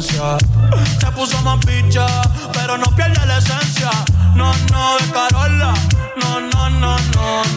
Se 0.00 1.12
puso 1.14 1.42
más 1.42 1.58
picha, 1.66 2.06
pero 2.54 2.78
no 2.78 2.86
pierde 2.96 3.26
la 3.26 3.36
esencia. 3.36 3.90
No, 4.34 4.50
no, 4.72 4.96
de 4.96 5.12
Carola. 5.12 5.74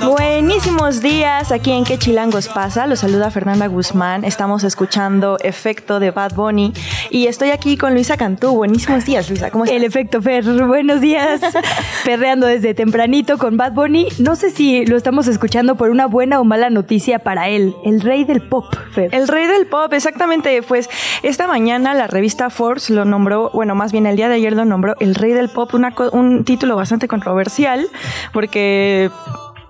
Buenísimos 0.05 1.01
días, 1.01 1.51
aquí 1.51 1.71
en 1.71 1.85
¿Qué 1.85 1.97
Chilangos 1.97 2.49
pasa? 2.49 2.87
Los 2.87 2.99
saluda 2.99 3.31
Fernanda 3.31 3.67
Guzmán. 3.67 4.25
Estamos 4.25 4.63
escuchando 4.63 5.37
Efecto 5.41 5.99
de 5.99 6.11
Bad 6.11 6.35
Bunny 6.35 6.73
y 7.09 7.27
estoy 7.27 7.51
aquí 7.51 7.77
con 7.77 7.93
Luisa 7.93 8.17
Cantú. 8.17 8.53
Buenísimos 8.53 9.05
días, 9.05 9.29
Luisa. 9.29 9.49
¿Cómo 9.49 9.63
estás? 9.63 9.77
El 9.77 9.83
efecto 9.83 10.21
Fer, 10.21 10.43
buenos 10.43 11.01
días. 11.01 11.41
Perreando 12.05 12.47
desde 12.47 12.73
tempranito 12.73 13.37
con 13.37 13.57
Bad 13.57 13.73
Bunny. 13.73 14.07
No 14.19 14.35
sé 14.35 14.51
si 14.51 14.85
lo 14.85 14.97
estamos 14.97 15.27
escuchando 15.27 15.75
por 15.75 15.89
una 15.89 16.05
buena 16.05 16.39
o 16.39 16.43
mala 16.43 16.69
noticia 16.69 17.19
para 17.19 17.49
él, 17.49 17.73
el 17.83 18.01
rey 18.01 18.25
del 18.25 18.41
pop, 18.41 18.75
Fer. 18.91 19.09
El 19.13 19.27
rey 19.27 19.47
del 19.47 19.67
pop, 19.67 19.91
exactamente. 19.93 20.61
Pues 20.61 20.89
esta 21.23 21.47
mañana 21.47 21.93
la 21.93 22.07
revista 22.07 22.49
Forbes 22.49 22.89
lo 22.89 23.05
nombró, 23.05 23.49
bueno, 23.53 23.73
más 23.73 23.91
bien 23.91 24.05
el 24.05 24.17
día 24.17 24.29
de 24.29 24.35
ayer 24.35 24.53
lo 24.53 24.65
nombró 24.65 24.95
el 24.99 25.15
rey 25.15 25.31
del 25.31 25.49
pop, 25.49 25.73
una 25.73 25.93
un 26.11 26.43
título 26.43 26.75
bastante 26.75 27.07
controversial, 27.07 27.87
porque 28.31 28.52
que 28.53 29.09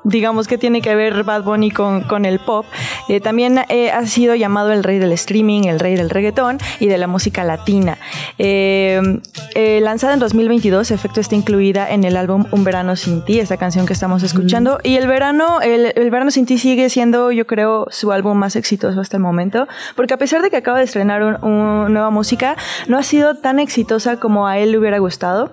digamos 0.04 0.48
que 0.48 0.58
tiene 0.58 0.82
que 0.82 0.96
ver 0.96 1.24
Bad 1.24 1.44
Bunny 1.44 1.72
con, 1.72 2.02
con 2.02 2.26
el 2.26 2.40
pop. 2.40 2.66
Eh, 3.10 3.20
también 3.20 3.60
eh, 3.70 3.92
ha 3.92 4.06
sido 4.08 4.36
llamado 4.36 4.72
el 4.72 4.84
rey 4.84 5.00
del 5.00 5.12
streaming, 5.14 5.64
el 5.66 5.80
rey 5.80 5.96
del 5.96 6.10
reggaetón 6.10 6.58
y 6.80 6.88
de 6.88 6.98
la 6.98 7.08
música 7.08 7.44
latina. 7.44 7.98
Eh, 8.38 9.02
eh, 9.56 9.80
lanzada 9.82 10.14
en 10.14 10.20
2022, 10.20 10.92
Efecto 10.92 11.20
está 11.22 11.36
incluida 11.36 11.90
en 11.90 12.04
el 12.04 12.18
álbum 12.18 12.46
Un 12.52 12.64
Verano 12.64 12.96
Sin 12.96 13.24
Ti, 13.24 13.40
esta 13.40 13.58
canción 13.58 13.86
que 13.86 13.94
estamos 13.94 14.24
escuchando. 14.24 14.80
Y 14.84 14.96
el 14.96 15.08
verano, 15.08 15.62
el, 15.62 15.94
el 15.96 16.12
Verano 16.12 16.32
Sin 16.32 16.46
Ti 16.46 16.58
sigue 16.58 16.90
siendo, 16.90 17.32
yo 17.32 17.46
creo, 17.48 17.88
su 17.90 18.12
álbum 18.12 18.38
más 18.38 18.56
exitoso 18.56 19.00
hasta 19.00 19.18
el 19.18 19.24
momento, 19.24 19.68
porque 19.96 20.14
a 20.14 20.18
pesar 20.18 20.42
de 20.42 20.50
que 20.50 20.58
acaba 20.58 20.80
de 20.80 20.86
estrenar 20.86 21.24
un- 21.24 21.44
un- 21.44 21.94
nueva 21.94 22.10
música, 22.10 22.56
no 22.88 22.98
ha 22.98 23.04
sido 23.04 23.36
tan 23.36 23.60
exitosa 23.60 24.20
como 24.20 24.48
a 24.48 24.58
él 24.58 24.72
le 24.72 24.78
hubiera 24.78 24.98
gustado. 25.00 25.52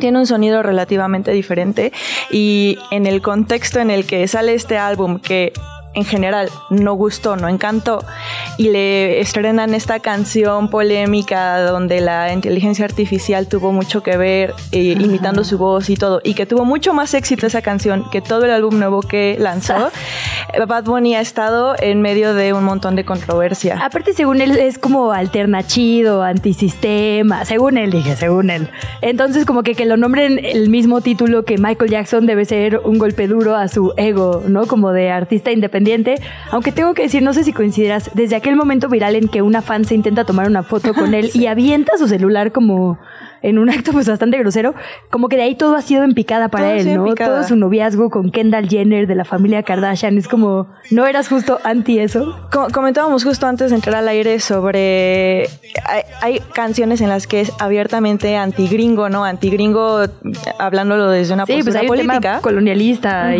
Tiene 0.00 0.18
un 0.18 0.26
sonido 0.26 0.62
relativamente 0.62 1.30
diferente 1.30 1.92
y 2.30 2.76
en 2.90 3.06
el 3.06 3.22
contexto 3.22 3.73
en 3.80 3.90
el 3.90 4.06
que 4.06 4.26
sale 4.28 4.54
este 4.54 4.78
álbum 4.78 5.18
que 5.18 5.52
en 5.94 6.04
general 6.04 6.50
no 6.70 6.94
gustó, 6.94 7.36
no 7.36 7.48
encantó 7.48 8.04
y 8.58 8.70
le 8.70 9.20
estrenan 9.20 9.74
esta 9.74 10.00
canción 10.00 10.68
polémica 10.68 11.62
donde 11.62 12.00
la 12.00 12.32
inteligencia 12.32 12.84
artificial 12.84 13.46
tuvo 13.46 13.72
mucho 13.72 14.02
que 14.02 14.16
ver 14.16 14.54
eh, 14.72 14.96
imitando 14.98 15.44
su 15.44 15.58
voz 15.58 15.90
y 15.90 15.96
todo 15.96 16.20
y 16.24 16.34
que 16.34 16.46
tuvo 16.46 16.64
mucho 16.64 16.92
más 16.94 17.14
éxito 17.14 17.46
esa 17.46 17.62
canción 17.62 18.08
que 18.10 18.20
todo 18.20 18.44
el 18.44 18.50
álbum 18.50 18.78
nuevo 18.78 19.00
que 19.02 19.36
lanzó. 19.38 19.90
Bad 20.66 20.84
Bunny 20.84 21.14
ha 21.14 21.20
estado 21.20 21.74
en 21.78 22.00
medio 22.00 22.34
de 22.34 22.52
un 22.52 22.64
montón 22.64 22.96
de 22.96 23.04
controversia. 23.04 23.78
Aparte, 23.82 24.12
según 24.12 24.40
él, 24.40 24.56
es 24.56 24.78
como 24.78 25.12
alternachido, 25.12 26.22
antisistema, 26.22 27.44
según 27.44 27.78
él, 27.78 27.90
dije, 27.90 28.16
según 28.16 28.50
él. 28.50 28.68
Entonces, 29.00 29.44
como 29.44 29.62
que 29.62 29.74
que 29.74 29.84
lo 29.84 29.96
nombren 29.96 30.44
el 30.44 30.68
mismo 30.70 31.00
título 31.00 31.44
que 31.44 31.58
Michael 31.58 31.90
Jackson 31.90 32.26
debe 32.26 32.44
ser 32.44 32.80
un 32.84 32.98
golpe 32.98 33.26
duro 33.26 33.56
a 33.56 33.68
su 33.68 33.92
ego, 33.96 34.42
¿no? 34.46 34.66
Como 34.66 34.92
de 34.92 35.10
artista 35.10 35.50
independiente. 35.50 35.83
Aunque 36.50 36.72
tengo 36.72 36.94
que 36.94 37.02
decir, 37.02 37.22
no 37.22 37.32
sé 37.32 37.44
si 37.44 37.52
coincidirás, 37.52 38.10
desde 38.14 38.36
aquel 38.36 38.56
momento 38.56 38.88
viral 38.88 39.16
en 39.16 39.28
que 39.28 39.42
una 39.42 39.62
fan 39.62 39.84
se 39.84 39.94
intenta 39.94 40.24
tomar 40.24 40.48
una 40.48 40.62
foto 40.62 40.94
con 40.94 41.14
él 41.14 41.30
y 41.34 41.46
avienta 41.46 41.96
su 41.98 42.08
celular 42.08 42.52
como 42.52 42.98
en 43.44 43.58
un 43.58 43.70
acto 43.70 43.92
pues 43.92 44.08
bastante 44.08 44.38
grosero, 44.38 44.74
como 45.10 45.28
que 45.28 45.36
de 45.36 45.42
ahí 45.42 45.54
todo 45.54 45.76
ha 45.76 45.82
sido 45.82 46.02
en 46.02 46.14
picada 46.14 46.48
para 46.48 46.64
Todo 46.70 46.74
él, 46.76 46.96
¿no? 46.96 47.04
picada. 47.04 47.30
Todo 47.36 47.44
su 47.48 47.56
noviazgo 47.56 48.10
con 48.10 48.30
Kendall 48.30 48.68
Jenner 48.68 49.06
de 49.06 49.14
la 49.14 49.24
familia 49.24 49.62
Kardashian 49.62 50.18
es 50.18 50.28
como, 50.28 50.68
¿no 50.90 51.06
eras 51.06 51.28
justo 51.28 51.58
anti 51.62 51.98
eso? 51.98 52.34
Co- 52.50 52.68
comentábamos 52.72 53.22
justo 53.24 53.46
antes 53.46 53.70
de 53.70 53.76
entrar 53.76 53.96
al 53.96 54.08
aire 54.08 54.40
sobre 54.40 55.48
hay, 55.86 56.02
hay 56.22 56.40
canciones 56.54 57.00
en 57.00 57.08
las 57.08 57.26
que 57.26 57.40
es 57.42 57.52
abiertamente 57.58 58.36
antigringo, 58.36 59.08
¿no? 59.08 59.24
Antigringo 59.24 60.00
hablándolo 60.58 61.10
desde 61.10 61.34
una 61.34 61.46
Sí, 61.46 61.52
pues 61.54 61.64
postura 61.66 61.80
hay 61.82 61.88
un 61.90 61.96
tema 61.96 62.12
política. 62.14 62.40
colonialista 62.40 63.36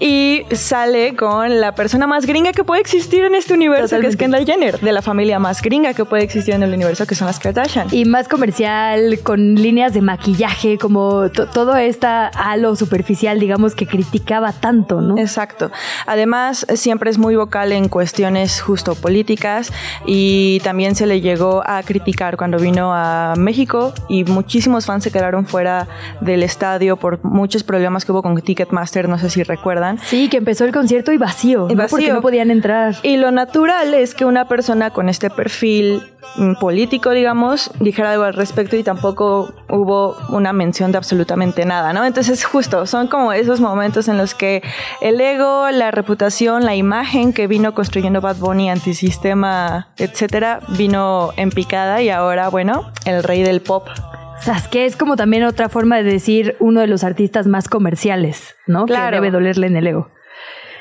y 0.00 0.42
de- 0.48 0.56
sale 0.56 1.14
con 1.16 1.60
la 1.60 1.74
persona 1.74 2.06
más 2.06 2.26
gringa 2.26 2.52
que 2.52 2.64
puede 2.64 2.80
existir 2.80 3.24
en 3.24 3.34
este 3.34 3.54
universo, 3.54 3.98
que 4.00 4.06
es. 4.06 4.16
Kendall 4.16 4.44
Jenner, 4.46 4.78
de 4.80 4.92
la 4.92 5.02
familia 5.02 5.38
más 5.38 5.62
gringa 5.62 5.94
que 5.94 6.04
puede 6.04 6.22
existir 6.24 6.54
en 6.54 6.62
el 6.62 6.72
universo, 6.74 7.06
que 7.06 7.14
son 7.14 7.26
las 7.26 7.38
Kardashian. 7.38 7.88
y 7.90 8.04
más 8.04 8.28
comercial, 8.28 9.09
con 9.18 9.54
líneas 9.56 9.92
de 9.94 10.00
maquillaje, 10.00 10.78
como 10.78 11.28
to- 11.30 11.46
todo 11.46 11.76
esta 11.76 12.28
halo 12.28 12.76
superficial, 12.76 13.40
digamos, 13.40 13.74
que 13.74 13.86
criticaba 13.86 14.52
tanto, 14.52 15.00
¿no? 15.00 15.18
Exacto. 15.18 15.70
Además, 16.06 16.66
siempre 16.74 17.10
es 17.10 17.18
muy 17.18 17.36
vocal 17.36 17.72
en 17.72 17.88
cuestiones 17.88 18.60
justo 18.60 18.94
políticas 18.94 19.72
y 20.06 20.60
también 20.60 20.94
se 20.94 21.06
le 21.06 21.20
llegó 21.20 21.62
a 21.66 21.82
criticar 21.82 22.36
cuando 22.36 22.58
vino 22.58 22.92
a 22.94 23.34
México 23.36 23.92
y 24.08 24.24
muchísimos 24.24 24.86
fans 24.86 25.04
se 25.04 25.10
quedaron 25.10 25.46
fuera 25.46 25.86
del 26.20 26.42
estadio 26.42 26.96
por 26.96 27.24
muchos 27.24 27.62
problemas 27.64 28.04
que 28.04 28.12
hubo 28.12 28.22
con 28.22 28.40
Ticketmaster, 28.40 29.08
no 29.08 29.18
sé 29.18 29.30
si 29.30 29.42
recuerdan. 29.42 29.98
Sí, 29.98 30.28
que 30.28 30.36
empezó 30.38 30.64
el 30.64 30.72
concierto 30.72 31.12
y 31.12 31.18
vacío, 31.18 31.66
Y 31.70 31.74
¿no? 31.74 31.82
porque 31.88 32.04
vacío. 32.06 32.14
no 32.14 32.20
podían 32.22 32.50
entrar. 32.50 32.96
Y 33.02 33.16
lo 33.16 33.30
natural 33.30 33.94
es 33.94 34.14
que 34.14 34.24
una 34.24 34.46
persona 34.48 34.90
con 34.90 35.08
este 35.08 35.30
perfil 35.30 36.02
político, 36.60 37.10
digamos, 37.10 37.70
dijera 37.80 38.12
algo 38.12 38.24
al 38.24 38.34
respecto 38.34 38.76
y 38.76 38.82
tampoco 38.82 39.52
hubo 39.68 40.16
una 40.28 40.52
mención 40.52 40.92
de 40.92 40.98
absolutamente 40.98 41.64
nada, 41.64 41.92
¿no? 41.92 42.04
Entonces, 42.04 42.44
justo, 42.44 42.86
son 42.86 43.08
como 43.08 43.32
esos 43.32 43.60
momentos 43.60 44.08
en 44.08 44.16
los 44.16 44.34
que 44.34 44.62
el 45.00 45.20
ego, 45.20 45.70
la 45.70 45.90
reputación, 45.90 46.64
la 46.64 46.74
imagen 46.74 47.32
que 47.32 47.46
vino 47.46 47.74
construyendo 47.74 48.20
Bad 48.20 48.36
Bunny, 48.36 48.70
antisistema, 48.70 49.88
etcétera, 49.96 50.60
vino 50.68 51.30
en 51.36 51.50
picada 51.50 52.02
y 52.02 52.10
ahora, 52.10 52.48
bueno, 52.48 52.90
el 53.04 53.22
rey 53.22 53.42
del 53.42 53.60
pop. 53.60 53.88
O 54.38 54.42
sea, 54.42 54.56
es 54.56 54.68
que 54.68 54.86
es 54.86 54.96
como 54.96 55.16
también 55.16 55.44
otra 55.44 55.68
forma 55.68 55.98
de 55.98 56.04
decir 56.04 56.56
uno 56.60 56.80
de 56.80 56.86
los 56.86 57.04
artistas 57.04 57.46
más 57.46 57.68
comerciales, 57.68 58.56
¿no? 58.66 58.86
Claro. 58.86 59.10
Que 59.10 59.16
debe 59.16 59.30
dolerle 59.30 59.66
en 59.66 59.76
el 59.76 59.86
ego. 59.86 60.10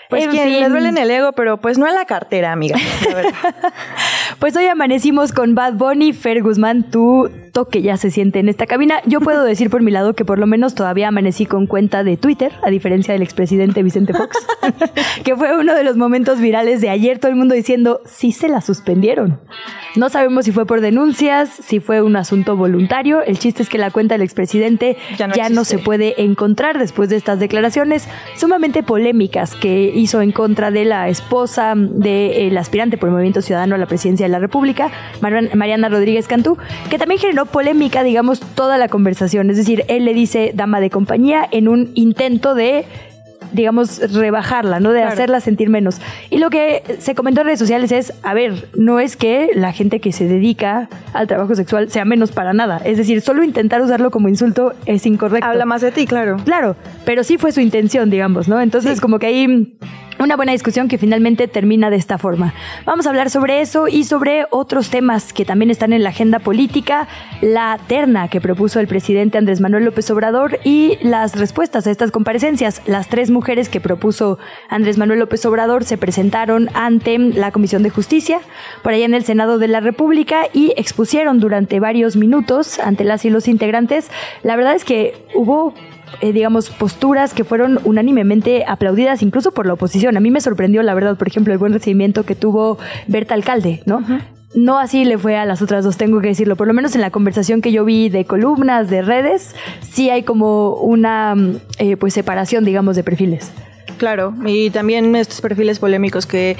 Pues 0.09 0.23
En 0.25 0.31
quien 0.31 0.51
le 0.51 0.59
fin. 0.63 0.69
duele 0.69 0.89
en 0.89 0.97
el 0.97 1.11
ego, 1.11 1.33
pero 1.33 1.57
pues 1.61 1.77
no 1.77 1.87
en 1.87 1.93
la 1.93 2.05
cartera, 2.05 2.51
amiga. 2.51 2.77
la. 2.77 3.71
Pues 4.39 4.55
hoy 4.55 4.65
amanecimos 4.67 5.33
con 5.33 5.53
Bad 5.53 5.73
Bunny, 5.73 6.13
Fer 6.13 6.41
Guzmán, 6.41 6.89
tu 6.89 7.29
toque 7.51 7.81
ya 7.81 7.97
se 7.97 8.09
siente 8.09 8.39
en 8.39 8.47
esta 8.47 8.67
cabina. 8.67 9.01
Yo 9.05 9.19
puedo 9.19 9.43
decir 9.43 9.69
por 9.69 9.81
mi 9.81 9.91
lado 9.91 10.13
que 10.13 10.23
por 10.23 10.39
lo 10.39 10.47
menos 10.47 10.75
todavía 10.75 11.09
amanecí 11.09 11.45
con 11.45 11.67
cuenta 11.67 12.05
de 12.05 12.15
Twitter, 12.15 12.53
a 12.63 12.69
diferencia 12.69 13.13
del 13.13 13.21
expresidente 13.21 13.83
Vicente 13.83 14.13
Fox, 14.13 14.37
que 15.25 15.35
fue 15.35 15.57
uno 15.57 15.75
de 15.75 15.83
los 15.83 15.97
momentos 15.97 16.39
virales 16.39 16.79
de 16.79 16.89
ayer, 16.89 17.19
todo 17.19 17.31
el 17.31 17.37
mundo 17.37 17.53
diciendo, 17.53 17.99
sí 18.05 18.31
se 18.31 18.47
la 18.47 18.61
suspendieron. 18.61 19.41
No 19.95 20.07
sabemos 20.09 20.45
si 20.45 20.51
fue 20.53 20.65
por 20.65 20.79
denuncias, 20.79 21.49
si 21.49 21.79
fue 21.81 22.01
un 22.01 22.15
asunto 22.15 22.55
voluntario. 22.55 23.21
El 23.21 23.39
chiste 23.39 23.63
es 23.63 23.67
que 23.67 23.77
la 23.79 23.91
cuenta 23.91 24.13
del 24.15 24.21
expresidente 24.21 24.95
Ya 25.17 25.27
ya 25.33 25.49
no 25.49 25.55
no, 25.55 25.61
existe. 25.61 25.77
se 25.79 25.83
puede 25.83 26.21
encontrar 26.23 26.79
después 26.79 27.09
de 27.09 27.17
estas 27.17 27.39
declaraciones 27.39 28.07
sumamente 28.37 28.83
polémicas 28.83 29.55
que 29.55 29.91
hizo 29.99 30.21
en 30.21 30.31
contra 30.31 30.71
de 30.71 30.85
la 30.85 31.09
esposa 31.09 31.73
del 31.75 32.57
aspirante 32.57 32.97
por 32.97 33.09
el 33.09 33.13
Movimiento 33.13 33.41
Ciudadano 33.41 33.75
a 33.75 33.77
la 33.77 33.85
presidencia 33.85 34.25
de 34.25 34.31
la 34.31 34.39
República, 34.39 34.89
Marian- 35.21 35.53
Mariana 35.55 35.89
Rodríguez 35.89 36.27
Cantú, 36.27 36.57
que 36.89 36.97
también 36.97 37.19
generó 37.19 37.45
polémica, 37.45 38.03
digamos, 38.03 38.39
toda 38.39 38.77
la 38.77 38.87
conversación. 38.87 39.49
Es 39.49 39.57
decir, 39.57 39.83
él 39.87 40.05
le 40.05 40.13
dice 40.13 40.51
dama 40.55 40.79
de 40.79 40.89
compañía 40.89 41.47
en 41.51 41.67
un 41.67 41.91
intento 41.95 42.55
de 42.55 42.85
digamos, 43.51 43.99
rebajarla, 44.13 44.79
¿no? 44.79 44.91
De 44.91 44.99
Claro. 44.99 45.13
hacerla 45.13 45.39
sentir 45.39 45.69
menos. 45.69 45.99
Y 46.29 46.37
lo 46.37 46.49
que 46.49 46.83
se 46.99 47.15
comentó 47.15 47.41
en 47.41 47.47
redes 47.47 47.59
sociales 47.59 47.91
es, 47.91 48.13
a 48.23 48.33
ver, 48.33 48.69
no 48.75 48.99
es 48.99 49.15
que 49.17 49.49
la 49.55 49.71
gente 49.73 49.99
que 49.99 50.11
se 50.11 50.27
dedica 50.27 50.89
al 51.13 51.27
trabajo 51.27 51.55
sexual 51.55 51.89
sea 51.89 52.05
menos 52.05 52.31
para 52.31 52.53
nada. 52.53 52.81
Es 52.83 52.97
decir, 52.97 53.21
solo 53.21 53.43
intentar 53.43 53.81
usarlo 53.81 54.11
como 54.11 54.29
insulto 54.29 54.73
es 54.85 55.05
incorrecto. 55.05 55.47
Habla 55.47 55.65
más 55.65 55.81
de 55.81 55.91
ti, 55.91 56.05
claro. 56.05 56.37
Claro, 56.45 56.75
pero 57.05 57.23
sí 57.23 57.37
fue 57.37 57.51
su 57.51 57.61
intención, 57.61 58.09
digamos, 58.09 58.47
¿no? 58.47 58.59
Entonces, 58.61 58.95
Sí. 58.95 59.01
como 59.01 59.19
que 59.19 59.27
ahí 59.27 59.77
Una 60.19 60.35
buena 60.35 60.51
discusión 60.51 60.89
que 60.89 60.97
finalmente 60.97 61.47
termina 61.47 61.89
de 61.89 61.95
esta 61.95 62.17
forma. 62.17 62.53
Vamos 62.85 63.07
a 63.07 63.09
hablar 63.09 63.29
sobre 63.29 63.61
eso 63.61 63.87
y 63.87 64.03
sobre 64.03 64.45
otros 64.49 64.89
temas 64.89 65.31
que 65.31 65.45
también 65.45 65.71
están 65.71 65.93
en 65.93 66.03
la 66.03 66.09
agenda 66.09 66.39
política, 66.39 67.07
la 67.39 67.79
terna 67.87 68.27
que 68.27 68.41
propuso 68.41 68.81
el 68.81 68.87
presidente 68.87 69.37
Andrés 69.37 69.61
Manuel 69.61 69.85
López 69.85 70.11
Obrador 70.11 70.59
y 70.65 70.97
las 71.01 71.37
respuestas 71.39 71.87
a 71.87 71.91
estas 71.91 72.11
comparecencias. 72.11 72.81
Las 72.85 73.07
tres 73.07 73.31
mujeres 73.31 73.69
que 73.69 73.79
propuso 73.79 74.39
Andrés 74.67 74.97
Manuel 74.97 75.19
López 75.19 75.45
Obrador 75.45 75.85
se 75.85 75.97
presentaron 75.97 76.69
ante 76.73 77.17
la 77.17 77.51
Comisión 77.51 77.81
de 77.81 77.89
Justicia, 77.89 78.41
por 78.83 78.91
allá 78.91 79.05
en 79.05 79.13
el 79.13 79.23
Senado 79.23 79.57
de 79.57 79.69
la 79.69 79.79
República, 79.79 80.47
y 80.51 80.73
expusieron 80.75 81.39
durante 81.39 81.79
varios 81.79 82.17
minutos 82.17 82.79
ante 82.79 83.05
las 83.05 83.23
y 83.23 83.29
los 83.29 83.47
integrantes. 83.47 84.11
La 84.43 84.57
verdad 84.57 84.75
es 84.75 84.83
que 84.83 85.13
hubo 85.33 85.73
eh, 86.21 86.33
digamos, 86.33 86.69
posturas 86.69 87.33
que 87.33 87.43
fueron 87.43 87.79
unánimemente 87.83 88.63
aplaudidas 88.67 89.21
incluso 89.21 89.51
por 89.51 89.65
la 89.65 89.73
oposición. 89.73 90.17
A 90.17 90.19
mí 90.19 90.31
me 90.31 90.41
sorprendió, 90.41 90.83
la 90.83 90.93
verdad, 90.93 91.17
por 91.17 91.27
ejemplo, 91.27 91.53
el 91.53 91.59
buen 91.59 91.73
recibimiento 91.73 92.23
que 92.23 92.35
tuvo 92.35 92.77
Berta 93.07 93.33
Alcalde, 93.33 93.81
¿no? 93.85 94.03
No 94.55 94.79
así 94.79 95.05
le 95.05 95.17
fue 95.17 95.37
a 95.37 95.45
las 95.45 95.61
otras 95.61 95.85
dos, 95.85 95.97
tengo 95.97 96.21
que 96.21 96.29
decirlo. 96.29 96.55
Por 96.55 96.67
lo 96.67 96.73
menos 96.73 96.95
en 96.95 97.01
la 97.01 97.11
conversación 97.11 97.61
que 97.61 97.71
yo 97.71 97.85
vi 97.85 98.09
de 98.09 98.25
columnas, 98.25 98.89
de 98.89 99.03
redes, 99.03 99.55
sí 99.81 100.09
hay 100.09 100.23
como 100.23 100.73
una 100.73 101.35
eh, 101.77 101.97
pues 101.97 102.13
separación, 102.15 102.65
digamos, 102.65 102.95
de 102.95 103.03
perfiles. 103.03 103.51
Claro, 103.99 104.33
y 104.45 104.69
también 104.69 105.15
estos 105.15 105.41
perfiles 105.41 105.77
polémicos 105.77 106.25
que 106.25 106.55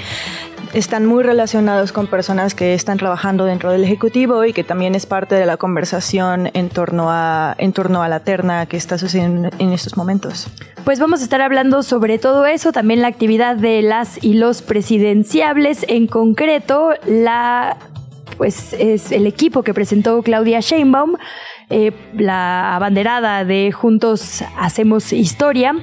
están 0.72 1.06
muy 1.06 1.22
relacionados 1.24 1.92
con 1.92 2.06
personas 2.06 2.54
que 2.54 2.74
están 2.74 2.98
trabajando 2.98 3.44
dentro 3.44 3.70
del 3.70 3.84
Ejecutivo 3.84 4.44
y 4.44 4.52
que 4.52 4.64
también 4.64 4.94
es 4.94 5.06
parte 5.06 5.34
de 5.34 5.46
la 5.46 5.56
conversación 5.56 6.50
en 6.54 6.68
torno 6.68 7.10
a, 7.10 7.54
en 7.58 7.72
torno 7.72 8.02
a 8.02 8.08
la 8.08 8.20
terna 8.20 8.66
que 8.66 8.76
está 8.76 8.98
sucediendo 8.98 9.50
en 9.58 9.72
estos 9.72 9.96
momentos. 9.96 10.48
Pues 10.84 10.98
vamos 11.00 11.20
a 11.20 11.24
estar 11.24 11.40
hablando 11.40 11.82
sobre 11.82 12.18
todo 12.18 12.46
eso, 12.46 12.72
también 12.72 13.02
la 13.02 13.08
actividad 13.08 13.56
de 13.56 13.82
las 13.82 14.22
y 14.22 14.34
los 14.34 14.62
presidenciables, 14.62 15.84
en 15.88 16.06
concreto 16.06 16.90
la 17.06 17.76
pues 18.36 18.72
es 18.72 19.12
el 19.12 19.26
equipo 19.26 19.62
que 19.62 19.74
presentó 19.74 20.22
Claudia 20.22 20.60
Sheinbaum, 20.60 21.16
eh, 21.68 21.92
la 22.14 22.74
abanderada 22.74 23.44
de 23.44 23.70
Juntos 23.70 24.42
Hacemos 24.58 25.12
Historia, 25.12 25.74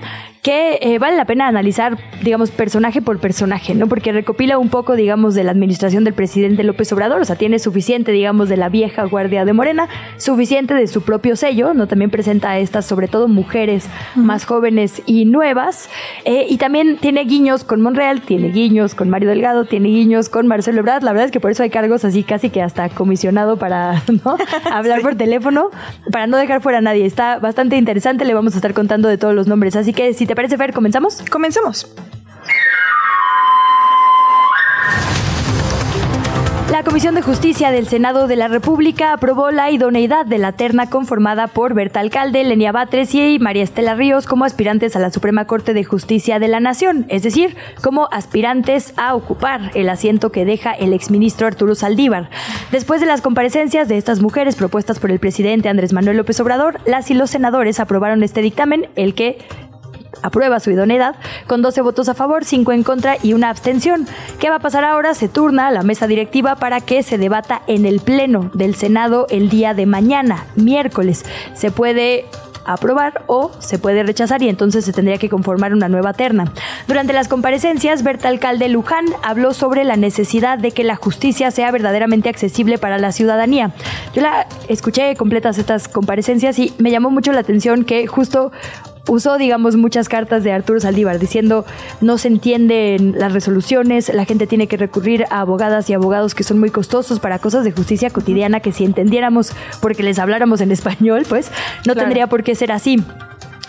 que 0.47 0.79
eh, 0.81 0.97
vale 0.97 1.17
la 1.17 1.25
pena 1.25 1.45
analizar, 1.45 1.97
digamos, 2.23 2.51
personaje 2.51 3.01
por 3.01 3.19
personaje, 3.19 3.75
¿no? 3.75 3.87
Porque 3.87 4.13
recopila 4.13 4.57
un 4.57 4.69
poco, 4.69 4.95
digamos, 4.95 5.35
de 5.35 5.43
la 5.43 5.51
administración 5.51 6.05
del 6.05 6.13
presidente 6.13 6.63
López 6.63 6.89
Obrador, 6.93 7.19
o 7.19 7.25
sea, 7.25 7.35
tiene 7.35 7.59
suficiente, 7.59 8.13
digamos, 8.13 8.47
de 8.47 8.55
la 8.55 8.69
vieja 8.69 9.03
guardia 9.03 9.43
de 9.43 9.51
Morena, 9.51 9.89
suficiente 10.15 10.73
de 10.73 10.87
su 10.87 11.01
propio 11.01 11.35
sello, 11.35 11.73
¿no? 11.73 11.87
También 11.87 12.11
presenta 12.11 12.51
a 12.51 12.59
estas, 12.59 12.85
sobre 12.85 13.09
todo, 13.09 13.27
mujeres 13.27 13.89
más 14.15 14.45
jóvenes 14.45 15.01
y 15.05 15.25
nuevas, 15.25 15.89
eh, 16.23 16.45
y 16.47 16.55
también 16.55 16.95
tiene 16.95 17.25
guiños 17.25 17.65
con 17.65 17.81
Monreal, 17.81 18.21
tiene 18.21 18.47
guiños 18.47 18.95
con 18.95 19.09
Mario 19.09 19.27
Delgado, 19.27 19.65
tiene 19.65 19.89
guiños 19.89 20.29
con 20.29 20.47
Marcelo 20.47 20.79
Ebrard, 20.79 21.03
la 21.03 21.11
verdad 21.11 21.25
es 21.25 21.31
que 21.33 21.41
por 21.41 21.51
eso 21.51 21.63
hay 21.63 21.71
cargos 21.71 22.05
así 22.05 22.23
casi 22.23 22.49
que 22.49 22.61
hasta 22.61 22.87
comisionado 22.87 23.57
para, 23.57 24.01
¿no? 24.23 24.37
Hablar 24.71 25.01
por 25.01 25.15
teléfono, 25.15 25.71
para 26.09 26.25
no 26.25 26.37
dejar 26.37 26.61
fuera 26.61 26.77
a 26.77 26.81
nadie. 26.81 27.05
Está 27.05 27.37
bastante 27.39 27.75
interesante, 27.75 28.23
le 28.23 28.33
vamos 28.33 28.53
a 28.53 28.59
estar 28.59 28.73
contando 28.73 29.09
de 29.09 29.17
todos 29.17 29.35
los 29.35 29.47
nombres, 29.47 29.75
así 29.75 29.91
que 29.91 30.13
si 30.13 30.25
te 30.25 30.36
parece, 30.37 30.55
Fer, 30.55 30.71
¿comenzamos? 30.71 31.23
Comenzamos. 31.31 31.87
La 36.71 36.83
Comisión 36.83 37.15
de 37.15 37.23
Justicia 37.23 37.71
del 37.71 37.87
Senado 37.87 38.27
de 38.27 38.35
la 38.35 38.47
República 38.47 39.13
aprobó 39.13 39.49
la 39.49 39.71
idoneidad 39.71 40.27
de 40.27 40.37
la 40.37 40.51
terna 40.51 40.89
conformada 40.89 41.47
por 41.47 41.73
Berta 41.73 42.01
Alcalde, 42.01 42.43
Lenia 42.43 42.71
Batres 42.71 43.15
y 43.15 43.39
María 43.39 43.63
Estela 43.63 43.95
Ríos 43.95 44.27
como 44.27 44.45
aspirantes 44.45 44.95
a 44.95 44.99
la 44.99 45.09
Suprema 45.09 45.45
Corte 45.45 45.73
de 45.73 45.83
Justicia 45.85 46.37
de 46.37 46.49
la 46.49 46.59
Nación, 46.59 47.07
es 47.09 47.23
decir, 47.23 47.55
como 47.81 48.09
aspirantes 48.11 48.93
a 48.95 49.15
ocupar 49.15 49.71
el 49.73 49.89
asiento 49.89 50.31
que 50.31 50.45
deja 50.45 50.71
el 50.71 50.93
exministro 50.93 51.47
Arturo 51.47 51.73
Saldívar. 51.73 52.29
Después 52.71 53.01
de 53.01 53.07
las 53.07 53.21
comparecencias 53.21 53.87
de 53.87 53.97
estas 53.97 54.21
mujeres 54.21 54.55
propuestas 54.55 54.99
por 54.99 55.09
el 55.09 55.19
presidente 55.19 55.69
Andrés 55.69 55.93
Manuel 55.93 56.17
López 56.17 56.39
Obrador, 56.41 56.79
las 56.85 57.09
y 57.09 57.15
los 57.15 57.31
senadores 57.31 57.79
aprobaron 57.79 58.21
este 58.21 58.41
dictamen, 58.41 58.87
el 58.95 59.15
que 59.15 59.39
aprueba 60.21 60.59
su 60.59 60.71
idoneidad 60.71 61.15
con 61.47 61.61
12 61.61 61.81
votos 61.81 62.09
a 62.09 62.13
favor, 62.13 62.45
5 62.45 62.71
en 62.71 62.83
contra 62.83 63.17
y 63.21 63.33
una 63.33 63.49
abstención. 63.49 64.07
¿Qué 64.39 64.49
va 64.49 64.57
a 64.57 64.59
pasar 64.59 64.83
ahora? 64.83 65.13
Se 65.13 65.27
turna 65.27 65.67
a 65.67 65.71
la 65.71 65.83
mesa 65.83 66.07
directiva 66.07 66.55
para 66.55 66.81
que 66.81 67.03
se 67.03 67.17
debata 67.17 67.61
en 67.67 67.85
el 67.85 67.99
Pleno 67.99 68.51
del 68.53 68.75
Senado 68.75 69.27
el 69.29 69.49
día 69.49 69.73
de 69.73 69.85
mañana, 69.85 70.45
miércoles. 70.55 71.25
Se 71.53 71.71
puede 71.71 72.25
aprobar 72.67 73.23
o 73.27 73.49
se 73.59 73.79
puede 73.79 74.03
rechazar 74.03 74.43
y 74.43 74.49
entonces 74.49 74.85
se 74.85 74.93
tendría 74.93 75.17
que 75.17 75.29
conformar 75.29 75.73
una 75.73 75.89
nueva 75.89 76.13
terna. 76.13 76.51
Durante 76.87 77.13
las 77.13 77.27
comparecencias, 77.27 78.03
Berta 78.03 78.27
Alcalde 78.27 78.67
Luján 78.67 79.05
habló 79.23 79.53
sobre 79.53 79.85
la 79.85 79.95
necesidad 79.95 80.59
de 80.59 80.71
que 80.71 80.83
la 80.83 80.95
justicia 80.95 81.49
sea 81.49 81.71
verdaderamente 81.71 82.29
accesible 82.29 82.77
para 82.77 82.97
la 82.99 83.11
ciudadanía. 83.11 83.71
Yo 84.13 84.21
la 84.21 84.47
escuché 84.67 85.15
completas 85.15 85.57
estas 85.57 85.87
comparecencias 85.87 86.59
y 86.59 86.73
me 86.77 86.91
llamó 86.91 87.09
mucho 87.09 87.31
la 87.31 87.39
atención 87.39 87.85
que 87.85 88.05
justo 88.05 88.51
usó, 89.07 89.37
digamos, 89.37 89.75
muchas 89.75 90.09
cartas 90.09 90.43
de 90.43 90.51
Arturo 90.51 90.79
Saldívar 90.79 91.19
diciendo 91.19 91.65
no 92.01 92.17
se 92.17 92.27
entienden 92.27 93.15
las 93.17 93.33
resoluciones, 93.33 94.13
la 94.13 94.25
gente 94.25 94.47
tiene 94.47 94.67
que 94.67 94.77
recurrir 94.77 95.25
a 95.29 95.41
abogadas 95.41 95.89
y 95.89 95.93
abogados 95.93 96.35
que 96.35 96.43
son 96.43 96.59
muy 96.59 96.69
costosos 96.69 97.19
para 97.19 97.39
cosas 97.39 97.63
de 97.63 97.71
justicia 97.71 98.09
cotidiana 98.09 98.59
que 98.59 98.71
si 98.71 98.85
entendiéramos 98.85 99.51
porque 99.81 100.03
les 100.03 100.19
habláramos 100.19 100.61
en 100.61 100.71
español, 100.71 101.25
pues 101.27 101.51
no 101.85 101.95
tendría 101.95 102.27
por 102.27 102.43
qué 102.43 102.55
ser 102.55 102.71
así. 102.71 103.03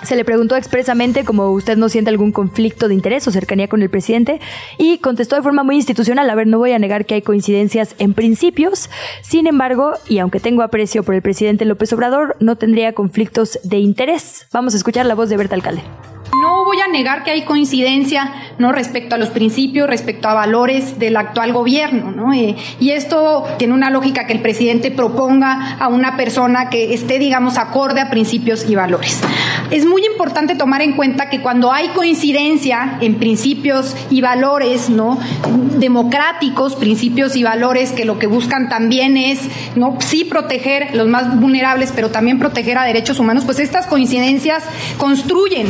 Se 0.05 0.15
le 0.15 0.25
preguntó 0.25 0.55
expresamente 0.55 1.25
como 1.25 1.51
usted 1.51 1.77
no 1.77 1.89
siente 1.89 2.11
algún 2.11 2.31
conflicto 2.31 2.87
de 2.87 2.95
interés 2.95 3.27
o 3.27 3.33
cercanía 3.33 3.69
con 3.69 3.83
el 3.83 3.91
presidente 3.91 4.41
y 4.79 4.99
contestó 4.99 5.35
de 5.35 5.43
forma 5.43 5.65
muy 5.65 5.77
institucional, 5.77 6.31
a 6.31 6.35
ver, 6.37 6.47
no 6.47 6.59
voy 6.59 6.73
a 6.73 6.79
negar 6.79 7.05
que 7.05 7.15
hay 7.15 7.23
coincidencias 7.23 7.97
en 7.99 8.15
principios, 8.15 8.91
sin 9.23 9.49
embargo, 9.49 9.95
y 10.09 10.19
aunque 10.19 10.39
tengo 10.39 10.63
aprecio 10.63 11.03
por 11.03 11.15
el 11.15 11.23
presidente 11.23 11.65
López 11.65 11.93
Obrador, 11.93 12.37
no 12.39 12.57
tendría 12.57 12.93
conflictos 12.93 13.59
de 13.65 13.79
interés. 13.79 14.47
Vamos 14.53 14.75
a 14.75 14.77
escuchar 14.77 15.05
la 15.05 15.17
voz 15.17 15.29
de 15.31 15.37
Berta 15.37 15.57
Alcalde. 15.57 15.83
No 16.41 16.65
voy 16.65 16.81
a 16.81 16.89
negar 16.89 17.25
que 17.25 17.31
hay 17.31 17.43
coincidencia 17.43 18.33
no 18.59 18.73
respecto 18.73 19.15
a 19.15 19.19
los 19.19 19.31
principios, 19.31 19.89
respecto 19.89 20.29
a 20.29 20.35
valores 20.35 20.99
del 20.99 21.17
actual 21.17 21.53
gobierno, 21.53 22.11
¿no? 22.11 22.33
Eh, 22.33 22.57
y 22.79 22.91
esto 22.91 23.45
tiene 23.59 23.75
una 23.75 23.91
lógica 23.91 24.27
que 24.27 24.35
el 24.35 24.41
presidente 24.41 24.91
proponga 24.91 25.77
a 25.79 25.89
una 25.89 26.17
persona 26.17 26.69
que 26.71 26.93
esté, 26.95 27.19
digamos, 27.19 27.57
acorde 27.57 28.01
a 28.01 28.11
principios 28.11 28.69
y 28.69 28.75
valores. 28.75 29.21
Es 29.71 29.87
muy 29.87 30.05
importante 30.05 30.55
tomar 30.55 30.83
en 30.83 30.93
cuenta 30.93 31.29
que 31.29 31.41
cuando 31.41 31.73
hay 31.73 31.89
coincidencia 31.89 32.99
en 33.01 33.17
principios 33.17 33.97
y 34.11 34.21
valores, 34.21 34.91
¿no? 34.91 35.19
democráticos, 35.79 36.75
principios 36.77 37.37
y 37.37 37.43
valores 37.43 37.93
que 37.93 38.05
lo 38.05 38.19
que 38.19 38.27
buscan 38.27 38.69
también 38.69 39.17
es, 39.17 39.41
no, 39.77 39.99
sí 40.01 40.25
proteger 40.25 40.95
los 40.95 41.07
más 41.07 41.41
vulnerables, 41.41 41.93
pero 41.95 42.11
también 42.11 42.39
proteger 42.39 42.79
a 42.79 42.85
derechos 42.85 43.19
humanos, 43.19 43.45
pues 43.45 43.59
estas 43.59 43.87
coincidencias 43.87 44.65
construyen 44.97 45.67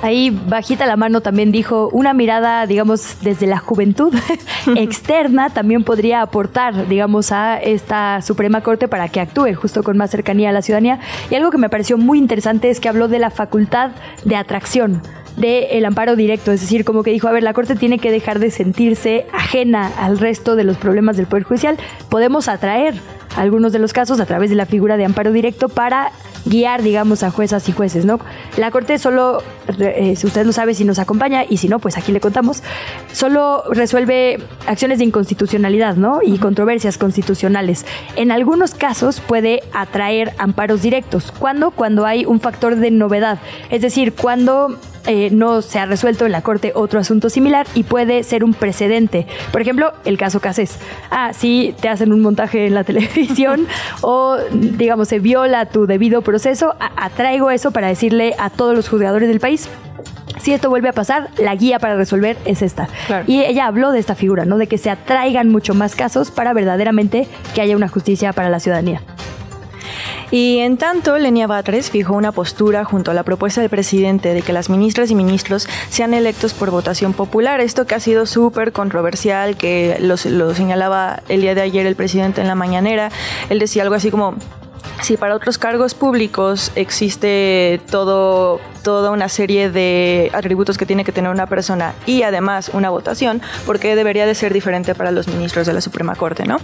Ahí 0.00 0.30
bajita 0.30 0.86
la 0.86 0.96
mano 0.96 1.20
también 1.20 1.50
dijo 1.50 1.88
una 1.92 2.14
mirada, 2.14 2.66
digamos, 2.66 3.16
desde 3.20 3.48
la 3.48 3.58
juventud 3.58 4.14
externa 4.76 5.50
también 5.50 5.82
podría 5.82 6.22
aportar, 6.22 6.86
digamos, 6.86 7.32
a 7.32 7.58
esta 7.58 8.22
Suprema 8.22 8.60
Corte 8.60 8.86
para 8.86 9.08
que 9.08 9.20
actúe 9.20 9.54
justo 9.54 9.82
con 9.82 9.96
más 9.96 10.10
cercanía 10.10 10.50
a 10.50 10.52
la 10.52 10.62
ciudadanía. 10.62 11.00
Y 11.30 11.34
algo 11.34 11.50
que 11.50 11.58
me 11.58 11.68
pareció 11.68 11.98
muy 11.98 12.18
interesante 12.18 12.70
es 12.70 12.78
que 12.78 12.88
habló 12.88 13.08
de 13.08 13.18
la 13.18 13.30
facultad 13.30 13.90
de 14.24 14.36
atracción 14.36 15.02
del 15.36 15.84
amparo 15.84 16.16
directo, 16.16 16.52
es 16.52 16.60
decir, 16.60 16.84
como 16.84 17.02
que 17.02 17.10
dijo, 17.10 17.28
a 17.28 17.32
ver, 17.32 17.42
la 17.42 17.52
Corte 17.52 17.76
tiene 17.76 17.98
que 17.98 18.10
dejar 18.10 18.38
de 18.40 18.50
sentirse 18.50 19.26
ajena 19.32 19.90
al 19.98 20.18
resto 20.18 20.56
de 20.56 20.64
los 20.64 20.76
problemas 20.76 21.16
del 21.16 21.26
Poder 21.26 21.44
Judicial, 21.44 21.76
podemos 22.08 22.48
atraer 22.48 22.94
algunos 23.36 23.72
de 23.72 23.78
los 23.78 23.92
casos 23.92 24.18
a 24.18 24.26
través 24.26 24.50
de 24.50 24.56
la 24.56 24.66
figura 24.66 24.96
de 24.96 25.04
amparo 25.04 25.30
directo 25.30 25.68
para 25.68 26.10
guiar, 26.44 26.82
digamos, 26.82 27.22
a 27.22 27.30
juezas 27.30 27.68
y 27.68 27.72
jueces, 27.72 28.04
¿no? 28.04 28.18
La 28.56 28.70
Corte 28.70 28.98
solo, 28.98 29.42
eh, 29.78 30.14
si 30.16 30.26
usted 30.26 30.46
lo 30.46 30.52
sabe, 30.52 30.74
si 30.74 30.84
nos 30.84 30.98
acompaña, 30.98 31.44
y 31.48 31.58
si 31.58 31.68
no, 31.68 31.78
pues 31.78 31.96
aquí 31.96 32.12
le 32.12 32.20
contamos, 32.20 32.62
solo 33.12 33.64
resuelve 33.70 34.40
acciones 34.66 34.98
de 34.98 35.04
inconstitucionalidad, 35.04 35.96
¿no? 35.96 36.20
Y 36.22 36.38
controversias 36.38 36.98
constitucionales. 36.98 37.86
En 38.16 38.30
algunos 38.30 38.74
casos 38.74 39.20
puede 39.20 39.62
atraer 39.72 40.32
amparos 40.38 40.82
directos. 40.82 41.32
¿Cuándo? 41.32 41.70
Cuando 41.70 42.06
hay 42.06 42.24
un 42.24 42.40
factor 42.40 42.76
de 42.76 42.90
novedad. 42.90 43.38
Es 43.70 43.82
decir, 43.82 44.14
cuando 44.14 44.78
eh, 45.08 45.30
no 45.32 45.62
se 45.62 45.78
ha 45.78 45.86
resuelto 45.86 46.26
en 46.26 46.32
la 46.32 46.42
Corte 46.42 46.72
otro 46.74 47.00
asunto 47.00 47.30
similar 47.30 47.66
y 47.74 47.84
puede 47.84 48.22
ser 48.22 48.44
un 48.44 48.52
precedente. 48.52 49.26
Por 49.50 49.62
ejemplo, 49.62 49.94
el 50.04 50.18
caso 50.18 50.40
Casés. 50.40 50.78
Ah, 51.10 51.32
si 51.32 51.74
te 51.80 51.88
hacen 51.88 52.12
un 52.12 52.20
montaje 52.20 52.66
en 52.66 52.74
la 52.74 52.84
televisión 52.88 53.66
o, 54.02 54.36
digamos, 54.52 55.08
se 55.08 55.18
viola 55.18 55.66
tu 55.66 55.86
debido 55.86 56.20
proceso, 56.20 56.74
atraigo 56.96 57.50
eso 57.50 57.70
para 57.70 57.88
decirle 57.88 58.34
a 58.38 58.50
todos 58.50 58.76
los 58.76 58.88
juzgadores 58.88 59.28
del 59.28 59.40
país, 59.40 59.70
si 60.40 60.52
esto 60.52 60.68
vuelve 60.68 60.90
a 60.90 60.92
pasar, 60.92 61.30
la 61.38 61.54
guía 61.54 61.78
para 61.78 61.96
resolver 61.96 62.36
es 62.44 62.62
esta. 62.62 62.88
Y 63.26 63.40
ella 63.40 63.66
habló 63.66 63.92
de 63.92 63.98
esta 63.98 64.14
figura, 64.14 64.44
¿no? 64.44 64.58
De 64.58 64.66
que 64.66 64.78
se 64.78 64.90
atraigan 64.90 65.48
mucho 65.48 65.74
más 65.74 65.96
casos 65.96 66.30
para 66.30 66.52
verdaderamente 66.52 67.26
que 67.54 67.60
haya 67.60 67.76
una 67.76 67.88
justicia 67.88 68.32
para 68.32 68.50
la 68.50 68.60
ciudadanía. 68.60 69.02
Y 70.30 70.58
en 70.58 70.76
tanto, 70.76 71.16
Lenia 71.16 71.46
Batres 71.46 71.90
fijó 71.90 72.14
una 72.14 72.32
postura 72.32 72.84
junto 72.84 73.10
a 73.10 73.14
la 73.14 73.22
propuesta 73.22 73.62
del 73.62 73.70
presidente 73.70 74.34
de 74.34 74.42
que 74.42 74.52
las 74.52 74.68
ministras 74.68 75.10
y 75.10 75.14
ministros 75.14 75.66
sean 75.88 76.12
electos 76.12 76.52
por 76.52 76.70
votación 76.70 77.14
popular. 77.14 77.60
Esto 77.60 77.86
que 77.86 77.94
ha 77.94 78.00
sido 78.00 78.26
súper 78.26 78.72
controversial, 78.72 79.56
que 79.56 79.96
lo, 80.00 80.16
lo 80.30 80.54
señalaba 80.54 81.22
el 81.28 81.40
día 81.40 81.54
de 81.54 81.62
ayer 81.62 81.86
el 81.86 81.96
presidente 81.96 82.42
en 82.42 82.46
la 82.46 82.54
mañanera. 82.54 83.10
Él 83.48 83.58
decía 83.58 83.82
algo 83.84 83.94
así 83.94 84.10
como, 84.10 84.34
si 85.02 85.16
para 85.16 85.34
otros 85.34 85.58
cargos 85.58 85.94
públicos 85.94 86.72
existe 86.74 87.80
todo, 87.90 88.60
toda 88.82 89.10
una 89.10 89.28
serie 89.28 89.70
de 89.70 90.30
atributos 90.32 90.78
que 90.78 90.86
tiene 90.86 91.04
que 91.04 91.12
tener 91.12 91.30
una 91.30 91.46
persona 91.46 91.94
y 92.06 92.22
además 92.22 92.70
una 92.72 92.90
votación, 92.90 93.40
¿por 93.66 93.78
qué 93.78 93.96
debería 93.96 94.26
de 94.26 94.34
ser 94.34 94.52
diferente 94.52 94.94
para 94.94 95.10
los 95.10 95.28
ministros 95.28 95.66
de 95.66 95.72
la 95.72 95.80
Suprema 95.80 96.14
Corte, 96.14 96.46
no? 96.46 96.58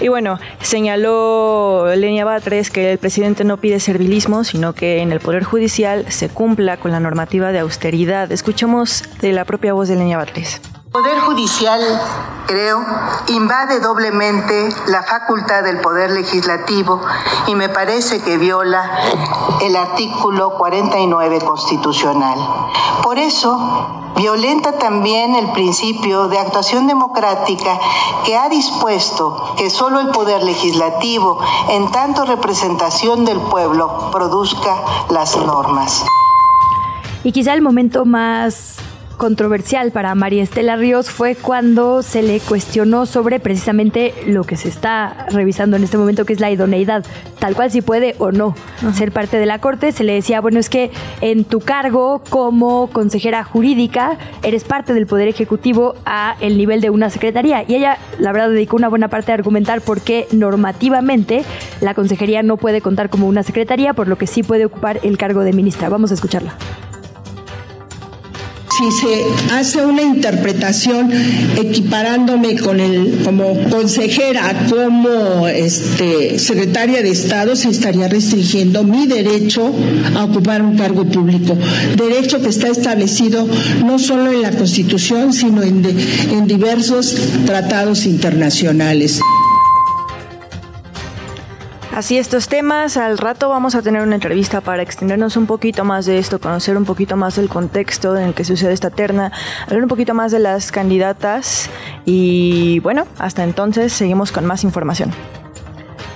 Y 0.00 0.08
bueno, 0.08 0.38
señaló 0.60 1.94
Lenia 1.96 2.24
Batres 2.24 2.70
que 2.70 2.92
el 2.92 2.98
presidente 2.98 3.44
no 3.44 3.58
pide 3.58 3.80
servilismo, 3.80 4.44
sino 4.44 4.72
que 4.72 5.00
en 5.00 5.12
el 5.12 5.20
Poder 5.20 5.44
Judicial 5.44 6.04
se 6.08 6.28
cumpla 6.28 6.76
con 6.76 6.92
la 6.92 7.00
normativa 7.00 7.52
de 7.52 7.60
austeridad. 7.60 8.30
Escuchamos 8.32 9.04
de 9.20 9.32
la 9.32 9.44
propia 9.44 9.72
voz 9.72 9.88
de 9.88 9.96
Lenia 9.96 10.18
Batres. 10.18 10.60
Poder 10.92 11.20
Judicial, 11.20 11.80
creo, 12.48 12.84
invade 13.28 13.78
doblemente 13.78 14.70
la 14.88 15.04
facultad 15.04 15.62
del 15.62 15.80
Poder 15.80 16.10
Legislativo 16.10 17.00
y 17.46 17.54
me 17.54 17.68
parece 17.68 18.20
que 18.20 18.38
viola 18.38 18.90
el 19.62 19.76
artículo 19.76 20.58
49 20.58 21.42
constitucional. 21.42 22.36
Por 23.04 23.18
eso, 23.18 24.12
violenta 24.16 24.78
también 24.78 25.36
el 25.36 25.52
principio 25.52 26.26
de 26.26 26.40
actuación 26.40 26.88
democrática 26.88 27.78
que 28.24 28.36
ha 28.36 28.48
dispuesto 28.48 29.54
que 29.56 29.70
solo 29.70 30.00
el 30.00 30.08
Poder 30.08 30.42
Legislativo, 30.42 31.38
en 31.68 31.88
tanto 31.92 32.24
representación 32.24 33.24
del 33.24 33.38
pueblo, 33.38 34.10
produzca 34.10 34.74
las 35.08 35.36
normas. 35.36 36.04
Y 37.22 37.30
quizá 37.30 37.54
el 37.54 37.62
momento 37.62 38.04
más 38.04 38.78
controversial 39.20 39.92
para 39.92 40.14
María 40.14 40.42
Estela 40.42 40.76
Ríos 40.76 41.10
fue 41.10 41.34
cuando 41.34 42.02
se 42.02 42.22
le 42.22 42.40
cuestionó 42.40 43.04
sobre 43.04 43.38
precisamente 43.38 44.14
lo 44.26 44.44
que 44.44 44.56
se 44.56 44.70
está 44.70 45.26
revisando 45.28 45.76
en 45.76 45.84
este 45.84 45.98
momento, 45.98 46.24
que 46.24 46.32
es 46.32 46.40
la 46.40 46.50
idoneidad, 46.50 47.04
tal 47.38 47.54
cual 47.54 47.70
si 47.70 47.82
puede 47.82 48.14
o 48.18 48.32
no 48.32 48.54
ser 48.94 49.12
parte 49.12 49.36
de 49.36 49.44
la 49.44 49.58
Corte. 49.58 49.92
Se 49.92 50.04
le 50.04 50.14
decía, 50.14 50.40
bueno, 50.40 50.58
es 50.58 50.70
que 50.70 50.90
en 51.20 51.44
tu 51.44 51.60
cargo 51.60 52.22
como 52.30 52.86
consejera 52.86 53.44
jurídica 53.44 54.16
eres 54.42 54.64
parte 54.64 54.94
del 54.94 55.06
Poder 55.06 55.28
Ejecutivo 55.28 55.96
a 56.06 56.36
el 56.40 56.56
nivel 56.56 56.80
de 56.80 56.88
una 56.88 57.10
secretaría. 57.10 57.62
Y 57.68 57.74
ella, 57.74 57.98
la 58.18 58.32
verdad, 58.32 58.48
dedicó 58.48 58.76
una 58.76 58.88
buena 58.88 59.08
parte 59.08 59.32
a 59.32 59.34
argumentar 59.34 59.82
por 59.82 60.00
qué 60.00 60.28
normativamente 60.32 61.44
la 61.82 61.92
consejería 61.92 62.42
no 62.42 62.56
puede 62.56 62.80
contar 62.80 63.10
como 63.10 63.28
una 63.28 63.42
secretaría, 63.42 63.92
por 63.92 64.08
lo 64.08 64.16
que 64.16 64.26
sí 64.26 64.42
puede 64.42 64.64
ocupar 64.64 64.98
el 65.02 65.18
cargo 65.18 65.42
de 65.42 65.52
ministra. 65.52 65.90
Vamos 65.90 66.10
a 66.10 66.14
escucharla 66.14 66.54
si 68.80 68.90
se 68.92 69.24
hace 69.54 69.84
una 69.84 70.02
interpretación 70.02 71.10
equiparándome 71.58 72.56
con 72.58 72.80
el 72.80 73.20
como 73.24 73.52
consejera, 73.68 74.66
como 74.70 75.46
este 75.48 76.38
secretaria 76.38 77.02
de 77.02 77.10
Estado, 77.10 77.56
se 77.56 77.68
estaría 77.68 78.08
restringiendo 78.08 78.82
mi 78.84 79.06
derecho 79.06 79.70
a 80.16 80.24
ocupar 80.24 80.62
un 80.62 80.76
cargo 80.78 81.04
público, 81.04 81.56
derecho 81.96 82.40
que 82.40 82.48
está 82.48 82.68
establecido 82.68 83.46
no 83.84 83.98
solo 83.98 84.32
en 84.32 84.42
la 84.42 84.52
Constitución, 84.52 85.32
sino 85.34 85.62
en, 85.62 85.84
en 86.32 86.46
diversos 86.46 87.14
tratados 87.44 88.06
internacionales. 88.06 89.20
Así 92.00 92.16
estos 92.16 92.48
temas, 92.48 92.96
al 92.96 93.18
rato 93.18 93.50
vamos 93.50 93.74
a 93.74 93.82
tener 93.82 94.00
una 94.00 94.14
entrevista 94.14 94.62
para 94.62 94.82
extendernos 94.82 95.36
un 95.36 95.44
poquito 95.44 95.84
más 95.84 96.06
de 96.06 96.16
esto, 96.16 96.40
conocer 96.40 96.78
un 96.78 96.86
poquito 96.86 97.14
más 97.14 97.36
del 97.36 97.50
contexto 97.50 98.16
en 98.16 98.28
el 98.28 98.32
que 98.32 98.42
sucede 98.42 98.72
esta 98.72 98.88
terna, 98.88 99.32
hablar 99.66 99.82
un 99.82 99.88
poquito 99.90 100.14
más 100.14 100.32
de 100.32 100.38
las 100.38 100.72
candidatas 100.72 101.68
y 102.06 102.78
bueno, 102.78 103.06
hasta 103.18 103.44
entonces 103.44 103.92
seguimos 103.92 104.32
con 104.32 104.46
más 104.46 104.64
información. 104.64 105.12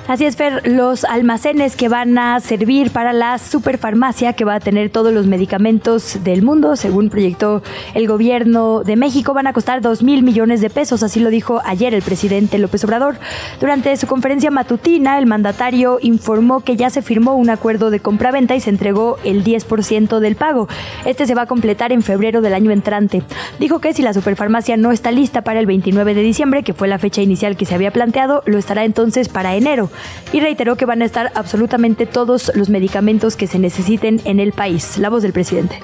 Así 0.07 0.27
es, 0.27 0.37
Fer, 0.37 0.69
los 0.69 1.05
almacenes 1.05 1.77
que 1.77 1.89
van 1.89 2.19
a 2.19 2.39
servir 2.41 2.91
para 2.91 3.15
la 3.15 3.39
superfarmacia 3.39 4.35
que 4.35 4.45
va 4.45 4.57
a 4.57 4.61
tener 4.61 4.91
todos 4.91 5.15
los 5.15 5.27
medicamentos 5.27 6.23
del 6.23 6.43
mundo, 6.43 6.77
según 6.77 7.09
proyectó 7.09 7.63
el 7.95 8.07
gobierno 8.07 8.85
de 8.85 8.97
México, 8.97 9.33
van 9.33 9.47
a 9.47 9.55
costar 9.55 9.81
2 9.81 10.03
mil 10.03 10.23
millones 10.23 10.61
de 10.61 10.69
pesos, 10.69 11.03
así 11.03 11.21
lo 11.21 11.31
dijo 11.31 11.63
ayer 11.65 11.95
el 11.95 12.03
presidente 12.03 12.59
López 12.59 12.85
Obrador. 12.85 13.17
Durante 13.61 13.97
su 13.97 14.07
conferencia 14.07 14.51
matutina, 14.51 15.17
el 15.17 15.25
mandatario 15.25 15.99
informó 16.03 16.61
que 16.61 16.77
ya 16.77 16.91
se 16.91 17.01
firmó 17.01 17.35
un 17.35 17.49
acuerdo 17.49 17.89
de 17.89 18.01
compraventa 18.01 18.55
y 18.55 18.61
se 18.61 18.69
entregó 18.69 19.17
el 19.25 19.43
10% 19.43 20.19
del 20.19 20.37
pago. 20.37 20.69
Este 21.07 21.25
se 21.25 21.35
va 21.35 21.43
a 21.43 21.47
completar 21.47 21.93
en 21.93 22.03
febrero 22.03 22.43
del 22.43 22.53
año 22.53 22.73
entrante. 22.73 23.23
Dijo 23.59 23.79
que 23.79 23.95
si 23.95 24.03
la 24.03 24.13
superfarmacia 24.13 24.77
no 24.77 24.93
está 24.93 25.11
lista 25.11 25.41
para 25.41 25.61
el 25.61 25.67
29 25.67 26.13
de 26.13 26.21
diciembre, 26.21 26.63
que 26.63 26.75
fue 26.75 26.89
la 26.89 26.99
fecha 26.99 27.23
inicial 27.23 27.57
que 27.57 27.65
se 27.65 27.75
había 27.75 27.91
planteado, 27.91 28.43
lo 28.45 28.59
estará 28.59 28.85
entonces 28.85 29.31
para 29.31 29.55
enero 29.57 29.89
y 30.33 30.41
reiteró 30.41 30.77
que 30.77 30.87
van 30.87 31.03
a 31.03 31.05
estar 31.05 31.33
absolutamente 31.35 32.07
todos 32.07 32.53
los 32.55 32.69
medicamentos 32.69 33.37
que 33.37 33.47
se 33.47 33.59
necesiten 33.59 34.21
en 34.25 34.41
el 34.41 34.53
país. 34.53 34.99
La 34.99 35.11
voz 35.11 35.23
del 35.23 35.33
presidente. 35.33 35.81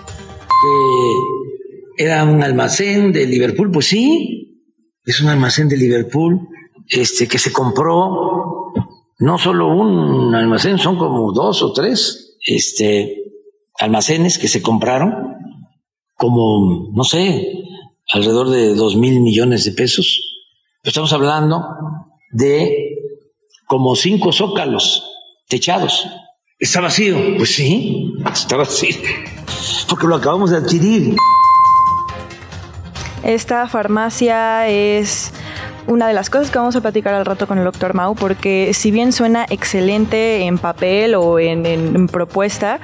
era 1.96 2.24
un 2.24 2.42
almacén 2.42 3.12
de 3.12 3.26
Liverpool, 3.26 3.70
pues 3.70 3.86
sí, 3.86 4.40
es 5.04 5.20
un 5.20 5.28
almacén 5.28 5.68
de 5.68 5.76
Liverpool 5.76 6.48
este, 6.88 7.28
que 7.28 7.38
se 7.38 7.52
compró, 7.52 8.72
no 9.18 9.38
solo 9.38 9.68
un 9.68 10.34
almacén, 10.34 10.78
son 10.78 10.96
como 10.96 11.32
dos 11.32 11.62
o 11.62 11.72
tres 11.72 12.38
este, 12.44 13.22
almacenes 13.78 14.38
que 14.38 14.48
se 14.48 14.62
compraron, 14.62 15.12
como, 16.16 16.90
no 16.92 17.04
sé, 17.04 17.64
alrededor 18.12 18.50
de 18.50 18.74
dos 18.74 18.96
mil 18.96 19.20
millones 19.20 19.64
de 19.64 19.72
pesos. 19.72 20.20
Estamos 20.82 21.12
hablando 21.12 21.64
de 22.32 22.89
como 23.70 23.94
cinco 23.94 24.32
zócalos 24.32 25.04
techados. 25.46 26.04
¿Está 26.58 26.80
vacío? 26.80 27.16
Pues 27.36 27.54
sí, 27.54 28.14
está 28.32 28.56
vacío. 28.56 28.96
Porque 29.88 30.08
lo 30.08 30.16
acabamos 30.16 30.50
de 30.50 30.56
adquirir. 30.56 31.14
Esta 33.22 33.68
farmacia 33.68 34.66
es 34.66 35.32
una 35.86 36.08
de 36.08 36.14
las 36.14 36.30
cosas 36.30 36.50
que 36.50 36.58
vamos 36.58 36.74
a 36.74 36.80
platicar 36.80 37.14
al 37.14 37.24
rato 37.24 37.46
con 37.46 37.58
el 37.58 37.64
doctor 37.64 37.94
Mau, 37.94 38.16
porque 38.16 38.72
si 38.74 38.90
bien 38.90 39.12
suena 39.12 39.46
excelente 39.48 40.46
en 40.46 40.58
papel 40.58 41.14
o 41.14 41.38
en, 41.38 41.64
en, 41.64 42.08
propuesta, 42.08 42.80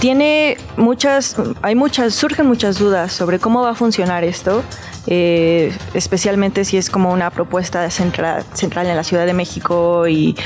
tiene 0.00 0.56
muchas, 0.76 1.36
hay 1.62 1.76
muchas, 1.76 2.14
surgen 2.14 2.46
muchas 2.46 2.80
dudas 2.80 3.12
sobre 3.12 3.38
cómo 3.38 3.62
va 3.62 3.70
a 3.70 3.74
funcionar 3.76 4.24
esto. 4.24 4.64
Eh, 5.08 5.72
especialmente 5.94 6.64
si 6.64 6.76
es 6.76 6.90
como 6.90 7.12
una 7.12 7.30
propuesta 7.30 7.88
central, 7.90 8.44
central 8.54 8.86
en 8.86 8.96
la 8.96 9.04
Ciudad 9.04 9.24
de 9.26 9.34
México 9.34 10.08
y 10.08 10.36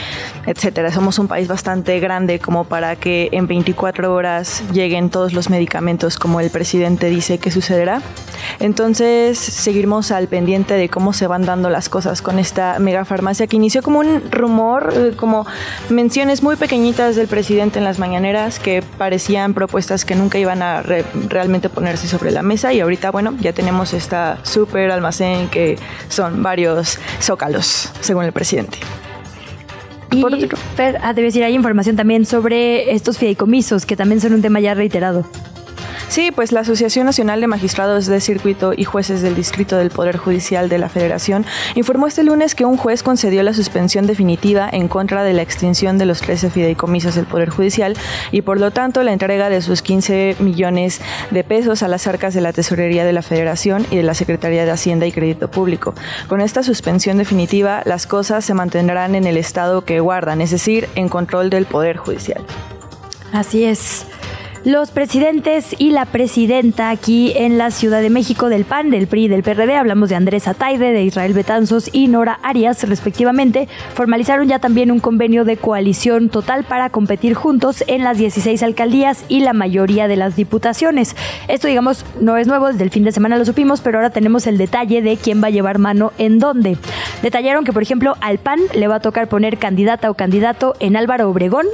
etcétera. 0.46 0.92
Somos 0.92 1.18
un 1.18 1.28
país 1.28 1.48
bastante 1.48 1.98
grande 2.00 2.38
como 2.38 2.64
para 2.64 2.96
que 2.96 3.28
en 3.32 3.46
24 3.46 4.12
horas 4.12 4.62
lleguen 4.72 5.10
todos 5.10 5.32
los 5.32 5.48
medicamentos 5.48 6.18
como 6.18 6.40
el 6.40 6.50
presidente 6.50 7.08
dice 7.08 7.38
que 7.38 7.50
sucederá. 7.50 8.02
Entonces 8.58 9.38
seguiremos 9.38 10.10
al 10.10 10.28
pendiente 10.28 10.74
de 10.74 10.88
cómo 10.88 11.12
se 11.12 11.26
van 11.26 11.44
dando 11.44 11.70
las 11.70 11.88
cosas 11.88 12.22
con 12.22 12.38
esta 12.38 12.78
megafarmacia 12.78 13.46
que 13.46 13.56
inició 13.56 13.82
como 13.82 14.00
un 14.00 14.30
rumor, 14.30 14.92
eh, 14.94 15.12
como 15.16 15.46
menciones 15.88 16.42
muy 16.42 16.56
pequeñitas 16.56 17.16
del 17.16 17.28
presidente 17.28 17.78
en 17.78 17.84
las 17.84 17.98
mañaneras 17.98 18.58
que 18.58 18.82
parecían 18.98 19.54
propuestas 19.54 20.04
que 20.04 20.14
nunca 20.14 20.38
iban 20.38 20.62
a 20.62 20.82
re 20.82 21.04
realmente 21.28 21.68
ponerse 21.68 22.08
sobre 22.08 22.30
la 22.30 22.42
mesa 22.42 22.72
y 22.72 22.80
ahorita 22.80 23.10
bueno 23.10 23.34
ya 23.40 23.52
tenemos 23.52 23.94
esta 23.94 24.38
super 24.50 24.90
almacén 24.90 25.48
que 25.48 25.78
son 26.08 26.42
varios 26.42 26.98
zócalos, 27.20 27.90
según 28.00 28.24
el 28.24 28.32
presidente. 28.32 28.78
Y, 30.12 30.20
Por 30.20 30.34
otro. 30.34 30.58
Fer, 30.74 30.98
ah, 31.02 31.14
decir, 31.14 31.44
hay 31.44 31.54
información 31.54 31.94
también 31.96 32.26
sobre 32.26 32.92
estos 32.92 33.16
fideicomisos, 33.18 33.86
que 33.86 33.96
también 33.96 34.20
son 34.20 34.34
un 34.34 34.42
tema 34.42 34.58
ya 34.58 34.74
reiterado. 34.74 35.24
Sí, 36.10 36.32
pues 36.32 36.50
la 36.50 36.60
Asociación 36.60 37.06
Nacional 37.06 37.40
de 37.40 37.46
Magistrados 37.46 38.06
de 38.06 38.20
Circuito 38.20 38.72
y 38.76 38.82
Jueces 38.82 39.22
del 39.22 39.36
Distrito 39.36 39.76
del 39.76 39.90
Poder 39.90 40.16
Judicial 40.16 40.68
de 40.68 40.76
la 40.76 40.88
Federación 40.88 41.46
informó 41.76 42.08
este 42.08 42.24
lunes 42.24 42.56
que 42.56 42.64
un 42.64 42.76
juez 42.76 43.04
concedió 43.04 43.44
la 43.44 43.54
suspensión 43.54 44.08
definitiva 44.08 44.68
en 44.72 44.88
contra 44.88 45.22
de 45.22 45.34
la 45.34 45.42
extinción 45.42 45.98
de 45.98 46.06
los 46.06 46.20
13 46.20 46.50
fideicomisos 46.50 47.14
del 47.14 47.26
Poder 47.26 47.50
Judicial 47.50 47.96
y 48.32 48.42
por 48.42 48.58
lo 48.58 48.72
tanto 48.72 49.04
la 49.04 49.12
entrega 49.12 49.50
de 49.50 49.62
sus 49.62 49.82
15 49.82 50.34
millones 50.40 51.00
de 51.30 51.44
pesos 51.44 51.84
a 51.84 51.88
las 51.88 52.08
arcas 52.08 52.34
de 52.34 52.40
la 52.40 52.52
Tesorería 52.52 53.04
de 53.04 53.12
la 53.12 53.22
Federación 53.22 53.86
y 53.92 53.96
de 53.96 54.02
la 54.02 54.14
Secretaría 54.14 54.64
de 54.64 54.72
Hacienda 54.72 55.06
y 55.06 55.12
Crédito 55.12 55.48
Público. 55.48 55.94
Con 56.26 56.40
esta 56.40 56.64
suspensión 56.64 57.18
definitiva, 57.18 57.82
las 57.84 58.08
cosas 58.08 58.44
se 58.44 58.52
mantendrán 58.52 59.14
en 59.14 59.28
el 59.28 59.36
estado 59.36 59.84
que 59.84 60.00
guardan, 60.00 60.40
es 60.40 60.50
decir, 60.50 60.88
en 60.96 61.08
control 61.08 61.50
del 61.50 61.66
Poder 61.66 61.98
Judicial. 61.98 62.44
Así 63.32 63.62
es. 63.62 64.06
Los 64.64 64.90
presidentes 64.90 65.74
y 65.78 65.90
la 65.90 66.04
presidenta 66.04 66.90
aquí 66.90 67.32
en 67.34 67.56
la 67.56 67.70
Ciudad 67.70 68.02
de 68.02 68.10
México 68.10 68.50
del 68.50 68.66
PAN, 68.66 68.90
del 68.90 69.06
PRI 69.06 69.24
y 69.24 69.28
del 69.28 69.42
PRD, 69.42 69.74
hablamos 69.74 70.10
de 70.10 70.16
Andrés 70.16 70.46
Ataide, 70.46 70.92
de 70.92 71.02
Israel 71.02 71.32
Betanzos 71.32 71.88
y 71.94 72.08
Nora 72.08 72.38
Arias, 72.42 72.86
respectivamente, 72.86 73.68
formalizaron 73.94 74.48
ya 74.48 74.58
también 74.58 74.90
un 74.90 75.00
convenio 75.00 75.46
de 75.46 75.56
coalición 75.56 76.28
total 76.28 76.64
para 76.64 76.90
competir 76.90 77.32
juntos 77.32 77.82
en 77.86 78.04
las 78.04 78.18
16 78.18 78.62
alcaldías 78.62 79.24
y 79.28 79.40
la 79.40 79.54
mayoría 79.54 80.08
de 80.08 80.16
las 80.16 80.36
diputaciones. 80.36 81.16
Esto, 81.48 81.66
digamos, 81.66 82.04
no 82.20 82.36
es 82.36 82.46
nuevo, 82.46 82.66
desde 82.66 82.84
el 82.84 82.90
fin 82.90 83.04
de 83.04 83.12
semana 83.12 83.38
lo 83.38 83.46
supimos, 83.46 83.80
pero 83.80 83.96
ahora 83.96 84.10
tenemos 84.10 84.46
el 84.46 84.58
detalle 84.58 85.00
de 85.00 85.16
quién 85.16 85.42
va 85.42 85.46
a 85.46 85.52
llevar 85.52 85.78
mano 85.78 86.12
en 86.18 86.38
dónde. 86.38 86.76
Detallaron 87.22 87.64
que, 87.64 87.72
por 87.72 87.82
ejemplo, 87.82 88.14
al 88.20 88.36
PAN 88.36 88.60
le 88.74 88.88
va 88.88 88.96
a 88.96 89.00
tocar 89.00 89.26
poner 89.26 89.56
candidata 89.56 90.10
o 90.10 90.14
candidato 90.14 90.74
en 90.80 90.96
Álvaro 90.96 91.30
Obregón, 91.30 91.64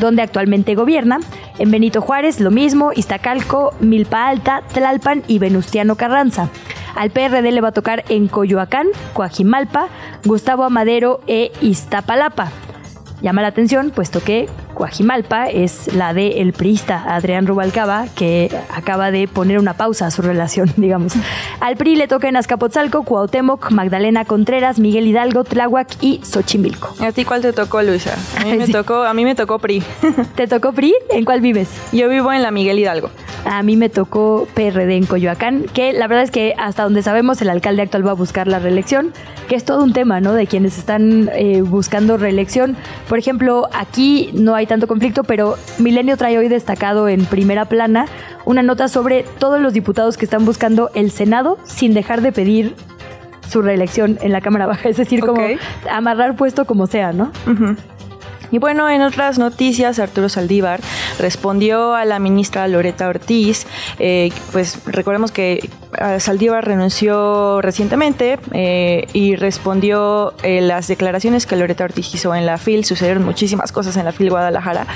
donde 0.00 0.22
actualmente 0.22 0.74
gobierna, 0.74 1.20
en 1.58 1.70
Benito 1.70 2.00
Juárez 2.00 2.40
lo 2.40 2.50
mismo, 2.50 2.92
Iztacalco, 2.94 3.74
Milpa 3.80 4.28
Alta, 4.28 4.62
Tlalpan 4.72 5.22
y 5.26 5.38
Venustiano 5.38 5.96
Carranza. 5.96 6.48
Al 6.94 7.10
PRD 7.10 7.52
le 7.52 7.60
va 7.60 7.68
a 7.68 7.72
tocar 7.72 8.04
en 8.08 8.26
Coyoacán, 8.26 8.86
Coajimalpa, 9.12 9.88
Gustavo 10.24 10.64
Amadero 10.64 11.20
e 11.26 11.52
Iztapalapa. 11.60 12.50
Llama 13.20 13.42
la 13.42 13.48
atención 13.48 13.90
puesto 13.90 14.22
que 14.22 14.48
Coajimalpa 14.76 15.46
es 15.48 15.94
la 15.94 16.12
de 16.12 16.42
el 16.42 16.52
priista 16.52 17.02
Adrián 17.08 17.46
Rubalcaba, 17.46 18.04
que 18.14 18.50
acaba 18.74 19.10
de 19.10 19.26
poner 19.26 19.58
una 19.58 19.72
pausa 19.74 20.06
a 20.06 20.10
su 20.10 20.20
relación, 20.20 20.70
digamos. 20.76 21.14
Al 21.60 21.76
PRI 21.76 21.96
le 21.96 22.08
toca 22.08 22.28
en 22.28 22.36
Azcapotzalco, 22.36 23.02
Cuauhtémoc, 23.02 23.70
Magdalena 23.70 24.26
Contreras, 24.26 24.78
Miguel 24.78 25.06
Hidalgo, 25.06 25.44
Tláhuac 25.44 25.88
y 26.02 26.20
Xochimilco. 26.22 26.94
¿A 27.00 27.10
ti 27.12 27.24
cuál 27.24 27.40
te 27.40 27.54
tocó, 27.54 27.82
Luisa? 27.82 28.14
A 28.38 28.44
mí 28.44 28.52
me, 28.58 28.66
Sí. 28.66 28.72
tocó, 28.72 29.02
a 29.04 29.14
mí 29.14 29.24
me 29.24 29.34
tocó 29.34 29.58
PRI. 29.58 29.82
¿Te 30.36 30.46
tocó 30.46 30.72
PRI? 30.72 30.94
¿En 31.10 31.24
cuál 31.24 31.40
vives? 31.40 31.70
Yo 31.92 32.10
vivo 32.10 32.30
en 32.32 32.42
la 32.42 32.50
Miguel 32.50 32.78
Hidalgo. 32.78 33.08
A 33.46 33.62
mí 33.62 33.76
me 33.76 33.88
tocó 33.88 34.46
PRD 34.54 34.96
en 34.96 35.06
Coyoacán, 35.06 35.64
que 35.72 35.92
la 35.94 36.06
verdad 36.08 36.24
es 36.24 36.30
que 36.30 36.54
hasta 36.58 36.82
donde 36.82 37.02
sabemos 37.02 37.40
el 37.40 37.48
alcalde 37.48 37.80
actual 37.82 38.06
va 38.06 38.10
a 38.10 38.14
buscar 38.14 38.46
la 38.48 38.58
reelección, 38.58 39.12
que 39.48 39.54
es 39.54 39.64
todo 39.64 39.84
un 39.84 39.92
tema, 39.92 40.20
¿no? 40.20 40.32
De 40.34 40.46
quienes 40.48 40.76
están 40.76 41.30
eh, 41.32 41.62
buscando 41.62 42.16
reelección. 42.16 42.76
Por 43.08 43.18
ejemplo, 43.18 43.68
aquí 43.72 44.30
no 44.34 44.56
hay 44.56 44.65
tanto 44.66 44.86
conflicto, 44.86 45.24
pero 45.24 45.56
Milenio 45.78 46.16
trae 46.16 46.38
hoy 46.38 46.48
destacado 46.48 47.08
en 47.08 47.24
primera 47.24 47.64
plana 47.64 48.06
una 48.44 48.62
nota 48.62 48.88
sobre 48.88 49.24
todos 49.38 49.60
los 49.60 49.72
diputados 49.72 50.16
que 50.16 50.24
están 50.24 50.44
buscando 50.44 50.90
el 50.94 51.10
Senado 51.10 51.58
sin 51.64 51.94
dejar 51.94 52.20
de 52.20 52.32
pedir 52.32 52.74
su 53.48 53.62
reelección 53.62 54.18
en 54.22 54.32
la 54.32 54.40
Cámara 54.40 54.66
Baja, 54.66 54.88
es 54.88 54.96
decir, 54.96 55.20
como 55.20 55.40
amarrar 55.90 56.36
puesto 56.36 56.64
como 56.64 56.86
sea, 56.86 57.12
¿no? 57.12 57.32
Y 58.50 58.58
bueno, 58.58 58.88
en 58.88 59.02
otras 59.02 59.38
noticias, 59.38 59.98
Arturo 59.98 60.28
Saldívar 60.28 60.80
respondió 61.18 61.94
a 61.94 62.04
la 62.04 62.18
ministra 62.18 62.66
Loreta 62.68 63.08
Ortiz. 63.08 63.66
eh, 63.98 64.30
pues 64.52 64.78
recordemos 64.86 65.32
que 65.32 65.68
eh, 65.98 66.20
Saldívar 66.20 66.64
renunció 66.64 67.60
recientemente 67.62 68.38
eh, 68.52 69.06
y 69.12 69.36
respondió 69.36 70.34
eh, 70.42 70.60
las 70.60 70.88
declaraciones 70.88 71.46
que 71.46 71.56
Loreta 71.56 71.84
Ortiz 71.84 72.14
hizo 72.14 72.34
en 72.34 72.44
la 72.44 72.58
FIL. 72.58 72.84
Sucedieron 72.84 73.24
muchísimas 73.24 73.72
cosas 73.72 73.96
en 73.96 74.04
la 74.04 74.12
FIL 74.12 74.30
Guadalajara, 74.30 74.86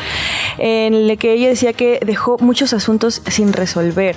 en 0.59 1.09
la 1.09 1.17
que 1.17 1.33
ella 1.33 1.49
decía 1.49 1.73
que 1.73 2.01
dejó 2.05 2.37
muchos 2.41 2.73
asuntos 2.73 3.23
sin 3.27 3.53
resolver. 3.53 4.17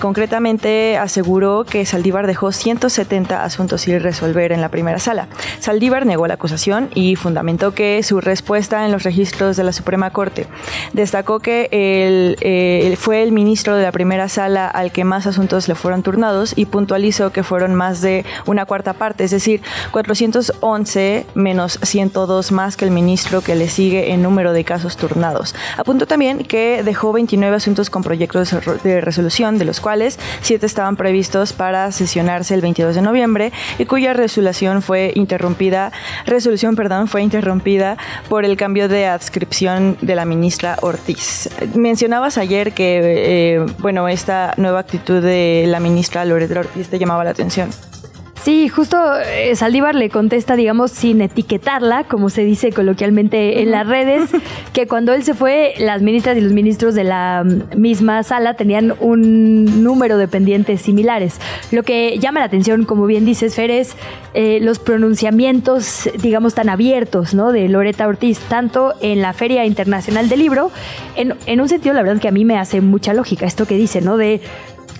Concretamente 0.00 0.96
aseguró 0.98 1.64
que 1.64 1.86
Saldívar 1.86 2.26
dejó 2.26 2.52
170 2.52 3.44
asuntos 3.44 3.82
sin 3.82 4.00
resolver 4.00 4.52
en 4.52 4.60
la 4.60 4.68
primera 4.68 4.98
sala. 4.98 5.28
Saldívar 5.60 6.06
negó 6.06 6.26
la 6.26 6.34
acusación 6.34 6.90
y 6.94 7.16
fundamentó 7.16 7.74
que 7.74 8.02
su 8.02 8.20
respuesta 8.20 8.84
en 8.84 8.92
los 8.92 9.02
registros 9.02 9.56
de 9.56 9.64
la 9.64 9.72
Suprema 9.72 10.10
Corte 10.10 10.46
destacó 11.04 11.38
que 11.38 11.68
eh, 11.70 12.86
él 12.86 12.96
fue 12.96 13.22
el 13.22 13.30
ministro 13.30 13.76
de 13.76 13.82
la 13.82 13.92
primera 13.92 14.30
sala 14.30 14.66
al 14.66 14.90
que 14.90 15.04
más 15.04 15.26
asuntos 15.26 15.68
le 15.68 15.74
fueron 15.74 16.02
turnados 16.02 16.54
y 16.56 16.64
puntualizó 16.64 17.30
que 17.30 17.42
fueron 17.42 17.74
más 17.74 18.00
de 18.00 18.24
una 18.46 18.64
cuarta 18.64 18.94
parte, 18.94 19.24
es 19.24 19.30
decir, 19.30 19.60
411 19.92 21.26
menos 21.34 21.78
102 21.82 22.52
más 22.52 22.78
que 22.78 22.86
el 22.86 22.90
ministro 22.90 23.42
que 23.42 23.54
le 23.54 23.68
sigue 23.68 24.12
en 24.12 24.22
número 24.22 24.54
de 24.54 24.64
casos 24.64 24.96
turnados. 24.96 25.54
Apuntó 25.76 26.06
también 26.06 26.38
que 26.44 26.82
dejó 26.82 27.12
29 27.12 27.54
asuntos 27.54 27.90
con 27.90 28.02
proyectos 28.02 28.56
de 28.82 29.02
resolución, 29.02 29.58
de 29.58 29.66
los 29.66 29.80
cuales 29.80 30.18
7 30.40 30.64
estaban 30.64 30.96
previstos 30.96 31.52
para 31.52 31.92
sesionarse 31.92 32.54
el 32.54 32.62
22 32.62 32.94
de 32.94 33.02
noviembre 33.02 33.52
y 33.78 33.84
cuya 33.84 34.14
resolución 34.14 34.80
fue 34.80 35.12
interrumpida, 35.16 35.92
resolución, 36.24 36.76
perdón, 36.76 37.08
fue 37.08 37.20
interrumpida 37.20 37.98
por 38.30 38.46
el 38.46 38.56
cambio 38.56 38.88
de 38.88 39.06
adscripción 39.06 39.98
de 40.00 40.14
la 40.14 40.24
ministra 40.24 40.78
Ortiz. 40.94 41.48
Mencionabas 41.74 42.38
ayer 42.38 42.72
que, 42.72 43.00
eh, 43.56 43.66
bueno, 43.78 44.08
esta 44.08 44.54
nueva 44.56 44.80
actitud 44.80 45.22
de 45.22 45.64
la 45.66 45.80
ministra 45.80 46.24
Loreta 46.24 46.60
Ortiz 46.60 46.88
te 46.88 46.98
llamaba 46.98 47.24
la 47.24 47.30
atención. 47.30 47.70
Sí, 48.44 48.68
justo 48.68 48.98
eh, 49.20 49.56
Saldívar 49.56 49.94
le 49.94 50.10
contesta, 50.10 50.54
digamos, 50.54 50.90
sin 50.90 51.22
etiquetarla, 51.22 52.04
como 52.04 52.28
se 52.28 52.44
dice 52.44 52.72
coloquialmente 52.72 53.62
en 53.62 53.70
las 53.70 53.86
redes, 53.86 54.32
que 54.74 54.86
cuando 54.86 55.14
él 55.14 55.24
se 55.24 55.32
fue, 55.32 55.72
las 55.78 56.02
ministras 56.02 56.36
y 56.36 56.42
los 56.42 56.52
ministros 56.52 56.94
de 56.94 57.04
la 57.04 57.42
mm, 57.42 57.80
misma 57.80 58.22
sala 58.22 58.52
tenían 58.52 58.92
un 59.00 59.82
número 59.82 60.18
de 60.18 60.28
pendientes 60.28 60.82
similares. 60.82 61.40
Lo 61.70 61.84
que 61.84 62.18
llama 62.18 62.40
la 62.40 62.44
atención, 62.44 62.84
como 62.84 63.06
bien 63.06 63.24
dices, 63.24 63.54
Fer, 63.54 63.70
es 63.70 63.96
eh, 64.34 64.58
los 64.60 64.78
pronunciamientos, 64.78 66.10
digamos, 66.20 66.52
tan 66.52 66.68
abiertos, 66.68 67.32
¿no? 67.32 67.50
De 67.50 67.66
Loreta 67.70 68.06
Ortiz, 68.06 68.40
tanto 68.40 68.92
en 69.00 69.22
la 69.22 69.32
Feria 69.32 69.64
Internacional 69.64 70.28
del 70.28 70.40
Libro, 70.40 70.70
en, 71.16 71.32
en 71.46 71.62
un 71.62 71.68
sentido, 71.70 71.94
la 71.94 72.02
verdad, 72.02 72.20
que 72.20 72.28
a 72.28 72.32
mí 72.32 72.44
me 72.44 72.58
hace 72.58 72.82
mucha 72.82 73.14
lógica 73.14 73.46
esto 73.46 73.64
que 73.64 73.78
dice, 73.78 74.02
¿no? 74.02 74.18
De 74.18 74.42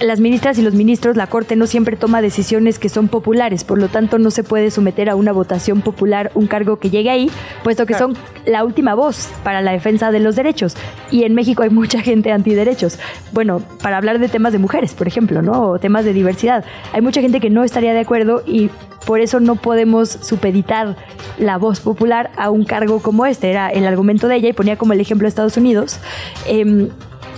las 0.01 0.21
ministras 0.21 0.59
y 0.59 0.63
los 0.63 0.75
ministros, 0.75 1.17
la 1.17 1.27
Corte 1.27 1.57
no 1.57 1.67
siempre 1.67 1.97
toma 1.97 2.21
decisiones 2.21 2.79
que 2.79 2.89
son 2.89 3.09
populares, 3.09 3.65
por 3.65 3.79
lo 3.79 3.89
tanto 3.89 4.19
no 4.19 4.31
se 4.31 4.43
puede 4.43 4.71
someter 4.71 5.09
a 5.09 5.17
una 5.17 5.33
votación 5.33 5.83
popular 5.83 6.31
un 6.35 6.47
cargo 6.47 6.79
que 6.79 6.91
llegue 6.91 7.11
ahí, 7.11 7.31
puesto 7.63 7.87
que 7.87 7.95
son 7.95 8.17
la 8.45 8.65
última 8.65 8.95
voz 8.95 9.29
para 9.43 9.63
la 9.63 9.73
defensa 9.73 10.11
de 10.11 10.21
los 10.21 10.37
derechos. 10.37 10.77
Y 11.11 11.25
en 11.25 11.35
México 11.35 11.63
hay 11.63 11.71
mucha 11.71 12.01
gente 12.03 12.33
antiderechos. 12.33 12.99
Bueno, 13.33 13.63
para 13.83 13.97
hablar 13.97 14.19
de 14.19 14.29
temas 14.29 14.53
de 14.53 14.59
mujeres, 14.59 14.95
por 14.95 15.07
ejemplo, 15.07 15.43
¿no? 15.43 15.69
O 15.71 15.79
temas 15.79 16.05
de 16.05 16.13
diversidad. 16.13 16.65
Hay 16.93 17.01
mucha 17.01 17.21
gente 17.21 17.41
que 17.41 17.51
no 17.51 17.65
estaría 17.65 17.93
de 17.95 18.01
acuerdo 18.01 18.43
y 18.47 18.71
por 19.07 19.21
eso 19.21 19.39
no 19.39 19.57
podemos 19.57 20.09
supeditar 20.09 20.97
la 21.39 21.59
voz 21.59 21.81
popular 21.81 22.31
a 22.37 22.51
un 22.51 22.65
cargo 22.65 23.01
como 23.01 23.27
este. 23.27 23.51
Era 23.51 23.69
el 23.69 23.87
argumento 23.87 24.29
de 24.29 24.37
ella 24.37 24.49
y 24.49 24.53
ponía 24.53 24.77
como 24.77 24.93
el 24.93 25.01
ejemplo 25.01 25.27
a 25.27 25.29
Estados 25.29 25.57
Unidos. 25.57 26.01
Em, 26.47 26.89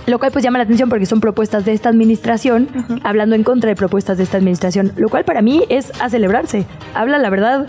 lo 0.07 0.19
cual 0.19 0.31
pues 0.31 0.43
llama 0.43 0.57
la 0.57 0.63
atención 0.63 0.89
porque 0.89 1.05
son 1.05 1.19
propuestas 1.19 1.65
de 1.65 1.73
esta 1.73 1.89
administración, 1.89 2.69
hablando 3.03 3.35
en 3.35 3.43
contra 3.43 3.69
de 3.69 3.75
propuestas 3.75 4.17
de 4.17 4.23
esta 4.23 4.37
administración, 4.37 4.93
lo 4.95 5.09
cual 5.09 5.25
para 5.25 5.41
mí 5.41 5.65
es 5.69 5.91
a 6.01 6.09
celebrarse. 6.09 6.65
Habla 6.95 7.19
la 7.19 7.29
verdad 7.29 7.67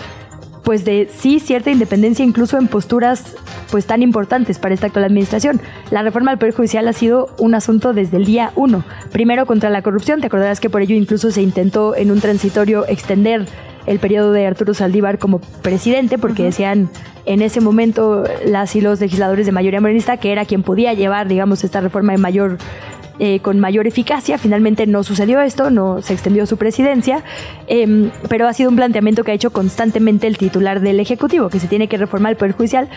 pues 0.69 0.85
de 0.85 1.09
sí 1.11 1.41
cierta 1.41 1.71
independencia 1.71 2.23
incluso 2.23 2.59
en 2.59 2.69
posturas 2.69 3.37
pues 3.71 3.87
tan 3.87 4.03
importantes 4.03 4.59
para 4.59 4.75
esta 4.75 4.89
actual 4.89 5.07
administración. 5.07 5.63
La 5.91 6.03
reforma 6.03 6.31
al 6.31 6.39
Poder 6.39 6.55
Judicial 6.55 6.87
ha 6.87 6.93
sido 6.93 7.35
un 7.39 7.55
asunto 7.55 7.95
desde 7.95 8.19
el 8.19 8.27
día 8.27 8.53
uno. 8.55 8.85
Primero 9.11 9.47
contra 9.47 9.71
la 9.71 9.81
corrupción, 9.81 10.21
te 10.21 10.27
acordarás 10.27 10.61
que 10.61 10.69
por 10.69 10.83
ello 10.83 10.95
incluso 10.95 11.31
se 11.31 11.41
intentó 11.41 11.97
en 11.97 12.11
un 12.11 12.21
transitorio 12.21 12.87
extender 12.87 13.47
el 13.87 13.99
periodo 13.99 14.33
de 14.33 14.47
Arturo 14.47 14.75
Saldívar 14.75 15.19
como 15.19 15.39
presidente, 15.39 16.19
porque 16.19 16.43
decían 16.43 16.91
en 17.25 17.41
ese 17.41 17.63
momento 17.63 18.25
las 18.45 18.77
y 18.77 18.83
los 18.83 19.01
legisladores 19.01 19.47
de 19.47 19.53
mayoría 19.53 19.81
morenista 19.81 20.19
que 20.19 20.33
era 20.33 20.45
quien 20.45 20.63
podía 20.63 20.93
llevar, 20.93 21.29
digamos, 21.29 21.65
esta 21.65 21.81
reforma 21.81 22.13
de 22.13 22.19
mayor 22.19 22.59
eh, 23.19 23.41
con 23.41 23.59
mayor 23.59 23.87
eficacia. 23.87 24.39
Finalmente 24.39 24.87
no 24.87 25.03
sucedió 25.03 25.41
esto, 25.41 25.71
no 25.71 26.03
se 26.03 26.13
extendió 26.13 26.47
su 26.47 26.57
presidencia, 26.57 27.23
em, 27.67 28.11
pero 28.29 28.47
ha 28.47 28.53
sido 28.53 28.71
un 28.71 28.77
planteamiento 28.77 29.25
que 29.25 29.33
ha 29.33 29.35
hecho 29.35 29.51
constantemente 29.51 30.27
el 30.27 30.39
titular 30.39 30.81
del 30.81 31.01
Ejecutivo, 31.01 31.49
que 31.49 31.61
se 31.61 31.69
tiene 31.69 31.89
que 31.89 31.97
reformar 31.97 32.33
el 32.33 32.37
Poder 32.37 32.53
Judicial. 32.53 32.89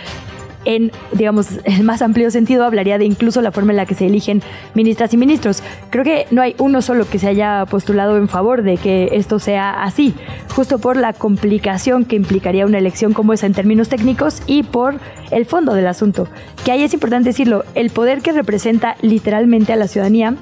En, 0.65 0.91
digamos, 1.11 1.47
el 1.63 1.83
más 1.83 2.01
amplio 2.01 2.29
sentido, 2.31 2.65
hablaría 2.65 2.97
de 2.97 3.05
incluso 3.05 3.41
la 3.41 3.51
forma 3.51 3.71
en 3.71 3.77
la 3.77 3.85
que 3.85 3.95
se 3.95 4.05
eligen 4.05 4.41
ministras 4.75 5.13
y 5.13 5.17
ministros. 5.17 5.63
Creo 5.89 6.03
que 6.03 6.27
no 6.31 6.41
hay 6.41 6.55
uno 6.59 6.81
solo 6.81 7.09
que 7.09 7.19
se 7.19 7.27
haya 7.27 7.65
postulado 7.65 8.17
en 8.17 8.27
favor 8.27 8.63
de 8.63 8.77
que 8.77 9.09
esto 9.13 9.39
sea 9.39 9.83
así, 9.83 10.13
justo 10.55 10.79
por 10.79 10.97
la 10.97 11.13
complicación 11.13 12.05
que 12.05 12.15
implicaría 12.15 12.65
una 12.65 12.77
elección 12.77 13.13
como 13.13 13.33
esa 13.33 13.45
en 13.45 13.53
términos 13.53 13.89
técnicos 13.89 14.41
y 14.47 14.63
por 14.63 14.95
el 15.31 15.45
fondo 15.45 15.73
del 15.73 15.87
asunto. 15.87 16.27
Que 16.63 16.71
ahí 16.71 16.83
es 16.83 16.93
importante 16.93 17.29
decirlo, 17.29 17.63
el 17.75 17.89
poder 17.89 18.21
que 18.21 18.31
representa 18.31 18.95
literalmente 19.01 19.73
a 19.73 19.75
la 19.75 19.87
ciudadanía 19.87 20.35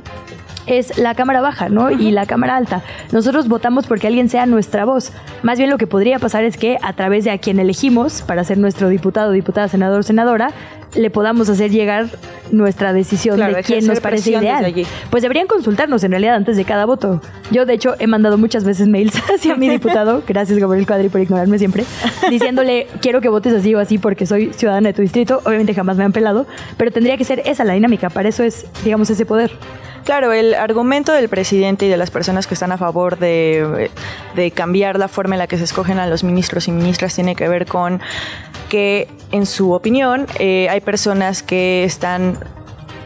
es 0.69 0.97
la 0.97 1.15
Cámara 1.15 1.41
Baja, 1.41 1.69
¿no? 1.69 1.91
Y 1.91 2.11
la 2.11 2.25
Cámara 2.25 2.55
Alta. 2.55 2.83
Nosotros 3.11 3.47
votamos 3.47 3.87
porque 3.87 4.07
alguien 4.07 4.29
sea 4.29 4.45
nuestra 4.45 4.85
voz. 4.85 5.11
Más 5.43 5.57
bien 5.57 5.69
lo 5.69 5.77
que 5.77 5.87
podría 5.87 6.19
pasar 6.19 6.43
es 6.43 6.57
que 6.57 6.77
a 6.81 6.93
través 6.93 7.23
de 7.23 7.31
a 7.31 7.37
quien 7.37 7.59
elegimos 7.59 8.21
para 8.21 8.43
ser 8.43 8.57
nuestro 8.57 8.89
diputado, 8.89 9.31
diputada, 9.31 9.67
senador, 9.67 10.03
senadora, 10.03 10.51
le 10.95 11.09
podamos 11.09 11.49
hacer 11.49 11.71
llegar 11.71 12.07
nuestra 12.51 12.93
decisión 12.93 13.35
Claro, 13.35 13.55
de 13.55 13.63
quién 13.63 13.85
nos 13.85 13.99
parece 13.99 14.31
ideal. 14.31 14.73
Pues 15.09 15.21
deberían 15.21 15.47
consultarnos 15.47 16.03
en 16.03 16.11
realidad 16.11 16.35
antes 16.35 16.57
de 16.57 16.65
cada 16.65 16.85
voto. 16.85 17.21
Yo, 17.51 17.65
de 17.65 17.73
hecho, 17.73 17.95
he 17.99 18.07
mandado 18.07 18.37
muchas 18.37 18.63
veces 18.63 18.87
mails 18.87 19.15
hacia 19.33 19.55
mi 19.55 19.69
diputado, 19.69 20.23
gracias 20.27 20.57
Gabriel 20.57 20.87
Cuadri 20.87 21.09
por 21.09 21.21
ignorarme 21.21 21.59
siempre, 21.59 21.85
diciéndole, 22.29 22.87
quiero 23.01 23.21
que 23.21 23.29
votes 23.29 23.53
así 23.53 23.73
o 23.75 23.79
así 23.79 23.97
porque 23.97 24.25
soy 24.25 24.51
ciudadana 24.53 24.89
de 24.89 24.93
tu 24.93 25.01
distrito. 25.01 25.41
Obviamente 25.45 25.73
jamás 25.73 25.97
me 25.97 26.03
han 26.03 26.11
pelado, 26.11 26.47
pero 26.77 26.91
tendría 26.91 27.17
que 27.17 27.23
ser 27.23 27.41
esa 27.45 27.63
la 27.63 27.73
dinámica. 27.73 28.09
Para 28.09 28.29
eso 28.29 28.43
es, 28.43 28.65
digamos, 28.83 29.09
ese 29.09 29.25
poder. 29.25 29.51
Claro, 30.03 30.33
el 30.33 30.55
argumento 30.55 31.11
del 31.11 31.29
presidente 31.29 31.85
y 31.85 31.89
de 31.89 31.97
las 31.97 32.09
personas 32.09 32.47
que 32.47 32.53
están 32.53 32.71
a 32.71 32.77
favor 32.77 33.19
de, 33.19 33.91
de 34.35 34.51
cambiar 34.51 34.97
la 34.97 35.07
forma 35.07 35.35
en 35.35 35.39
la 35.39 35.47
que 35.47 35.57
se 35.57 35.63
escogen 35.63 35.99
a 35.99 36.07
los 36.07 36.23
ministros 36.23 36.67
y 36.67 36.71
ministras 36.71 37.13
tiene 37.15 37.35
que 37.35 37.47
ver 37.47 37.65
con 37.65 38.01
que, 38.69 39.07
en 39.31 39.45
su 39.45 39.73
opinión, 39.73 40.27
eh, 40.39 40.67
hay 40.69 40.79
personas 40.79 41.43
que 41.43 41.83
están 41.83 42.37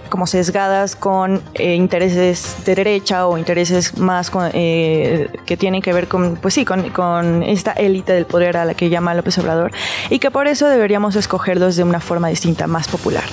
como 0.09 0.27
sesgadas 0.27 0.95
con 0.95 1.41
eh, 1.55 1.73
intereses 1.73 2.57
de 2.65 2.75
derecha 2.75 3.25
o 3.25 3.35
intereses 3.35 3.97
más 3.97 4.29
con, 4.29 4.51
eh, 4.53 5.27
que 5.47 5.57
tienen 5.57 5.81
que 5.81 5.91
ver 5.91 6.07
con, 6.07 6.35
pues 6.35 6.53
sí, 6.53 6.65
con, 6.65 6.91
con 6.91 7.41
esta 7.41 7.71
élite 7.71 8.13
del 8.13 8.25
poder 8.25 8.57
a 8.57 8.65
la 8.65 8.75
que 8.75 8.89
llama 8.89 9.15
López 9.15 9.39
Obrador 9.39 9.71
y 10.11 10.19
que 10.19 10.29
por 10.29 10.47
eso 10.47 10.67
deberíamos 10.67 11.15
escogerlos 11.15 11.77
de 11.77 11.83
una 11.83 11.99
forma 11.99 12.27
distinta, 12.27 12.67
más 12.67 12.87
popular. 12.87 13.23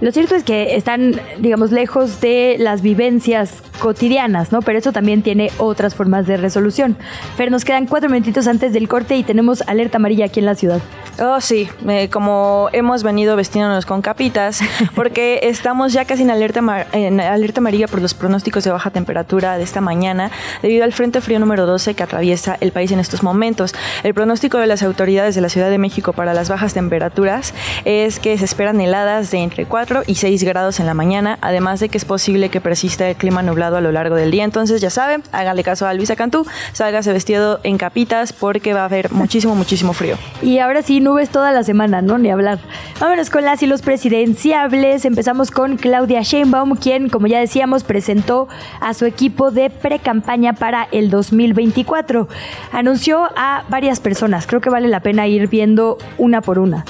Lo 0.00 0.12
cierto 0.12 0.36
es 0.36 0.44
que 0.44 0.76
están, 0.76 1.20
digamos, 1.38 1.72
lejos 1.72 2.20
de 2.20 2.56
las 2.60 2.82
vivencias 2.82 3.62
cotidianas, 3.80 4.52
¿no? 4.52 4.62
Pero 4.62 4.78
eso 4.78 4.92
también 4.92 5.22
tiene 5.22 5.50
otras 5.58 5.96
formas 5.96 6.26
de 6.26 6.36
resolución. 6.36 6.96
Fer, 7.36 7.50
nos 7.50 7.64
quedan 7.64 7.86
cuatro 7.86 8.08
minutitos 8.08 8.46
antes 8.46 8.72
del 8.72 8.86
corte 8.86 9.16
y 9.16 9.24
tenemos 9.24 9.62
alerta 9.62 9.98
amarilla 9.98 10.26
aquí 10.26 10.38
en 10.38 10.46
la 10.46 10.54
ciudad. 10.54 10.80
Oh, 11.20 11.40
sí, 11.40 11.68
eh, 11.88 12.08
como 12.10 12.68
hemos 12.72 13.02
venido 13.02 13.34
vestiéndonos 13.34 13.86
con 13.86 14.00
capitas, 14.00 14.60
porque 14.94 15.40
estamos 15.42 15.92
ya 15.92 16.04
casi 16.04 16.22
en 16.22 16.30
alerta, 16.30 16.86
en 16.92 17.20
alerta 17.20 17.60
amarilla 17.60 17.88
por 17.88 18.00
los 18.00 18.14
pronósticos 18.14 18.62
de 18.62 18.70
baja 18.70 18.90
temperatura 18.90 19.58
de 19.58 19.64
esta 19.64 19.80
mañana, 19.80 20.30
debido 20.62 20.84
al 20.84 20.92
Frente 20.92 21.20
Frío 21.20 21.40
número 21.40 21.66
12 21.66 21.94
que 21.94 22.02
atraviesa 22.04 22.56
el 22.60 22.70
país 22.70 22.92
en 22.92 23.00
estos 23.00 23.24
momentos. 23.24 23.74
El 24.04 24.14
pronóstico 24.14 24.58
de 24.58 24.68
las 24.68 24.84
autoridades 24.84 25.34
de 25.34 25.40
la 25.40 25.48
Ciudad 25.48 25.70
de 25.70 25.78
México 25.78 26.12
para 26.12 26.34
las 26.34 26.48
bajas 26.48 26.72
temperaturas 26.72 27.52
es 27.84 28.20
que 28.20 28.38
se 28.38 28.44
esperan 28.44 28.80
heladas 28.80 29.32
de 29.32 29.38
entre 29.38 29.66
4 29.66 29.87
y 30.06 30.16
6 30.16 30.44
grados 30.44 30.80
en 30.80 30.86
la 30.86 30.94
mañana, 30.94 31.38
además 31.40 31.80
de 31.80 31.88
que 31.88 31.96
es 31.96 32.04
posible 32.04 32.50
que 32.50 32.60
persista 32.60 33.08
el 33.08 33.16
clima 33.16 33.42
nublado 33.42 33.76
a 33.76 33.80
lo 33.80 33.90
largo 33.90 34.16
del 34.16 34.30
día. 34.30 34.44
Entonces, 34.44 34.80
ya 34.80 34.90
saben, 34.90 35.22
háganle 35.32 35.62
caso 35.62 35.86
a 35.86 35.94
Luisa 35.94 36.14
Cantú, 36.14 36.46
sálgase 36.72 37.12
vestido 37.12 37.60
en 37.62 37.78
capitas 37.78 38.32
porque 38.32 38.74
va 38.74 38.82
a 38.82 38.84
haber 38.84 39.10
muchísimo, 39.12 39.54
muchísimo 39.54 39.92
frío. 39.92 40.16
Y 40.42 40.58
ahora 40.58 40.82
sí, 40.82 41.00
nubes 41.00 41.30
toda 41.30 41.52
la 41.52 41.62
semana, 41.62 42.02
¿no? 42.02 42.18
Ni 42.18 42.30
hablar. 42.30 42.58
Vámonos 43.00 43.30
con 43.30 43.44
las 43.44 43.62
y 43.62 43.66
los 43.66 43.82
presidenciables. 43.82 45.04
Empezamos 45.04 45.50
con 45.50 45.76
Claudia 45.76 46.22
Sheinbaum, 46.22 46.76
quien, 46.76 47.08
como 47.08 47.26
ya 47.26 47.40
decíamos, 47.40 47.84
presentó 47.84 48.48
a 48.80 48.94
su 48.94 49.06
equipo 49.06 49.50
de 49.50 49.70
pre-campaña 49.70 50.52
para 50.52 50.88
el 50.92 51.10
2024. 51.10 52.28
Anunció 52.72 53.28
a 53.36 53.64
varias 53.68 54.00
personas. 54.00 54.46
Creo 54.46 54.60
que 54.60 54.70
vale 54.70 54.88
la 54.88 55.00
pena 55.00 55.26
ir 55.26 55.48
viendo 55.48 55.98
una 56.18 56.42
por 56.42 56.58
una. 56.58 56.84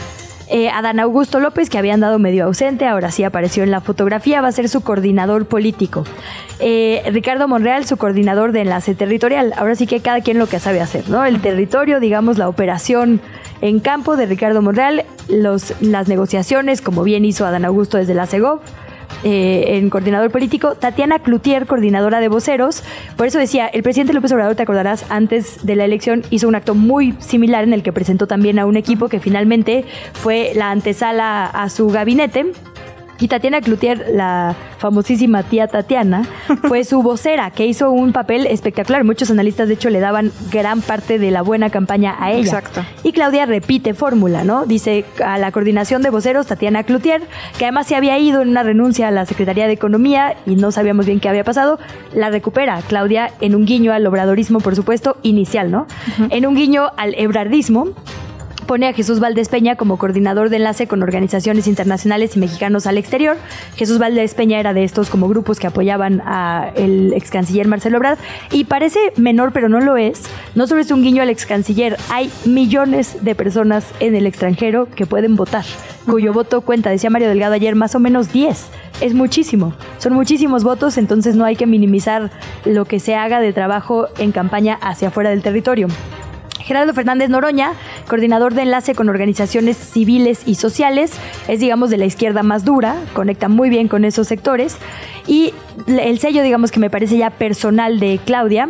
Eh, 0.50 0.70
Adán 0.70 0.98
Augusto 0.98 1.40
López, 1.40 1.68
que 1.68 1.76
había 1.76 1.92
andado 1.92 2.18
medio 2.18 2.44
ausente, 2.44 2.86
ahora 2.86 3.10
sí 3.10 3.22
apareció 3.22 3.62
en 3.62 3.70
la 3.70 3.80
fotografía, 3.80 4.40
va 4.40 4.48
a 4.48 4.52
ser 4.52 4.68
su 4.68 4.80
coordinador 4.80 5.46
político. 5.46 6.04
Eh, 6.58 7.02
Ricardo 7.12 7.46
Monreal, 7.48 7.84
su 7.84 7.98
coordinador 7.98 8.52
de 8.52 8.62
enlace 8.62 8.94
territorial. 8.94 9.52
Ahora 9.56 9.74
sí 9.74 9.86
que 9.86 10.00
cada 10.00 10.22
quien 10.22 10.38
lo 10.38 10.46
que 10.46 10.58
sabe 10.58 10.80
hacer, 10.80 11.10
¿no? 11.10 11.24
El 11.24 11.40
territorio, 11.42 12.00
digamos, 12.00 12.38
la 12.38 12.48
operación 12.48 13.20
en 13.60 13.80
campo 13.80 14.16
de 14.16 14.26
Ricardo 14.26 14.62
Monreal, 14.62 15.04
las 15.28 16.08
negociaciones, 16.08 16.80
como 16.80 17.02
bien 17.02 17.24
hizo 17.24 17.44
Adán 17.44 17.64
Augusto 17.64 17.98
desde 17.98 18.14
la 18.14 18.26
CEGOV. 18.26 18.60
Eh, 19.24 19.76
en 19.78 19.90
coordinador 19.90 20.30
político, 20.30 20.74
Tatiana 20.74 21.18
Cloutier, 21.18 21.66
coordinadora 21.66 22.20
de 22.20 22.28
voceros. 22.28 22.82
Por 23.16 23.26
eso 23.26 23.38
decía, 23.38 23.66
el 23.66 23.82
presidente 23.82 24.12
López 24.12 24.32
Obrador, 24.32 24.54
te 24.54 24.62
acordarás, 24.62 25.06
antes 25.10 25.66
de 25.66 25.76
la 25.76 25.84
elección 25.84 26.22
hizo 26.30 26.48
un 26.48 26.54
acto 26.54 26.74
muy 26.74 27.14
similar 27.18 27.64
en 27.64 27.72
el 27.72 27.82
que 27.82 27.92
presentó 27.92 28.26
también 28.26 28.58
a 28.58 28.66
un 28.66 28.76
equipo 28.76 29.08
que 29.08 29.20
finalmente 29.20 29.84
fue 30.12 30.52
la 30.54 30.70
antesala 30.70 31.46
a 31.46 31.68
su 31.68 31.88
gabinete. 31.88 32.52
Y 33.20 33.28
Tatiana 33.28 33.60
Cloutier, 33.60 34.06
la 34.12 34.54
famosísima 34.78 35.42
tía 35.42 35.66
Tatiana, 35.66 36.24
fue 36.68 36.84
su 36.84 37.02
vocera, 37.02 37.50
que 37.50 37.66
hizo 37.66 37.90
un 37.90 38.12
papel 38.12 38.46
espectacular. 38.46 39.02
Muchos 39.02 39.30
analistas, 39.30 39.68
de 39.68 39.74
hecho, 39.74 39.90
le 39.90 39.98
daban 39.98 40.30
gran 40.52 40.82
parte 40.82 41.18
de 41.18 41.30
la 41.30 41.42
buena 41.42 41.70
campaña 41.70 42.16
a 42.20 42.30
ella. 42.30 42.44
Exacto. 42.44 42.84
Y 43.02 43.12
Claudia 43.12 43.44
repite 43.46 43.92
fórmula, 43.94 44.44
¿no? 44.44 44.66
Dice 44.66 45.04
a 45.24 45.38
la 45.38 45.50
coordinación 45.50 46.02
de 46.02 46.10
voceros, 46.10 46.46
Tatiana 46.46 46.84
Cloutier, 46.84 47.22
que 47.58 47.64
además 47.64 47.88
se 47.88 47.96
había 47.96 48.18
ido 48.18 48.42
en 48.42 48.50
una 48.50 48.62
renuncia 48.62 49.08
a 49.08 49.10
la 49.10 49.26
Secretaría 49.26 49.66
de 49.66 49.72
Economía 49.72 50.36
y 50.46 50.54
no 50.54 50.70
sabíamos 50.70 51.06
bien 51.06 51.18
qué 51.18 51.28
había 51.28 51.44
pasado, 51.44 51.78
la 52.12 52.30
recupera 52.30 52.80
Claudia 52.86 53.32
en 53.40 53.56
un 53.56 53.66
guiño 53.66 53.92
al 53.92 54.06
obradorismo, 54.06 54.60
por 54.60 54.76
supuesto, 54.76 55.16
inicial, 55.22 55.70
¿no? 55.70 55.86
En 56.30 56.46
un 56.46 56.54
guiño 56.54 56.90
al 56.96 57.14
ebrardismo, 57.16 57.88
pone 58.68 58.86
a 58.86 58.92
Jesús 58.92 59.18
Valdés 59.18 59.48
Peña 59.48 59.76
como 59.76 59.96
coordinador 59.96 60.50
de 60.50 60.56
enlace 60.56 60.86
con 60.86 61.02
organizaciones 61.02 61.66
internacionales 61.66 62.36
y 62.36 62.38
mexicanos 62.38 62.86
al 62.86 62.98
exterior. 62.98 63.38
Jesús 63.76 63.98
Valdés 63.98 64.34
Peña 64.34 64.60
era 64.60 64.74
de 64.74 64.84
estos 64.84 65.08
como 65.08 65.26
grupos 65.26 65.58
que 65.58 65.66
apoyaban 65.66 66.20
a 66.20 66.70
el 66.76 67.14
ex 67.14 67.30
canciller 67.30 67.66
Marcelo 67.66 67.96
Ebrard 67.96 68.18
y 68.52 68.64
parece 68.64 68.98
menor 69.16 69.52
pero 69.52 69.70
no 69.70 69.80
lo 69.80 69.96
es. 69.96 70.24
No 70.54 70.66
solo 70.66 70.82
es 70.82 70.90
un 70.90 71.02
guiño 71.02 71.22
al 71.22 71.30
ex 71.30 71.46
canciller, 71.46 71.96
hay 72.10 72.30
millones 72.44 73.24
de 73.24 73.34
personas 73.34 73.86
en 74.00 74.14
el 74.14 74.26
extranjero 74.26 74.86
que 74.94 75.06
pueden 75.06 75.34
votar, 75.34 75.64
cuyo 76.04 76.34
voto 76.34 76.60
cuenta, 76.60 76.90
decía 76.90 77.08
Mario 77.08 77.28
Delgado 77.28 77.54
ayer, 77.54 77.74
más 77.74 77.94
o 77.94 78.00
menos 78.00 78.32
10. 78.34 78.68
Es 79.00 79.14
muchísimo, 79.14 79.72
son 79.96 80.12
muchísimos 80.12 80.62
votos, 80.62 80.98
entonces 80.98 81.36
no 81.36 81.46
hay 81.46 81.56
que 81.56 81.66
minimizar 81.66 82.30
lo 82.66 82.84
que 82.84 83.00
se 83.00 83.14
haga 83.14 83.40
de 83.40 83.54
trabajo 83.54 84.08
en 84.18 84.30
campaña 84.30 84.78
hacia 84.82 85.08
afuera 85.08 85.30
del 85.30 85.40
territorio. 85.40 85.88
Gerardo 86.68 86.92
Fernández 86.92 87.30
Noroña, 87.30 87.72
coordinador 88.08 88.52
de 88.52 88.60
enlace 88.60 88.94
con 88.94 89.08
organizaciones 89.08 89.78
civiles 89.78 90.42
y 90.44 90.56
sociales, 90.56 91.12
es 91.48 91.60
digamos 91.60 91.88
de 91.88 91.96
la 91.96 92.04
izquierda 92.04 92.42
más 92.42 92.62
dura, 92.66 92.96
conecta 93.14 93.48
muy 93.48 93.70
bien 93.70 93.88
con 93.88 94.04
esos 94.04 94.28
sectores. 94.28 94.76
Y 95.26 95.54
el 95.86 96.18
sello, 96.18 96.42
digamos 96.42 96.70
que 96.70 96.78
me 96.78 96.90
parece 96.90 97.16
ya 97.16 97.30
personal 97.30 97.98
de 98.00 98.20
Claudia, 98.22 98.68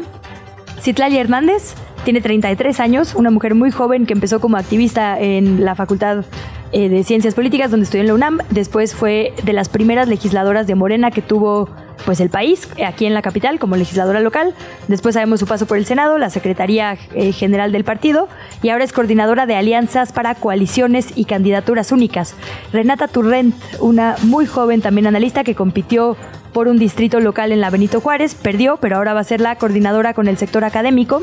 Citlali 0.81 1.19
Hernández, 1.19 1.75
tiene 2.05 2.21
33 2.21 2.79
años, 2.79 3.17
una 3.17 3.33
mujer 3.33 3.57
muy 3.57 3.73
joven 3.73 4.07
que 4.07 4.13
empezó 4.13 4.39
como 4.39 4.59
activista 4.59 5.19
en 5.19 5.65
la 5.65 5.75
Facultad 5.75 6.25
eh, 6.71 6.89
de 6.89 7.03
Ciencias 7.03 7.35
Políticas, 7.35 7.73
donde 7.73 7.83
estudió 7.83 8.03
en 8.03 8.07
la 8.07 8.15
UNAM. 8.15 8.39
Después 8.51 8.95
fue 8.95 9.33
de 9.43 9.53
las 9.53 9.69
primeras 9.69 10.07
legisladoras 10.07 10.69
de 10.69 10.77
Morena 10.77 11.11
que 11.11 11.21
tuvo 11.21 11.69
pues 12.05 12.21
el 12.21 12.31
país, 12.31 12.69
aquí 12.85 13.07
en 13.07 13.15
la 13.15 13.23
capital, 13.23 13.59
como 13.59 13.77
legisladora 13.77 14.21
local. 14.21 14.55
Después 14.89 15.15
sabemos 15.15 15.41
su 15.41 15.47
paso 15.47 15.67
por 15.67 15.79
el 15.79 15.87
Senado, 15.87 16.19
la 16.19 16.31
Secretaría 16.31 16.97
eh, 17.15 17.33
General 17.33 17.73
del 17.73 17.85
Partido, 17.85 18.29
y 18.63 18.71
ahora 18.71 18.85
es 18.85 18.93
coordinadora 18.93 19.47
de 19.47 19.57
alianzas 19.57 20.13
para 20.13 20.35
coaliciones 20.35 21.09
y 21.17 21.25
candidaturas 21.25 21.93
únicas. 21.93 22.35
Renata 22.73 23.09
Turrent, 23.09 23.55
una 23.81 24.17
muy 24.23 24.47
joven 24.47 24.81
también 24.81 25.07
analista 25.07 25.45
que 25.45 25.55
compitió 25.55 26.17
por 26.53 26.69
un 26.69 26.79
distrito 26.79 27.21
local 27.21 27.53
en 27.53 27.61
la 27.61 27.71
Benito 27.71 28.01
Juárez, 28.01 28.35
perdió, 28.35 28.79
pero 28.79 28.97
ahora 28.97 29.15
va 29.15 29.21
a 29.21 29.25
ser 29.25 29.41
la 29.41 29.57
coordinadora 29.57 30.15
con 30.15 30.29
el 30.29 30.39
sector 30.39 30.65
académico 30.65 31.23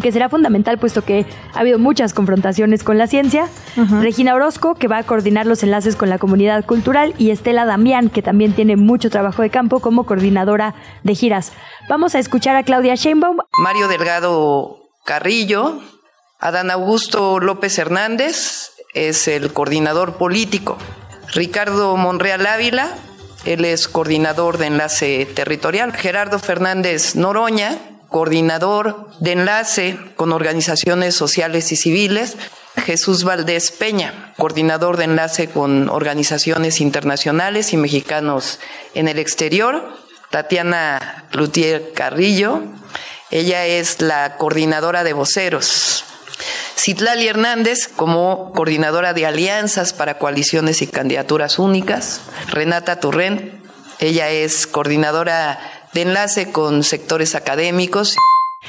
que 0.00 0.12
será 0.12 0.28
fundamental 0.28 0.78
puesto 0.78 1.02
que 1.02 1.26
ha 1.54 1.60
habido 1.60 1.78
muchas 1.78 2.14
confrontaciones 2.14 2.82
con 2.84 2.98
la 2.98 3.06
ciencia. 3.06 3.48
Regina 4.00 4.34
Orozco, 4.34 4.74
que 4.74 4.88
va 4.88 4.98
a 4.98 5.02
coordinar 5.02 5.46
los 5.46 5.62
enlaces 5.62 5.96
con 5.96 6.08
la 6.08 6.18
comunidad 6.18 6.64
cultural, 6.64 7.14
y 7.18 7.30
Estela 7.30 7.64
Damián, 7.64 8.08
que 8.10 8.22
también 8.22 8.52
tiene 8.52 8.76
mucho 8.76 9.10
trabajo 9.10 9.42
de 9.42 9.50
campo 9.50 9.80
como 9.80 10.04
coordinadora 10.04 10.74
de 11.02 11.14
giras. 11.14 11.52
Vamos 11.88 12.14
a 12.14 12.18
escuchar 12.18 12.56
a 12.56 12.62
Claudia 12.62 12.94
Sheinbaum. 12.94 13.38
Mario 13.58 13.88
Delgado 13.88 14.88
Carrillo, 15.04 15.80
Adán 16.38 16.70
Augusto 16.70 17.38
López 17.40 17.78
Hernández 17.78 18.72
es 18.94 19.28
el 19.28 19.52
coordinador 19.52 20.14
político. 20.14 20.78
Ricardo 21.34 21.96
Monreal 21.96 22.46
Ávila, 22.46 22.88
él 23.44 23.64
es 23.64 23.88
coordinador 23.88 24.58
de 24.58 24.66
enlace 24.66 25.26
territorial. 25.26 25.92
Gerardo 25.92 26.38
Fernández 26.38 27.14
Noroña, 27.14 27.78
coordinador 28.10 29.08
de 29.20 29.32
enlace 29.32 29.98
con 30.16 30.32
organizaciones 30.32 31.14
sociales 31.14 31.72
y 31.72 31.76
civiles. 31.76 32.36
Jesús 32.76 33.24
Valdés 33.24 33.70
Peña, 33.70 34.32
coordinador 34.36 34.96
de 34.96 35.04
enlace 35.04 35.48
con 35.48 35.88
organizaciones 35.88 36.80
internacionales 36.80 37.72
y 37.72 37.76
mexicanos 37.76 38.58
en 38.94 39.08
el 39.08 39.18
exterior. 39.18 39.88
Tatiana 40.30 41.24
Lutier 41.32 41.92
Carrillo, 41.92 42.62
ella 43.30 43.66
es 43.66 44.00
la 44.00 44.36
coordinadora 44.36 45.02
de 45.04 45.12
voceros. 45.12 46.04
Citlali 46.76 47.28
Hernández 47.28 47.88
como 47.88 48.52
coordinadora 48.54 49.12
de 49.12 49.26
alianzas 49.26 49.92
para 49.92 50.18
coaliciones 50.18 50.80
y 50.82 50.86
candidaturas 50.86 51.58
únicas. 51.58 52.22
Renata 52.48 53.00
Turren, 53.00 53.60
ella 53.98 54.30
es 54.30 54.66
coordinadora 54.66 55.60
de 55.92 56.02
enlace 56.02 56.52
con 56.52 56.82
sectores 56.82 57.34
académicos. 57.34 58.16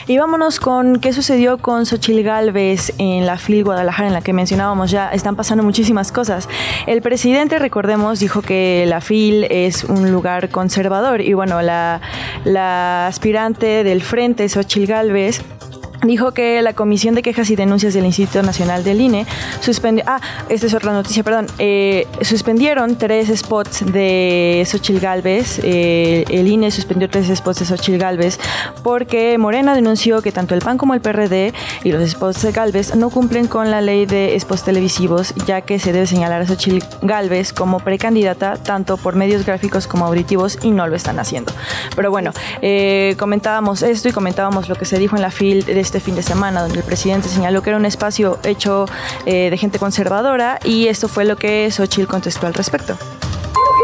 Y 0.07 0.17
vámonos 0.17 0.59
con 0.59 0.99
qué 0.99 1.11
sucedió 1.11 1.57
con 1.57 1.85
Xochil 1.85 2.23
Gálvez 2.23 2.93
en 2.97 3.25
la 3.25 3.37
FIL 3.37 3.65
Guadalajara, 3.65 4.07
en 4.07 4.13
la 4.13 4.21
que 4.21 4.31
mencionábamos 4.31 4.89
ya. 4.89 5.09
Están 5.09 5.35
pasando 5.35 5.63
muchísimas 5.63 6.11
cosas. 6.11 6.47
El 6.87 7.01
presidente, 7.01 7.59
recordemos, 7.59 8.19
dijo 8.19 8.41
que 8.41 8.85
la 8.87 9.01
FIL 9.01 9.43
es 9.49 9.83
un 9.83 10.11
lugar 10.11 10.49
conservador. 10.49 11.19
Y 11.21 11.33
bueno, 11.33 11.61
la, 11.61 11.99
aspirante 13.07 13.83
del 13.83 14.01
frente, 14.01 14.47
Xochil 14.47 14.87
Gálvez, 14.87 15.41
dijo 16.03 16.31
que 16.31 16.61
la 16.61 16.73
Comisión 16.73 17.15
de 17.15 17.21
Quejas 17.21 17.49
y 17.49 17.55
Denuncias 17.55 17.93
del 17.93 18.05
Instituto 18.05 18.43
Nacional 18.43 18.83
del 18.83 19.01
INE 19.01 19.25
suspendió, 19.59 20.03
ah, 20.07 20.19
esta 20.49 20.67
es 20.67 20.73
otra 20.73 20.93
noticia, 20.93 21.23
perdón, 21.23 21.47
eh, 21.59 22.07
suspendieron 22.21 22.97
tres 22.97 23.27
spots 23.37 23.85
de 23.91 24.63
Xochil 24.65 24.99
Galvez, 24.99 25.59
eh, 25.63 26.25
el 26.29 26.47
INE 26.47 26.71
suspendió 26.71 27.09
tres 27.09 27.27
spots 27.35 27.59
de 27.59 27.65
Xochil 27.65 27.97
Galvez 27.97 28.39
porque 28.83 29.37
Morena 29.37 29.75
denunció 29.75 30.21
que 30.21 30.31
tanto 30.31 30.55
el 30.55 30.61
PAN 30.61 30.77
como 30.77 30.93
el 30.93 31.01
PRD 31.01 31.53
y 31.83 31.91
los 31.91 32.09
spots 32.09 32.41
de 32.41 32.51
Galvez 32.51 32.95
no 32.95 33.09
cumplen 33.09 33.47
con 33.47 33.69
la 33.69 33.81
ley 33.81 34.05
de 34.05 34.37
spots 34.39 34.63
televisivos, 34.63 35.33
ya 35.45 35.61
que 35.61 35.79
se 35.79 35.93
debe 35.93 36.07
señalar 36.07 36.41
a 36.41 36.47
Xochil 36.47 36.83
Galvez 37.01 37.53
como 37.53 37.79
precandidata 37.79 38.57
tanto 38.57 38.97
por 38.97 39.15
medios 39.15 39.45
gráficos 39.45 39.87
como 39.87 40.05
auditivos 40.05 40.57
y 40.61 40.71
no 40.71 40.87
lo 40.87 40.95
están 40.95 41.19
haciendo. 41.19 41.53
Pero 41.95 42.11
bueno, 42.11 42.31
eh, 42.61 43.15
comentábamos 43.19 43.81
esto 43.83 44.09
y 44.09 44.11
comentábamos 44.11 44.69
lo 44.69 44.75
que 44.75 44.85
se 44.85 44.97
dijo 44.97 45.15
en 45.15 45.21
la 45.21 45.31
FIL 45.31 45.65
de 45.65 45.79
este 45.91 45.99
fin 45.99 46.15
de 46.15 46.23
semana, 46.23 46.61
donde 46.61 46.77
el 46.77 46.85
presidente 46.85 47.27
señaló 47.27 47.61
que 47.61 47.69
era 47.69 47.77
un 47.77 47.83
espacio 47.83 48.39
hecho 48.43 48.85
eh, 49.25 49.49
de 49.49 49.57
gente 49.57 49.77
conservadora 49.77 50.57
y 50.63 50.87
esto 50.87 51.09
fue 51.09 51.25
lo 51.25 51.35
que 51.35 51.69
Xochitl 51.69 52.07
contestó 52.07 52.47
al 52.47 52.53
respecto. 52.53 52.95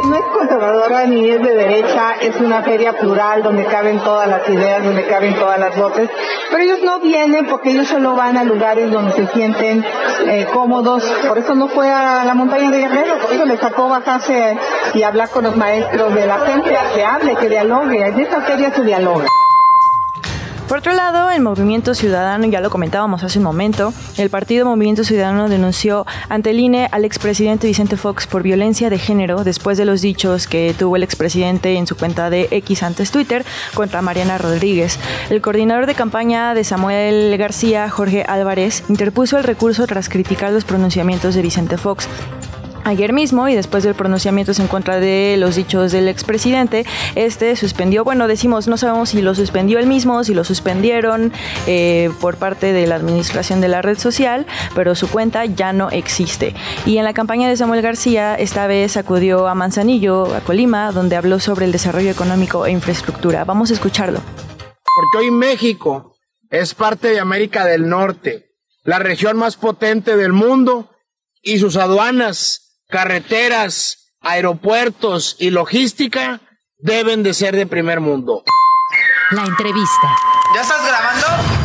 No 0.05 0.15
es 0.15 0.23
conservadora 0.33 1.05
ni 1.05 1.29
es 1.29 1.43
de 1.43 1.53
derecha, 1.53 2.13
es 2.21 2.37
una 2.37 2.63
feria 2.63 2.93
plural 2.93 3.43
donde 3.43 3.65
caben 3.65 3.99
todas 3.99 4.29
las 4.29 4.47
ideas, 4.47 4.85
donde 4.85 5.05
caben 5.05 5.35
todas 5.35 5.59
las 5.59 5.75
voces, 5.75 6.09
pero 6.49 6.63
ellos 6.63 6.79
no 6.81 7.01
vienen 7.01 7.45
porque 7.47 7.71
ellos 7.71 7.89
solo 7.89 8.15
van 8.15 8.37
a 8.37 8.45
lugares 8.45 8.89
donde 8.89 9.11
se 9.11 9.27
sienten 9.27 9.83
eh, 10.27 10.47
cómodos, 10.53 11.03
por 11.27 11.37
eso 11.39 11.55
no 11.55 11.67
fue 11.67 11.91
a 11.91 12.23
la 12.23 12.33
montaña 12.35 12.71
de 12.71 12.79
Guerrero, 12.79 13.17
por 13.17 13.33
eso 13.33 13.45
le 13.45 13.57
sacó 13.57 13.89
bajarse 13.89 14.57
y 14.93 15.03
hablar 15.03 15.29
con 15.29 15.43
los 15.43 15.57
maestros 15.57 16.15
de 16.15 16.25
la 16.25 16.39
gente, 16.39 16.69
que 16.95 17.03
hable, 17.03 17.35
que 17.35 17.49
dialogue, 17.49 18.07
en 18.07 18.19
esta 18.21 18.39
feria 18.43 18.73
se 18.73 18.83
dialoga. 18.83 19.25
Por 20.67 20.80
otro 20.80 20.91
lado, 20.91 21.32
el 21.32 21.41
Movimiento 21.41 21.95
Ciudadano, 21.95 22.45
ya 22.47 22.60
lo 22.60 22.69
comentábamos 22.69 23.23
hace 23.23 23.39
un 23.39 23.45
momento, 23.45 23.93
el 24.17 24.30
Partido 24.30 24.65
Movimiento 24.65 25.06
Ciudadano 25.06 25.47
denunció 25.47 26.06
ante 26.27 26.49
el 26.49 26.60
INE 26.60 26.89
al 26.91 27.06
expresidente 27.06 27.67
Vicente 27.67 27.95
Fox 27.95 28.27
por 28.27 28.43
violencia 28.43 28.89
de 28.89 28.99
género 28.99 29.45
después 29.45 29.77
de 29.77 29.86
los 29.86 30.01
dichos 30.01 30.45
que 30.45 30.75
tuvo 30.77 30.97
el 30.97 31.03
expresidente 31.03 31.77
en 31.77 31.88
su 31.88 31.95
cuenta 31.95 32.30
de 32.30 32.49
X 32.51 32.84
antes 32.84 33.12
Twitter 33.12 33.45
contra 33.75 34.01
Mariana 34.01 34.38
Rodríguez. 34.38 34.99
El 35.30 35.39
coordinador 35.39 35.86
de 35.86 35.95
campaña 35.95 36.53
de 36.53 36.65
Samuel 36.65 37.38
García, 37.38 37.89
Jorge 37.89 38.25
Álvarez, 38.27 38.84
interpuso 38.89 39.38
el 39.38 39.45
recurso 39.45 39.88
tras 39.88 40.10
criticar 40.10 40.51
los 40.51 40.65
pronunciamientos 40.65 41.34
de 41.34 41.43
Vicente 41.43 41.77
Fox. 41.77 42.10
Ayer 42.88 43.12
mismo, 43.12 43.50
y 43.50 43.54
después 43.54 43.84
del 43.84 43.95
pronunciamiento 43.95 44.54
en 44.58 44.67
contra 44.69 44.97
de 44.97 45.36
los 45.38 45.58
dichos 45.58 45.91
del 45.91 46.08
expresidente, 46.08 46.86
este 47.15 47.58
suspendió, 47.58 48.06
bueno, 48.06 48.30
decimos, 48.30 48.69
no 48.69 48.78
sabemos 48.78 49.10
si 49.10 49.21
lo 49.21 49.36
suspendió 49.36 49.78
él 49.78 49.88
mismo, 49.88 50.23
si 50.23 50.34
lo 50.34 50.45
suspendieron 50.45 51.34
eh, 51.67 52.10
por 52.21 52.38
parte 52.38 52.71
de 52.71 52.88
la 52.88 52.95
administración 52.95 53.60
de 53.60 53.67
la 53.67 53.82
red 53.82 53.97
social, 53.97 54.45
pero 54.73 54.95
su 54.95 55.10
cuenta 55.10 55.43
ya 55.43 55.73
no 55.73 55.89
existe. 55.89 56.56
Y 56.86 56.97
en 56.97 57.04
la 57.04 57.13
campaña 57.13 57.50
de 57.50 57.58
Samuel 57.58 57.82
García, 57.82 58.36
esta 58.36 58.67
vez 58.67 58.95
acudió 58.95 59.50
a 59.50 59.54
Manzanillo, 59.54 60.34
a 60.34 60.39
Colima, 60.39 60.93
donde 60.93 61.17
habló 61.17 61.41
sobre 61.41 61.65
el 61.65 61.73
desarrollo 61.73 62.10
económico 62.10 62.65
e 62.65 62.71
infraestructura. 62.71 63.43
Vamos 63.43 63.69
a 63.69 63.73
escucharlo. 63.73 64.21
Porque 64.95 65.26
hoy 65.26 65.32
México 65.32 66.15
es 66.50 66.73
parte 66.73 67.10
de 67.10 67.19
América 67.19 67.65
del 67.65 67.89
Norte, 67.89 68.56
la 68.86 69.00
región 69.00 69.36
más 69.36 69.58
potente 69.58 70.15
del 70.15 70.32
mundo, 70.32 70.89
y 71.41 71.60
sus 71.60 71.76
aduanas 71.76 72.66
carreteras, 72.88 74.13
aeropuertos 74.21 75.36
y 75.39 75.50
logística 75.50 76.41
deben 76.80 77.23
de 77.23 77.34
ser 77.34 77.56
de 77.56 77.67
primer 77.67 78.00
mundo. 78.00 78.43
La 79.32 79.43
entrevista. 79.43 80.15
¿Ya 80.56 80.62
estás 80.62 80.86
grabando? 80.86 81.56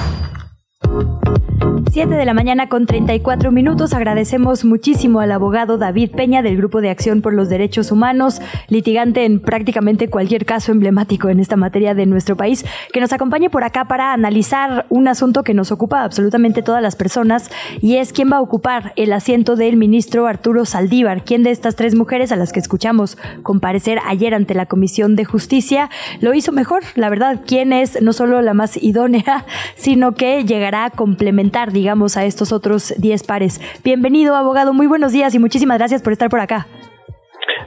7 1.93 2.15
de 2.15 2.25
la 2.25 2.33
mañana 2.33 2.71
con 2.71 2.87
34 2.87 3.53
minutos. 3.53 3.93
Agradecemos 3.93 4.65
muchísimo 4.65 5.21
al 5.21 5.31
abogado 5.31 5.77
David 5.77 6.13
Peña 6.13 6.41
del 6.41 6.57
Grupo 6.57 6.81
de 6.81 6.89
Acción 6.89 7.21
por 7.21 7.35
los 7.35 7.51
Derechos 7.51 7.93
Humanos, 7.93 8.41
litigante 8.69 9.27
en 9.27 9.41
prácticamente 9.41 10.09
cualquier 10.09 10.47
caso 10.47 10.73
emblemático 10.73 11.29
en 11.29 11.39
esta 11.39 11.57
materia 11.57 11.93
de 11.93 12.07
nuestro 12.07 12.35
país, 12.35 12.65
que 12.95 13.01
nos 13.03 13.13
acompañe 13.13 13.51
por 13.51 13.63
acá 13.63 13.85
para 13.89 14.15
analizar 14.15 14.87
un 14.89 15.07
asunto 15.07 15.43
que 15.43 15.53
nos 15.53 15.71
ocupa 15.71 16.03
absolutamente 16.03 16.63
todas 16.63 16.81
las 16.81 16.97
personas 16.97 17.51
y 17.83 17.97
es 17.97 18.15
quién 18.15 18.33
va 18.33 18.39
a 18.39 18.41
ocupar 18.41 18.95
el 18.97 19.13
asiento 19.13 19.55
del 19.55 19.77
ministro 19.77 20.27
Arturo 20.27 20.65
Saldívar, 20.65 21.25
quién 21.25 21.43
de 21.43 21.51
estas 21.51 21.77
tres 21.77 21.95
mujeres 21.95 22.33
a 22.33 22.37
las 22.37 22.55
que 22.55 22.61
escuchamos 22.61 23.19
comparecer 23.43 23.99
ayer 24.07 24.35
ante 24.35 24.55
la 24.55 24.65
Comisión 24.65 25.15
de 25.15 25.27
Justicia 25.27 25.91
lo 26.23 26.33
hizo 26.33 26.53
mejor, 26.53 26.85
la 26.95 27.11
verdad, 27.11 27.43
quién 27.47 27.75
es 27.75 28.01
no 28.01 28.15
solo 28.15 28.41
la 28.41 28.55
más 28.55 28.83
idónea, 28.83 29.45
sino 29.77 30.13
que 30.13 30.47
llegará 30.47 30.87
a 30.87 30.91
complementar, 30.91 31.71
digamos, 31.71 31.82
a 32.17 32.25
estos 32.25 32.53
otros 32.53 32.95
10 32.97 33.25
pares. 33.25 33.61
Bienvenido, 33.83 34.37
abogado. 34.37 34.73
Muy 34.73 34.87
buenos 34.87 35.13
días 35.13 35.35
y 35.35 35.39
muchísimas 35.39 35.79
gracias 35.79 36.01
por 36.01 36.13
estar 36.13 36.31
por 36.31 36.41
acá. 36.41 36.67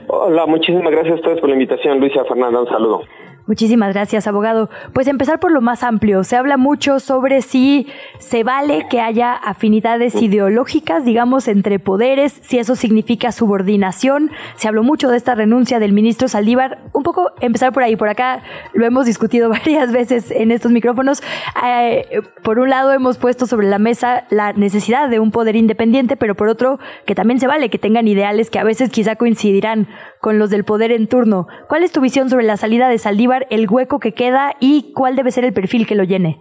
Hola, 0.08 0.46
muchísimas 0.46 0.90
gracias 0.90 1.12
a 1.12 1.16
ustedes 1.16 1.40
por 1.40 1.48
la 1.48 1.54
invitación. 1.54 2.00
Luisa 2.00 2.24
Fernanda, 2.24 2.60
un 2.60 2.68
saludo. 2.68 3.02
Muchísimas 3.46 3.94
gracias, 3.94 4.26
abogado. 4.26 4.68
Pues 4.92 5.06
empezar 5.06 5.38
por 5.38 5.52
lo 5.52 5.60
más 5.60 5.84
amplio. 5.84 6.24
Se 6.24 6.34
habla 6.34 6.56
mucho 6.56 6.98
sobre 6.98 7.42
si 7.42 7.86
se 8.18 8.42
vale 8.42 8.86
que 8.90 9.00
haya 9.00 9.34
afinidades 9.34 10.20
ideológicas, 10.20 11.04
digamos, 11.04 11.46
entre 11.46 11.78
poderes, 11.78 12.40
si 12.42 12.58
eso 12.58 12.74
significa 12.74 13.30
subordinación. 13.30 14.32
Se 14.56 14.66
habló 14.66 14.82
mucho 14.82 15.08
de 15.10 15.16
esta 15.16 15.36
renuncia 15.36 15.78
del 15.78 15.92
ministro 15.92 16.26
Saldívar. 16.26 16.78
Un 16.92 17.04
poco 17.04 17.30
empezar 17.40 17.72
por 17.72 17.84
ahí, 17.84 17.94
por 17.94 18.08
acá 18.08 18.42
lo 18.72 18.84
hemos 18.84 19.06
discutido 19.06 19.48
varias 19.50 19.92
veces 19.92 20.32
en 20.32 20.50
estos 20.50 20.72
micrófonos. 20.72 21.22
Eh, 21.64 22.22
por 22.42 22.58
un 22.58 22.68
lado 22.68 22.92
hemos 22.92 23.16
puesto 23.16 23.46
sobre 23.46 23.68
la 23.68 23.78
mesa 23.78 24.24
la 24.30 24.54
necesidad 24.54 25.08
de 25.08 25.20
un 25.20 25.30
poder 25.30 25.54
independiente, 25.54 26.16
pero 26.16 26.34
por 26.34 26.48
otro 26.48 26.80
que 27.04 27.14
también 27.14 27.38
se 27.38 27.46
vale 27.46 27.70
que 27.70 27.78
tengan 27.78 28.08
ideales 28.08 28.50
que 28.50 28.58
a 28.58 28.64
veces 28.64 28.90
quizá 28.90 29.14
coincidirán 29.14 29.86
con 30.26 30.40
los 30.40 30.50
del 30.50 30.64
poder 30.64 30.90
en 30.90 31.06
turno. 31.06 31.46
¿Cuál 31.68 31.84
es 31.84 31.92
tu 31.92 32.00
visión 32.00 32.28
sobre 32.28 32.44
la 32.44 32.56
salida 32.56 32.88
de 32.88 32.98
Saldívar, 32.98 33.46
el 33.48 33.70
hueco 33.70 34.00
que 34.00 34.10
queda 34.10 34.56
y 34.58 34.92
cuál 34.92 35.14
debe 35.14 35.30
ser 35.30 35.44
el 35.44 35.52
perfil 35.52 35.86
que 35.86 35.94
lo 35.94 36.02
llene? 36.02 36.40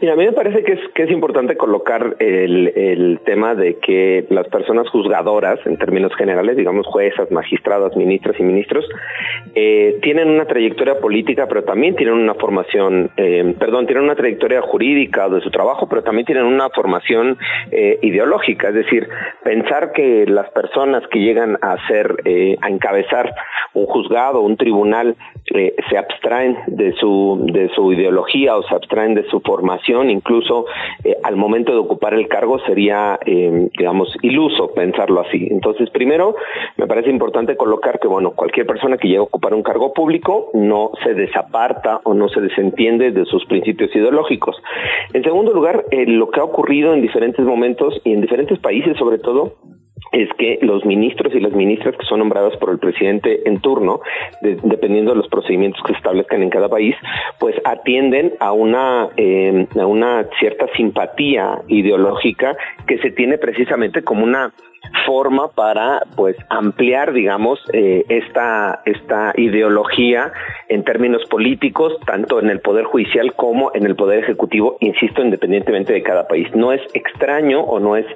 Mira, 0.00 0.14
a 0.14 0.16
mí 0.16 0.24
me 0.24 0.32
parece 0.32 0.62
que 0.62 0.72
es, 0.72 0.80
que 0.94 1.02
es 1.02 1.10
importante 1.10 1.58
colocar 1.58 2.16
el, 2.20 2.72
el 2.74 3.20
tema 3.26 3.54
de 3.54 3.78
que 3.78 4.24
las 4.30 4.48
personas 4.48 4.88
juzgadoras, 4.88 5.58
en 5.66 5.76
términos 5.76 6.14
generales, 6.16 6.56
digamos 6.56 6.86
juezas, 6.86 7.30
magistradas, 7.30 7.94
ministras 7.96 8.40
y 8.40 8.42
ministros, 8.42 8.86
eh, 9.54 9.98
tienen 10.02 10.30
una 10.30 10.46
trayectoria 10.46 10.98
política, 11.00 11.46
pero 11.48 11.64
también 11.64 11.96
tienen 11.96 12.14
una 12.14 12.32
formación, 12.32 13.10
eh, 13.18 13.54
perdón, 13.58 13.86
tienen 13.86 14.04
una 14.04 14.14
trayectoria 14.14 14.62
jurídica 14.62 15.28
de 15.28 15.42
su 15.42 15.50
trabajo, 15.50 15.86
pero 15.86 16.02
también 16.02 16.24
tienen 16.24 16.44
una 16.44 16.70
formación 16.70 17.36
eh, 17.70 17.98
ideológica. 18.00 18.68
Es 18.68 18.74
decir, 18.74 19.06
pensar 19.44 19.92
que 19.92 20.24
las 20.26 20.48
personas 20.50 21.02
que 21.08 21.18
llegan 21.18 21.58
a 21.60 21.76
ser, 21.88 22.16
a 22.62 22.68
encabezar 22.70 23.34
un 23.74 23.84
juzgado, 23.84 24.40
un 24.40 24.56
tribunal, 24.56 25.16
eh, 25.50 25.74
se 25.88 25.98
abstraen 25.98 26.56
de 26.66 26.92
su, 26.92 27.46
de 27.52 27.68
su 27.74 27.92
ideología 27.92 28.56
o 28.56 28.62
se 28.62 28.74
abstraen 28.74 29.14
de 29.14 29.24
su 29.28 29.40
formación 29.40 30.10
incluso 30.10 30.66
eh, 31.04 31.16
al 31.22 31.36
momento 31.36 31.72
de 31.72 31.78
ocupar 31.78 32.14
el 32.14 32.28
cargo 32.28 32.58
sería, 32.66 33.18
eh, 33.24 33.68
digamos, 33.76 34.16
iluso 34.22 34.72
pensarlo 34.72 35.20
así. 35.20 35.48
Entonces, 35.50 35.90
primero, 35.90 36.36
me 36.76 36.86
parece 36.86 37.10
importante 37.10 37.56
colocar 37.56 37.98
que, 37.98 38.08
bueno, 38.08 38.32
cualquier 38.32 38.66
persona 38.66 38.96
que 38.96 39.08
llegue 39.08 39.18
a 39.18 39.22
ocupar 39.22 39.54
un 39.54 39.62
cargo 39.62 39.92
público 39.92 40.50
no 40.54 40.92
se 41.02 41.14
desaparta 41.14 42.00
o 42.04 42.14
no 42.14 42.28
se 42.28 42.40
desentiende 42.40 43.10
de 43.10 43.24
sus 43.24 43.44
principios 43.46 43.94
ideológicos. 43.94 44.56
En 45.12 45.22
segundo 45.22 45.52
lugar, 45.52 45.84
eh, 45.90 46.06
lo 46.06 46.30
que 46.30 46.40
ha 46.40 46.44
ocurrido 46.44 46.94
en 46.94 47.02
diferentes 47.02 47.44
momentos 47.44 48.00
y 48.04 48.12
en 48.12 48.20
diferentes 48.20 48.58
países, 48.58 48.96
sobre 48.96 49.18
todo, 49.18 49.54
es 50.12 50.28
que 50.38 50.58
los 50.62 50.84
ministros 50.84 51.34
y 51.34 51.40
las 51.40 51.52
ministras 51.52 51.96
que 51.96 52.06
son 52.06 52.18
nombradas 52.18 52.56
por 52.56 52.70
el 52.70 52.78
presidente 52.78 53.48
en 53.48 53.60
turno, 53.60 54.00
dependiendo 54.40 55.12
de 55.12 55.18
los 55.18 55.28
procedimientos 55.28 55.82
que 55.84 55.92
se 55.92 55.98
establezcan 55.98 56.42
en 56.42 56.50
cada 56.50 56.68
país, 56.68 56.96
pues 57.38 57.54
atienden 57.64 58.34
a 58.40 58.52
una, 58.52 59.08
eh, 59.16 59.66
a 59.78 59.86
una 59.86 60.26
cierta 60.38 60.66
simpatía 60.76 61.62
ideológica 61.68 62.56
que 62.86 62.98
se 62.98 63.10
tiene 63.10 63.38
precisamente 63.38 64.02
como 64.02 64.24
una 64.24 64.52
forma 65.06 65.48
para 65.48 66.02
pues 66.16 66.36
ampliar 66.48 67.12
digamos 67.12 67.60
eh, 67.72 68.04
esta 68.08 68.82
esta 68.86 69.32
ideología 69.36 70.32
en 70.68 70.84
términos 70.84 71.22
políticos 71.28 71.96
tanto 72.06 72.40
en 72.40 72.48
el 72.48 72.60
poder 72.60 72.84
judicial 72.84 73.34
como 73.34 73.72
en 73.74 73.86
el 73.86 73.94
poder 73.96 74.20
ejecutivo 74.24 74.76
insisto 74.80 75.22
independientemente 75.22 75.92
de 75.92 76.02
cada 76.02 76.26
país. 76.28 76.48
No 76.54 76.72
es 76.72 76.80
extraño 76.94 77.60
o 77.60 77.78
no 77.78 77.96
es 77.96 78.06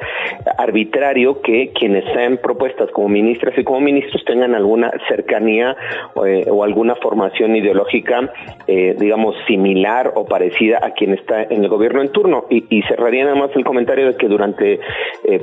arbitrario 0.58 1.42
que 1.42 1.72
quienes 1.72 2.04
sean 2.12 2.38
propuestas 2.38 2.90
como 2.90 3.08
ministras 3.08 3.56
y 3.58 3.64
como 3.64 3.80
ministros 3.80 4.24
tengan 4.24 4.54
alguna 4.54 4.92
cercanía 5.08 5.76
eh, 6.24 6.46
o 6.50 6.64
alguna 6.64 6.94
formación 6.96 7.56
ideológica 7.56 8.32
eh, 8.66 8.96
digamos 8.98 9.36
similar 9.46 10.12
o 10.14 10.24
parecida 10.24 10.80
a 10.82 10.92
quien 10.92 11.12
está 11.14 11.42
en 11.42 11.62
el 11.62 11.68
gobierno 11.68 12.00
en 12.02 12.10
turno. 12.10 12.46
Y, 12.50 12.64
y 12.70 12.82
cerraría 12.82 13.24
nada 13.24 13.36
más 13.36 13.50
el 13.54 13.64
comentario 13.64 14.06
de 14.06 14.16
que 14.16 14.28
durante 14.28 14.80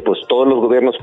pues 0.06 0.20
todos 0.28 0.48
los 0.48 0.60
gobiernos 0.60 0.96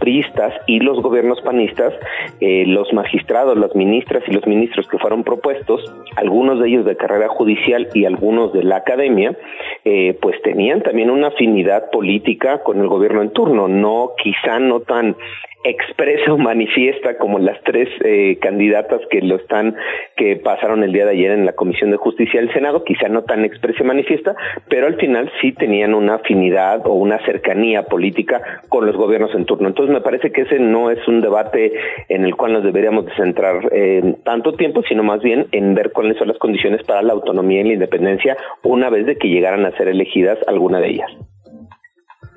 y 0.66 0.81
los 0.81 1.01
gobiernos 1.03 1.40
panistas, 1.42 1.92
eh, 2.40 2.64
los 2.66 2.92
magistrados, 2.92 3.57
las 3.57 3.75
ministras 3.75 4.23
y 4.27 4.33
los 4.33 4.47
ministros 4.47 4.88
que 4.88 4.99
fueron 4.99 5.25
propuestos, 5.25 5.81
algunos 6.16 6.61
de 6.61 6.68
ellos 6.68 6.85
de 6.85 6.97
carrera 6.97 7.29
judicial 7.29 7.88
y 7.94 8.05
algunos 8.05 8.53
de 8.53 8.62
la 8.64 8.77
academia, 8.77 9.37
eh, 9.85 10.16
pues 10.21 10.40
tenían 10.42 10.83
también 10.83 11.11
una 11.11 11.29
afinidad 11.29 11.90
política 11.90 12.62
con 12.62 12.81
el 12.81 12.88
gobierno 12.88 13.23
en 13.23 13.31
turno, 13.31 13.68
no 13.68 14.12
quizá 14.23 14.59
no 14.59 14.81
tan 14.81 15.16
expresa 15.64 16.33
o 16.33 16.38
manifiesta 16.38 17.18
como 17.18 17.38
las 17.38 17.61
tres 17.64 17.88
eh, 18.05 18.38
candidatas 18.40 19.01
que 19.11 19.21
lo 19.23 19.37
están 19.37 19.77
que 20.18 20.37
pasaron 20.37 20.83
el 20.83 20.92
día 20.92 21.07
de 21.07 21.12
ayer 21.12 21.31
en 21.31 21.46
la 21.46 21.52
Comisión 21.52 21.90
de 21.90 21.96
Justicia 21.96 22.40
del 22.40 22.52
Senado, 22.52 22.85
quizá 22.85 23.09
no 23.09 23.22
tan 23.22 23.44
expresa 23.44 23.83
y 23.83 23.87
manifiesta, 23.87 24.35
pero 24.68 24.88
al 24.88 24.96
final 24.96 25.31
sí 25.40 25.52
tenían 25.52 25.94
una 25.94 26.16
afinidad 26.16 26.87
o 26.87 26.92
una 26.94 27.24
cercanía 27.24 27.85
política 27.85 28.42
con 28.68 28.85
los 28.85 28.96
gobiernos 28.96 29.35
en 29.35 29.46
turno. 29.46 29.68
Entonces 29.68 29.94
me 29.94 30.00
parece 30.00 30.33
que 30.33 30.42
ese 30.42 30.59
no 30.59 30.90
es 30.90 31.07
un 31.07 31.20
debate 31.20 31.72
en 32.09 32.24
el 32.24 32.35
cual 32.35 32.52
nos 32.52 32.64
deberíamos 32.64 33.07
de 33.07 33.14
centrar 33.14 33.72
en 33.72 34.16
tanto 34.24 34.54
tiempo, 34.54 34.83
sino 34.88 35.04
más 35.04 35.22
bien 35.22 35.46
en 35.52 35.74
ver 35.74 35.92
cuáles 35.92 36.18
son 36.18 36.28
las 36.28 36.38
condiciones 36.38 36.83
para 36.83 37.02
la 37.02 37.12
autonomía 37.12 37.61
y 37.61 37.64
la 37.68 37.74
independencia 37.74 38.37
una 38.64 38.90
vez 38.90 39.07
de 39.07 39.16
que 39.16 39.28
llegaran 39.28 39.64
a 39.64 39.76
ser 39.76 39.88
elegidas 39.88 40.38
alguna 40.48 40.81
de 40.81 40.88
ellas. 40.88 41.11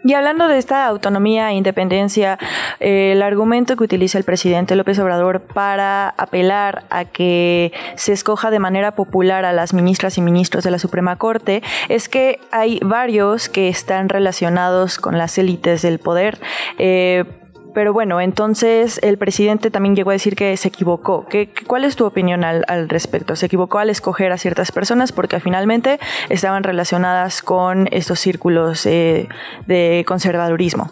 Y 0.03 0.13
hablando 0.13 0.47
de 0.47 0.57
esta 0.57 0.87
autonomía 0.87 1.51
e 1.51 1.53
independencia, 1.53 2.39
eh, 2.79 3.11
el 3.13 3.21
argumento 3.21 3.75
que 3.75 3.83
utiliza 3.83 4.17
el 4.17 4.23
presidente 4.23 4.75
López 4.75 4.97
Obrador 4.99 5.41
para 5.41 6.09
apelar 6.17 6.85
a 6.89 7.05
que 7.05 7.71
se 7.95 8.13
escoja 8.13 8.49
de 8.49 8.59
manera 8.59 8.93
popular 8.93 9.45
a 9.45 9.53
las 9.53 9.73
ministras 9.73 10.17
y 10.17 10.21
ministros 10.21 10.63
de 10.63 10.71
la 10.71 10.79
Suprema 10.79 11.17
Corte 11.17 11.61
es 11.87 12.09
que 12.09 12.39
hay 12.51 12.79
varios 12.83 13.47
que 13.47 13.69
están 13.69 14.09
relacionados 14.09 14.97
con 14.97 15.17
las 15.17 15.37
élites 15.37 15.83
del 15.83 15.99
poder. 15.99 16.39
Eh, 16.79 17.25
pero 17.73 17.93
bueno, 17.93 18.19
entonces 18.19 18.99
el 19.03 19.17
presidente 19.17 19.71
también 19.71 19.95
llegó 19.95 20.09
a 20.09 20.13
decir 20.13 20.35
que 20.35 20.55
se 20.57 20.67
equivocó. 20.67 21.25
¿Qué, 21.29 21.49
¿Cuál 21.67 21.83
es 21.83 21.95
tu 21.95 22.05
opinión 22.05 22.43
al, 22.43 22.89
respecto? 22.89 23.35
¿Se 23.35 23.45
equivocó 23.45 23.79
al 23.79 23.89
escoger 23.89 24.31
a 24.31 24.37
ciertas 24.37 24.71
personas 24.71 25.11
porque 25.11 25.39
finalmente 25.39 25.99
estaban 26.29 26.63
relacionadas 26.63 27.41
con 27.41 27.87
estos 27.91 28.19
círculos 28.19 28.85
eh, 28.85 29.27
de 29.67 30.03
conservadurismo? 30.07 30.91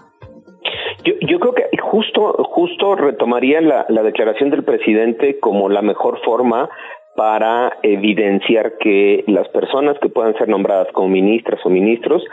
Yo, 1.03 1.13
yo, 1.21 1.39
creo 1.39 1.53
que 1.53 1.63
justo, 1.81 2.33
justo 2.51 2.95
retomaría 2.95 3.61
la, 3.61 3.85
la 3.89 4.03
declaración 4.03 4.49
del 4.49 4.63
presidente 4.63 5.39
como 5.39 5.69
la 5.69 5.81
mejor 5.81 6.19
forma 6.23 6.69
para 7.19 7.73
evidenciar 7.83 8.77
que 8.77 9.25
las 9.27 9.45
personas 9.49 9.99
que 9.99 10.07
puedan 10.07 10.37
ser 10.37 10.47
nombradas 10.47 10.87
como 10.93 11.09
ministras 11.09 11.59
o 11.65 11.69
ministros 11.69 12.23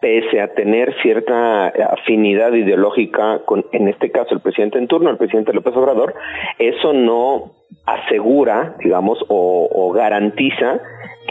pese 0.00 0.40
a 0.40 0.52
tener 0.52 0.92
cierta 1.00 1.68
afinidad 1.68 2.52
ideológica 2.52 3.42
con, 3.44 3.64
en 3.70 3.86
este 3.86 4.10
caso, 4.10 4.34
el 4.34 4.40
presidente 4.40 4.78
en 4.78 4.88
turno, 4.88 5.10
el 5.10 5.16
presidente 5.16 5.52
López 5.52 5.76
Obrador, 5.76 6.16
eso 6.58 6.92
no 6.92 7.52
asegura, 7.86 8.74
digamos, 8.80 9.24
o 9.28 9.92
garantiza 9.92 10.80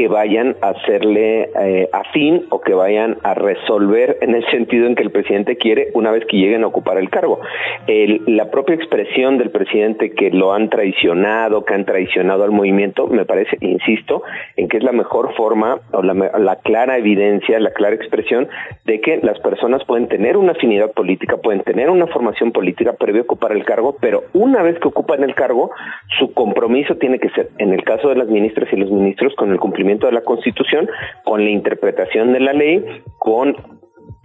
que 0.02 0.08
vayan 0.08 0.56
a 0.62 0.70
hacerle 0.70 1.52
eh, 1.60 1.88
afín 1.94 2.48
o 2.50 2.60
que 2.60 2.74
vayan 2.74 3.20
a 3.22 3.36
resolver 3.36 4.18
en 4.22 4.34
el 4.34 4.44
sentido 4.50 4.88
en 4.88 4.96
que 4.96 5.04
el 5.04 5.12
presidente 5.12 5.58
quiere 5.58 5.90
una 5.94 6.10
vez 6.10 6.26
que 6.26 6.38
lleguen 6.38 6.64
a 6.64 6.68
ocupar 6.68 6.98
el 6.98 7.12
cargo. 7.12 7.40
la 7.86 8.50
propia 8.50 8.74
expresión 8.74 9.38
del 9.38 9.52
presidente 9.52 10.10
que 10.10 10.32
lo 10.32 10.54
han 10.54 10.72
traicionado, 10.72 11.66
que 11.66 11.76
han 11.76 11.86
traicionado 11.86 12.44
al 12.44 12.50
movimiento, 12.50 13.06
me 13.06 13.26
parece, 13.26 13.58
insisto, 13.62 14.24
en 14.56 14.70
que 14.70 14.78
es 14.78 14.84
la 14.84 14.92
mejor 14.92 15.36
forma 15.36 15.82
o 15.92 16.02
la, 16.02 16.16
la 16.16 16.56
clara 16.56 16.98
evidencia, 16.98 17.60
la 17.60 17.70
clara 17.70 17.96
expresión 17.96 18.48
de 18.86 19.02
que 19.02 19.20
las 19.22 19.40
personas 19.40 19.86
pueden 19.86 20.08
tener 20.08 20.36
una 20.36 20.54
afinidad 20.54 20.94
política, 20.94 21.38
pueden 21.38 21.62
tener 21.62 21.92
una 21.92 22.08
formación 22.08 22.52
política 22.52 22.94
previo 22.94 23.22
a 23.22 23.26
ocupar 23.26 23.52
el 23.52 23.66
cargo, 23.66 23.98
pero 24.02 24.24
una 24.34 24.64
vez 24.64 24.80
que 24.80 24.88
ocupan 24.88 25.24
el 25.24 25.36
cargo, 25.36 25.70
su 26.18 26.34
compromiso 26.34 26.96
tiene 26.96 27.20
que 27.20 27.30
ser, 27.30 27.50
en 27.60 27.72
el 27.72 27.84
caso 27.84 28.10
de 28.10 28.16
las 28.16 28.30
ministras 28.30 28.68
y 28.74 28.78
los 28.78 28.90
ministros, 28.90 29.36
con 29.36 29.52
el 29.52 29.60
cumplimiento 29.60 29.91
de 30.00 30.14
la 30.14 30.22
Constitución, 30.22 30.90
con 31.24 31.44
la 31.44 31.50
interpretación 31.50 32.34
de 32.34 32.40
la 32.40 32.54
ley, 32.54 33.04
con 33.18 33.56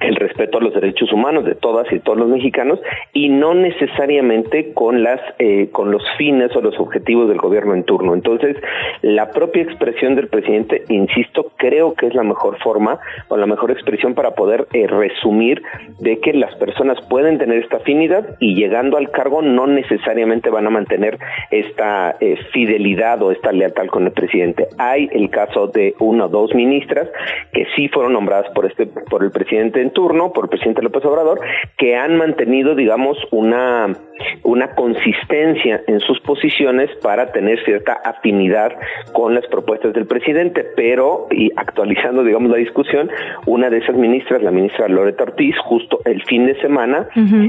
el 0.01 0.15
respeto 0.17 0.59
a 0.59 0.61
los 0.61 0.75
derechos 0.75 1.11
humanos 1.11 1.47
de 1.47 1.55
todas 1.55 1.91
y 1.91 2.01
todos 2.01 2.19
los 2.19 2.29
mexicanos 2.29 2.79
y 3.15 3.31
no 3.31 3.55
necesariamente 3.55 4.75
con 4.75 5.03
las 5.03 5.21
eh, 5.39 5.71
con 5.73 5.91
los 5.91 6.03
fines 6.19 6.55
o 6.55 6.61
los 6.61 6.79
objetivos 6.79 7.29
del 7.29 7.39
gobierno 7.39 7.75
en 7.75 7.85
turno. 7.85 8.13
Entonces 8.13 8.57
la 9.01 9.31
propia 9.31 9.63
expresión 9.63 10.15
del 10.15 10.29
presidente 10.29 10.85
insisto 10.91 11.51
creo 11.57 11.95
que 11.95 12.09
es 12.09 12.15
la 12.15 12.25
mejor 12.25 12.59
forma 12.59 12.99
o 13.29 13.39
la 13.39 13.47
mejor 13.47 13.71
expresión 13.71 14.15
para 14.15 14.33
poder 14.35 14.69
eh, 14.75 14.87
resumir 14.87 15.63
de 15.99 16.21
que 16.21 16.35
las 16.35 16.55
personas 16.57 16.99
pueden 17.09 17.39
tener 17.39 17.63
esta 17.63 17.79
afinidad 17.79 18.37
y 18.39 18.55
llegando 18.55 18.99
al 18.99 19.11
cargo 19.11 19.41
no 19.41 19.67
necesariamente 19.67 20.51
van 20.51 20.67
a 20.67 20.71
mantener 20.71 21.19
esta 21.51 22.17
eh, 22.21 22.37
fidelidad 22.53 23.23
o 23.23 23.33
esta 23.33 23.51
lealtad 23.51 23.87
con 23.87 24.05
el 24.05 24.13
presidente. 24.13 24.69
Hay 24.77 25.09
el 25.13 25.31
caso 25.31 25.69
de 25.69 25.95
una 26.01 26.27
o 26.27 26.29
dos 26.29 26.55
ministras 26.55 27.09
que 27.53 27.67
sí 27.75 27.89
fueron 27.89 28.13
nombradas 28.13 28.51
por 28.55 28.67
este 28.67 28.87
por 28.87 29.25
el 29.25 29.31
presidente 29.31 29.86
en 29.87 29.93
turno 29.93 30.33
por 30.33 30.45
el 30.45 30.51
presidente 30.51 30.83
López 30.83 31.05
Obrador, 31.05 31.41
que 31.79 31.97
han 31.97 32.17
mantenido, 32.17 32.75
digamos, 32.75 33.17
una, 33.31 33.97
una 34.43 34.75
consistencia 34.75 35.83
en 35.87 36.01
sus 36.01 36.21
posiciones 36.21 36.91
para 37.03 37.33
tener 37.33 37.63
cierta 37.65 37.93
afinidad 37.93 38.73
con 39.13 39.35
las 39.35 39.47
propuestas 39.47 39.93
del 39.93 40.07
presidente, 40.07 40.65
pero, 40.77 41.29
y 41.31 41.51
actualizando, 41.57 42.25
digamos, 42.25 42.51
la 42.51 42.57
discusión, 42.57 43.11
una 43.47 43.71
de 43.71 43.79
esas 43.79 43.97
ministras, 43.97 44.43
la 44.43 44.51
ministra 44.51 44.89
Loreta 44.89 45.25
Ortiz, 45.25 45.57
justo 45.65 46.01
el 46.05 46.23
fin 46.25 46.47
de 46.47 46.61
semana, 46.61 47.09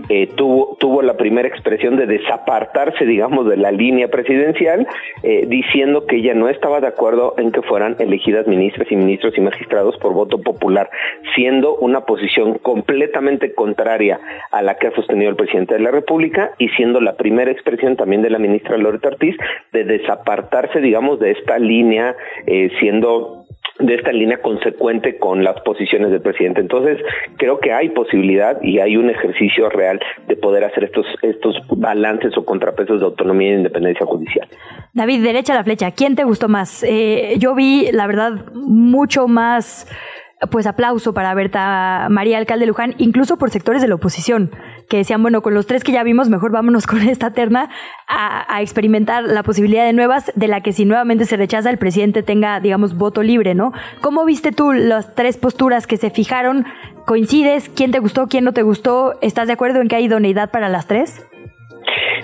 eh, 0.09 0.27
tuvo, 0.35 0.77
tuvo 0.79 1.01
la 1.01 1.17
primera 1.17 1.47
expresión 1.47 1.97
de 1.97 2.05
desapartarse, 2.05 3.05
digamos, 3.05 3.47
de 3.47 3.57
la 3.57 3.71
línea 3.71 4.09
presidencial, 4.09 4.87
eh, 5.23 5.45
diciendo 5.47 6.05
que 6.05 6.17
ella 6.17 6.33
no 6.33 6.49
estaba 6.49 6.81
de 6.81 6.87
acuerdo 6.87 7.35
en 7.37 7.51
que 7.51 7.61
fueran 7.63 7.95
elegidas 7.99 8.47
ministras 8.47 8.91
y 8.91 8.95
ministros 8.95 9.37
y 9.37 9.41
magistrados 9.41 9.97
por 9.97 10.13
voto 10.13 10.39
popular, 10.39 10.89
siendo 11.35 11.75
una 11.77 12.01
posición 12.01 12.26
completamente 12.61 13.53
contraria 13.53 14.19
a 14.51 14.61
la 14.61 14.75
que 14.75 14.87
ha 14.87 14.95
sostenido 14.95 15.29
el 15.29 15.35
presidente 15.35 15.75
de 15.75 15.79
la 15.81 15.91
República 15.91 16.51
y 16.57 16.69
siendo 16.69 17.01
la 17.01 17.15
primera 17.15 17.51
expresión 17.51 17.95
también 17.95 18.21
de 18.21 18.29
la 18.29 18.39
ministra 18.39 18.77
Loreta 18.77 19.09
Ortiz 19.09 19.35
de 19.71 19.83
desapartarse, 19.83 20.79
digamos, 20.79 21.19
de 21.19 21.31
esta 21.31 21.59
línea, 21.59 22.15
eh, 22.45 22.69
siendo 22.79 23.45
de 23.79 23.95
esta 23.95 24.11
línea 24.11 24.41
consecuente 24.41 25.17
con 25.17 25.43
las 25.43 25.59
posiciones 25.61 26.09
del 26.09 26.21
presidente. 26.21 26.61
Entonces, 26.61 26.97
creo 27.37 27.59
que 27.59 27.73
hay 27.73 27.89
posibilidad 27.89 28.59
y 28.61 28.79
hay 28.79 28.97
un 28.97 29.09
ejercicio 29.09 29.69
real 29.69 29.99
de 30.27 30.35
poder 30.35 30.63
hacer 30.63 30.85
estos, 30.85 31.05
estos 31.21 31.55
balances 31.69 32.35
o 32.37 32.45
contrapesos 32.45 32.99
de 32.99 33.05
autonomía 33.05 33.51
e 33.51 33.57
independencia 33.57 34.05
judicial. 34.05 34.47
David, 34.93 35.23
derecha 35.23 35.53
a 35.53 35.57
la 35.57 35.63
flecha, 35.63 35.91
¿quién 35.91 36.15
te 36.15 36.23
gustó 36.23 36.47
más? 36.47 36.83
Eh, 36.83 37.35
yo 37.37 37.53
vi, 37.53 37.91
la 37.91 38.07
verdad, 38.07 38.45
mucho 38.53 39.27
más 39.27 39.87
pues 40.51 40.67
aplauso 40.67 41.13
para 41.13 41.33
Berta 41.33 42.07
María 42.09 42.37
Alcalde 42.37 42.67
Luján, 42.67 42.93
incluso 42.99 43.37
por 43.37 43.49
sectores 43.49 43.81
de 43.81 43.87
la 43.87 43.95
oposición, 43.95 44.51
que 44.87 44.97
decían, 44.97 45.21
bueno, 45.21 45.41
con 45.41 45.53
los 45.53 45.65
tres 45.65 45.83
que 45.83 45.91
ya 45.91 46.03
vimos, 46.03 46.29
mejor 46.29 46.51
vámonos 46.51 46.85
con 46.85 47.01
esta 47.01 47.31
terna 47.31 47.69
a, 48.07 48.61
experimentar 48.61 49.23
la 49.23 49.43
posibilidad 49.43 49.85
de 49.85 49.93
nuevas, 49.93 50.31
de 50.35 50.47
la 50.47 50.61
que 50.61 50.73
si 50.73 50.85
nuevamente 50.85 51.25
se 51.25 51.37
rechaza, 51.37 51.69
el 51.69 51.77
presidente 51.77 52.23
tenga, 52.23 52.59
digamos, 52.59 52.95
voto 52.95 53.23
libre, 53.23 53.55
¿no? 53.55 53.71
¿Cómo 54.01 54.25
viste 54.25 54.51
tú 54.51 54.73
las 54.73 55.15
tres 55.15 55.37
posturas 55.37 55.87
que 55.87 55.97
se 55.97 56.09
fijaron? 56.09 56.65
¿Coincides? 57.05 57.69
¿Quién 57.69 57.91
te 57.91 57.99
gustó? 57.99 58.27
¿Quién 58.27 58.43
no 58.43 58.53
te 58.53 58.63
gustó? 58.63 59.17
¿Estás 59.21 59.47
de 59.47 59.53
acuerdo 59.53 59.81
en 59.81 59.87
que 59.87 59.95
hay 59.95 60.05
idoneidad 60.05 60.51
para 60.51 60.69
las 60.69 60.87
tres? 60.87 61.21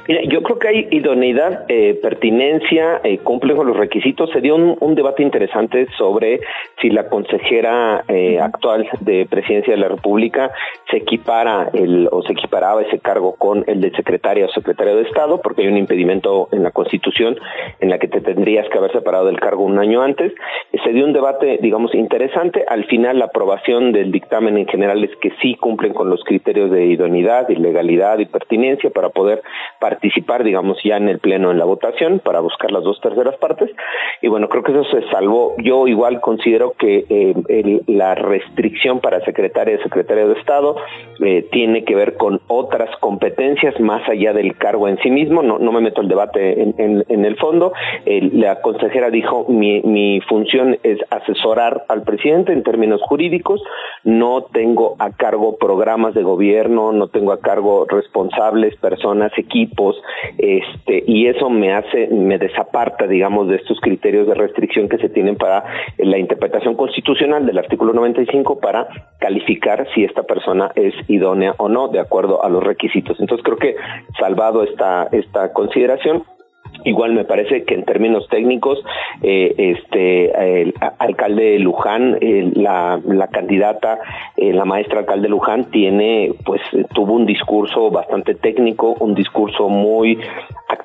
Mira, 0.07 0.21
yo 0.23 0.43
creo 0.43 0.59
que 0.59 0.67
hay 0.67 0.87
idoneidad, 0.91 1.65
eh, 1.69 1.97
pertinencia, 2.01 2.99
eh, 3.03 3.19
cumple 3.19 3.55
con 3.55 3.67
los 3.67 3.77
requisitos. 3.77 4.29
Se 4.31 4.41
dio 4.41 4.55
un, 4.55 4.95
debate 4.95 5.23
interesante 5.23 5.87
sobre 5.97 6.41
si 6.81 6.89
la 6.89 7.09
consejera 7.09 8.03
eh, 8.07 8.39
actual 8.39 8.87
de 8.99 9.25
Presidencia 9.25 9.73
de 9.73 9.79
la 9.79 9.87
República 9.87 10.51
se 10.91 10.97
equipara 10.97 11.69
el, 11.73 12.07
o 12.11 12.21
se 12.21 12.33
equiparaba 12.33 12.81
ese 12.81 12.99
cargo 12.99 13.35
con 13.35 13.63
el 13.65 13.81
de 13.81 13.91
secretaria 13.91 14.45
o 14.45 14.49
secretario 14.49 14.95
de 14.97 15.03
Estado, 15.03 15.41
porque 15.41 15.63
hay 15.63 15.67
un 15.69 15.77
impedimento 15.77 16.49
en 16.51 16.63
la 16.63 16.71
Constitución 16.71 17.37
en 17.79 17.89
la 17.89 17.97
que 17.97 18.07
te 18.07 18.21
tendrías 18.21 18.67
que 18.69 18.77
haber 18.77 18.91
separado 18.91 19.25
del 19.25 19.39
cargo 19.39 19.63
un 19.63 19.79
año 19.79 20.01
antes. 20.01 20.33
Se 20.83 20.91
dio 20.91 21.05
un 21.05 21.13
debate, 21.13 21.59
digamos, 21.61 21.95
interesante. 21.95 22.65
Al 22.67 22.85
final, 22.85 23.19
la 23.19 23.25
aprobación 23.25 23.93
del 23.93 24.11
dictamen 24.11 24.57
en 24.57 24.67
general 24.67 25.03
es 25.03 25.15
que 25.17 25.31
sí 25.41 25.55
cumplen 25.55 25.93
con 25.93 26.09
los 26.09 26.23
criterios 26.23 26.69
de 26.69 26.85
idoneidad 26.85 27.49
y 27.49 27.55
legalidad 27.55 28.19
y 28.19 28.25
pertinencia 28.25 28.89
para 28.89 29.09
poder 29.09 29.41
participar, 29.79 30.43
digamos, 30.43 30.77
ya 30.83 30.97
en 30.97 31.09
el 31.09 31.19
Pleno 31.19 31.51
en 31.51 31.59
la 31.59 31.65
votación 31.65 32.19
para 32.19 32.39
buscar 32.39 32.71
las 32.71 32.83
dos 32.83 32.99
terceras 33.01 33.35
partes. 33.37 33.69
Y 34.21 34.27
bueno, 34.27 34.49
creo 34.49 34.63
que 34.63 34.71
eso 34.71 34.83
se 34.85 35.09
salvó. 35.09 35.55
Yo 35.57 35.87
igual 35.87 36.21
considero 36.21 36.73
que 36.73 37.05
eh, 37.09 37.81
la 37.87 38.15
restricción 38.15 38.99
para 38.99 39.23
secretaria 39.25 39.75
y 39.75 39.83
secretario 39.83 40.29
de 40.29 40.39
Estado 40.39 40.75
eh, 41.21 41.47
tiene 41.51 41.83
que 41.83 41.95
ver 41.95 42.17
con 42.17 42.41
otras 42.47 42.89
competencias 42.97 43.79
más 43.79 44.07
allá 44.07 44.33
del 44.33 44.55
cargo 44.57 44.87
en 44.87 44.97
sí 44.99 45.09
mismo. 45.09 45.43
No, 45.43 45.59
no 45.59 45.71
me 45.71 45.81
meto 45.81 46.01
el 46.01 46.07
debate 46.07 46.61
en, 46.61 47.03
en, 47.07 47.25
el 47.25 47.35
fondo. 47.37 47.73
la 48.05 48.61
consejera 48.61 49.09
dijo, 49.09 49.45
mi, 49.49 49.81
mi 49.81 50.21
función 50.21 50.77
es 50.83 50.99
asesorar 51.09 51.85
al 51.87 52.03
presidente 52.03 52.53
en 52.53 52.63
términos 52.63 53.01
jurídicos. 53.01 53.61
No 54.03 54.43
tengo 54.51 54.95
a 54.99 55.11
cargo 55.11 55.57
programas 55.57 56.13
de 56.13 56.23
gobierno, 56.23 56.91
no 56.91 57.07
tengo 57.07 57.31
a 57.31 57.39
cargo 57.39 57.85
responsables, 57.87 58.75
personas, 58.77 59.31
equipos, 59.43 60.01
este, 60.37 61.03
y 61.05 61.27
eso 61.27 61.49
me 61.49 61.73
hace, 61.73 62.07
me 62.07 62.37
desaparta, 62.37 63.07
digamos, 63.07 63.47
de 63.47 63.57
estos 63.57 63.79
criterios 63.79 64.27
de 64.27 64.33
restricción 64.33 64.89
que 64.89 64.97
se 64.97 65.09
tienen 65.09 65.35
para 65.35 65.63
la 65.97 66.17
interpretación 66.17 66.75
constitucional 66.75 67.45
del 67.45 67.57
artículo 67.57 67.93
95 67.93 68.59
para 68.59 68.87
calificar 69.19 69.87
si 69.93 70.03
esta 70.03 70.23
persona 70.23 70.71
es 70.75 70.93
idónea 71.07 71.55
o 71.57 71.69
no 71.69 71.87
de 71.87 71.99
acuerdo 71.99 72.43
a 72.43 72.49
los 72.49 72.63
requisitos. 72.63 73.19
Entonces 73.19 73.43
creo 73.43 73.57
que 73.57 73.75
salvado 74.19 74.63
esta, 74.63 75.07
esta 75.11 75.53
consideración, 75.53 76.23
Igual 76.85 77.13
me 77.13 77.25
parece 77.25 77.63
que 77.63 77.75
en 77.75 77.83
términos 77.83 78.27
técnicos, 78.29 78.83
eh, 79.21 79.53
este, 79.57 80.61
el 80.61 80.73
alcalde 80.99 81.59
Luján, 81.59 82.17
la, 82.55 82.99
la, 83.05 83.27
candidata, 83.27 83.99
eh, 84.37 84.53
la 84.53 84.65
maestra 84.65 84.99
alcalde 84.99 85.29
Luján 85.29 85.65
tiene, 85.71 86.33
pues, 86.45 86.61
tuvo 86.93 87.13
un 87.13 87.25
discurso 87.25 87.91
bastante 87.91 88.35
técnico, 88.35 88.95
un 88.99 89.15
discurso 89.15 89.69
muy 89.69 90.19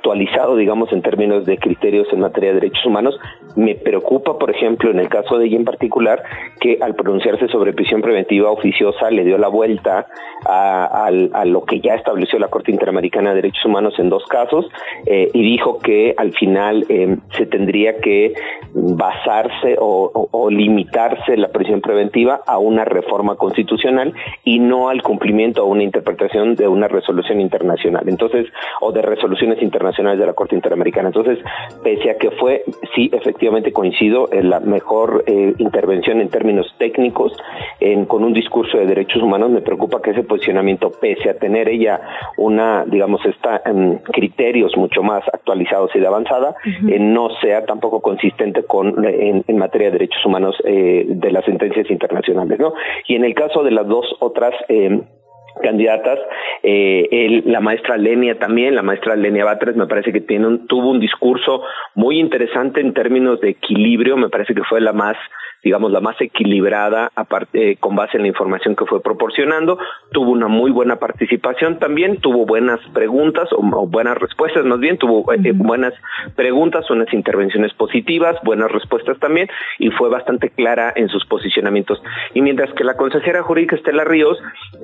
actualizado, 0.09 0.57
digamos, 0.57 0.91
en 0.93 1.03
términos 1.03 1.45
de 1.45 1.59
criterios 1.59 2.09
en 2.13 2.21
materia 2.21 2.51
de 2.51 2.61
derechos 2.61 2.85
humanos. 2.87 3.19
Me 3.57 3.75
preocupa, 3.75 4.39
por 4.39 4.51
ejemplo, 4.51 4.91
en 4.91 4.99
el 4.99 5.09
caso 5.09 5.37
de 5.37 5.47
ella 5.47 5.57
en 5.57 5.67
particular, 5.67 6.23
que 6.61 6.79
al 6.81 6.95
pronunciarse 6.95 7.47
sobre 7.49 7.75
prisión 7.75 8.01
preventiva 8.01 8.51
oficiosa 8.51 9.11
le 9.11 9.25
dio 9.25 9.37
la 9.37 9.49
vuelta 9.49 10.07
a, 10.47 11.11
lo 11.45 11.65
que 11.65 11.81
ya 11.81 11.95
estableció 11.95 12.39
la 12.39 12.49
Corte 12.49 12.71
Interamericana 12.71 13.31
de 13.31 13.37
Derechos 13.37 13.65
Humanos 13.65 13.95
en 13.99 14.09
dos 14.09 14.25
casos 14.27 14.67
eh, 15.07 15.31
y 15.35 15.43
dijo 15.43 15.79
que 15.79 16.15
al 16.17 16.33
final 16.33 16.87
eh, 16.89 17.17
se 17.37 17.47
tendría 17.47 18.01
que 18.01 18.33
basarse 18.73 19.77
o, 19.79 20.29
o, 20.31 20.51
limitarse 20.51 21.37
la 21.37 21.49
prisión 21.49 21.81
preventiva 21.81 22.41
a 22.47 22.59
una 22.59 22.85
reforma 22.85 23.37
constitucional 23.37 24.15
y 24.45 24.59
no 24.59 24.89
al 24.89 25.03
cumplimiento 25.03 25.65
o 25.65 25.67
una 25.67 25.83
interpretación 25.83 26.55
de 26.55 26.69
una 26.69 26.89
resolución 26.89 27.41
internacional. 27.41 28.09
Entonces, 28.09 28.47
o 28.81 28.93
de 28.93 29.03
resoluciones 29.03 29.63
internacionales 29.63 29.98
de 29.99 30.27
la 30.27 30.33
Corte 30.33 30.55
Interamericana. 30.55 31.09
Entonces, 31.09 31.39
pese 31.83 32.11
a 32.11 32.19
que 32.19 32.31
fue, 32.33 32.65
sí, 32.95 33.11
efectivamente 33.13 33.73
coincido, 33.73 34.29
en 34.33 34.51
la 34.51 34.61
mejor 34.61 35.25
eh, 35.27 35.55
intervención 35.59 36.21
en 36.21 36.29
términos 36.29 36.73
técnicos, 36.79 37.33
en, 37.81 38.05
con 38.07 38.25
un 38.25 38.33
discurso 38.33 38.79
de 38.79 38.87
derechos 38.87 39.23
humanos, 39.23 39.51
me 39.51 39.61
preocupa 39.61 40.01
que 40.01 40.11
ese 40.11 40.23
posicionamiento, 40.23 40.91
pese 40.91 41.31
a 41.31 41.39
tener 41.39 41.69
ella 41.69 42.01
una, 42.37 42.85
digamos, 42.85 43.25
está 43.27 43.63
en 43.65 43.99
criterios 43.99 44.77
mucho 44.77 45.03
más 45.03 45.23
actualizados 45.33 45.91
y 45.95 46.01
de 46.01 46.07
avanzada, 46.07 46.55
eh, 46.89 46.99
no 46.99 47.31
sea 47.41 47.65
tampoco 47.65 48.01
consistente 48.01 48.65
con 48.65 49.05
en, 49.05 49.59
materia 49.59 49.89
de 49.89 49.99
derechos 49.99 50.25
humanos 50.25 50.57
eh, 50.65 51.05
de 51.09 51.33
las 51.33 51.45
sentencias 51.45 51.91
internacionales, 51.91 52.59
¿no? 52.59 52.73
Y 53.07 53.17
en 53.17 53.25
el 53.25 53.35
caso 53.35 53.63
de 53.63 53.71
las 53.73 53.87
dos 53.87 54.07
otras 54.21 54.55
eh, 54.69 55.01
candidatas. 55.59 56.19
Eh, 56.63 57.43
la 57.45 57.61
maestra 57.61 57.97
Lenia 57.97 58.39
también, 58.39 58.75
la 58.75 58.83
maestra 58.83 59.17
Lenia 59.17 59.45
Batres, 59.45 59.77
me 59.77 59.87
parece 59.87 60.13
que 60.13 60.21
tiene 60.21 60.47
un, 60.47 60.67
tuvo 60.67 60.91
un 60.91 61.01
discurso 61.01 61.63
muy 61.95 62.19
interesante 62.19 62.81
en 62.81 62.95
términos 62.95 63.41
de 63.41 63.51
equilibrio, 63.51 64.17
me 64.17 64.29
parece 64.29 64.55
que 64.55 64.63
fue 64.65 64.81
la 64.81 64.93
más 64.93 65.17
digamos, 65.63 65.91
la 65.91 66.01
más 66.01 66.21
equilibrada 66.21 67.11
aparte, 67.15 67.77
con 67.77 67.97
base 67.97 68.17
en 68.17 68.23
la 68.23 68.29
información 68.29 68.77
que 68.77 68.87
fue 68.87 69.03
proporcionando. 69.03 69.79
Tuvo 70.13 70.31
una 70.31 70.49
muy 70.49 70.71
buena 70.71 70.97
participación 70.97 71.79
también, 71.79 72.19
tuvo 72.21 72.47
buenas 72.47 72.81
preguntas 72.93 73.49
o, 73.53 73.87
buenas 73.87 74.17
respuestas, 74.19 74.65
más 74.65 74.79
bien, 74.79 74.99
tuvo 74.99 75.33
eh, 75.33 75.53
buenas 75.53 75.95
preguntas, 76.37 76.91
unas 76.91 77.13
intervenciones 77.13 77.73
positivas, 77.75 78.37
buenas 78.45 78.71
respuestas 78.71 79.19
también, 79.19 79.49
y 79.79 79.91
fue 79.91 80.09
bastante 80.09 80.51
clara 80.51 80.93
en 80.95 81.09
sus 81.09 81.25
posicionamientos. 81.27 82.03
Y 82.35 82.41
mientras 82.41 82.73
que 82.75 82.85
la 82.85 82.97
consejera 82.97 83.43
jurídica 83.43 83.77
Estela 83.77 84.05
Ríos 84.05 84.39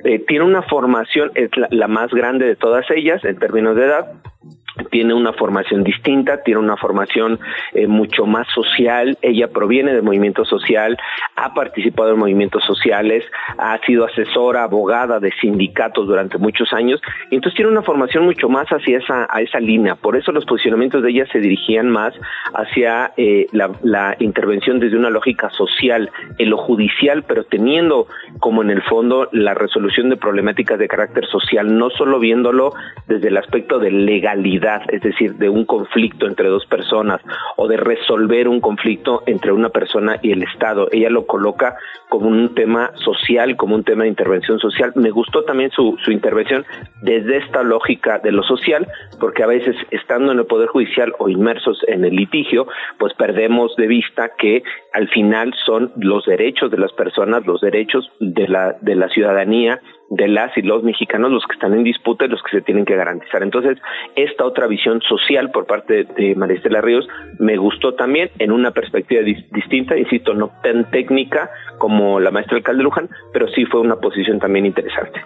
eh, 0.05 0.18
tiene 0.27 0.45
una 0.45 0.62
formación, 0.62 1.31
es 1.35 1.51
la 1.70 1.89
más 1.89 2.11
grande 2.11 2.47
de 2.47 2.57
todas 2.57 2.85
ellas 2.91 3.25
en 3.25 3.39
términos 3.39 3.77
de 3.77 3.85
edad, 3.85 4.12
tiene 4.91 5.14
una 5.14 5.33
formación 5.33 5.85
distinta, 5.85 6.43
tiene 6.43 6.61
una 6.61 6.77
formación 6.77 7.39
eh, 7.72 7.87
mucho 7.87 8.27
más 8.27 8.47
social, 8.55 9.16
ella 9.22 9.49
proviene 9.49 9.93
del 9.93 10.03
movimiento 10.03 10.45
social, 10.45 10.99
ha 11.37 11.55
participado 11.55 12.12
en 12.12 12.18
movimientos 12.18 12.64
sociales, 12.64 13.25
ha 13.59 13.79
sido 13.87 14.05
asesora, 14.05 14.64
abogada 14.64 15.20
de 15.20 15.33
sindicatos 15.41 16.07
durante 16.07 16.39
muchos 16.39 16.72
años, 16.72 17.01
entonces 17.31 17.57
tiene 17.57 17.70
una 17.70 17.83
formación 17.83 18.25
mucho 18.25 18.49
más 18.49 18.66
hacia 18.68 18.99
esa, 18.99 19.61
línea, 19.61 19.95
por 19.95 20.16
eso 20.16 20.33
los 20.33 20.45
posicionamientos 20.45 21.03
de 21.03 21.11
ella 21.11 21.27
se 21.31 21.39
dirigían 21.39 21.89
más 21.89 22.12
hacia 22.55 23.12
eh, 23.16 23.47
la 23.53 24.16
intervención 24.18 24.81
desde 24.81 24.97
una 24.97 25.11
lógica 25.11 25.51
social, 25.51 26.11
en 26.39 26.51
lo 26.51 26.57
judicial, 26.57 27.22
pero 27.22 27.45
teniendo 27.45 28.09
como 28.41 28.62
en 28.62 28.70
el 28.70 28.83
fondo 28.83 29.29
la 29.33 29.55
resolución 29.55 30.11
de 30.11 30.16
problemáticas 30.16 30.79
de 30.79 30.89
carácter 30.89 31.27
social, 31.27 31.79
no 31.79 31.91
solo 31.91 32.18
viéndolo 32.18 32.75
desde 33.07 33.29
el 33.29 33.37
aspecto 33.37 33.79
de 33.79 33.91
legalidad, 33.91 34.64
es 34.89 35.03
decir, 35.03 35.35
de 35.35 35.49
un 35.49 35.65
conflicto 35.65 36.27
entre 36.27 36.49
dos 36.49 36.65
personas 36.67 37.21
o 37.57 37.69
de 37.69 37.77
resolver 37.77 38.49
un 38.49 38.61
conflicto 38.61 39.23
entre 39.27 39.53
una 39.53 39.69
persona 39.69 40.19
y 40.23 40.33
el 40.33 40.43
Estado. 40.43 40.89
Ella 40.93 41.11
lo 41.11 41.27
coloca 41.27 41.77
como 42.09 42.29
un 42.29 42.55
tema 42.55 42.93
social, 42.97 43.57
como 43.57 43.75
un 43.75 43.85
tema 43.85 44.05
de 44.05 44.09
intervención 44.09 44.59
social. 44.59 44.93
Me 44.95 45.11
gustó 45.11 45.45
también 45.45 45.71
su, 45.71 45.97
intervención 46.09 46.65
desde 47.03 47.39
esta 47.39 47.62
lógica 47.62 48.19
de 48.19 48.33
lo 48.33 48.43
social, 48.43 48.87
porque 49.21 49.43
a 49.43 49.47
veces 49.47 49.77
estando 49.91 50.33
en 50.33 50.39
el 50.39 50.47
Poder 50.47 50.69
Judicial 50.69 51.12
o 51.19 51.29
inmersos 51.29 51.79
en 51.89 52.05
el 52.05 52.15
litigio, 52.15 52.67
pues 52.99 53.12
perdemos 53.15 53.75
de 53.77 53.87
vista 53.87 54.31
que 54.39 54.62
al 54.93 55.09
final 55.09 55.53
son 55.67 55.93
los 55.97 56.25
derechos 56.25 56.71
de 56.71 56.79
las 56.79 56.93
personas, 56.93 57.47
los 57.47 57.61
derechos 57.61 58.11
de 58.21 58.49
la 58.49 59.09
ciudadanía 59.09 59.81
de 60.15 60.29
las 60.29 60.57
y 60.57 60.62
los 60.62 60.83
mexicanos 60.83 61.31
los 61.31 61.45
que 61.47 61.55
están 61.55 61.75
en 61.75 61.85
disputa 61.85 62.25
y 62.25 62.29
los 62.29 62.43
que 62.43 62.59
se 62.59 62.62
tienen 62.62 62.85
que 62.85 62.97
garantizar. 62.97 63.43
Entonces, 63.43 63.79
esta 64.17 64.45
otra 64.45 64.67
visión 64.67 65.01
social 65.03 65.51
por 65.51 65.67
parte 65.67 66.05
de 66.05 66.35
María 66.35 66.57
Estela 66.57 66.81
Ríos 66.81 67.07
me 67.39 67.57
gustó 67.57 67.95
también 67.95 68.31
en 68.39 68.53
una 68.53 68.71
perspectiva 68.71 69.23
distinta, 69.23 69.97
insisto, 69.97 70.35
no 70.35 70.51
tan 70.62 70.91
técnica 70.91 71.51
como 71.79 72.21
la 72.21 72.31
maestra 72.31 72.57
alcalde 72.57 72.83
Luján, 72.83 73.09
pero 73.33 73.49
sí 73.49 73.65
fue 73.67 73.81
una 73.81 73.97
posición 73.97 74.39
también 74.39 74.67
interesante. 74.67 75.21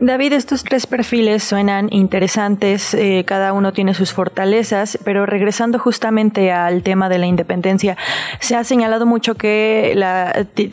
David, 0.00 0.32
estos 0.32 0.64
tres 0.64 0.86
perfiles 0.86 1.44
suenan 1.44 1.88
interesantes, 1.92 2.92
eh, 2.94 3.22
cada 3.24 3.52
uno 3.52 3.72
tiene 3.72 3.94
sus 3.94 4.12
fortalezas, 4.12 4.98
pero 5.04 5.26
regresando 5.26 5.78
justamente 5.78 6.50
al 6.50 6.82
tema 6.82 7.08
de 7.08 7.18
la 7.18 7.26
independencia, 7.26 7.96
se 8.40 8.56
ha 8.56 8.64
señalado 8.64 9.06
mucho 9.06 9.36
que 9.36 9.94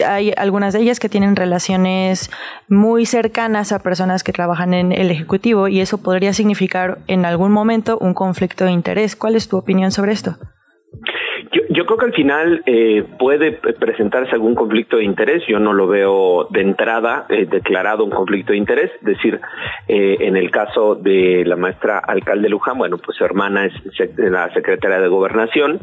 hay 0.07 0.33
algunas 0.35 0.73
de 0.73 0.79
ellas 0.79 0.99
que 0.99 1.09
tienen 1.09 1.35
relaciones 1.35 2.31
muy 2.67 3.05
cercanas 3.05 3.38
a 3.39 3.79
personas 3.79 4.23
que 4.23 4.33
trabajan 4.33 4.73
en 4.73 4.91
el 4.91 5.11
Ejecutivo 5.11 5.67
y 5.67 5.79
eso 5.79 5.99
podría 5.99 6.33
significar 6.33 6.99
en 7.07 7.25
algún 7.25 7.51
momento 7.51 7.97
un 7.99 8.13
conflicto 8.13 8.65
de 8.65 8.71
interés. 8.71 9.15
¿Cuál 9.15 9.35
es 9.35 9.47
tu 9.47 9.57
opinión 9.57 9.91
sobre 9.91 10.11
esto? 10.11 10.37
Yo 11.79 11.85
creo 11.85 11.97
que 11.97 12.05
al 12.07 12.13
final 12.13 12.61
eh, 12.65 13.05
puede 13.17 13.53
presentarse 13.53 14.31
algún 14.33 14.53
conflicto 14.53 14.97
de 14.97 15.05
interés. 15.05 15.43
Yo 15.47 15.59
no 15.59 15.71
lo 15.71 15.87
veo 15.87 16.45
de 16.49 16.59
entrada 16.59 17.25
eh, 17.29 17.45
declarado 17.49 18.03
un 18.03 18.09
conflicto 18.09 18.51
de 18.51 18.57
interés. 18.57 18.91
Es 18.95 19.05
decir, 19.05 19.39
eh, 19.87 20.17
en 20.19 20.35
el 20.35 20.51
caso 20.51 20.95
de 20.95 21.45
la 21.45 21.55
maestra 21.55 21.99
alcalde 21.99 22.49
Luján, 22.49 22.77
bueno, 22.77 22.97
pues 22.97 23.17
su 23.17 23.23
hermana 23.23 23.65
es 23.65 23.73
la 24.17 24.53
secretaria 24.53 24.99
de 24.99 25.07
Gobernación 25.07 25.79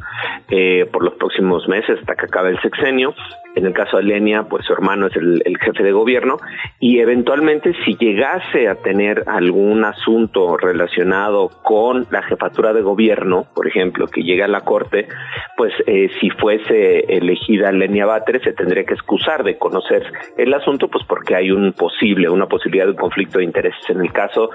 por 0.92 1.03
los 1.03 1.14
próximos 1.14 1.66
meses 1.66 1.99
hasta 1.99 2.14
que 2.14 2.26
acabe 2.26 2.51
el 2.51 2.61
sexenio. 2.61 3.14
En 3.55 3.64
el 3.64 3.72
caso 3.72 3.97
de 3.97 4.03
Lenia, 4.03 4.42
pues 4.42 4.66
su 4.66 4.74
hermano 4.74 5.07
es 5.07 5.16
el 5.16 5.59
jefe 5.59 5.82
de 5.82 5.92
gobierno 5.92 6.36
y 6.78 6.99
eventualmente 6.99 7.74
si 7.84 7.97
llegase 7.97 8.68
a 8.68 8.74
tener 8.74 9.24
algún 9.26 9.82
asunto 9.82 10.59
relacionado 10.59 11.49
con 11.62 12.07
la 12.11 12.22
jefatura 12.22 12.74
de 12.74 12.82
gobierno, 12.82 13.47
por 13.55 13.66
ejemplo, 13.66 14.09
que 14.09 14.22
llegue 14.22 14.44
a 14.44 14.49
la 14.49 14.61
corte, 14.61 15.09
pues 15.57 15.72
eh, 15.87 16.11
si 16.20 16.30
fuese 16.30 17.01
elegida 17.09 17.70
Lenia 17.70 18.07
Batres 18.07 18.43
se 18.43 18.53
tendría 18.53 18.84
que 18.84 18.95
excusar 18.95 19.45
de 19.45 19.57
conocer 19.57 20.03
el 20.37 20.53
asunto, 20.53 20.89
pues 20.89 21.05
porque 21.07 21.37
hay 21.37 21.51
un 21.51 21.72
posible, 21.72 22.28
una 22.28 22.47
posibilidad 22.47 22.87
de 22.87 22.95
conflicto 22.95 23.39
de 23.39 23.45
intereses. 23.45 23.89
En 23.89 24.01
el 24.01 24.12
caso 24.12 24.51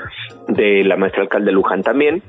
de 0.48 0.84
la 0.84 0.98
maestra 0.98 1.24
alcalde 1.24 1.52
Luján 1.52 1.84
también, 1.84 2.22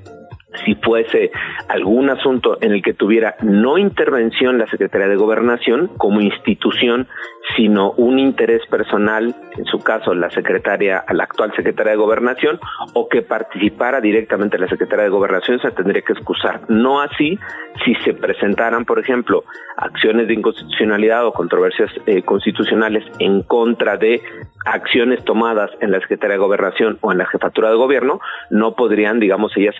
si 0.64 0.74
fuese 0.76 1.30
algún 1.68 2.10
asunto 2.10 2.58
en 2.60 2.72
el 2.72 2.82
que 2.82 2.94
tuviera 2.94 3.36
no 3.42 3.78
intervención 3.78 4.58
la 4.58 4.66
Secretaría 4.66 5.08
de 5.08 5.16
Gobernación 5.16 5.90
como 5.96 6.20
institución, 6.20 7.08
sino 7.56 7.92
un 7.92 8.18
interés 8.18 8.64
personal, 8.66 9.34
en 9.56 9.64
su 9.64 9.78
caso 9.78 10.14
la 10.14 10.30
secretaria, 10.30 11.04
la 11.12 11.24
actual 11.24 11.52
secretaria 11.54 11.92
de 11.92 11.98
Gobernación, 11.98 12.60
o 12.94 13.08
que 13.08 13.22
participara 13.22 14.00
directamente 14.00 14.58
la 14.58 14.68
secretaria 14.68 15.04
de 15.04 15.10
Gobernación, 15.10 15.60
se 15.60 15.70
tendría 15.70 16.02
que 16.02 16.12
excusar. 16.12 16.62
No 16.68 17.00
así 17.00 17.38
si 17.84 17.94
se 17.96 18.14
presentaran, 18.14 18.84
por 18.84 18.98
ejemplo, 18.98 19.44
acciones 19.76 20.28
de 20.28 20.34
inconstitucionalidad 20.34 21.26
o 21.26 21.32
controversias 21.32 21.90
eh, 22.06 22.22
constitucionales 22.22 23.04
en 23.18 23.42
contra 23.42 23.96
de 23.96 24.22
acciones 24.64 25.24
tomadas 25.24 25.70
en 25.80 25.90
la 25.90 26.00
Secretaría 26.00 26.34
de 26.34 26.42
Gobernación 26.42 26.98
o 27.00 27.12
en 27.12 27.18
la 27.18 27.26
Jefatura 27.26 27.70
de 27.70 27.76
Gobierno, 27.76 28.20
no 28.50 28.74
podrían, 28.74 29.18
digamos, 29.18 29.56
ellas 29.56 29.74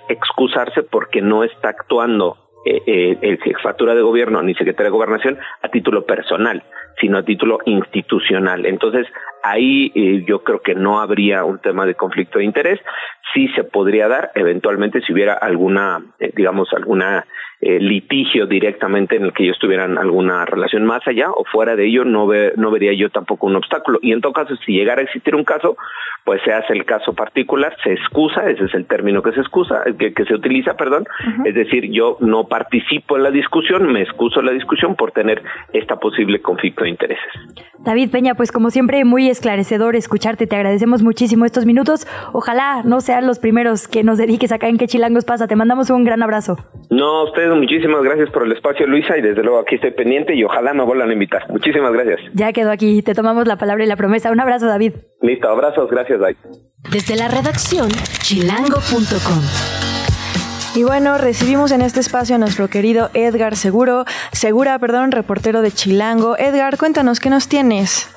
porque 0.89 1.21
no 1.21 1.43
está 1.43 1.69
actuando 1.69 2.37
eh, 2.65 2.81
eh, 2.85 3.17
el 3.21 3.39
jefatura 3.39 3.93
de 3.93 4.01
gobierno 4.01 4.41
ni 4.41 4.53
secretaria 4.55 4.85
de 4.85 4.97
gobernación 4.97 5.37
a 5.61 5.69
título 5.69 6.05
personal, 6.05 6.63
sino 6.99 7.17
a 7.17 7.23
título 7.23 7.59
institucional. 7.65 8.65
Entonces, 8.65 9.07
ahí 9.43 9.91
eh, 9.93 10.23
yo 10.25 10.43
creo 10.43 10.61
que 10.61 10.73
no 10.73 11.01
habría 11.01 11.43
un 11.43 11.59
tema 11.59 11.85
de 11.85 11.95
conflicto 11.95 12.39
de 12.39 12.45
interés. 12.45 12.79
Sí 13.33 13.49
se 13.49 13.63
podría 13.63 14.07
dar 14.07 14.31
eventualmente 14.35 15.01
si 15.01 15.13
hubiera 15.13 15.33
alguna, 15.33 16.01
eh, 16.19 16.31
digamos, 16.35 16.69
alguna 16.73 17.25
eh, 17.65 17.79
litigio 17.79 18.45
directamente 18.45 19.15
en 19.15 19.23
el 19.23 19.31
que 19.31 19.43
ellos 19.43 19.57
tuvieran 19.57 19.97
alguna 19.97 20.45
relación 20.45 20.85
más 20.85 21.07
allá 21.07 21.31
o 21.31 21.45
fuera 21.45 21.77
de 21.77 21.85
ello, 21.85 22.03
no, 22.03 22.27
ve, 22.27 22.53
no 22.57 22.71
vería 22.71 22.93
yo 22.93 23.09
tampoco 23.09 23.47
un 23.47 23.55
obstáculo. 23.55 23.99
Y 24.01 24.11
en 24.11 24.19
todo 24.19 24.33
caso, 24.33 24.53
si 24.65 24.73
llegara 24.73 24.99
a 24.99 25.05
existir 25.05 25.33
un 25.33 25.45
caso, 25.45 25.77
pues 26.25 26.41
se 26.43 26.51
hace 26.51 26.73
el 26.73 26.83
caso 26.83 27.13
particular, 27.13 27.75
se 27.83 27.93
excusa, 27.93 28.49
ese 28.49 28.65
es 28.65 28.73
el 28.73 28.85
término 28.85 29.21
que 29.21 29.31
se 29.31 29.39
excusa, 29.39 29.83
que, 29.97 30.13
que 30.13 30.25
se 30.25 30.33
utiliza, 30.33 30.75
perdón, 30.75 31.05
es 31.45 31.55
decir, 31.55 31.89
yo 31.91 32.17
no 32.19 32.47
participo 32.47 33.17
en 33.17 33.23
la 33.23 33.31
discusión, 33.31 33.91
me 33.91 34.01
excuso 34.01 34.39
en 34.41 34.47
la 34.47 34.51
discusión 34.51 34.95
por 34.95 35.11
tener 35.11 35.41
esta 35.73 35.97
posible 35.97 36.41
conflicto 36.41 36.83
de 36.83 36.89
intereses. 36.89 37.31
David 37.79 38.11
Peña, 38.11 38.35
pues 38.35 38.51
como 38.51 38.69
siempre, 38.69 39.03
muy 39.03 39.29
esclarecedor 39.29 39.95
escucharte, 39.95 40.47
te 40.47 40.55
agradecemos 40.55 41.03
muchísimo 41.03 41.45
estos 41.45 41.65
minutos, 41.65 42.07
ojalá 42.31 42.83
no 42.83 43.01
sean 43.01 43.27
los 43.27 43.39
primeros 43.39 43.87
que 43.87 44.03
nos 44.03 44.17
dediques 44.17 44.51
acá 44.51 44.67
en 44.67 44.77
Que 44.77 44.87
Chilangos 44.87 45.25
pasa, 45.25 45.47
te 45.47 45.55
mandamos 45.55 45.89
un 45.89 46.05
gran 46.05 46.23
abrazo. 46.23 46.57
No, 46.89 47.25
ustedes 47.25 47.52
muchísimas 47.55 48.03
gracias 48.03 48.29
por 48.29 48.43
el 48.43 48.51
espacio, 48.51 48.87
Luisa, 48.87 49.17
y 49.17 49.21
desde 49.21 49.43
luego 49.43 49.59
aquí 49.59 49.75
estoy 49.75 49.91
pendiente 49.91 50.35
y 50.35 50.43
ojalá 50.43 50.73
me 50.73 50.83
vuelvan 50.83 51.09
a 51.09 51.13
invitar. 51.13 51.49
Muchísimas 51.49 51.91
gracias. 51.93 52.19
Ya 52.33 52.53
quedó 52.53 52.71
aquí, 52.71 53.01
te 53.01 53.13
tomamos 53.13 53.47
la 53.47 53.57
palabra 53.57 53.83
y 53.83 53.87
la 53.87 53.95
promesa. 53.95 54.31
Un 54.31 54.39
abrazo, 54.39 54.67
David. 54.67 54.93
Listo, 55.21 55.49
abrazos, 55.49 55.89
gracias, 55.89 56.19
David. 56.19 56.37
Desde 56.91 57.15
la 57.15 57.27
redacción, 57.27 57.89
chilango.com. 58.21 59.41
Y 60.75 60.83
bueno, 60.83 61.17
recibimos 61.17 61.71
en 61.71 61.81
este 61.81 61.99
espacio 61.99 62.35
a 62.35 62.39
nuestro 62.39 62.67
querido 62.67 63.09
Edgar 63.13 63.55
Seguro, 63.55 64.05
Segura, 64.31 64.79
perdón, 64.79 65.11
reportero 65.11 65.61
de 65.61 65.71
Chilango. 65.71 66.35
Edgar, 66.37 66.77
cuéntanos, 66.77 67.19
¿qué 67.19 67.29
nos 67.29 67.47
tienes? 67.47 68.09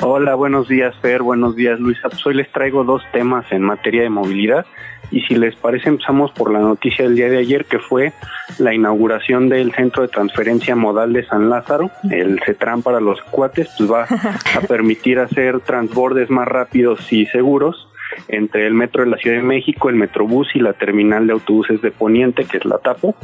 Hola, 0.00 0.34
buenos 0.34 0.68
días, 0.68 0.94
Fer, 1.00 1.22
buenos 1.22 1.56
días, 1.56 1.80
Luisa. 1.80 2.08
Pues 2.08 2.24
hoy 2.26 2.34
les 2.34 2.52
traigo 2.52 2.84
dos 2.84 3.02
temas 3.12 3.50
en 3.50 3.62
materia 3.62 4.02
de 4.02 4.10
movilidad 4.10 4.64
y 5.10 5.20
si 5.22 5.34
les 5.34 5.56
parece 5.56 5.88
empezamos 5.88 6.30
por 6.32 6.52
la 6.52 6.60
noticia 6.60 7.04
del 7.04 7.16
día 7.16 7.28
de 7.28 7.38
ayer 7.38 7.64
que 7.64 7.78
fue 7.78 8.12
la 8.58 8.74
inauguración 8.74 9.48
del 9.48 9.72
Centro 9.72 10.02
de 10.02 10.08
Transferencia 10.08 10.76
Modal 10.76 11.12
de 11.12 11.24
San 11.26 11.50
Lázaro, 11.50 11.90
el 12.10 12.40
CETRAN 12.44 12.82
para 12.82 13.00
los 13.00 13.20
cuates, 13.22 13.68
pues 13.76 13.90
va 13.90 14.02
a 14.56 14.60
permitir 14.66 15.18
hacer 15.18 15.60
transbordes 15.60 16.30
más 16.30 16.48
rápidos 16.48 17.12
y 17.12 17.26
seguros 17.26 17.87
entre 18.28 18.66
el 18.66 18.74
metro 18.74 19.04
de 19.04 19.10
la 19.10 19.16
Ciudad 19.16 19.36
de 19.36 19.42
México, 19.42 19.88
el 19.88 19.96
Metrobús 19.96 20.48
y 20.54 20.60
la 20.60 20.72
terminal 20.72 21.26
de 21.26 21.32
autobuses 21.32 21.80
de 21.80 21.90
Poniente, 21.90 22.44
que 22.44 22.58
es 22.58 22.64
la 22.64 22.78
TAPO. 22.78 23.14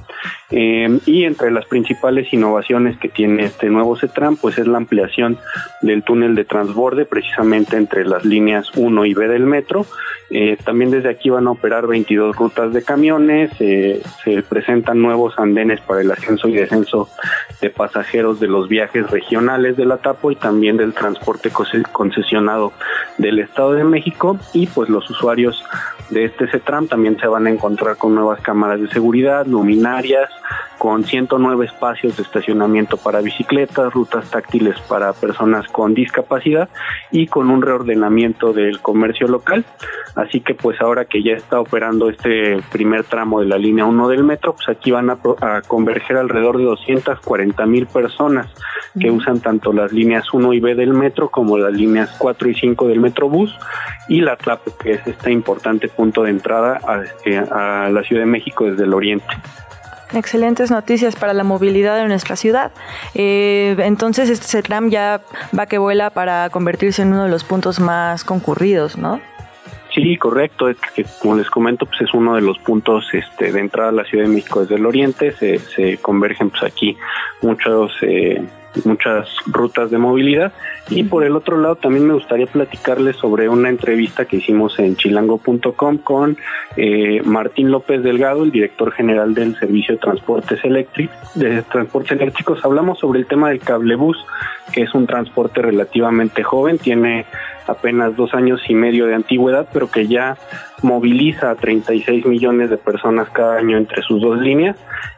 Eh, 0.51 1.01
y 1.07 1.25
entre 1.25 1.51
las 1.51 1.67
principales 1.67 2.33
innovaciones 2.33 2.97
que 2.99 3.09
tiene 3.09 3.45
este 3.45 3.69
nuevo 3.69 3.97
CETRAN, 3.97 4.37
pues 4.37 4.59
es 4.59 4.67
la 4.67 4.79
ampliación 4.79 5.39
del 5.83 6.03
túnel 6.03 6.35
de 6.35 6.45
transborde, 6.45 7.05
precisamente 7.07 7.77
entre 7.77 8.05
las 8.05 8.25
líneas 8.25 8.71
1 8.77 9.05
y 9.07 9.15
B 9.15 9.29
del 9.29 9.47
metro. 9.47 9.87
Eh, 10.31 10.57
también 10.65 10.91
desde 10.91 11.11
aquí 11.11 11.31
van 11.31 11.47
a 11.47 11.53
operar 11.53 11.87
22 11.87 12.37
rutas 12.37 12.73
de 12.73 12.83
camiones, 12.83 13.51
eh, 13.61 14.03
se 14.25 14.43
presentan 14.43 15.01
nuevos 15.01 15.39
andenes 15.39 15.81
para 15.81 16.01
el 16.01 16.11
ascenso 16.11 16.49
y 16.49 16.55
descenso 16.55 17.09
de 17.61 17.71
pasajeros 17.71 18.41
de 18.41 18.49
los 18.49 18.69
viajes 18.69 19.11
regionales 19.11 19.77
de 19.77 19.85
la 19.85 19.99
TAPO 19.99 20.33
y 20.33 20.37
también 20.37 20.77
del 20.77 20.95
transporte 20.95 21.51
concesionado 21.93 22.73
del 23.19 23.39
Estado 23.39 23.75
de 23.75 23.85
México 23.85 24.39
y 24.53 24.67
pues 24.67 24.84
los 24.89 25.09
usuarios 25.11 25.65
de 26.11 26.25
este 26.27 26.49
CETRAM 26.49 26.89
también 26.89 27.19
se 27.19 27.27
van 27.27 27.47
a 27.47 27.51
encontrar 27.51 27.97
con 27.97 28.15
nuevas 28.15 28.41
cámaras 28.41 28.81
de 28.81 28.89
seguridad, 28.89 29.47
luminarias, 29.47 30.31
con 30.85 31.03
109 31.03 31.65
espacios 31.65 32.15
de 32.19 32.25
estacionamiento 32.25 32.99
para 32.99 33.23
bicicletas, 33.23 33.91
rutas 33.95 34.31
táctiles 34.31 34.79
para 34.81 35.15
personas 35.15 35.67
con 35.69 35.95
discapacidad 35.95 36.69
y 37.11 37.27
con 37.27 37.49
un 37.49 37.63
reordenamiento 37.63 38.53
del 38.53 38.81
comercio 38.81 39.27
local. 39.27 39.65
Así 40.15 40.43
que 40.43 40.55
pues 40.55 40.79
ahora 40.83 41.07
que 41.07 41.23
ya 41.23 41.33
está 41.33 41.59
operando 41.59 42.11
este 42.11 42.63
primer 42.71 43.05
tramo 43.05 43.41
de 43.41 43.47
la 43.47 43.57
línea 43.57 43.87
1 43.87 44.09
del 44.09 44.25
metro, 44.25 44.57
pues 44.57 44.69
aquí 44.69 44.91
van 44.91 45.09
a, 45.09 45.17
a 45.41 45.63
converger 45.63 46.19
alrededor 46.19 46.59
de 46.59 46.65
240 46.65 47.65
mil 47.65 47.87
personas 47.87 48.49
que 49.01 49.11
usan 49.11 49.41
tanto 49.41 49.73
las 49.73 49.91
líneas 49.91 50.35
1 50.35 50.53
y 50.53 50.61
B 50.61 50.75
del 50.75 50.93
metro 50.93 51.31
como 51.31 51.57
las 51.57 51.73
líneas 51.73 52.15
4 52.19 52.51
y 52.51 52.55
5 52.57 52.89
del 52.89 53.01
Metrobús 53.01 53.57
y 54.07 54.21
la 54.21 54.37
TLAP, 54.37 54.61
que 54.83 54.93
es 54.93 55.07
este 55.07 55.33
importante 55.33 55.89
punto 55.89 56.25
de 56.25 56.31
entrada 56.31 56.79
a, 56.87 57.03
este, 57.03 57.39
a 57.39 57.89
la 57.91 58.03
Ciudad 58.03 58.21
de 58.21 58.27
México 58.27 58.67
desde 58.67 58.85
el 58.85 58.93
oriente. 58.93 59.35
Excelentes 60.15 60.71
noticias 60.71 61.17
para 61.17 61.33
la 61.35 61.45
movilidad 61.45 61.97
de 61.97 62.07
nuestra 62.07 62.37
ciudad. 62.37 62.73
Eh, 63.15 63.77
entonces, 63.79 64.31
este 64.31 64.47
CETRAM 64.47 64.91
ya 64.91 65.21
va 65.57 65.67
que 65.67 65.79
vuela 65.79 66.11
para 66.11 66.49
convertirse 66.51 67.03
en 67.03 67.13
uno 67.13 67.25
de 67.25 67.31
los 67.31 67.45
puntos 67.45 67.81
más 67.81 68.25
concurridos, 68.25 68.97
¿no? 68.97 69.21
Sí, 69.95 70.17
correcto. 70.17 70.69
Es 70.69 70.77
que, 70.95 71.05
como 71.21 71.37
les 71.37 71.49
comento, 71.51 71.87
pues 71.87 72.01
es 72.01 72.15
uno 72.15 72.35
de 72.35 72.43
los 72.43 72.59
puntos 72.59 73.07
este, 73.13 73.53
de 73.53 73.61
entrada 73.61 73.91
a 73.91 73.93
la 73.93 74.05
Ciudad 74.05 74.25
de 74.25 74.31
México 74.31 74.61
desde 74.61 74.75
el 74.75 74.87
oriente. 74.87 75.33
Se, 75.33 75.59
se 75.59 75.99
convergen 75.99 76.51
pues 76.51 76.65
aquí 76.65 76.97
muchos 77.43 77.93
eh, 78.03 78.43
muchas 78.85 79.29
rutas 79.47 79.91
de 79.91 79.99
movilidad. 79.99 80.53
Y 80.91 81.05
por 81.05 81.25
el 81.25 81.35
otro 81.37 81.59
lado, 81.59 81.77
también 81.77 82.07
me 82.07 82.15
gustaría 82.15 82.47
platicarles 82.47 83.17
sobre 83.17 83.49
una 83.49 83.69
entrevista 83.69 84.27
que 84.27 84.37
hicimos 84.37 84.79
en 84.79 84.97
chilango.com 84.97 85.99
con 85.99 86.37
eh, 86.77 87.23
Martín 87.25 87.71
López 87.71 88.03
Delgado, 88.03 88.45
el 88.45 88.51
director 88.51 88.93
general 88.93 89.35
del 89.35 89.57
Servicio 89.57 89.95
de 89.95 90.01
Transportes 91.63 92.11
Eléctricos. 92.13 92.65
Hablamos 92.65 92.99
sobre 92.99 93.21
el 93.21 93.27
tema 93.27 93.49
del 93.49 93.61
cablebús, 93.61 94.17
que 94.73 94.83
es 94.83 94.95
un 94.95 95.07
transporte 95.07 95.63
relativamente 95.63 96.43
joven, 96.43 96.79
tiene 96.79 97.27
apenas 97.67 98.17
dos 98.17 98.35
años 98.35 98.61
y 98.69 98.75
medio 98.75 99.07
de 99.07 99.15
antigüedad, 99.15 99.69
pero 99.73 99.91
que 99.91 100.07
ya 100.07 100.37
moviliza 100.83 101.51
a 101.51 101.55
36 101.55 102.27
millones 102.27 102.71
de 102.71 102.77
personas 102.77 103.29
cada 103.31 103.57
año 103.57 103.77
entre 103.77 104.03
sus 104.03 104.21
dos 104.21 104.39
líneas 104.39 104.77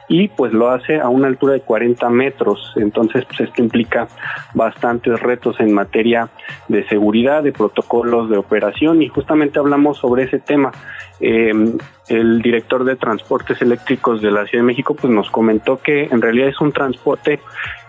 y 0.09 0.29
pues 0.29 0.53
lo 0.53 0.71
hace 0.71 1.01
a 1.01 1.09
una 1.09 1.27
altura 1.27 1.55
de 1.55 1.61
40 1.61 2.09
metros. 2.11 2.73
Entonces, 2.77 3.25
pues 3.25 3.41
esto 3.41 3.63
implica 3.63 4.09
bastantes 4.55 5.19
retos 5.21 5.59
en 5.61 5.73
materia 5.73 6.29
de 6.69 6.87
seguridad, 6.87 7.43
de 7.43 7.53
protocolos 7.53 8.31
de 8.31 8.37
operación 8.37 9.03
y 9.03 9.09
justamente 9.09 9.59
hablamos 9.59 9.99
sobre 9.99 10.25
ese 10.25 10.39
tema. 10.39 10.73
Em, 11.19 11.79
el 12.09 12.43
director 12.43 12.85
de 12.85 12.95
transportes 12.97 13.61
eléctricos 13.63 14.21
de 14.21 14.31
la 14.31 14.47
Ciudad 14.47 14.63
de 14.63 14.67
México 14.67 14.95
pues 14.95 15.13
nos 15.13 15.31
comentó 15.31 15.81
que 15.81 16.05
en 16.05 16.21
realidad 16.21 16.49
es 16.49 16.61
un 16.61 16.73
transporte 16.73 17.41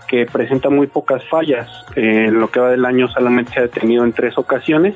que 0.07 0.25
presenta 0.25 0.69
muy 0.69 0.87
pocas 0.87 1.23
fallas. 1.29 1.69
Eh, 1.95 2.25
en 2.27 2.39
lo 2.39 2.49
que 2.49 2.59
va 2.59 2.69
del 2.69 2.85
año 2.85 3.07
solamente 3.09 3.53
se 3.53 3.59
ha 3.59 3.63
detenido 3.63 4.03
en 4.03 4.13
tres 4.13 4.37
ocasiones 4.37 4.95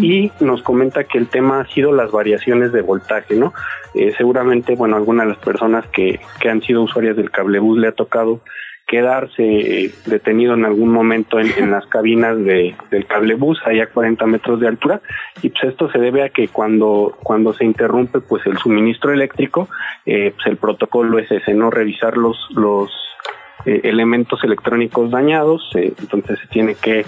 y 0.00 0.30
nos 0.40 0.62
comenta 0.62 1.04
que 1.04 1.18
el 1.18 1.28
tema 1.28 1.60
ha 1.60 1.66
sido 1.66 1.92
las 1.92 2.10
variaciones 2.10 2.72
de 2.72 2.82
voltaje, 2.82 3.34
¿no? 3.34 3.52
Eh, 3.94 4.12
seguramente, 4.16 4.76
bueno, 4.76 4.96
algunas 4.96 5.26
de 5.26 5.32
las 5.34 5.42
personas 5.42 5.86
que, 5.86 6.20
que 6.40 6.48
han 6.48 6.62
sido 6.62 6.82
usuarias 6.82 7.16
del 7.16 7.30
cablebús 7.30 7.78
le 7.78 7.88
ha 7.88 7.92
tocado 7.92 8.40
quedarse 8.90 9.44
eh, 9.44 9.94
detenido 10.06 10.54
en 10.54 10.64
algún 10.64 10.88
momento 10.88 11.38
en, 11.38 11.70
las 11.70 11.86
cabinas 11.86 12.36
de, 12.38 12.74
del 12.90 13.06
cablebús, 13.06 13.60
ahí 13.64 13.78
a 13.78 13.86
40 13.86 14.26
metros 14.26 14.58
de 14.58 14.66
altura, 14.66 15.00
y 15.42 15.50
pues 15.50 15.62
esto 15.62 15.88
se 15.92 16.00
debe 16.00 16.24
a 16.24 16.30
que 16.30 16.48
cuando, 16.48 17.16
cuando 17.22 17.54
se 17.54 17.64
interrumpe 17.64 18.20
pues 18.20 18.44
el 18.46 18.58
suministro 18.58 19.12
eléctrico, 19.12 19.68
eh, 20.04 20.32
pues 20.34 20.44
el 20.48 20.56
protocolo 20.56 21.20
es 21.20 21.30
ese, 21.30 21.54
no 21.54 21.70
revisar 21.70 22.16
los, 22.16 22.36
los 22.56 22.90
eh, 23.66 23.80
elementos 23.84 24.42
electrónicos 24.44 25.10
dañados, 25.10 25.70
entonces 25.74 26.38
se 26.40 26.46
tiene 26.48 26.74
que 26.74 27.04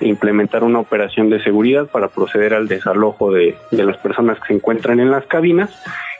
implementar 0.00 0.64
una 0.64 0.80
operación 0.80 1.30
de 1.30 1.42
seguridad 1.42 1.86
para 1.86 2.08
proceder 2.08 2.54
al 2.54 2.68
desalojo 2.68 3.32
de, 3.32 3.56
de 3.70 3.84
las 3.84 3.96
personas 3.98 4.38
que 4.40 4.48
se 4.48 4.54
encuentran 4.54 5.00
en 5.00 5.10
las 5.10 5.24
cabinas 5.26 5.70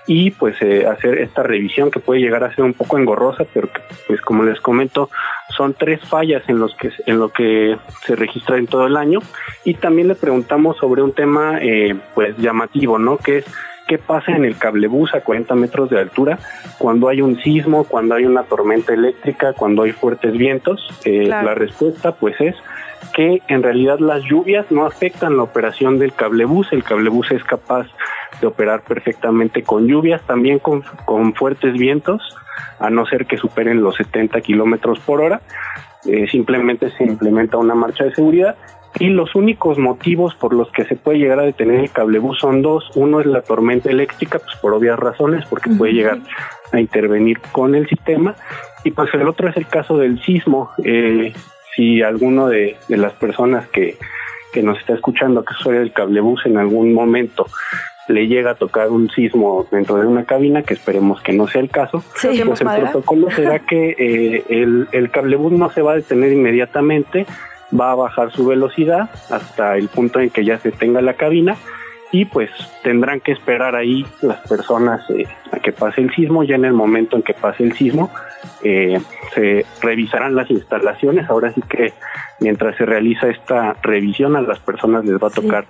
y 0.07 0.31
pues 0.33 0.61
eh, 0.61 0.87
hacer 0.87 1.19
esta 1.19 1.43
revisión 1.43 1.91
que 1.91 2.01
puede 2.01 2.21
llegar 2.21 2.45
a 2.45 2.55
ser 2.55 2.65
un 2.65 2.75
poco 2.75 2.99
engorrosa, 2.99 3.45
pero 3.53 3.69
que 3.73 3.81
pues 4.07 4.21
como 4.21 4.43
les 4.43 4.61
comento 4.61 5.09
son 5.57 5.75
tres 5.75 6.01
fallas 6.07 6.43
en 6.49 6.59
los 6.59 6.75
que 6.75 6.91
en 7.07 7.19
lo 7.19 7.31
que 7.31 7.77
se 8.05 8.17
registra 8.17 8.59
en 8.59 8.67
todo 8.67 8.87
el 8.87 8.97
año 8.97 9.21
y 9.65 9.75
también 9.75 10.09
le 10.09 10.15
preguntamos 10.15 10.77
sobre 10.77 11.03
un 11.03 11.13
tema 11.13 11.59
eh, 11.61 11.95
pues 12.15 12.37
llamativo, 12.37 12.99
¿no? 12.99 13.17
Que 13.17 13.39
es 13.39 13.47
qué 13.87 13.99
pasa 13.99 14.33
en 14.33 14.45
el 14.45 14.57
cablebús 14.57 15.15
a 15.15 15.21
40 15.21 15.55
metros 15.55 15.91
de 15.91 16.01
altura 16.01 16.39
cuando 16.79 17.09
hay 17.09 17.21
un 17.21 17.41
sismo, 17.41 17.85
cuando 17.85 18.15
hay 18.15 18.25
una 18.25 18.45
tormenta 18.45 18.95
eléctrica, 18.95 19.53
cuando 19.53 19.83
hay 19.83 19.93
fuertes 19.93 20.33
vientos. 20.33 20.87
Eh, 21.05 21.27
la 21.27 21.55
respuesta 21.55 22.13
pues 22.13 22.41
es 22.41 22.55
que 23.13 23.43
en 23.49 23.63
realidad 23.63 23.99
las 23.99 24.23
lluvias 24.25 24.71
no 24.71 24.87
afectan 24.87 25.37
la 25.37 25.43
operación 25.43 25.99
del 25.99 26.13
cablebús, 26.13 26.73
el 26.73 26.83
cablebús 26.83 27.31
es 27.31 27.45
capaz 27.45 27.87
de 28.41 28.47
operar 28.47 28.83
perfectamente 28.83 29.63
con 29.63 29.87
lluvias, 29.87 30.23
también 30.23 30.59
con, 30.59 30.83
fuertes 31.35 31.75
vientos, 31.75 32.37
a 32.79 32.91
no 32.91 33.07
ser 33.07 33.27
que 33.27 33.37
superen 33.37 33.83
los 33.83 33.97
70 33.97 34.41
kilómetros 34.41 34.99
por 35.01 35.21
hora. 35.21 35.43
Eh, 36.07 36.27
simplemente 36.29 36.91
se 36.91 37.05
implementa 37.05 37.57
una 37.57 37.75
marcha 37.75 38.05
de 38.05 38.15
seguridad 38.15 38.57
y 38.99 39.09
los 39.09 39.35
únicos 39.35 39.79
motivos 39.79 40.35
por 40.37 40.55
los 40.55 40.71
que 40.71 40.85
se 40.85 40.95
puede 40.95 41.19
llegar 41.19 41.41
a 41.41 41.45
detener 41.45 41.81
el 41.81 41.91
cablebús 41.91 42.39
son 42.39 42.63
dos. 42.63 42.91
Uno 42.95 43.21
es 43.21 43.27
la 43.27 43.43
tormenta 43.43 43.91
eléctrica, 43.91 44.39
pues 44.39 44.57
por 44.57 44.73
obvias 44.73 44.99
razones, 44.99 45.45
porque 45.47 45.71
puede 45.71 45.95
llegar 45.95 46.19
a 46.73 46.81
intervenir 46.81 47.41
con 47.53 47.75
el 47.75 47.89
sistema. 47.89 48.37
Y 48.85 48.93
pues 48.93 49.13
el 49.15 49.27
otro 49.27 49.49
es 49.49 49.57
el 49.57 49.67
caso 49.67 49.99
del 49.99 50.23
sismo. 50.23 50.71
Eh, 50.85 51.33
si 51.75 52.03
alguno 52.03 52.47
de, 52.49 52.77
las 52.89 53.13
personas 53.15 53.69
que, 53.69 53.97
que 54.53 54.63
nos 54.63 54.79
está 54.79 54.95
escuchando, 54.95 55.45
que 55.45 55.55
soy 55.55 55.79
del 55.79 55.93
cablebús, 55.93 56.47
en 56.47 56.57
algún 56.57 56.95
momento 56.95 57.47
le 58.07 58.29
llega 58.29 58.53
a 58.53 58.55
tocar 58.55 58.91
un 58.91 59.11
sismo 59.11 59.67
dentro 59.73 59.97
de 59.97 60.07
una 60.07 60.25
cabina, 60.25 60.63
que 60.63 60.75
esperemos 60.75 61.21
que 61.23 61.33
no 61.33 61.49
sea 61.49 61.63
el 61.63 61.71
caso, 61.71 62.05
pues 62.21 62.61
el 62.61 62.67
protocolo 62.67 63.31
será 63.31 63.61
que 63.61 63.97
eh, 63.99 64.45
el, 64.51 64.89
el 64.93 65.11
cablebús 65.11 65.53
no 65.53 65.71
se 65.71 65.81
va 65.81 65.93
a 65.93 65.97
detener 65.97 66.33
inmediatamente, 66.33 67.27
va 67.79 67.93
a 67.93 67.95
bajar 67.95 68.31
su 68.33 68.47
velocidad 68.47 69.11
hasta 69.31 69.77
el 69.77 69.89
punto 69.89 70.21
en 70.21 70.31
que 70.31 70.45
ya 70.45 70.59
se 70.59 70.73
tenga 70.73 71.01
la 71.01 71.15
cabina 71.15 71.57
y 72.15 72.27
pues 72.27 72.49
tendrán 72.85 73.19
que 73.19 73.33
esperar 73.33 73.75
ahí 73.75 74.07
las 74.23 74.39
personas 74.49 75.01
eh, 75.11 75.27
a 75.51 75.59
que 75.59 75.73
pase 75.73 76.01
el 76.01 76.15
sismo. 76.15 76.45
Ya 76.45 76.55
en 76.55 76.65
el 76.65 76.73
momento 76.73 77.17
en 77.17 77.23
que 77.23 77.35
pase 77.35 77.65
el 77.65 77.73
sismo 77.73 78.09
eh, 78.63 79.01
se 79.35 79.67
revisarán 79.83 80.37
las 80.37 80.49
instalaciones. 80.49 81.29
Ahora 81.29 81.53
sí 81.53 81.61
que 81.69 81.93
mientras 82.39 82.77
se 82.77 82.87
realiza 82.87 83.29
esta 83.29 83.75
revisión 83.83 84.37
a 84.37 84.43
las 84.43 84.61
personas 84.61 85.05
les 85.05 85.21
va 85.21 85.27
a 85.27 85.31
tocar 85.31 85.67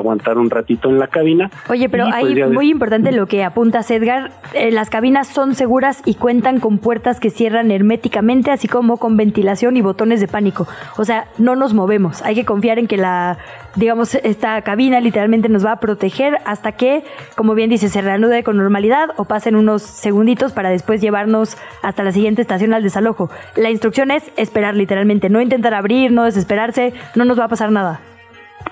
aguantar 0.00 0.38
un 0.38 0.50
ratito 0.50 0.88
en 0.88 0.98
la 0.98 1.08
cabina. 1.08 1.50
Oye, 1.68 1.88
pero 1.88 2.06
ahí 2.06 2.34
pues 2.34 2.50
muy 2.52 2.70
importante 2.70 3.12
lo 3.12 3.26
que 3.26 3.44
apuntas, 3.44 3.90
Edgar. 3.90 4.32
Eh, 4.52 4.70
las 4.70 4.90
cabinas 4.90 5.28
son 5.28 5.54
seguras 5.54 6.02
y 6.04 6.14
cuentan 6.14 6.60
con 6.60 6.78
puertas 6.78 7.20
que 7.20 7.30
cierran 7.30 7.70
herméticamente, 7.70 8.50
así 8.50 8.68
como 8.68 8.96
con 8.96 9.16
ventilación 9.16 9.76
y 9.76 9.82
botones 9.82 10.20
de 10.20 10.28
pánico. 10.28 10.66
O 10.96 11.04
sea, 11.04 11.26
no 11.38 11.56
nos 11.56 11.74
movemos. 11.74 12.22
Hay 12.22 12.34
que 12.34 12.44
confiar 12.44 12.78
en 12.78 12.86
que 12.86 12.96
la, 12.96 13.38
digamos, 13.76 14.14
esta 14.14 14.60
cabina 14.62 15.00
literalmente 15.00 15.48
nos 15.48 15.64
va 15.64 15.72
a 15.72 15.80
proteger 15.80 16.38
hasta 16.44 16.72
que, 16.72 17.04
como 17.36 17.54
bien 17.54 17.70
dice, 17.70 17.88
se 17.88 18.02
reanude 18.02 18.42
con 18.42 18.56
normalidad 18.56 19.10
o 19.16 19.24
pasen 19.24 19.56
unos 19.56 19.82
segunditos 19.82 20.52
para 20.52 20.70
después 20.70 21.00
llevarnos 21.00 21.56
hasta 21.82 22.02
la 22.02 22.12
siguiente 22.12 22.42
estación 22.42 22.74
al 22.74 22.82
desalojo. 22.82 23.30
La 23.56 23.70
instrucción 23.70 24.10
es 24.10 24.30
esperar 24.36 24.74
literalmente, 24.74 25.28
no 25.28 25.40
intentar 25.40 25.74
abrir, 25.74 26.12
no 26.12 26.24
desesperarse, 26.24 26.92
no 27.14 27.24
nos 27.24 27.38
va 27.38 27.44
a 27.44 27.48
pasar 27.48 27.70
nada. 27.70 28.00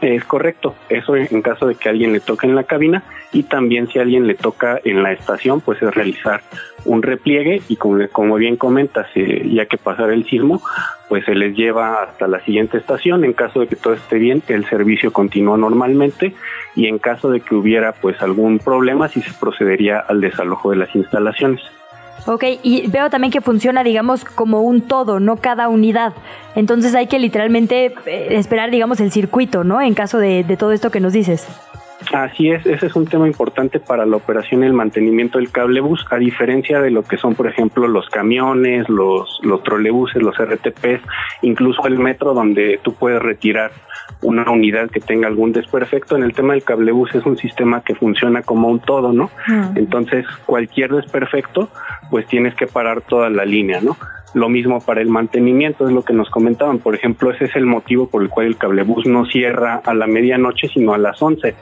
Es 0.01 0.25
correcto, 0.25 0.75
eso 0.89 1.15
en 1.15 1.43
caso 1.43 1.67
de 1.67 1.77
que 1.77 1.89
alguien 1.89 2.13
le 2.13 2.19
toque 2.19 2.47
en 2.47 2.57
la 2.57 2.65
cabina 2.65 3.05
y 3.33 3.45
también 3.45 3.87
si 3.89 3.99
alguien 4.01 4.27
le 4.27 4.35
toca 4.35 4.81
en 4.83 5.03
la 5.03 5.13
estación, 5.13 5.61
pues 5.61 5.81
es 5.81 5.95
realizar 5.95 6.43
un 6.85 7.03
repliegue 7.03 7.63
y 7.69 7.77
como, 7.77 8.07
como 8.09 8.37
bien 8.37 8.57
comentas, 8.57 9.07
eh, 9.15 9.49
ya 9.53 9.67
que 9.67 9.79
pasar 9.79 10.11
el 10.11 10.25
sismo, 10.25 10.61
pues 11.09 11.25
se 11.25 11.35
les 11.35 11.57
lleva 11.57 12.03
hasta 12.03 12.27
la 12.27 12.41
siguiente 12.41 12.79
estación. 12.79 13.25
En 13.25 13.33
caso 13.33 13.61
de 13.61 13.69
que 13.69 13.77
todo 13.77 13.95
esté 13.95 14.19
bien, 14.19 14.43
el 14.49 14.65
servicio 14.67 15.13
continúa 15.13 15.57
normalmente 15.57 16.35
y 16.75 16.87
en 16.87 16.99
caso 16.99 17.31
de 17.31 17.41
que 17.41 17.55
hubiera 17.55 17.93
pues 17.93 18.21
algún 18.23 18.59
problema, 18.59 19.09
sí 19.09 19.23
se 19.23 19.33
procedería 19.39 19.99
al 19.99 20.21
desalojo 20.21 20.71
de 20.71 20.77
las 20.77 20.95
instalaciones. 20.95 21.61
Ok, 22.27 22.45
y 22.63 22.87
veo 22.87 23.11
también 23.11 23.33
que 23.33 23.41
funciona, 23.41 23.83
digamos, 23.83 24.25
como 24.25 24.63
un 24.63 24.83
todo, 24.83 25.19
no 25.19 25.37
cada 25.37 25.69
unidad. 25.69 26.13
Entonces 26.55 26.95
hay 26.95 27.09
que 27.09 27.19
literalmente 27.19 27.95
eh, 28.07 28.29
esperar, 28.31 28.71
digamos, 28.71 29.01
el 29.01 29.11
circuito, 29.11 29.65
¿no? 29.65 29.81
En 29.81 29.95
caso 29.95 30.19
de, 30.19 30.45
de 30.45 30.57
todo 30.57 30.73
esto 30.73 30.91
que 30.91 31.01
nos 31.01 31.13
dices. 31.13 31.49
Así 32.13 32.51
es, 32.51 32.65
ese 32.67 32.87
es 32.87 32.97
un 32.97 33.07
tema 33.07 33.27
importante 33.27 33.81
para 33.81 34.07
la 34.07 34.17
operación 34.17 34.63
y 34.63 34.67
el 34.67 34.73
mantenimiento 34.73 35.39
del 35.39 35.51
cablebús, 35.51 36.07
a 36.11 36.17
diferencia 36.17 36.81
de 36.81 36.91
lo 36.91 37.03
que 37.05 37.17
son, 37.17 37.35
por 37.35 37.47
ejemplo, 37.47 37.87
los 37.89 38.09
camiones, 38.09 38.89
los, 38.89 39.41
los 39.43 39.63
trolebuses, 39.63 40.23
los 40.23 40.37
RTPs, 40.37 41.01
incluso 41.43 41.87
el 41.87 41.99
metro 41.99 42.35
donde 42.35 42.81
tú 42.83 42.95
puedes 42.95 43.21
retirar 43.23 43.73
una 44.21 44.49
unidad 44.51 44.91
que 44.91 45.01
tenga 45.01 45.29
algún 45.29 45.53
desperfecto. 45.53 46.17
En 46.17 46.23
el 46.23 46.33
tema 46.33 46.55
del 46.55 46.63
cablebús 46.63 47.15
es 47.15 47.27
un 47.27 47.37
sistema 47.37 47.83
que 47.83 47.95
funciona 47.95 48.43
como 48.43 48.69
un 48.69 48.81
todo, 48.81 49.13
¿no? 49.13 49.31
Mm. 49.47 49.77
Entonces, 49.77 50.27
cualquier 50.47 50.93
desperfecto, 50.93 51.69
pues 52.11 52.27
tienes 52.27 52.55
que 52.55 52.67
parar 52.67 53.03
toda 53.03 53.31
la 53.31 53.45
línea, 53.45 53.81
¿no? 53.81 53.97
Lo 54.35 54.49
mismo 54.49 54.81
para 54.81 55.01
el 55.01 55.09
mantenimiento, 55.09 55.87
es 55.87 55.93
lo 55.93 56.03
que 56.03 56.15
nos 56.15 56.31
comentaban. 56.31 56.79
Por 56.79 56.95
ejemplo, 56.95 57.31
ese 57.31 57.47
es 57.47 57.57
el 57.57 57.67
motivo 57.67 58.09
por 58.09 58.23
el 58.23 58.31
cual 58.31 58.47
el 58.47 58.57
cablebús 58.57 59.07
no 59.07 59.27
cierra 59.27 59.83
a 59.85 59.95
la 59.95 60.07
medianoche, 60.07 60.69
sino 60.69 60.95
a 60.95 60.99
las 60.99 61.21
11 61.21 61.55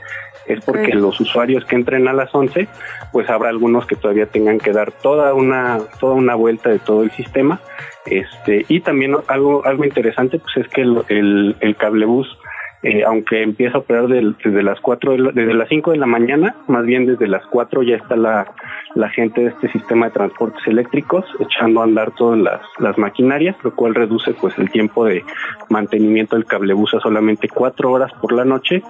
es 0.47 0.65
porque 0.65 0.95
los 0.95 1.21
usuarios 1.21 1.65
que 1.65 1.77
entren 1.77 2.09
a 2.09 2.13
las 2.13 2.35
11, 2.35 2.67
pues 3.13 3.29
habrá 3.31 3.49
algunos 3.51 3.87
que 3.87 3.97
todavía 3.97 4.27
tengan 4.27 4.59
que 4.59 4.73
dar 4.73 4.91
toda 4.91 5.35
una 5.35 5.79
toda 5.99 6.15
una 6.15 6.35
vuelta 6.35 6.71
de 6.71 6.79
todo 6.79 7.03
el 7.03 7.11
sistema. 7.13 7.61
Este, 8.07 8.65
y 8.69 8.81
también 8.81 9.17
algo 9.29 9.65
algo 9.65 9.85
interesante 9.85 10.39
pues 10.39 10.57
es 10.57 10.69
que 10.69 10.83
el, 10.83 11.03
el, 11.09 11.57
el 11.61 11.77
cablebús 11.77 12.39
eh, 12.83 13.05
aunque 13.05 13.43
empieza 13.43 13.77
a 13.77 13.81
operar 13.81 14.07
desde 14.09 14.63
las 14.63 14.81
4 14.81 15.33
desde 15.33 15.55
las 15.55 15.69
5 15.69 15.91
de 15.91 15.99
la 15.99 16.07
mañana, 16.07 16.57
más 16.67 16.85
bien 16.87 17.07
desde 17.07 17.29
las 17.29 17.45
4 17.47 17.83
ya 17.83 17.97
está 17.97 18.17
la, 18.17 18.53
la 18.95 19.09
gente 19.11 19.43
de 19.43 19.49
este 19.49 19.71
sistema 19.71 20.07
de 20.07 20.13
transportes 20.13 20.67
eléctricos 20.67 21.25
echando 21.41 21.81
a 21.81 21.85
andar 21.85 22.13
todas 22.13 22.39
las, 22.39 22.61
las 22.79 22.97
maquinarias, 22.97 23.57
lo 23.63 23.75
cual 23.75 23.95
reduce 23.95 24.33
pues 24.33 24.57
el 24.59 24.71
tiempo 24.71 25.05
de 25.05 25.23
mantenimiento 25.69 26.37
del 26.37 26.47
cablebús 26.47 26.95
a 26.95 27.01
solamente 27.01 27.49
4 27.49 27.91
horas 27.91 28.13
por 28.21 28.33
la 28.33 28.45
noche 28.45 28.83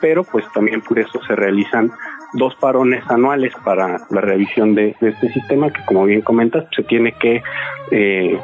pero 0.00 0.24
pues 0.24 0.44
también 0.52 0.80
por 0.80 0.98
eso 0.98 1.20
se 1.26 1.34
realizan 1.34 1.90
dos 2.34 2.54
parones 2.56 3.02
anuales 3.08 3.52
para 3.64 3.98
la 4.10 4.20
revisión 4.20 4.74
de, 4.74 4.96
este 5.00 5.32
sistema 5.32 5.70
que 5.70 5.84
como 5.84 6.04
bien 6.04 6.20
comentas 6.20 6.64
se 6.74 6.82
tiene 6.82 7.12
que 7.12 7.42
eh, 7.90 8.38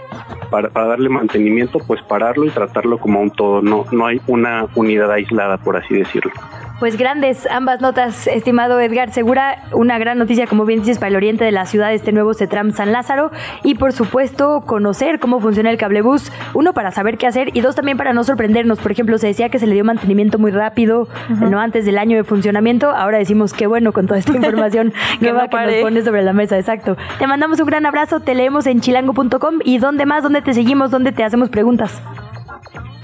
para, 0.51 0.71
para, 0.71 0.87
darle 0.87 1.09
mantenimiento 1.09 1.79
pues 1.87 2.01
pararlo 2.03 2.47
y 2.47 2.51
tratarlo 2.51 2.99
como 2.99 3.21
un 3.21 3.31
todo. 3.31 3.61
No 3.61 3.85
no 3.93 4.07
hay 4.07 4.21
una 4.27 4.67
unidad 4.75 5.11
aislada 5.13 5.59
por 5.59 5.77
así 5.77 5.95
decirlo 5.95 6.33
pues 6.81 6.97
grandes 6.97 7.47
ambas 7.51 7.81
notas, 7.81 8.27
estimado 8.27 8.81
Edgar 8.81 9.11
Segura. 9.11 9.63
Una 9.73 9.99
gran 9.99 10.19
noticia, 10.19 10.47
como 10.47 10.65
bien 10.65 10.81
dices, 10.81 10.99
para 10.99 11.11
el 11.11 11.17
oriente 11.17 11.45
de 11.45 11.53
la 11.53 11.67
ciudad, 11.67 11.93
este 11.93 12.13
nuevo 12.13 12.35
CETRAM 12.35 12.73
San 12.73 12.93
Lázaro. 12.93 13.31
Y 13.63 13.77
por 13.77 13.93
supuesto, 13.93 14.63
conocer 14.67 15.21
cómo 15.21 15.41
funciona 15.41 15.71
el 15.71 15.77
cablebús. 15.77 16.33
Uno, 16.53 16.73
para 16.73 16.91
saber 16.91 17.17
qué 17.17 17.27
hacer. 17.27 17.57
Y 17.57 17.61
dos, 17.61 17.77
también 17.77 17.97
para 17.97 18.13
no 18.13 18.25
sorprendernos. 18.25 18.81
Por 18.81 18.93
ejemplo, 18.93 19.19
se 19.19 19.29
decía 19.29 19.49
que 19.49 19.59
se 19.59 19.67
le 19.67 19.75
dio 19.75 19.85
mantenimiento 19.85 20.39
muy 20.39 20.51
rápido, 20.51 21.09
no 21.29 21.61
antes 21.61 21.85
del 21.85 21.99
año 21.99 22.17
de 22.17 22.25
funcionamiento. 22.25 22.91
Ahora 22.91 23.19
decimos 23.19 23.53
qué 23.53 23.67
bueno 23.67 23.93
con 23.93 24.07
toda 24.07 24.19
esta 24.19 24.33
información 24.37 24.93
que, 25.21 25.33
va, 25.33 25.49
que 25.49 25.57
nos 25.57 25.75
pone 25.77 26.03
sobre 26.03 26.23
la 26.23 26.33
mesa. 26.33 26.59
Exacto. 26.59 26.97
Te 27.19 27.27
mandamos 27.27 27.61
un 27.61 27.67
gran 27.67 27.87
abrazo. 27.87 28.21
Te 28.21 28.35
leemos 28.35 28.67
en 28.67 28.81
chilango.com. 28.81 29.61
¿Y 29.65 29.79
dónde 29.79 30.07
más? 30.07 30.23
¿Dónde 30.23 30.43
te 30.43 30.53
seguimos? 30.55 30.91
¿Dónde 30.91 31.13
te 31.13 31.25
hacemos 31.25 31.51
preguntas? 31.51 32.03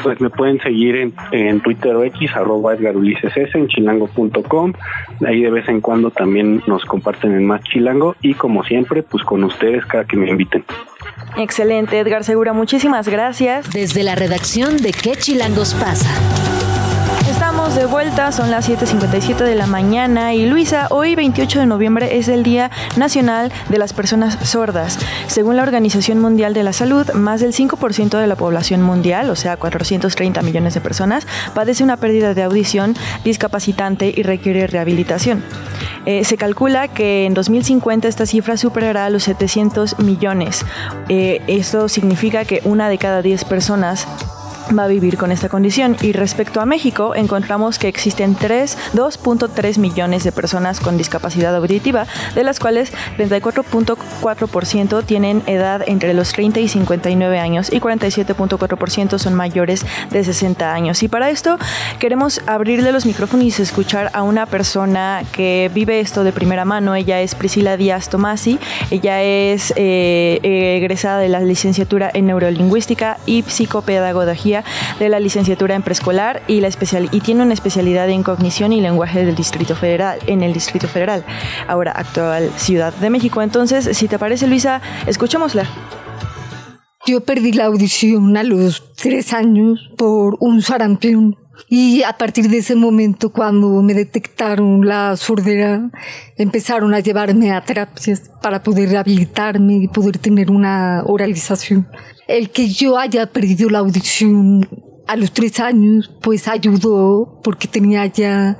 Pues 0.03 0.21
me 0.21 0.31
pueden 0.31 0.61
seguir 0.61 0.97
en, 0.97 1.15
en 1.33 1.61
Twitter 1.61 1.95
o 1.95 2.05
X, 2.05 2.31
arroba 2.35 2.75
Edgar 2.75 2.97
Ulises 2.97 3.37
S, 3.37 3.57
en 3.57 3.69
chilango.com. 3.69 4.73
Ahí 5.27 5.43
de 5.43 5.51
vez 5.51 5.69
en 5.69 5.81
cuando 5.81 6.11
también 6.11 6.63
nos 6.67 6.85
comparten 6.85 7.33
en 7.33 7.47
Más 7.47 7.63
Chilango 7.65 8.17
y 8.23 8.35
como 8.35 8.65
siempre, 8.65 9.03
pues 9.03 9.25
con 9.25 9.45
ustedes 9.45 9.85
cada 9.87 10.05
que 10.05 10.17
me 10.17 10.31
inviten. 10.31 10.65
Excelente, 11.37 11.99
Edgar 11.99 12.25
Segura, 12.25 12.53
muchísimas 12.53 13.09
gracias. 13.09 13.71
Desde 13.73 14.03
la 14.03 14.15
redacción 14.15 14.77
de 14.79 14.93
¿Qué 14.93 15.13
Chilangos 15.13 15.75
pasa? 15.75 16.70
Estamos 17.51 17.75
de 17.75 17.87
vuelta, 17.87 18.31
son 18.31 18.53
las 18.53 18.69
7.57 18.69 19.39
de 19.39 19.57
la 19.57 19.67
mañana 19.67 20.35
y 20.35 20.47
Luisa, 20.47 20.87
hoy 20.91 21.17
28 21.17 21.59
de 21.59 21.67
noviembre 21.67 22.17
es 22.17 22.29
el 22.29 22.45
Día 22.45 22.71
Nacional 22.97 23.51
de 23.69 23.77
las 23.77 23.93
Personas 23.93 24.39
Sordas. 24.49 25.01
Según 25.27 25.57
la 25.57 25.65
Organización 25.65 26.21
Mundial 26.21 26.55
de 26.55 26.63
la 26.63 26.73
Salud, 26.73 27.13
más 27.13 27.41
del 27.41 27.53
5% 27.53 28.21
de 28.21 28.27
la 28.29 28.37
población 28.37 28.83
mundial, 28.83 29.29
o 29.31 29.35
sea, 29.35 29.57
430 29.57 30.43
millones 30.43 30.75
de 30.75 30.81
personas, 30.81 31.27
padece 31.53 31.83
una 31.83 31.97
pérdida 31.97 32.35
de 32.35 32.45
audición 32.45 32.95
discapacitante 33.25 34.15
y 34.17 34.23
requiere 34.23 34.69
rehabilitación. 34.69 35.43
Eh, 36.07 36.25
se 36.25 36.37
calcula 36.37 36.87
que 36.87 37.27
en 37.27 37.35
2050 37.35 38.07
esta 38.07 38.27
cifra 38.27 38.59
superará 38.59 39.11
los 39.11 39.25
700 39.25 39.99
millones. 39.99 40.65
Eh, 41.09 41.43
esto 41.49 41.89
significa 41.89 42.45
que 42.45 42.61
una 42.63 42.89
de 42.89 42.99
cada 42.99 43.23
10 43.23 43.45
personas 43.47 44.07
va 44.77 44.85
a 44.85 44.89
vivir 44.89 45.17
con 45.17 45.33
esta 45.33 45.49
condición. 45.49 45.97
Y 46.01 46.13
respecto 46.13 46.61
a 46.61 46.67
México, 46.67 47.15
encontramos 47.15 47.79
que 47.79 47.89
existen 47.89 48.37
2.3 48.37 49.79
millones 49.79 50.25
de 50.25 50.33
personas 50.33 50.81
con 50.81 50.97
discapacidad 50.97 51.55
auditiva, 51.55 52.07
de 52.35 52.45
las 52.45 52.59
cuales 52.59 52.93
34.4% 53.19 55.05
tienen 55.05 55.43
edad 55.47 55.83
entre 55.87 56.15
los 56.15 56.33
30 56.33 56.61
y 56.61 56.69
59 56.69 57.39
años 57.39 57.73
y 57.73 57.81
47.4% 57.81 59.19
son 59.19 59.35
mayores 59.35 59.85
de 60.11 60.25
60 60.25 60.73
años. 60.73 61.03
Y 61.03 61.09
para 61.09 61.31
esto 61.31 61.59
queremos 61.99 62.41
abrirle 62.47 62.93
los 62.93 63.07
micrófonos 63.07 63.59
y 63.59 63.63
escuchar 63.63 64.11
a 64.15 64.23
una 64.23 64.47
persona 64.47 65.23
que 65.33 65.71
vive 65.75 66.01
esto 66.01 66.25
de 66.25 66.33
primera 66.33 66.65
mano. 66.65 66.95
Ella 66.95 67.21
es 67.21 67.35
Priscila 67.35 67.77
Díaz 67.77 68.09
Tomasi. 68.09 68.59
Ella 68.91 69.23
es 69.23 69.73
eh, 69.77 70.41
egresada 70.43 71.19
de 71.19 71.29
la 71.29 71.41
licenciatura 71.41 72.11
en 72.13 72.27
neurolingüística 72.27 73.19
y 73.27 73.43
psicopedagogía 73.43 74.60
de 74.99 75.09
la 75.09 75.21
licenciatura 75.21 75.75
en 75.75 75.83
preescolar 75.83 76.43
y, 76.47 76.61
la 76.61 76.69
especial, 76.69 77.09
y 77.13 77.21
tiene 77.21 77.43
una 77.43 77.55
especialidad 77.55 78.09
en 78.11 78.23
cognición 78.23 78.73
y 78.73 78.81
lenguaje 78.81 79.25
del 79.25 79.35
Distrito 79.35 79.75
Federal, 79.75 80.19
en 80.27 80.43
el 80.43 80.53
Distrito 80.53 80.89
Federal, 80.89 81.25
ahora 81.69 81.93
actual 81.93 82.51
Ciudad 82.57 82.93
de 82.95 83.11
México. 83.11 83.43
Entonces, 83.43 83.97
si 83.97 84.09
te 84.09 84.19
parece, 84.19 84.47
Luisa, 84.47 84.81
escuchémosla. 85.07 85.67
Yo 87.07 87.23
perdí 87.23 87.53
la 87.53 87.65
audición 87.65 88.37
a 88.37 88.43
los 88.43 88.95
tres 88.95 89.33
años 89.33 89.91
por 89.97 90.37
un 90.41 90.61
sarampión. 90.61 91.37
Y 91.69 92.03
a 92.03 92.15
partir 92.15 92.49
de 92.49 92.59
ese 92.59 92.75
momento, 92.75 93.31
cuando 93.31 93.83
me 93.83 93.95
detectaron 93.95 94.87
la 94.87 95.17
sordera, 95.17 95.91
empezaron 96.37 96.95
a 96.95 97.01
llevarme 97.01 97.53
a 97.53 97.65
terapias 97.65 98.31
para 98.43 98.63
poder 98.63 98.91
rehabilitarme 98.91 99.75
y 99.77 99.89
poder 99.89 100.19
tener 100.19 100.51
una 100.51 101.03
oralización. 101.07 101.89
El 102.27 102.51
que 102.51 102.69
yo 102.69 102.99
haya 102.99 103.27
perdido 103.27 103.69
la 103.71 103.81
audición 103.81 104.69
a 105.07 105.17
los 105.17 105.33
tres 105.33 105.59
años, 105.61 106.11
pues 106.23 106.47
ayudó 106.47 107.41
porque 107.43 107.67
tenía 107.67 108.07
ya 108.07 108.57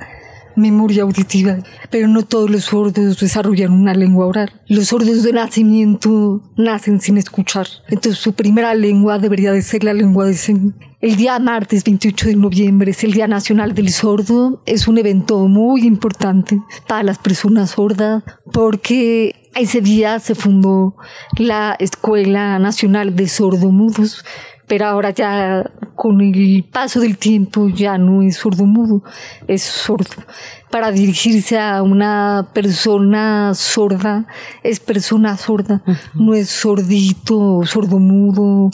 memoria 0.55 1.03
auditiva, 1.03 1.57
pero 1.89 2.07
no 2.07 2.23
todos 2.23 2.49
los 2.49 2.65
sordos 2.65 3.19
desarrollan 3.19 3.71
una 3.71 3.93
lengua 3.93 4.27
oral. 4.27 4.51
Los 4.67 4.87
sordos 4.87 5.23
de 5.23 5.33
nacimiento 5.33 6.41
nacen 6.57 7.01
sin 7.01 7.17
escuchar, 7.17 7.67
entonces 7.89 8.21
su 8.21 8.33
primera 8.33 8.73
lengua 8.73 9.19
debería 9.19 9.51
de 9.51 9.61
ser 9.61 9.83
la 9.83 9.93
lengua 9.93 10.25
de 10.25 10.33
señas. 10.33 10.73
El 11.01 11.15
día 11.15 11.39
martes 11.39 11.83
28 11.83 12.27
de 12.27 12.35
noviembre 12.35 12.91
es 12.91 13.03
el 13.03 13.13
Día 13.13 13.27
Nacional 13.27 13.73
del 13.73 13.89
Sordo, 13.89 14.61
es 14.67 14.87
un 14.87 14.99
evento 14.99 15.47
muy 15.47 15.81
importante 15.81 16.61
para 16.87 17.01
las 17.01 17.17
personas 17.17 17.71
sordas 17.71 18.23
porque 18.53 19.49
ese 19.55 19.81
día 19.81 20.19
se 20.19 20.35
fundó 20.35 20.95
la 21.37 21.75
Escuela 21.79 22.59
Nacional 22.59 23.15
de 23.15 23.27
Sordomudos, 23.27 24.23
pero 24.71 24.85
ahora 24.85 25.09
ya 25.09 25.69
con 25.95 26.21
el 26.21 26.63
paso 26.63 27.01
del 27.01 27.17
tiempo 27.17 27.67
ya 27.67 27.97
no 27.97 28.21
es 28.21 28.37
sordomudo, 28.37 29.03
es 29.45 29.63
sordo. 29.63 30.23
Para 30.69 30.93
dirigirse 30.93 31.59
a 31.59 31.83
una 31.83 32.47
persona 32.53 33.53
sorda, 33.53 34.27
es 34.63 34.79
persona 34.79 35.35
sorda, 35.35 35.83
no 36.13 36.35
es 36.35 36.47
sordito, 36.47 37.63
sordomudo. 37.65 38.71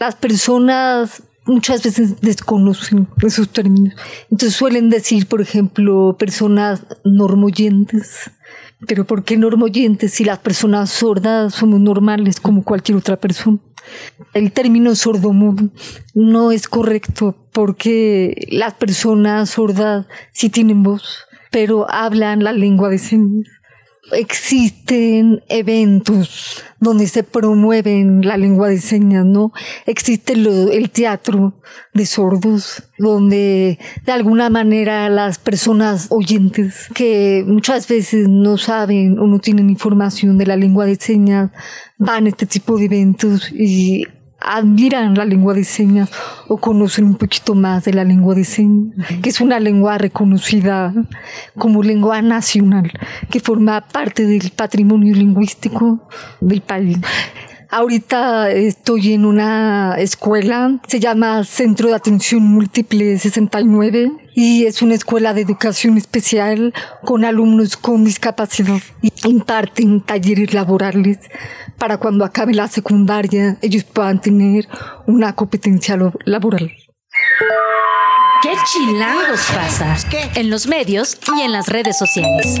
Las 0.00 0.16
personas 0.16 1.22
muchas 1.46 1.84
veces 1.84 2.20
desconocen 2.20 3.06
esos 3.22 3.48
términos. 3.48 3.94
Entonces 4.32 4.56
suelen 4.56 4.90
decir, 4.90 5.28
por 5.28 5.40
ejemplo, 5.40 6.16
personas 6.18 6.84
normoyentes 7.04 8.28
pero 8.86 9.04
¿por 9.04 9.24
qué 9.24 9.36
normoyentes 9.36 10.12
si 10.12 10.24
las 10.24 10.38
personas 10.38 10.90
sordas 10.90 11.54
somos 11.54 11.80
normales 11.80 12.38
como 12.38 12.62
cualquier 12.62 12.98
otra 12.98 13.16
persona? 13.16 13.58
El 14.34 14.52
término 14.52 14.94
sordomudo 14.94 15.68
no 16.14 16.52
es 16.52 16.68
correcto 16.68 17.36
porque 17.52 18.46
las 18.50 18.74
personas 18.74 19.50
sordas 19.50 20.06
sí 20.32 20.50
tienen 20.50 20.82
voz, 20.82 21.26
pero 21.50 21.90
hablan 21.90 22.44
la 22.44 22.52
lengua 22.52 22.88
de 22.88 22.98
señas 22.98 23.48
existen 24.12 25.42
eventos 25.48 26.62
donde 26.80 27.06
se 27.08 27.22
promueven 27.24 28.26
la 28.26 28.36
lengua 28.36 28.68
de 28.68 28.80
señas, 28.80 29.24
¿no? 29.24 29.52
Existe 29.86 30.34
el 30.34 30.90
teatro 30.90 31.54
de 31.92 32.06
sordos, 32.06 32.84
donde 32.98 33.78
de 34.04 34.12
alguna 34.12 34.48
manera 34.48 35.08
las 35.08 35.38
personas 35.38 36.06
oyentes 36.10 36.88
que 36.94 37.44
muchas 37.46 37.88
veces 37.88 38.28
no 38.28 38.58
saben 38.58 39.18
o 39.18 39.26
no 39.26 39.38
tienen 39.40 39.70
información 39.70 40.38
de 40.38 40.46
la 40.46 40.56
lengua 40.56 40.86
de 40.86 40.96
señas 40.96 41.50
van 41.98 42.26
a 42.26 42.28
este 42.28 42.46
tipo 42.46 42.78
de 42.78 42.84
eventos 42.84 43.50
y 43.52 44.04
admiran 44.40 45.14
la 45.14 45.24
lengua 45.24 45.54
de 45.54 45.64
señas 45.64 46.10
o 46.46 46.56
conocen 46.58 47.04
un 47.04 47.16
poquito 47.16 47.54
más 47.54 47.84
de 47.84 47.92
la 47.92 48.04
lengua 48.04 48.34
de 48.34 48.44
señas, 48.44 48.94
que 49.22 49.30
es 49.30 49.40
una 49.40 49.58
lengua 49.58 49.98
reconocida 49.98 50.94
como 51.56 51.82
lengua 51.82 52.22
nacional, 52.22 52.92
que 53.30 53.40
forma 53.40 53.80
parte 53.80 54.24
del 54.24 54.50
patrimonio 54.50 55.14
lingüístico 55.14 56.08
del 56.40 56.60
país. 56.60 56.98
Ahorita 57.70 58.50
estoy 58.50 59.12
en 59.12 59.26
una 59.26 59.96
escuela, 59.98 60.80
se 60.86 61.00
llama 61.00 61.44
Centro 61.44 61.88
de 61.88 61.96
Atención 61.96 62.42
Múltiple 62.42 63.18
69 63.18 64.10
y 64.34 64.64
es 64.64 64.80
una 64.80 64.94
escuela 64.94 65.34
de 65.34 65.42
educación 65.42 65.98
especial 65.98 66.72
con 67.04 67.26
alumnos 67.26 67.76
con 67.76 68.06
discapacidad 68.06 68.80
y 69.02 69.12
imparten 69.28 70.00
talleres 70.00 70.54
laborales 70.54 71.18
para 71.76 71.98
cuando 71.98 72.24
acabe 72.24 72.54
la 72.54 72.68
secundaria 72.68 73.58
ellos 73.60 73.84
puedan 73.84 74.18
tener 74.18 74.66
una 75.06 75.34
competencia 75.34 75.98
laboral. 76.24 76.72
¿Qué 78.40 78.50
chilangos 78.64 79.50
pasa? 79.52 79.96
En 80.36 80.48
los 80.48 80.68
medios 80.68 81.18
y 81.36 81.40
en 81.40 81.50
las 81.50 81.66
redes 81.68 81.98
sociales. 81.98 82.60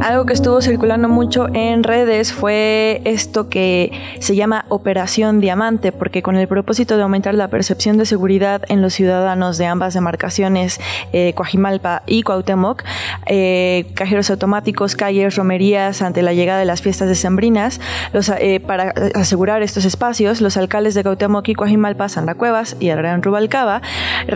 Algo 0.00 0.24
que 0.24 0.32
estuvo 0.32 0.62
circulando 0.62 1.08
mucho 1.08 1.48
en 1.52 1.82
redes 1.82 2.32
fue 2.32 3.02
esto 3.04 3.50
que 3.50 3.92
se 4.18 4.34
llama 4.34 4.64
Operación 4.70 5.40
Diamante, 5.40 5.92
porque 5.92 6.22
con 6.22 6.36
el 6.36 6.48
propósito 6.48 6.96
de 6.96 7.02
aumentar 7.02 7.34
la 7.34 7.48
percepción 7.48 7.98
de 7.98 8.06
seguridad 8.06 8.62
en 8.68 8.80
los 8.80 8.94
ciudadanos 8.94 9.58
de 9.58 9.66
ambas 9.66 9.92
demarcaciones, 9.92 10.80
eh, 11.12 11.34
Coajimalpa 11.34 12.02
y 12.06 12.22
Cuauhtémoc, 12.22 12.82
eh, 13.26 13.90
cajeros 13.94 14.30
automáticos, 14.30 14.96
calles, 14.96 15.36
romerías, 15.36 16.00
ante 16.00 16.22
la 16.22 16.32
llegada 16.32 16.60
de 16.60 16.64
las 16.64 16.80
fiestas 16.80 17.08
decembrinas, 17.08 17.80
los, 18.14 18.30
eh, 18.30 18.60
para 18.66 18.94
asegurar 19.14 19.62
estos 19.62 19.84
espacios, 19.84 20.40
los 20.40 20.56
alcaldes 20.56 20.94
de 20.94 21.02
Cuauhtémoc 21.02 21.46
y 21.48 21.54
Coajimalpa, 21.54 22.08
Santa 22.08 22.34
Cuevas 22.34 22.74
y 22.80 22.88
Gran 22.88 23.22
Rubalcaba, 23.22 23.82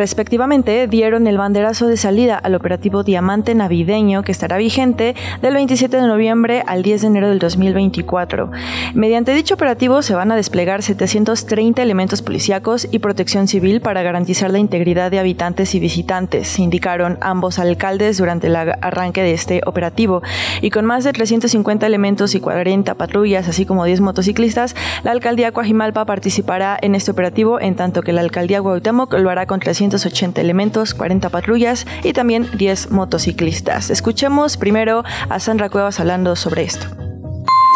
respectivamente, 0.05 0.86
dieron 0.86 1.26
el 1.26 1.38
banderazo 1.38 1.86
de 1.86 1.96
salida 1.96 2.36
al 2.36 2.55
operativo 2.55 3.05
Diamante 3.05 3.55
Navideño 3.55 4.22
que 4.22 4.32
estará 4.32 4.59
vigente 4.59 5.14
del 5.40 5.55
27 5.55 5.96
de 5.96 6.07
noviembre 6.07 6.62
al 6.66 6.82
10 6.82 7.00
de 7.00 7.07
enero 7.07 7.28
del 7.30 7.38
2024. 7.38 8.50
Mediante 8.92 9.32
dicho 9.32 9.55
operativo 9.55 10.02
se 10.02 10.14
van 10.14 10.30
a 10.30 10.36
desplegar 10.36 10.82
730 10.82 11.80
elementos 11.80 12.20
policíacos 12.20 12.86
y 12.90 12.98
protección 12.98 13.48
civil 13.48 13.80
para 13.80 14.02
garantizar 14.02 14.50
la 14.50 14.59
integridad 14.59 15.11
de 15.11 15.20
habitantes 15.20 15.74
y 15.74 15.80
visitantes, 15.80 16.59
indicaron 16.59 17.16
ambos 17.22 17.59
alcaldes 17.59 18.18
durante 18.18 18.48
el 18.48 18.57
arranque 18.57 19.22
de 19.22 19.32
este 19.32 19.62
operativo. 19.64 20.22
Y 20.61 20.68
con 20.68 20.84
más 20.84 21.05
de 21.05 21.14
350 21.14 21.86
elementos 21.86 22.34
y 22.34 22.40
40 22.40 22.94
patrullas, 22.96 23.48
así 23.48 23.64
como 23.64 23.86
10 23.86 24.02
motociclistas, 24.02 24.76
la 25.02 25.12
alcaldía 25.12 25.52
Coajimalpa 25.52 26.05
participará 26.05 26.76
en 26.82 26.94
este 26.94 27.11
operativo, 27.11 27.59
en 27.59 27.74
tanto 27.74 28.02
que 28.02 28.12
la 28.12 28.20
alcaldía 28.20 28.61
Guautemoc 28.61 29.14
lo 29.14 29.30
hará 29.30 29.46
con 29.46 29.61
300 29.61 29.93
280 29.95 30.40
elementos, 30.40 30.92
40 30.95 31.28
patrullas 31.28 31.86
y 32.03 32.12
también 32.12 32.49
10 32.57 32.90
motociclistas. 32.90 33.90
Escuchemos 33.90 34.57
primero 34.57 35.05
a 35.28 35.38
Sandra 35.38 35.68
Cuevas 35.68 36.01
hablando 36.01 36.34
sobre 36.34 36.64
esto. 36.64 36.86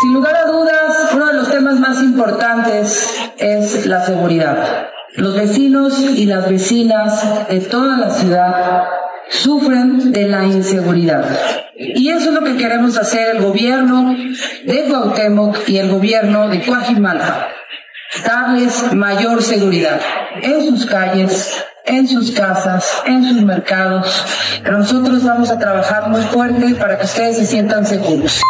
Sin 0.03 0.15
lugar 0.15 0.35
a 0.37 0.51
dudas, 0.51 1.11
uno 1.15 1.27
de 1.27 1.35
los 1.35 1.51
temas 1.51 1.79
más 1.79 2.03
importantes 2.03 3.17
es 3.39 3.87
la 3.87 4.05
seguridad. 4.05 4.89
Los 5.15 5.35
vecinos 5.35 5.99
y 6.01 6.27
las 6.27 6.49
vecinas 6.49 7.49
de 7.49 7.61
toda 7.61 7.97
la 7.97 8.11
ciudad 8.11 8.85
sufren 9.29 10.13
de 10.13 10.29
la 10.29 10.45
inseguridad. 10.45 11.25
Y 11.77 12.11
eso 12.11 12.31
es 12.31 12.35
lo 12.35 12.43
que 12.43 12.57
queremos 12.57 12.97
hacer 12.99 13.37
el 13.37 13.43
gobierno 13.43 14.15
de 14.65 14.85
Cuauhtémoc 14.89 15.69
y 15.69 15.79
el 15.79 15.91
gobierno 15.91 16.49
de 16.49 16.65
Coajimalpa. 16.65 17.49
Darles 18.25 18.93
mayor 18.95 19.43
seguridad 19.43 20.01
en 20.43 20.65
sus 20.65 20.87
calles, 20.87 21.65
en 21.89 22.07
sus 22.07 22.31
casas, 22.31 23.03
en 23.07 23.25
sus 23.25 23.43
mercados. 23.43 24.25
Pero 24.63 24.79
nosotros 24.79 25.25
vamos 25.25 25.51
a 25.51 25.59
trabajar 25.59 26.09
muy 26.09 26.23
fuerte 26.23 26.75
para 26.75 26.99
que 26.99 27.07
ustedes 27.07 27.37
se 27.39 27.47
sientan 27.47 27.87
seguros. 27.87 28.41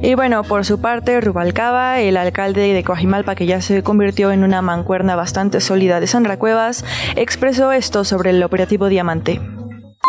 Y 0.00 0.14
bueno, 0.16 0.42
por 0.42 0.64
su 0.64 0.80
parte, 0.80 1.20
Rubalcaba, 1.20 2.00
el 2.00 2.16
alcalde 2.16 2.72
de 2.72 2.82
Coajimalpa, 2.82 3.36
que 3.36 3.46
ya 3.46 3.60
se 3.60 3.84
convirtió 3.84 4.32
en 4.32 4.42
una 4.42 4.60
mancuerna 4.60 5.14
bastante 5.14 5.60
sólida 5.60 6.00
de 6.00 6.08
Sandra 6.08 6.38
Cuevas, 6.38 6.84
expresó 7.14 7.70
esto 7.70 8.02
sobre 8.02 8.30
el 8.30 8.42
operativo 8.42 8.88
Diamante. 8.88 9.40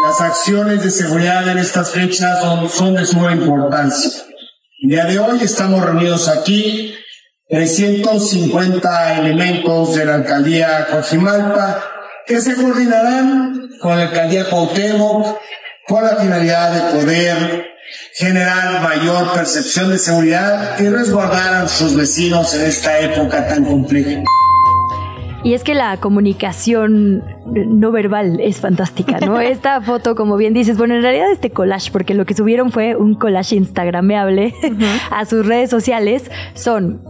Las 0.07 0.19
acciones 0.19 0.83
de 0.83 0.89
seguridad 0.89 1.47
en 1.47 1.59
estas 1.59 1.91
fechas 1.91 2.41
son, 2.41 2.67
son 2.69 2.95
de 2.95 3.05
suma 3.05 3.33
importancia. 3.33 4.11
El 4.81 4.89
día 4.89 5.05
de 5.05 5.19
hoy 5.19 5.39
estamos 5.43 5.85
reunidos 5.85 6.27
aquí 6.27 6.95
350 7.49 9.19
elementos 9.19 9.95
de 9.95 10.05
la 10.05 10.15
alcaldía 10.15 10.87
Coajimalpa 10.89 11.92
que 12.25 12.39
se 12.39 12.55
coordinarán 12.55 13.69
con 13.79 13.97
la 13.97 14.03
alcaldía 14.03 14.49
Cuauhtémoc 14.49 15.37
con 15.87 16.03
la 16.03 16.15
finalidad 16.15 16.71
de 16.71 16.97
poder 16.97 17.65
generar 18.15 18.81
mayor 18.81 19.33
percepción 19.33 19.89
de 19.89 19.97
seguridad 19.97 20.79
y 20.79 20.87
resguardar 20.87 21.65
a 21.65 21.67
sus 21.67 21.95
vecinos 21.95 22.53
en 22.55 22.65
esta 22.65 22.99
época 22.99 23.47
tan 23.47 23.65
compleja. 23.65 24.23
Y 25.43 25.53
es 25.55 25.63
que 25.65 25.73
la 25.73 25.97
comunicación 25.97 27.21
no 27.45 27.91
verbal 27.91 28.39
es 28.39 28.61
fantástica, 28.61 29.19
¿no? 29.19 29.39
Esta 29.41 29.81
foto, 29.81 30.15
como 30.15 30.37
bien 30.37 30.53
dices, 30.53 30.77
bueno, 30.77 30.95
en 30.95 31.01
realidad 31.01 31.29
este 31.31 31.49
collage, 31.49 31.91
porque 31.91 32.13
lo 32.13 32.25
que 32.25 32.33
subieron 32.33 32.71
fue 32.71 32.95
un 32.95 33.15
collage 33.15 33.57
instagrameable 33.57 34.53
a 35.11 35.25
sus 35.25 35.45
redes 35.45 35.69
sociales, 35.69 36.31
son 36.53 37.01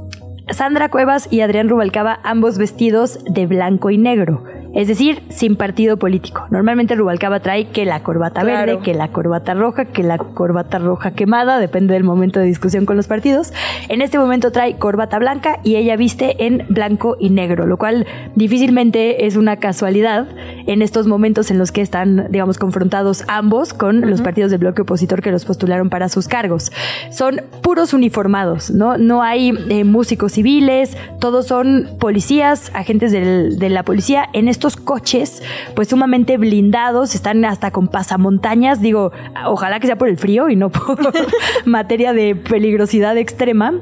Sandra 0.49 0.89
Cuevas 0.89 1.27
y 1.29 1.41
Adrián 1.41 1.69
Rubalcaba, 1.69 2.19
ambos 2.23 2.57
vestidos 2.57 3.19
de 3.25 3.45
blanco 3.45 3.91
y 3.91 3.99
negro 3.99 4.43
es 4.73 4.87
decir, 4.87 5.21
sin 5.29 5.55
partido 5.55 5.97
político. 5.97 6.47
Normalmente 6.49 6.95
Rubalcaba 6.95 7.39
trae 7.39 7.67
que 7.67 7.85
la 7.85 8.01
corbata 8.01 8.43
verde, 8.43 8.79
que 8.83 8.95
la 8.95 9.09
corbata 9.09 9.53
roja, 9.53 9.85
que 9.85 10.01
la 10.01 10.17
corbata 10.17 10.79
roja 10.79 11.11
quemada, 11.11 11.59
depende 11.59 11.93
del 11.93 12.03
momento 12.03 12.39
de 12.39 12.47
discusión 12.47 12.85
con 12.85 12.97
los 12.97 13.07
partidos. 13.07 13.53
En 13.87 14.01
este 14.01 14.17
momento 14.17 14.51
trae 14.51 14.77
corbata 14.77 15.19
blanca 15.19 15.59
y 15.63 15.75
ella 15.75 15.95
viste 15.95 16.45
en 16.45 16.65
blanco 16.69 17.17
y 17.19 17.29
negro, 17.29 17.67
lo 17.67 17.77
cual 17.77 18.07
difícilmente 18.35 19.27
es 19.27 19.35
una 19.35 19.57
casualidad 19.57 20.27
en 20.65 20.81
estos 20.81 21.05
momentos 21.05 21.51
en 21.51 21.59
los 21.59 21.71
que 21.71 21.81
están, 21.81 22.31
digamos, 22.31 22.57
confrontados 22.57 23.23
ambos 23.27 23.73
con 23.75 24.09
los 24.09 24.21
partidos 24.21 24.49
del 24.49 24.59
bloque 24.59 24.81
opositor 24.81 25.21
que 25.21 25.31
los 25.31 25.45
postularon 25.45 25.89
para 25.89 26.09
sus 26.09 26.27
cargos. 26.27 26.71
Son 27.11 27.41
puros 27.61 27.93
uniformados, 27.93 28.71
¿no? 28.71 28.97
No 28.97 29.21
hay 29.21 29.53
eh, 29.69 29.83
músicos 29.83 30.33
civiles, 30.33 30.97
todos 31.19 31.45
son 31.45 31.89
policías, 31.99 32.71
agentes 32.73 33.11
de 33.11 33.69
la 33.69 33.83
policía 33.83 34.27
en 34.33 34.47
estos 34.47 34.62
coches, 34.75 35.43
pues 35.75 35.89
sumamente 35.89 36.37
blindados, 36.37 37.15
están 37.15 37.43
hasta 37.45 37.71
con 37.71 37.87
pasamontañas. 37.87 38.81
Digo, 38.81 39.11
ojalá 39.45 39.79
que 39.79 39.87
sea 39.87 39.97
por 39.97 40.07
el 40.07 40.17
frío 40.17 40.49
y 40.49 40.55
no 40.55 40.69
por 40.69 40.97
materia 41.65 42.13
de 42.13 42.35
peligrosidad 42.35 43.17
extrema. 43.17 43.81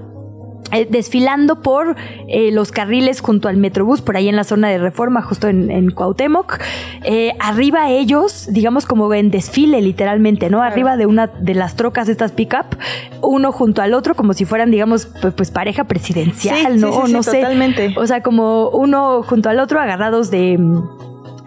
Eh, 0.71 0.87
desfilando 0.89 1.61
por 1.61 1.97
eh, 2.29 2.49
los 2.51 2.71
carriles 2.71 3.19
junto 3.19 3.49
al 3.49 3.57
Metrobús, 3.57 4.01
por 4.01 4.15
ahí 4.15 4.29
en 4.29 4.37
la 4.37 4.45
zona 4.45 4.69
de 4.69 4.77
Reforma, 4.77 5.21
justo 5.21 5.49
en, 5.49 5.69
en 5.69 5.91
Cuauhtémoc. 5.91 6.59
Eh, 7.03 7.33
arriba 7.41 7.89
ellos, 7.89 8.47
digamos 8.49 8.85
como 8.85 9.13
en 9.13 9.31
desfile 9.31 9.81
literalmente, 9.81 10.49
¿no? 10.49 10.61
Arriba 10.61 10.95
de 10.95 11.05
una 11.07 11.27
de 11.27 11.55
las 11.55 11.75
trocas 11.75 12.07
estas 12.07 12.31
pick-up, 12.31 12.77
uno 13.21 13.51
junto 13.51 13.81
al 13.81 13.93
otro, 13.93 14.15
como 14.15 14.33
si 14.33 14.45
fueran, 14.45 14.71
digamos, 14.71 15.09
pues, 15.35 15.51
pareja 15.51 15.83
presidencial, 15.83 16.79
¿no? 16.79 17.05
no 17.07 17.21
sé. 17.21 17.41
Totalmente. 17.41 17.93
O 17.97 18.07
sea, 18.07 18.21
como 18.21 18.69
uno 18.69 19.23
junto 19.23 19.49
al 19.49 19.59
otro 19.59 19.81
agarrados 19.81 20.31
de 20.31 20.57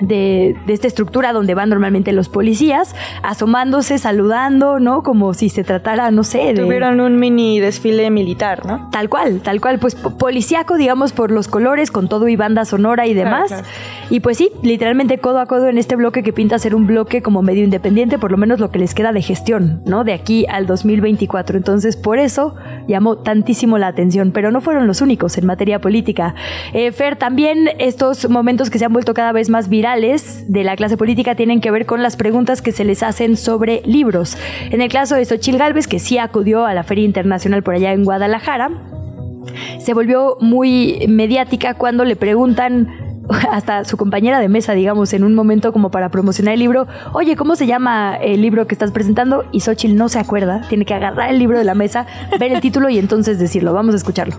de, 0.01 0.57
esta 0.69 0.87
estructura 0.87 1.33
donde 1.33 1.55
van 1.55 1.69
normalmente 1.69 2.13
los 2.13 2.29
policías, 2.29 2.95
asomándose, 3.23 3.99
saludando, 3.99 4.81
¿no? 4.81 5.03
Como 5.03 5.35
si 5.35 5.49
se 5.49 5.65
tratara, 5.65 6.11
no 6.11 6.25
sé, 6.25 6.53
de... 6.53 6.63
Tuvieron 6.63 7.01
un 7.01 7.19
mini 7.19 7.61
desfile 7.61 8.11
militar, 8.11 8.67
¿no? 8.67 8.89
Tal 8.91 9.09
cual, 9.09 9.41
tal 9.41 9.61
cual, 9.61 9.79
pues 9.79 9.95
policíaco, 9.95 10.77
digamos, 10.77 11.13
por 11.13 11.31
los 11.31 11.49
colores, 11.49 11.91
con 11.91 12.09
todo 12.09 12.29
y 12.29 12.37
banda 12.37 12.65
sonora 12.65 13.07
y 13.07 13.15
demás. 13.15 13.63
Y 14.11 14.21
pues 14.21 14.39
sí, 14.39 14.51
literalmente 14.63 15.19
codo 15.19 15.41
a 15.41 15.47
codo 15.47 15.69
en 15.69 15.79
este 15.79 15.97
bloque 15.97 16.23
que 16.23 16.33
pinta 16.33 16.59
ser 16.59 16.75
un 16.75 16.87
bloque 16.87 17.23
como 17.23 17.43
medio 17.43 17.65
independiente, 17.65 18.19
por 18.19 18.31
lo 18.31 18.37
menos 18.37 18.61
lo 18.61 18.71
que 18.71 18.79
les 18.79 18.95
queda 18.95 19.13
de 19.13 19.23
gestión, 19.23 19.83
¿no? 19.87 20.05
De 20.05 20.13
aquí 20.13 20.47
al 20.49 20.67
2024. 20.67 21.57
Entonces, 21.57 21.97
por 21.97 22.19
eso 22.19 22.55
llamó 22.87 23.19
tantísimo 23.19 23.79
la 23.79 23.89
atención, 23.89 24.33
pero 24.33 24.51
no 24.51 24.61
fueron 24.61 24.87
los 24.87 25.01
únicos 25.01 25.39
en 25.39 25.47
materia 25.47 25.81
política. 25.81 26.35
Eh, 26.73 26.93
Fer, 26.93 27.17
también 27.17 27.71
estos 27.79 28.29
momentos 28.29 28.71
que 28.71 28.79
se 28.79 28.85
han 28.85 28.93
vuelto 28.93 29.15
cada 29.15 29.33
vez 29.33 29.51
más 29.51 29.69
virales, 29.69 30.45
de 30.49 30.65
la 30.65 30.77
clase 30.77 30.97
política 30.97 31.35
tienen 31.35 31.61
que 31.61 31.71
ver 31.71 31.87
con 31.87 32.03
las 32.03 32.17
preguntas 32.17 32.63
que 32.63 32.73
se 32.73 32.85
les 32.85 33.03
hacen 33.03 33.37
sobre 33.37 33.83
libros. 33.85 34.37
En 34.71 34.81
el 34.81 34.91
caso 34.91 35.15
de 35.15 35.25
Xochil 35.25 35.59
Gálvez, 35.59 35.87
que 35.87 35.99
sí 35.99 36.19
acudió 36.19 36.67
a 36.67 36.75
la 36.75 36.83
Feria 36.83 37.05
Internacional 37.05 37.63
por 37.63 37.75
allá 37.75 37.93
en 37.93 38.05
Guadalajara, 38.05 38.71
se 39.79 39.95
volvió 39.95 40.37
muy 40.41 41.05
mediática 41.09 41.75
cuando 41.75 42.05
le 42.05 42.17
preguntan 42.17 43.04
hasta 43.51 43.85
su 43.85 43.97
compañera 43.97 44.41
de 44.41 44.49
mesa, 44.49 44.73
digamos, 44.73 45.13
en 45.13 45.25
un 45.25 45.35
momento 45.35 45.73
como 45.73 45.91
para 45.91 46.09
promocionar 46.09 46.55
el 46.55 46.61
libro, 46.61 46.87
oye, 47.13 47.37
¿cómo 47.37 47.57
se 47.57 47.67
llama 47.67 48.17
el 48.17 48.43
libro 48.43 48.67
que 48.67 48.75
estás 48.75 48.91
presentando? 48.91 49.45
Y 49.53 49.61
Xochitl 49.61 49.97
no 49.97 50.09
se 50.09 50.19
acuerda, 50.19 50.63
tiene 50.69 50.85
que 50.85 50.95
agarrar 50.95 51.31
el 51.31 51.39
libro 51.39 51.59
de 51.59 51.65
la 51.65 51.75
mesa, 51.75 52.07
ver 52.39 52.53
el 52.53 52.61
título 52.61 52.89
y 52.89 52.99
entonces 52.99 53.39
decirlo. 53.39 53.73
Vamos 53.73 53.95
a 53.95 53.99
escucharlo. 53.99 54.37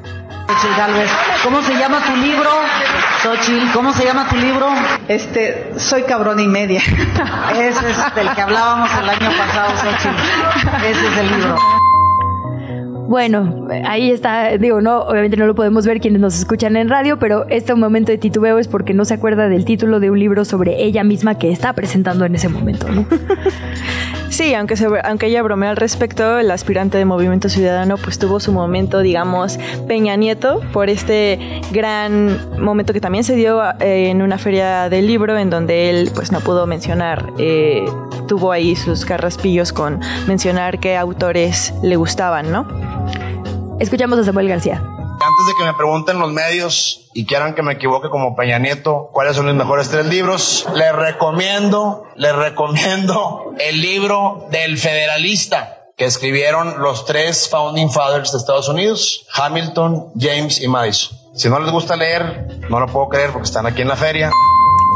¿cómo 1.43 1.61
se 1.61 1.73
llama 1.75 1.99
tu 2.05 2.15
libro? 2.15 2.49
Xochitl, 3.23 3.71
¿cómo 3.73 3.93
se 3.93 4.05
llama 4.05 4.27
tu 4.27 4.35
libro? 4.35 4.67
Este, 5.07 5.73
soy 5.77 6.03
cabrón 6.03 6.39
y 6.39 6.47
media. 6.47 6.81
Ese 7.53 7.89
es 7.89 8.15
del 8.15 8.29
que 8.33 8.41
hablábamos 8.41 8.89
el 8.93 9.09
año 9.09 9.29
pasado, 9.37 9.71
Xochitl. 9.77 10.85
Ese 10.85 11.07
es 11.07 11.17
el 11.17 11.31
libro. 11.31 11.84
Bueno, 13.07 13.67
ahí 13.85 14.09
está, 14.11 14.57
digo, 14.57 14.81
no, 14.81 15.01
obviamente 15.01 15.37
no 15.37 15.45
lo 15.45 15.55
podemos 15.55 15.85
ver 15.85 15.99
quienes 15.99 16.21
nos 16.21 16.37
escuchan 16.37 16.75
en 16.75 16.89
radio, 16.89 17.19
pero 17.19 17.45
este 17.49 17.73
momento 17.75 18.11
de 18.11 18.17
titubeo 18.17 18.57
es 18.57 18.67
porque 18.67 18.93
no 18.93 19.05
se 19.05 19.13
acuerda 19.13 19.47
del 19.47 19.65
título 19.65 19.99
de 19.99 20.09
un 20.09 20.19
libro 20.19 20.45
sobre 20.45 20.83
ella 20.83 21.03
misma 21.03 21.37
que 21.37 21.51
está 21.51 21.73
presentando 21.73 22.25
en 22.25 22.35
ese 22.35 22.49
momento, 22.49 22.89
¿no? 22.89 23.05
Sí, 24.29 24.53
aunque, 24.53 24.75
aunque 25.03 25.27
ella 25.27 25.41
bromea 25.43 25.69
al 25.69 25.77
respecto, 25.77 26.39
el 26.39 26.51
aspirante 26.51 26.97
de 26.97 27.05
Movimiento 27.05 27.49
Ciudadano 27.49 27.97
pues 27.97 28.19
tuvo 28.19 28.39
su 28.39 28.51
momento, 28.51 28.99
digamos, 28.99 29.57
Peña 29.87 30.15
Nieto, 30.15 30.61
por 30.73 30.89
este 30.89 31.61
gran 31.71 32.61
momento 32.61 32.93
que 32.93 33.01
también 33.01 33.23
se 33.23 33.35
dio 33.35 33.61
eh, 33.79 34.09
en 34.09 34.21
una 34.21 34.37
feria 34.37 34.89
del 34.89 35.07
libro, 35.07 35.37
en 35.37 35.49
donde 35.49 35.89
él 35.89 36.11
pues 36.13 36.31
no 36.31 36.41
pudo 36.41 36.67
mencionar, 36.67 37.31
eh, 37.37 37.85
tuvo 38.27 38.51
ahí 38.51 38.75
sus 38.75 39.05
carraspillos 39.05 39.71
con 39.71 39.99
mencionar 40.27 40.79
qué 40.79 40.97
autores 40.97 41.73
le 41.81 41.95
gustaban, 41.95 42.51
¿no? 42.51 42.67
Escuchamos 43.79 44.19
a 44.19 44.23
Samuel 44.23 44.47
García. 44.47 44.94
Antes 45.25 45.47
de 45.47 45.53
que 45.55 45.63
me 45.63 45.73
pregunten 45.73 46.19
los 46.19 46.31
medios 46.31 47.09
y 47.15 47.25
quieran 47.25 47.55
que 47.55 47.63
me 47.63 47.73
equivoque 47.73 48.09
como 48.09 48.35
Peña 48.35 48.59
Nieto, 48.59 49.09
cuáles 49.11 49.35
son 49.35 49.47
mis 49.47 49.55
mejores 49.55 49.89
tres 49.89 50.05
libros, 50.05 50.67
les 50.75 50.95
recomiendo, 50.95 52.05
les 52.15 52.35
recomiendo 52.35 53.55
el 53.57 53.81
libro 53.81 54.45
del 54.51 54.77
Federalista 54.77 55.87
que 55.97 56.05
escribieron 56.05 56.79
los 56.79 57.05
tres 57.05 57.49
founding 57.49 57.89
fathers 57.89 58.33
de 58.33 58.37
Estados 58.37 58.69
Unidos, 58.69 59.25
Hamilton, 59.33 60.11
James 60.15 60.61
y 60.61 60.67
Madison. 60.67 61.17
Si 61.33 61.49
no 61.49 61.59
les 61.59 61.71
gusta 61.71 61.95
leer, 61.95 62.59
no 62.69 62.79
lo 62.79 62.85
puedo 62.85 63.09
creer 63.09 63.31
porque 63.31 63.47
están 63.47 63.65
aquí 63.65 63.81
en 63.81 63.87
la 63.87 63.95
feria. 63.95 64.29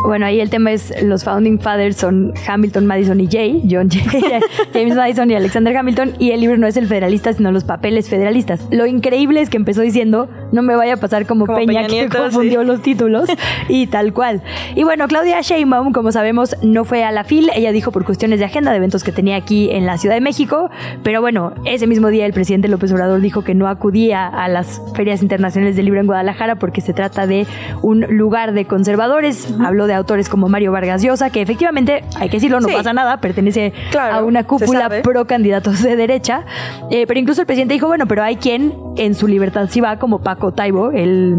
Bueno, 0.06 0.26
ahí 0.26 0.40
el 0.40 0.50
tema 0.50 0.72
es 0.72 0.94
los 1.04 1.24
founding 1.24 1.60
fathers 1.60 1.98
son 1.98 2.34
Hamilton, 2.48 2.86
Madison 2.86 3.20
y 3.20 3.28
Jay, 3.28 3.62
John 3.70 3.90
Jay, 3.90 4.24
James 4.74 4.96
Madison 4.96 5.30
y 5.30 5.36
Alexander 5.36 5.76
Hamilton, 5.76 6.14
y 6.20 6.32
el 6.32 6.40
libro 6.42 6.58
no 6.58 6.68
es 6.68 6.78
el 6.78 6.88
federalista, 6.88 7.34
sino 7.34 7.52
los 7.52 7.64
papeles 7.64 8.10
federalistas. 8.10 8.66
Lo 8.72 8.86
increíble 8.86 9.42
es 9.42 9.50
que 9.50 9.58
empezó 9.58 9.82
diciendo, 9.82 10.30
no 10.52 10.62
me 10.62 10.76
vaya 10.76 10.96
a 10.96 10.98
pasar 10.98 11.26
como, 11.26 11.46
Peña, 11.46 11.88
que 11.88 12.10
confundió 12.10 12.64
los 12.64 12.82
títulos, 12.82 13.30
y 13.70 13.88
tal 13.88 14.14
cual. 14.14 14.42
Y 14.76 14.84
bueno, 14.84 15.08
Claudia 15.08 15.42
Sheinbaum, 15.42 15.92
como 15.92 16.12
sabemos, 16.12 16.56
no 16.62 16.86
fue 16.86 17.04
a 17.04 17.12
la 17.12 17.24
FIL, 17.24 17.50
ella 17.56 17.72
dijo 17.72 17.92
por 17.92 18.06
cuestiones 18.06 18.40
de 18.40 18.46
agenda 18.46 18.72
de 18.72 18.78
eventos 18.78 19.04
que 19.04 19.12
tenía 19.12 19.36
aquí 19.36 19.70
en 19.72 19.86
la 19.86 19.98
Ciudad 19.98 20.16
de 20.16 20.22
México, 20.22 20.70
pero 21.04 21.22
bueno, 21.22 21.54
ese 21.66 21.88
mismo 21.88 22.10
día 22.10 22.26
el 22.26 22.34
presidente 22.34 22.68
López 22.68 22.92
Obrador 22.92 23.22
dijo 23.22 23.44
que 23.44 23.54
no 23.54 23.68
acudía 23.68 24.28
a 24.28 24.48
las 24.48 24.82
ferias 24.96 25.22
internacionales 25.22 25.76
del 25.76 25.86
libro 25.86 26.00
en 26.00 26.08
Guadalajara 26.08 26.56
porque 26.56 26.82
se 26.82 26.94
trata 26.94 27.28
de 27.28 27.48
un 27.82 28.02
lugar 28.10 28.54
de 28.54 28.66
conservadores, 28.66 29.54
habló 29.64 29.88
de 29.88 29.94
autores 29.94 30.30
como 30.30 30.50
Mario 30.50 30.72
Vargas 30.72 31.02
Llosa, 31.02 31.30
que 31.30 31.42
efectivamente, 31.42 32.04
hay 32.16 32.30
que 32.30 32.38
decirlo, 32.38 32.60
no 32.60 32.68
pasa 32.70 32.94
nada, 32.94 33.18
pertenece 33.18 33.74
a 34.00 34.24
una 34.24 34.44
cúpula 34.44 34.90
pro 35.04 35.26
candidatos 35.26 35.82
de 35.84 35.96
derecha. 35.96 36.46
Eh, 36.90 37.06
pero 37.08 37.20
incluso 37.20 37.42
el 37.42 37.48
presidente 37.48 37.74
dijo, 37.74 37.88
bueno, 37.88 38.08
pero 38.08 38.24
hay 38.24 38.38
quien 38.38 38.74
en 38.98 39.16
su 39.16 39.28
libertad 39.28 39.68
sí 39.70 39.82
va, 39.82 39.98
como 39.98 40.20
Paco 40.20 40.39
Taibo, 40.52 40.92
el 40.92 41.38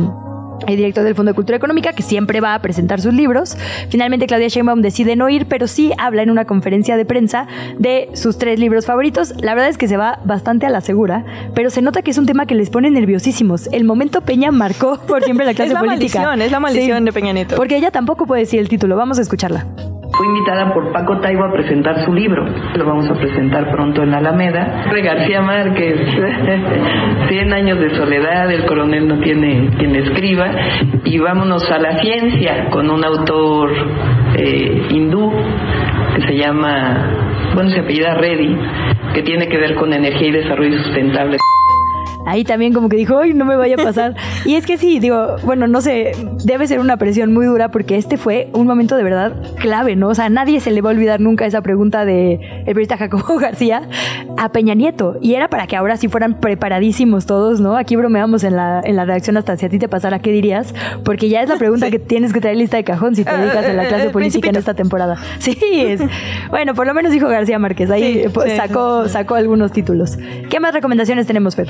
el 0.66 0.76
director 0.76 1.05
del 1.05 1.14
Fondo 1.14 1.30
de 1.30 1.34
Cultura 1.34 1.57
Económica, 1.57 1.92
que 1.92 2.03
siempre 2.03 2.40
va 2.40 2.55
a 2.55 2.62
presentar 2.62 3.01
sus 3.01 3.14
libros. 3.14 3.57
Finalmente, 3.88 4.26
Claudia 4.26 4.48
Sheinbaum 4.48 4.82
decide 4.82 5.16
no 5.16 5.28
ir, 5.28 5.46
pero 5.46 5.66
sí 5.66 5.92
habla 5.98 6.22
en 6.22 6.30
una 6.30 6.44
conferencia 6.44 6.96
de 6.96 7.05
prensa 7.05 7.46
de 7.78 8.09
sus 8.14 8.38
tres 8.38 8.59
libros 8.59 8.86
favoritos. 8.86 9.34
La 9.40 9.55
verdad 9.55 9.70
es 9.70 9.78
que 9.78 9.88
se 9.88 9.96
va 9.96 10.20
bastante 10.24 10.66
a 10.66 10.70
la 10.70 10.80
segura, 10.80 11.24
pero 11.55 11.70
se 11.70 11.82
nota 11.82 12.03
que 12.03 12.11
es 12.11 12.18
un 12.18 12.26
tema 12.26 12.46
que 12.46 12.55
les 12.55 12.70
pone 12.70 12.90
nerviosísimos. 12.90 13.68
El 13.72 13.84
momento 13.84 14.20
Peña 14.20 14.51
marcó 14.51 14.98
por 15.07 15.22
siempre 15.24 15.46
la 15.46 15.55
clase 15.55 15.68
es 15.68 15.74
la 15.74 15.80
política. 15.80 16.20
Maldición, 16.20 16.42
es 16.42 16.53
la 16.53 16.61
maldición 16.61 17.05
de 17.05 17.12
Peña 17.12 17.32
Nieto. 17.32 17.57
Porque 17.57 17.76
ella 17.76 17.90
tampoco 17.90 18.26
puede 18.26 18.42
decir 18.42 18.61
el 18.61 18.68
título. 18.68 18.96
Vamos 18.96 19.18
a 19.18 19.22
escucharla. 19.22 19.66
Fue 20.13 20.27
invitada 20.27 20.73
por 20.75 20.93
Paco 20.93 21.19
Taibo 21.19 21.45
a 21.45 21.53
presentar 21.53 22.05
su 22.05 22.13
libro. 22.13 22.45
Lo 22.77 22.85
vamos 22.85 23.09
a 23.09 23.15
presentar 23.15 23.71
pronto 23.71 24.03
en 24.03 24.11
la 24.11 24.19
Alameda. 24.19 24.85
De 24.93 25.03
García 25.03 25.41
Márquez, 25.41 25.99
Cien 27.29 27.53
años 27.53 27.79
de 27.79 27.95
soledad, 27.97 28.51
el 28.51 28.67
coronel 28.67 29.09
no 29.09 29.19
tiene 29.21 29.71
quien 29.79 29.95
escriba. 29.97 30.51
Y 31.05 31.19
vámonos 31.19 31.71
a 31.71 31.79
la 31.79 32.01
ciencia 32.01 32.69
con 32.71 32.91
un 32.91 33.05
autor 33.05 33.71
eh, 34.37 34.83
hindú 34.91 35.33
que 36.17 36.23
se 36.23 36.37
llama, 36.37 37.53
bueno, 37.55 37.71
se 37.71 37.81
apellida 37.81 38.15
Reddy, 38.15 38.57
que 39.15 39.23
tiene 39.23 39.49
que 39.49 39.59
ver 39.59 39.75
con 39.75 39.93
energía 39.93 40.29
y 40.29 40.33
desarrollo 40.33 40.83
sustentable. 40.83 41.39
Ahí 42.27 42.45
también 42.45 42.73
como 42.73 42.89
que 42.89 42.97
dijo, 42.97 43.18
ay, 43.18 43.35
no 43.35 43.45
me 43.45 43.57
vaya 43.57 43.77
a 43.77 43.85
pasar. 43.85 44.14
y 44.45 44.55
es 44.55 44.66
que 44.66 44.79
sí, 44.79 44.99
digo, 44.99 45.37
bueno, 45.45 45.66
no 45.66 45.81
sé, 45.81 46.12
debe 46.45 46.66
ser 46.66 46.81
una 46.81 46.97
presión 46.97 47.33
muy 47.33 47.47
dura 47.47 47.71
porque 47.71 47.97
este 47.97 48.16
fue 48.16 48.49
un 48.53 48.66
momento 48.66 48.97
de 48.97 49.03
verdad 49.03 49.35
clave, 49.57 49.97
¿no? 49.97 50.09
O 50.09 50.14
sea, 50.14 50.29
nadie 50.29 50.61
se 50.61 50.71
le 50.71 50.81
va 50.81 50.91
a 50.91 50.93
olvidar 50.93 51.21
nunca 51.21 51.47
esa 51.47 51.62
pregunta 51.62 52.05
de 52.05 52.35
el 52.35 52.64
periodista 52.64 52.97
Jacobo 52.97 53.37
García 53.41 53.83
a 54.37 54.53
Peña 54.53 54.75
Nieto. 54.75 55.18
Y 55.21 55.35
era 55.35 55.49
para 55.49 55.66
que 55.66 55.77
ahora 55.77 55.97
sí 55.97 56.09
fueran 56.09 56.41
preparadísimos 56.41 57.27
todos, 57.27 57.61
¿no? 57.61 57.77
Aquí 57.77 57.97
bromeamos 57.97 58.45
en 58.45 58.57
la, 58.57 58.81
en 58.85 58.97
la 58.97 59.05
redacción 59.05 59.37
hasta 59.37 59.57
si 59.57 59.66
a 59.66 59.68
ti 59.68 59.79
te 59.79 59.89
pasara, 59.89 60.18
¿qué 60.18 60.31
dirías? 60.31 60.75
Porque 61.05 61.29
ya 61.29 61.43
es 61.43 61.49
la 61.49 61.57
pregunta 61.57 61.91
que 61.91 61.99
tienes 61.99 62.33
que 62.33 62.41
traer 62.41 62.57
lista 62.57 62.77
de 62.77 62.85
cajón 62.85 63.16
si 63.16 63.25
te 63.25 63.37
dedicas 63.37 63.64
a 63.66 63.73
la 63.73 63.89
clase 63.89 64.11
política 64.11 64.51
en 64.51 64.57
esta 64.57 64.75
temporada. 64.75 65.16
Sí, 65.39 65.57
es. 65.73 66.01
Bueno, 66.51 66.75
por 66.75 66.87
lo 66.87 66.95
menos 66.95 67.12
dijo 67.12 67.29
García 67.29 67.59
Márquez, 67.59 67.91
ahí 67.91 68.25
sacó, 68.57 69.09
sacó 69.09 69.35
algunos 69.35 69.73
títulos. 69.73 70.18
¿Qué 70.49 70.61
más 70.61 70.75
recomendaciones 70.75 71.27
tenemos, 71.27 71.57
Fer? 71.57 71.68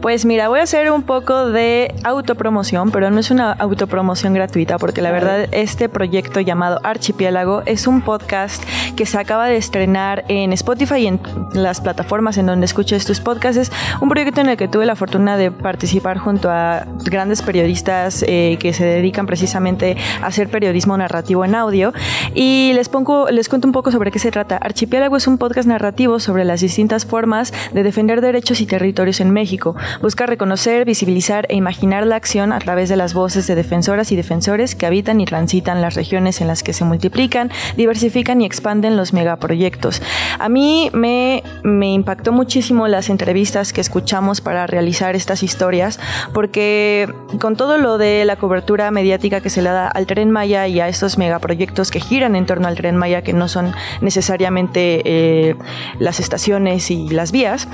Pues 0.00 0.24
mira, 0.24 0.48
voy 0.48 0.60
a 0.60 0.62
hacer 0.62 0.90
un 0.90 1.02
poco 1.02 1.48
de 1.50 1.94
autopromoción, 2.04 2.90
pero 2.90 3.10
no 3.10 3.20
es 3.20 3.30
una 3.30 3.52
autopromoción 3.52 4.34
gratuita, 4.34 4.78
porque 4.78 5.02
la 5.02 5.10
verdad 5.10 5.48
este 5.52 5.88
proyecto 5.88 6.40
llamado 6.40 6.80
Archipiélago 6.82 7.62
es 7.66 7.86
un 7.86 8.02
podcast 8.02 8.62
que 8.96 9.06
se 9.06 9.18
acaba 9.18 9.46
de 9.46 9.56
estrenar 9.56 10.24
en 10.28 10.52
Spotify 10.52 10.94
y 10.96 11.06
en 11.06 11.20
las 11.52 11.80
plataformas 11.80 12.38
en 12.38 12.46
donde 12.46 12.66
escuches 12.66 13.04
tus 13.04 13.20
podcasts. 13.20 13.58
Es 13.58 13.72
un 14.00 14.08
proyecto 14.08 14.40
en 14.40 14.48
el 14.48 14.56
que 14.56 14.68
tuve 14.68 14.86
la 14.86 14.96
fortuna 14.96 15.36
de 15.36 15.50
participar 15.50 16.18
junto 16.18 16.50
a 16.50 16.86
grandes 17.04 17.42
periodistas 17.42 18.24
eh, 18.26 18.56
que 18.60 18.72
se 18.72 18.84
dedican 18.84 19.26
precisamente 19.26 19.96
a 20.22 20.26
hacer 20.26 20.48
periodismo 20.48 20.96
narrativo 20.96 21.44
en 21.44 21.54
audio. 21.54 21.92
Y 22.34 22.72
les 22.74 22.88
pongo, 22.88 23.30
les 23.30 23.48
cuento 23.48 23.66
un 23.66 23.72
poco 23.72 23.90
sobre 23.90 24.10
qué 24.10 24.18
se 24.18 24.30
trata. 24.30 24.56
Archipiélago 24.56 25.16
es 25.16 25.26
un 25.26 25.38
podcast 25.38 25.68
narrativo 25.68 26.20
sobre 26.20 26.44
las 26.44 26.60
distintas 26.60 27.06
formas 27.06 27.52
de 27.72 27.82
defender 27.82 28.20
derechos 28.20 28.60
y 28.60 28.66
territorios 28.66 29.20
en 29.20 29.30
México. 29.30 29.73
Busca 30.00 30.26
reconocer, 30.26 30.84
visibilizar 30.84 31.46
e 31.48 31.56
imaginar 31.56 32.06
la 32.06 32.16
acción 32.16 32.52
a 32.52 32.58
través 32.58 32.88
de 32.88 32.96
las 32.96 33.14
voces 33.14 33.46
de 33.46 33.54
defensoras 33.54 34.12
y 34.12 34.16
defensores 34.16 34.74
que 34.74 34.86
habitan 34.86 35.20
y 35.20 35.24
transitan 35.24 35.80
las 35.80 35.94
regiones 35.94 36.40
en 36.40 36.46
las 36.46 36.62
que 36.62 36.72
se 36.72 36.84
multiplican, 36.84 37.50
diversifican 37.76 38.40
y 38.40 38.46
expanden 38.46 38.96
los 38.96 39.12
megaproyectos. 39.12 40.02
A 40.38 40.48
mí 40.48 40.90
me, 40.92 41.42
impactó 41.64 42.32
muchísimo 42.32 42.88
las 42.88 43.08
entrevistas 43.10 43.72
que 43.72 43.80
escuchamos 43.80 44.40
para 44.40 44.66
realizar 44.66 45.16
estas 45.16 45.42
historias, 45.42 45.98
porque 46.32 47.12
con 47.40 47.56
todo 47.56 47.78
lo 47.78 47.98
de 47.98 48.24
la 48.24 48.36
cobertura 48.36 48.90
mediática 48.90 49.40
que 49.40 49.50
se 49.50 49.62
le 49.62 49.70
da 49.70 49.88
al 49.88 50.06
tren 50.06 50.30
Maya 50.30 50.66
y 50.66 50.80
a 50.80 50.88
estos 50.88 51.18
megaproyectos 51.18 51.90
que 51.90 52.00
giran 52.00 52.36
en 52.36 52.46
torno 52.46 52.68
al 52.68 52.76
tren 52.76 52.96
Maya, 52.96 53.22
que 53.22 53.32
no 53.32 53.48
son 53.48 53.74
necesariamente 54.00 55.02
eh, 55.04 55.56
las 55.98 56.20
estaciones 56.20 56.90
y 56.90 57.08
las 57.08 57.32
vías, 57.32 57.68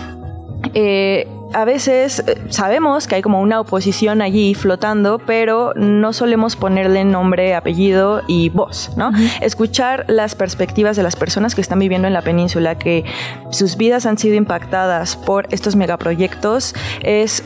eh, 0.75 1.27
a 1.53 1.65
veces 1.65 2.23
eh, 2.27 2.41
sabemos 2.49 3.07
que 3.07 3.17
hay 3.17 3.23
como 3.23 3.41
una 3.41 3.61
oposición 3.61 4.23
allí 4.23 4.55
flotando, 4.55 5.19
pero 5.19 5.73
no 5.75 6.13
solemos 6.13 6.57
ponerle 6.57 7.05
nombre, 7.05 7.55
apellido 7.55 8.23
y 8.29 8.51
voz, 8.51 8.93
¿no? 8.97 9.11
Escuchar 9.41 10.05
las 10.09 10.35
perspectivas 10.35 10.97
de 10.97 11.03
las 11.03 11.17
personas 11.17 11.55
que 11.55 11.61
están 11.61 11.79
viviendo 11.79 12.07
en 12.07 12.15
la 12.15 12.23
península, 12.23 12.79
que 12.79 13.05
sus 13.51 13.77
vidas 13.77 14.07
han 14.07 14.19
sido 14.19 14.37
impactadas 14.37 15.17
por 15.17 15.53
estos 15.53 15.77
megaproyectos, 15.77 16.75
es 17.03 17.43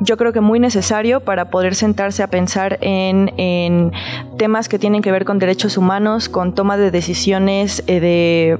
yo 0.00 0.16
creo 0.16 0.32
que 0.32 0.40
muy 0.40 0.60
necesario 0.60 1.20
para 1.20 1.50
poder 1.50 1.74
sentarse 1.74 2.22
a 2.22 2.28
pensar 2.28 2.78
en, 2.80 3.32
en 3.36 3.92
temas 4.36 4.68
que 4.68 4.78
tienen 4.78 5.02
que 5.02 5.10
ver 5.10 5.24
con 5.24 5.38
derechos 5.38 5.76
humanos, 5.76 6.28
con 6.28 6.54
toma 6.54 6.76
de 6.76 6.90
decisiones 6.90 7.82
eh, 7.86 8.00
de 8.00 8.58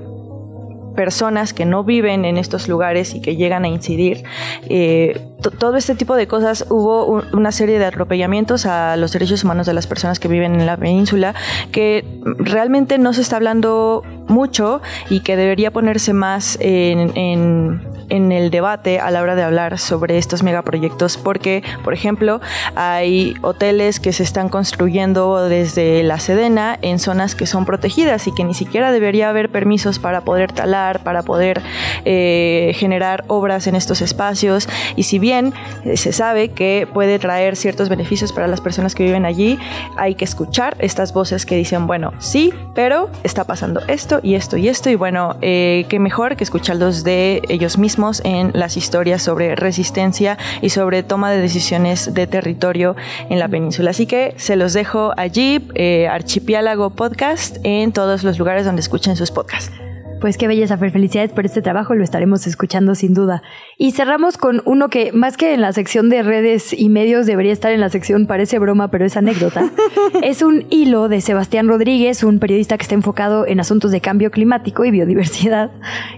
personas 0.99 1.53
que 1.53 1.64
no 1.64 1.84
viven 1.84 2.24
en 2.24 2.38
estos 2.38 2.66
lugares 2.66 3.14
y 3.14 3.20
que 3.20 3.36
llegan 3.36 3.64
a 3.64 3.68
incidir. 3.68 4.24
Eh, 4.68 5.20
todo 5.61 5.76
este 5.76 5.94
tipo 5.94 6.16
de 6.16 6.26
cosas, 6.26 6.64
hubo 6.70 7.07
un, 7.07 7.22
una 7.32 7.53
serie 7.53 7.78
de 7.78 7.84
atropellamientos 7.84 8.66
a 8.66 8.96
los 8.96 9.12
derechos 9.12 9.44
humanos 9.44 9.68
de 9.68 9.74
las 9.74 9.86
personas 9.86 10.18
que 10.18 10.26
viven 10.26 10.57
en 10.57 10.66
la 10.66 10.76
península 10.76 11.36
que 11.70 12.05
realmente 12.38 12.99
no 12.99 13.12
se 13.12 13.20
está 13.20 13.36
hablando 13.36 14.03
mucho 14.26 14.82
y 15.09 15.20
que 15.20 15.36
debería 15.36 15.70
ponerse 15.70 16.12
más 16.14 16.59
en, 16.61 17.16
en, 17.16 17.80
en 18.09 18.33
el 18.33 18.51
debate 18.51 19.01
a 19.01 19.11
la 19.11 19.23
hora 19.23 19.35
de 19.35 19.43
hablar 19.43 19.79
sobre 19.79 20.19
estos 20.19 20.43
megaproyectos 20.43 21.17
porque, 21.17 21.63
por 21.85 21.95
ejemplo, 21.95 22.41
hay 22.75 23.35
hoteles 23.43 24.01
que 24.01 24.13
se 24.13 24.23
están 24.23 24.49
construyendo 24.49 25.49
desde 25.49 26.03
la 26.03 26.19
Sedena 26.19 26.79
en 26.83 26.99
zonas 26.99 27.35
que 27.35 27.47
son 27.47 27.65
protegidas 27.65 28.27
y 28.27 28.35
que 28.35 28.45
ni 28.45 28.55
siquiera 28.55 28.93
debería 28.93 29.29
haber 29.29 29.51
permisos 29.51 29.99
para 29.99 30.23
poder 30.23 30.53
talar, 30.53 31.03
para 31.03 31.23
poder 31.23 31.63
eh, 32.05 32.73
generar 32.77 33.25
obras 33.29 33.67
en 33.67 33.75
estos 33.75 34.01
espacios. 34.01 34.69
Y 34.97 35.03
si 35.03 35.19
bien 35.19 35.53
eh, 35.85 35.97
se 35.97 36.13
sabe 36.13 36.51
que 36.51 36.89
puede 36.93 37.19
traer 37.19 37.57
ciertos 37.57 37.89
beneficios 37.89 38.33
para 38.33 38.47
las 38.47 38.61
personas 38.61 38.95
que 38.95 39.05
viven 39.05 39.25
allí, 39.25 39.59
hay 39.97 40.15
que 40.15 40.25
escuchar 40.25 40.77
estas 40.79 41.13
voces 41.13 41.45
que 41.45 41.57
dicen, 41.57 41.87
bueno, 41.87 42.13
sí, 42.19 42.53
pero 42.75 43.11
está 43.23 43.45
pasando 43.45 43.81
esto 43.89 44.21
y 44.23 44.35
esto 44.35 44.57
y 44.57 44.69
esto 44.69 44.91
y 44.91 44.95
bueno, 44.95 45.37
eh, 45.43 45.85
qué 45.89 45.99
mejor 45.99 46.37
que 46.37 46.45
escucharlos 46.45 47.05
de 47.05 47.43
ellos 47.49 47.77
mismos 47.77 47.97
en 48.24 48.53
las 48.55 48.76
historias 48.76 49.22
sobre 49.22 49.57
resistencia 49.57 50.38
y 50.62 50.70
sobre 50.70 51.03
toma 51.03 51.30
de 51.30 51.38
decisiones 51.38 52.14
de 52.14 52.26
territorio 52.26 52.94
en 53.28 53.38
la 53.38 53.49
península. 53.49 53.90
Así 53.90 54.07
que 54.07 54.34
se 54.36 54.57
los 54.57 54.72
dejo 54.72 55.12
allí, 55.16 55.68
eh, 55.74 56.07
Archipiélago 56.09 56.90
Podcast, 56.90 57.57
en 57.64 57.92
todos 57.92 58.22
los 58.22 58.38
lugares 58.38 58.64
donde 58.64 58.80
escuchen 58.80 59.16
sus 59.16 59.30
podcasts. 59.30 59.72
Pues 60.20 60.36
qué 60.36 60.49
belleza, 60.49 60.76
Fer. 60.76 60.90
Felicidades 60.90 61.32
por 61.32 61.44
este 61.44 61.62
trabajo, 61.62 61.94
lo 61.94 62.03
estaremos 62.03 62.46
escuchando 62.46 62.94
sin 62.94 63.14
duda. 63.14 63.42
Y 63.76 63.92
cerramos 63.92 64.36
con 64.36 64.62
uno 64.64 64.88
que, 64.88 65.12
más 65.12 65.36
que 65.36 65.55
en 65.55 65.61
la 65.61 65.72
sección 65.72 66.09
de 66.09 66.22
redes 66.22 66.72
y 66.72 66.88
medios, 66.88 67.26
debería 67.26 67.53
estar 67.53 67.70
en 67.72 67.80
la 67.80 67.88
sección 67.88 68.26
Parece 68.26 68.59
broma, 68.59 68.90
pero 68.90 69.05
es 69.05 69.16
anécdota. 69.16 69.70
es 70.22 70.42
un 70.42 70.66
hilo 70.70 71.09
de 71.09 71.20
Sebastián 71.20 71.68
Rodríguez, 71.68 72.24
un 72.24 72.40
periodista 72.40 72.76
que 72.76 72.82
está 72.82 72.94
enfocado 72.94 73.46
en 73.46 73.61
asuntos 73.61 73.92
de 73.92 74.01
cambio 74.01 74.30
climático 74.30 74.84
y 74.84 74.90
biodiversidad. 74.90 75.70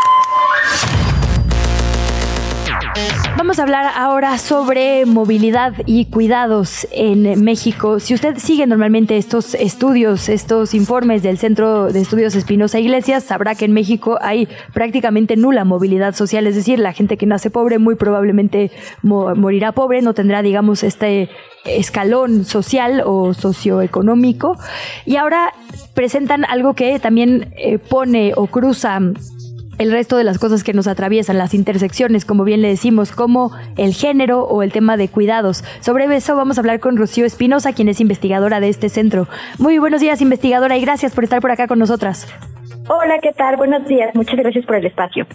Vamos 3.51 3.59
a 3.59 3.63
hablar 3.63 3.91
ahora 3.97 4.37
sobre 4.37 5.05
movilidad 5.05 5.73
y 5.85 6.05
cuidados 6.05 6.87
en 6.89 7.43
México. 7.43 7.99
Si 7.99 8.13
usted 8.13 8.37
sigue 8.37 8.65
normalmente 8.65 9.17
estos 9.17 9.55
estudios, 9.55 10.29
estos 10.29 10.73
informes 10.73 11.21
del 11.21 11.37
Centro 11.37 11.91
de 11.91 11.99
Estudios 11.99 12.33
Espinosa 12.35 12.79
Iglesias, 12.79 13.25
sabrá 13.25 13.55
que 13.55 13.65
en 13.65 13.73
México 13.73 14.17
hay 14.21 14.47
prácticamente 14.73 15.35
nula 15.35 15.65
movilidad 15.65 16.15
social, 16.15 16.47
es 16.47 16.55
decir, 16.55 16.79
la 16.79 16.93
gente 16.93 17.17
que 17.17 17.25
nace 17.25 17.49
pobre 17.49 17.77
muy 17.77 17.95
probablemente 17.95 18.71
morirá 19.01 19.73
pobre, 19.73 20.01
no 20.01 20.13
tendrá, 20.13 20.41
digamos, 20.43 20.81
este 20.83 21.29
escalón 21.65 22.45
social 22.45 23.03
o 23.05 23.33
socioeconómico. 23.33 24.57
Y 25.05 25.17
ahora 25.17 25.53
presentan 25.93 26.45
algo 26.45 26.73
que 26.73 26.99
también 26.99 27.53
eh, 27.57 27.79
pone 27.79 28.31
o 28.33 28.47
cruza 28.47 28.97
el 29.77 29.91
resto 29.91 30.17
de 30.17 30.23
las 30.23 30.37
cosas 30.37 30.63
que 30.63 30.73
nos 30.73 30.87
atraviesan, 30.87 31.37
las 31.37 31.53
intersecciones, 31.53 32.25
como 32.25 32.43
bien 32.43 32.61
le 32.61 32.67
decimos, 32.67 33.11
como 33.11 33.51
el 33.77 33.93
género 33.93 34.43
o 34.43 34.63
el 34.63 34.71
tema 34.71 34.97
de 34.97 35.07
cuidados. 35.07 35.63
Sobre 35.79 36.01
eso 36.15 36.35
vamos 36.35 36.57
a 36.57 36.61
hablar 36.61 36.79
con 36.79 36.97
Rocío 36.97 37.25
Espinosa, 37.25 37.73
quien 37.73 37.89
es 37.89 38.01
investigadora 38.01 38.59
de 38.59 38.69
este 38.69 38.89
centro. 38.89 39.27
Muy 39.57 39.79
buenos 39.79 40.01
días, 40.01 40.21
investigadora, 40.21 40.77
y 40.77 40.81
gracias 40.81 41.13
por 41.13 41.23
estar 41.23 41.41
por 41.41 41.51
acá 41.51 41.67
con 41.67 41.79
nosotras. 41.79 42.27
Hola, 42.87 43.19
¿qué 43.21 43.31
tal? 43.31 43.57
Buenos 43.57 43.87
días, 43.87 44.13
muchas 44.13 44.35
gracias 44.37 44.65
por 44.65 44.75
el 44.75 44.85
espacio. 44.85 45.25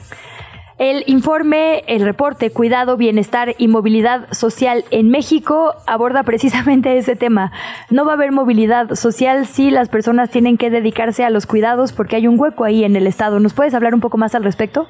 El 0.78 1.04
informe, 1.06 1.84
el 1.86 2.02
reporte 2.02 2.50
Cuidado, 2.50 2.98
Bienestar 2.98 3.54
y 3.56 3.66
Movilidad 3.66 4.30
Social 4.32 4.84
en 4.90 5.08
México 5.08 5.74
aborda 5.86 6.22
precisamente 6.22 6.98
ese 6.98 7.16
tema. 7.16 7.50
No 7.88 8.04
va 8.04 8.12
a 8.12 8.14
haber 8.16 8.30
movilidad 8.30 8.94
social 8.94 9.46
si 9.46 9.70
las 9.70 9.88
personas 9.88 10.28
tienen 10.28 10.58
que 10.58 10.68
dedicarse 10.68 11.24
a 11.24 11.30
los 11.30 11.46
cuidados 11.46 11.92
porque 11.92 12.16
hay 12.16 12.26
un 12.26 12.38
hueco 12.38 12.64
ahí 12.64 12.84
en 12.84 12.94
el 12.94 13.06
Estado. 13.06 13.40
¿Nos 13.40 13.54
puedes 13.54 13.72
hablar 13.72 13.94
un 13.94 14.02
poco 14.02 14.18
más 14.18 14.34
al 14.34 14.44
respecto? 14.44 14.86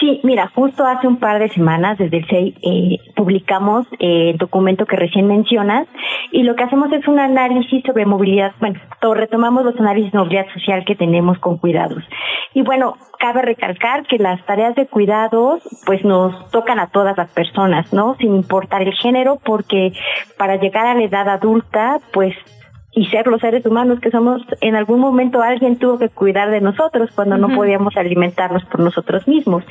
Sí, 0.00 0.18
mira, 0.24 0.50
justo 0.54 0.86
hace 0.86 1.06
un 1.06 1.18
par 1.18 1.38
de 1.38 1.50
semanas 1.50 1.98
desde 1.98 2.16
el 2.16 2.26
SEI 2.26 2.54
eh, 2.62 2.98
publicamos 3.14 3.86
eh, 3.98 4.30
el 4.30 4.38
documento 4.38 4.86
que 4.86 4.96
recién 4.96 5.26
mencionas 5.26 5.86
y 6.32 6.42
lo 6.42 6.56
que 6.56 6.62
hacemos 6.62 6.90
es 6.90 7.06
un 7.06 7.18
análisis 7.18 7.84
sobre 7.84 8.06
movilidad, 8.06 8.52
bueno, 8.60 8.80
retomamos 9.14 9.62
los 9.62 9.78
análisis 9.78 10.10
de 10.10 10.18
movilidad 10.18 10.46
social 10.54 10.86
que 10.86 10.94
tenemos 10.94 11.38
con 11.38 11.58
cuidados. 11.58 12.02
Y 12.54 12.62
bueno, 12.62 12.96
cabe 13.18 13.42
recalcar 13.42 14.06
que 14.06 14.16
las 14.16 14.42
tareas 14.46 14.74
de 14.74 14.86
cuidados 14.86 15.62
pues 15.84 16.02
nos 16.02 16.50
tocan 16.50 16.78
a 16.78 16.86
todas 16.86 17.18
las 17.18 17.30
personas, 17.32 17.92
¿no? 17.92 18.16
Sin 18.18 18.34
importar 18.34 18.80
el 18.80 18.94
género, 18.94 19.38
porque 19.44 19.92
para 20.38 20.56
llegar 20.56 20.86
a 20.86 20.94
la 20.94 21.02
edad 21.02 21.28
adulta 21.28 21.98
pues 22.14 22.34
y 22.92 23.06
ser 23.06 23.26
los 23.28 23.40
seres 23.40 23.64
humanos 23.64 24.00
que 24.00 24.10
somos, 24.10 24.42
en 24.60 24.74
algún 24.74 25.00
momento 25.00 25.42
alguien 25.42 25.76
tuvo 25.76 25.98
que 25.98 26.08
cuidar 26.08 26.50
de 26.50 26.60
nosotros 26.60 27.10
cuando 27.14 27.38
no 27.38 27.48
podíamos 27.48 27.96
alimentarnos 27.96 28.64
por 28.64 28.80
nosotros 28.80 29.28
mismos. 29.28 29.64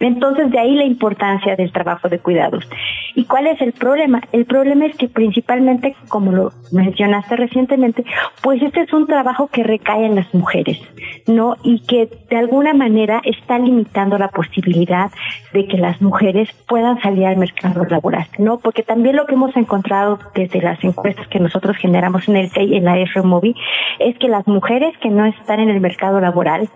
Entonces, 0.00 0.50
de 0.50 0.58
ahí 0.58 0.74
la 0.74 0.84
importancia 0.84 1.56
del 1.56 1.72
trabajo 1.72 2.08
de 2.08 2.18
cuidados. 2.18 2.68
¿Y 3.14 3.24
cuál 3.24 3.46
es 3.46 3.60
el 3.62 3.72
problema? 3.72 4.20
El 4.32 4.44
problema 4.44 4.86
es 4.86 4.96
que 4.96 5.08
principalmente, 5.08 5.96
como 6.08 6.32
lo 6.32 6.52
mencionaste 6.72 7.36
recientemente, 7.36 8.04
pues 8.42 8.60
este 8.62 8.82
es 8.82 8.92
un 8.92 9.06
trabajo 9.06 9.46
que 9.46 9.62
recae 9.62 10.04
en 10.04 10.16
las 10.16 10.34
mujeres, 10.34 10.78
¿no? 11.26 11.56
Y 11.62 11.80
que 11.80 12.10
de 12.28 12.36
alguna 12.36 12.74
manera 12.74 13.22
está 13.24 13.58
limitando 13.58 14.18
la 14.18 14.28
posibilidad 14.28 15.10
de 15.54 15.66
que 15.66 15.78
las 15.78 16.02
mujeres 16.02 16.50
puedan 16.68 17.00
salir 17.00 17.26
al 17.26 17.38
mercado 17.38 17.84
laboral, 17.84 18.26
¿no? 18.38 18.58
Porque 18.58 18.82
también 18.82 19.16
lo 19.16 19.24
que 19.24 19.34
hemos 19.34 19.56
encontrado 19.56 20.18
desde 20.34 20.60
las 20.60 20.82
encuestas 20.84 21.26
que 21.28 21.40
nosotros 21.40 21.76
generamos 21.78 22.28
en 22.28 22.36
el 22.36 22.50
en 22.56 22.84
la 22.84 22.96
FMOVI, 22.96 23.54
es 23.98 24.18
que 24.18 24.28
las 24.28 24.46
mujeres 24.46 24.96
que 24.98 25.10
no 25.10 25.24
están 25.26 25.60
en 25.60 25.70
el 25.70 25.80
mercado 25.80 26.20
laboral, 26.20 26.68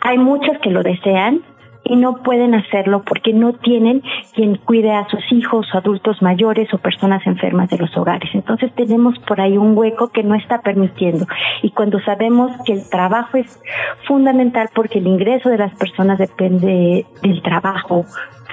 hay 0.00 0.18
muchas 0.18 0.58
que 0.58 0.70
lo 0.70 0.82
desean, 0.82 1.42
y 1.84 1.96
no 1.96 2.22
pueden 2.22 2.54
hacerlo 2.54 3.02
porque 3.02 3.32
no 3.32 3.54
tienen 3.54 4.02
quien 4.34 4.56
cuide 4.56 4.92
a 4.92 5.06
sus 5.08 5.20
hijos 5.32 5.66
o 5.74 5.78
adultos 5.78 6.22
mayores 6.22 6.72
o 6.72 6.78
personas 6.78 7.26
enfermas 7.26 7.70
de 7.70 7.78
los 7.78 7.96
hogares. 7.96 8.30
Entonces 8.34 8.72
tenemos 8.74 9.18
por 9.20 9.40
ahí 9.40 9.58
un 9.58 9.76
hueco 9.76 10.08
que 10.08 10.22
no 10.22 10.34
está 10.34 10.60
permitiendo. 10.60 11.26
Y 11.62 11.70
cuando 11.70 12.00
sabemos 12.00 12.52
que 12.64 12.72
el 12.72 12.88
trabajo 12.88 13.36
es 13.36 13.60
fundamental 14.06 14.68
porque 14.74 14.98
el 14.98 15.06
ingreso 15.06 15.48
de 15.48 15.58
las 15.58 15.74
personas 15.74 16.18
depende 16.18 17.06
del 17.22 17.42
trabajo 17.42 18.04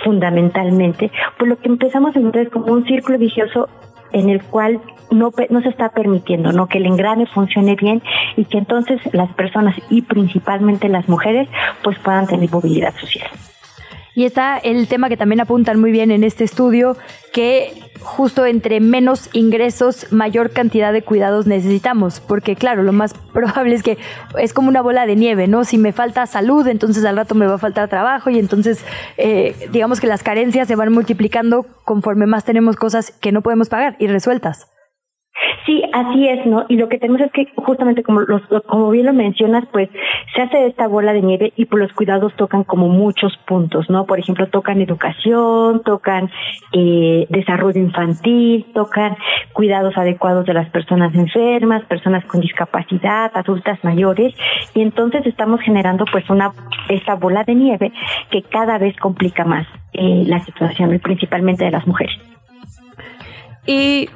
fundamentalmente, 0.03 1.11
pues 1.37 1.49
lo 1.49 1.57
que 1.57 1.67
empezamos 1.67 2.15
a 2.15 2.19
encontrar 2.19 2.45
es 2.45 2.51
como 2.51 2.71
un 2.71 2.85
círculo 2.85 3.17
vicioso 3.17 3.67
en 4.11 4.29
el 4.29 4.41
cual 4.43 4.79
no, 5.11 5.31
no 5.49 5.61
se 5.61 5.69
está 5.69 5.89
permitiendo, 5.89 6.51
¿no? 6.51 6.67
Que 6.67 6.77
el 6.77 6.85
engrane 6.85 7.25
funcione 7.25 7.75
bien 7.75 8.01
y 8.35 8.45
que 8.45 8.57
entonces 8.57 8.99
las 9.13 9.31
personas 9.33 9.75
y 9.89 10.01
principalmente 10.01 10.89
las 10.89 11.07
mujeres 11.07 11.47
pues 11.83 11.97
puedan 11.99 12.27
tener 12.27 12.49
movilidad 12.49 12.93
social. 12.95 13.29
Y 14.15 14.25
está 14.25 14.57
el 14.57 14.87
tema 14.87 15.07
que 15.07 15.15
también 15.15 15.39
apuntan 15.39 15.79
muy 15.79 15.91
bien 15.91 16.11
en 16.11 16.25
este 16.25 16.43
estudio, 16.43 16.97
que 17.31 17.71
justo 18.01 18.45
entre 18.45 18.79
menos 18.79 19.29
ingresos, 19.33 20.11
mayor 20.11 20.51
cantidad 20.51 20.91
de 20.91 21.03
cuidados 21.03 21.47
necesitamos, 21.47 22.19
porque 22.19 22.55
claro, 22.55 22.83
lo 22.83 22.91
más 22.91 23.13
probable 23.33 23.75
es 23.75 23.83
que 23.83 23.97
es 24.37 24.51
como 24.51 24.67
una 24.67 24.81
bola 24.81 25.05
de 25.05 25.15
nieve, 25.15 25.47
¿no? 25.47 25.63
Si 25.63 25.77
me 25.77 25.93
falta 25.93 26.25
salud, 26.25 26.67
entonces 26.67 27.05
al 27.05 27.15
rato 27.15 27.35
me 27.35 27.47
va 27.47 27.55
a 27.55 27.59
faltar 27.59 27.87
trabajo 27.87 28.29
y 28.29 28.39
entonces 28.39 28.83
eh, 29.17 29.55
digamos 29.71 29.99
que 29.99 30.07
las 30.07 30.23
carencias 30.23 30.67
se 30.67 30.75
van 30.75 30.91
multiplicando 30.91 31.65
conforme 31.85 32.25
más 32.25 32.43
tenemos 32.43 32.75
cosas 32.75 33.11
que 33.11 33.31
no 33.31 33.41
podemos 33.41 33.69
pagar 33.69 33.95
y 33.99 34.07
resueltas. 34.07 34.67
Sí, 35.65 35.83
así 35.93 36.27
es, 36.27 36.45
¿no? 36.45 36.65
Y 36.67 36.77
lo 36.77 36.89
que 36.89 36.97
tenemos 36.97 37.21
es 37.21 37.31
que 37.31 37.47
justamente 37.55 38.03
como 38.03 38.21
los, 38.21 38.41
como 38.65 38.89
bien 38.89 39.05
lo 39.05 39.13
mencionas, 39.13 39.65
pues 39.71 39.89
se 40.35 40.41
hace 40.41 40.67
esta 40.67 40.87
bola 40.87 41.13
de 41.13 41.21
nieve 41.21 41.53
y 41.55 41.65
por 41.65 41.79
los 41.79 41.93
cuidados 41.93 42.33
tocan 42.35 42.63
como 42.63 42.87
muchos 42.87 43.37
puntos, 43.45 43.89
¿no? 43.89 44.05
Por 44.05 44.19
ejemplo, 44.19 44.47
tocan 44.47 44.81
educación, 44.81 45.81
tocan 45.83 46.29
eh, 46.73 47.27
desarrollo 47.29 47.79
infantil, 47.79 48.65
tocan 48.73 49.17
cuidados 49.53 49.97
adecuados 49.97 50.45
de 50.45 50.53
las 50.53 50.69
personas 50.69 51.13
enfermas, 51.15 51.83
personas 51.85 52.25
con 52.25 52.41
discapacidad, 52.41 53.31
adultas 53.33 53.83
mayores, 53.83 54.33
y 54.73 54.81
entonces 54.81 55.25
estamos 55.25 55.61
generando 55.61 56.05
pues 56.11 56.29
una 56.29 56.51
esta 56.89 57.15
bola 57.15 57.43
de 57.43 57.55
nieve 57.55 57.91
que 58.31 58.41
cada 58.43 58.77
vez 58.77 58.95
complica 58.97 59.45
más 59.45 59.67
eh, 59.93 60.23
la 60.25 60.39
situación, 60.39 60.99
principalmente 60.99 61.65
de 61.65 61.71
las 61.71 61.85
mujeres. 61.85 62.28
Y 63.65 64.09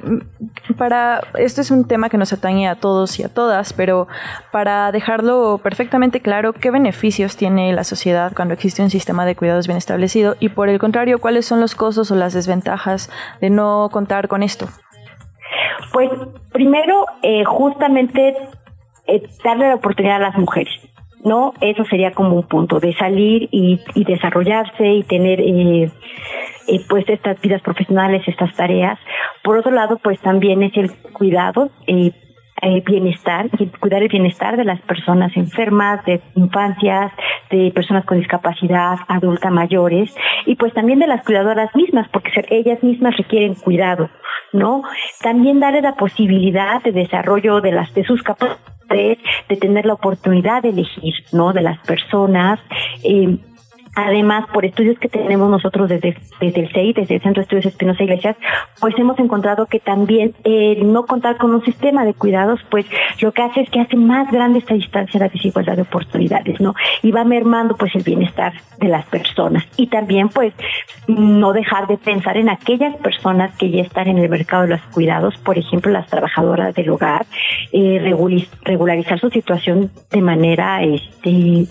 para 0.76 1.20
esto 1.38 1.60
es 1.60 1.70
un 1.70 1.86
tema 1.86 2.08
que 2.08 2.18
nos 2.18 2.32
atañe 2.32 2.68
a 2.68 2.74
todos 2.74 3.18
y 3.20 3.22
a 3.22 3.28
todas, 3.28 3.72
pero 3.72 4.08
para 4.50 4.90
dejarlo 4.90 5.60
perfectamente 5.62 6.20
claro, 6.20 6.52
¿qué 6.52 6.70
beneficios 6.70 7.36
tiene 7.36 7.72
la 7.72 7.84
sociedad 7.84 8.32
cuando 8.34 8.54
existe 8.54 8.82
un 8.82 8.90
sistema 8.90 9.24
de 9.24 9.36
cuidados 9.36 9.66
bien 9.66 9.76
establecido? 9.76 10.36
Y 10.40 10.48
por 10.48 10.68
el 10.68 10.78
contrario, 10.78 11.20
¿cuáles 11.20 11.46
son 11.46 11.60
los 11.60 11.74
costos 11.74 12.10
o 12.10 12.16
las 12.16 12.32
desventajas 12.32 13.10
de 13.40 13.50
no 13.50 13.88
contar 13.92 14.28
con 14.28 14.42
esto? 14.42 14.68
Pues 15.92 16.10
primero, 16.52 17.06
eh, 17.22 17.44
justamente 17.44 18.34
eh, 19.06 19.22
darle 19.44 19.68
la 19.68 19.74
oportunidad 19.76 20.16
a 20.16 20.30
las 20.30 20.36
mujeres. 20.36 20.74
¿no? 21.24 21.54
Eso 21.60 21.84
sería 21.86 22.12
como 22.12 22.36
un 22.36 22.46
punto 22.46 22.78
de 22.80 22.94
salir 22.94 23.48
y, 23.50 23.80
desarrollarse 23.94 24.86
y 24.86 25.02
tener 25.04 25.40
eh, 25.40 25.90
eh, 26.66 26.80
pues 26.88 27.04
estas 27.08 27.40
vidas 27.40 27.62
profesionales, 27.62 28.22
estas 28.26 28.54
tareas. 28.56 28.98
Por 29.42 29.58
otro 29.58 29.70
lado, 29.70 29.98
pues 29.98 30.18
también 30.20 30.62
es 30.62 30.76
el 30.76 30.92
cuidado, 31.12 31.70
eh, 31.86 32.12
el 32.62 32.80
bienestar, 32.82 33.48
y 33.58 33.66
cuidar 33.66 34.02
el 34.02 34.08
bienestar 34.08 34.56
de 34.56 34.64
las 34.64 34.80
personas 34.82 35.36
enfermas, 35.36 36.04
de 36.06 36.22
infancias, 36.34 37.12
de 37.50 37.70
personas 37.74 38.04
con 38.04 38.18
discapacidad, 38.18 38.96
adulta 39.08 39.50
mayores, 39.50 40.14
y 40.46 40.54
pues 40.54 40.72
también 40.72 40.98
de 40.98 41.06
las 41.06 41.24
cuidadoras 41.24 41.74
mismas, 41.74 42.08
porque 42.08 42.30
ellas 42.50 42.82
mismas 42.82 43.16
requieren 43.16 43.54
cuidado, 43.54 44.08
¿no? 44.52 44.82
También 45.20 45.60
darle 45.60 45.82
la 45.82 45.96
posibilidad 45.96 46.82
de 46.82 46.92
desarrollo 46.92 47.60
de 47.60 47.72
las 47.72 47.92
de 47.92 48.04
sus 48.04 48.22
capacidades, 48.22 49.18
de 49.48 49.56
tener 49.56 49.86
la 49.86 49.94
oportunidad 49.94 50.62
de 50.62 50.70
elegir, 50.70 51.14
¿no? 51.32 51.52
De 51.52 51.62
las 51.62 51.78
personas. 51.86 52.60
Eh, 53.02 53.38
Además, 53.96 54.46
por 54.52 54.64
estudios 54.64 54.98
que 54.98 55.08
tenemos 55.08 55.50
nosotros 55.50 55.88
desde, 55.88 56.16
desde 56.40 56.60
el 56.60 56.72
CEI, 56.72 56.92
desde 56.92 57.16
el 57.16 57.22
Centro 57.22 57.40
de 57.40 57.42
Estudios 57.42 57.66
Espinosa 57.66 58.02
Iglesias, 58.02 58.36
pues 58.80 58.94
hemos 58.98 59.18
encontrado 59.18 59.66
que 59.66 59.78
también 59.78 60.34
eh, 60.44 60.80
no 60.84 61.06
contar 61.06 61.36
con 61.36 61.54
un 61.54 61.64
sistema 61.64 62.04
de 62.04 62.14
cuidados, 62.14 62.60
pues 62.70 62.86
lo 63.20 63.32
que 63.32 63.42
hace 63.42 63.60
es 63.60 63.70
que 63.70 63.80
hace 63.80 63.96
más 63.96 64.30
grande 64.30 64.58
esta 64.58 64.74
distancia, 64.74 65.20
la 65.20 65.28
desigualdad 65.28 65.76
de 65.76 65.82
oportunidades, 65.82 66.60
¿no? 66.60 66.74
Y 67.02 67.12
va 67.12 67.24
mermando 67.24 67.76
pues 67.76 67.94
el 67.94 68.02
bienestar 68.02 68.52
de 68.78 68.88
las 68.88 69.06
personas. 69.06 69.64
Y 69.76 69.86
también 69.86 70.28
pues 70.28 70.52
no 71.06 71.52
dejar 71.52 71.86
de 71.86 71.96
pensar 71.96 72.36
en 72.36 72.48
aquellas 72.48 72.96
personas 72.96 73.54
que 73.56 73.70
ya 73.70 73.82
están 73.82 74.08
en 74.08 74.18
el 74.18 74.28
mercado 74.28 74.64
de 74.64 74.70
los 74.70 74.82
cuidados, 74.92 75.36
por 75.38 75.58
ejemplo, 75.58 75.92
las 75.92 76.08
trabajadoras 76.08 76.74
del 76.74 76.90
hogar, 76.90 77.26
eh, 77.72 78.00
regularizar 78.64 79.20
su 79.20 79.30
situación 79.30 79.90
de 80.10 80.20
manera, 80.20 80.82
este, 80.82 81.66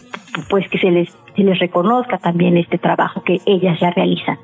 pues 0.49 0.67
que 0.69 0.77
se 0.77 0.91
les, 0.91 1.09
se 1.35 1.43
les 1.43 1.59
reconozca 1.59 2.17
también 2.17 2.57
este 2.57 2.77
trabajo 2.77 3.23
que 3.23 3.39
ellas 3.45 3.79
ya 3.79 3.91
realizan. 3.91 4.37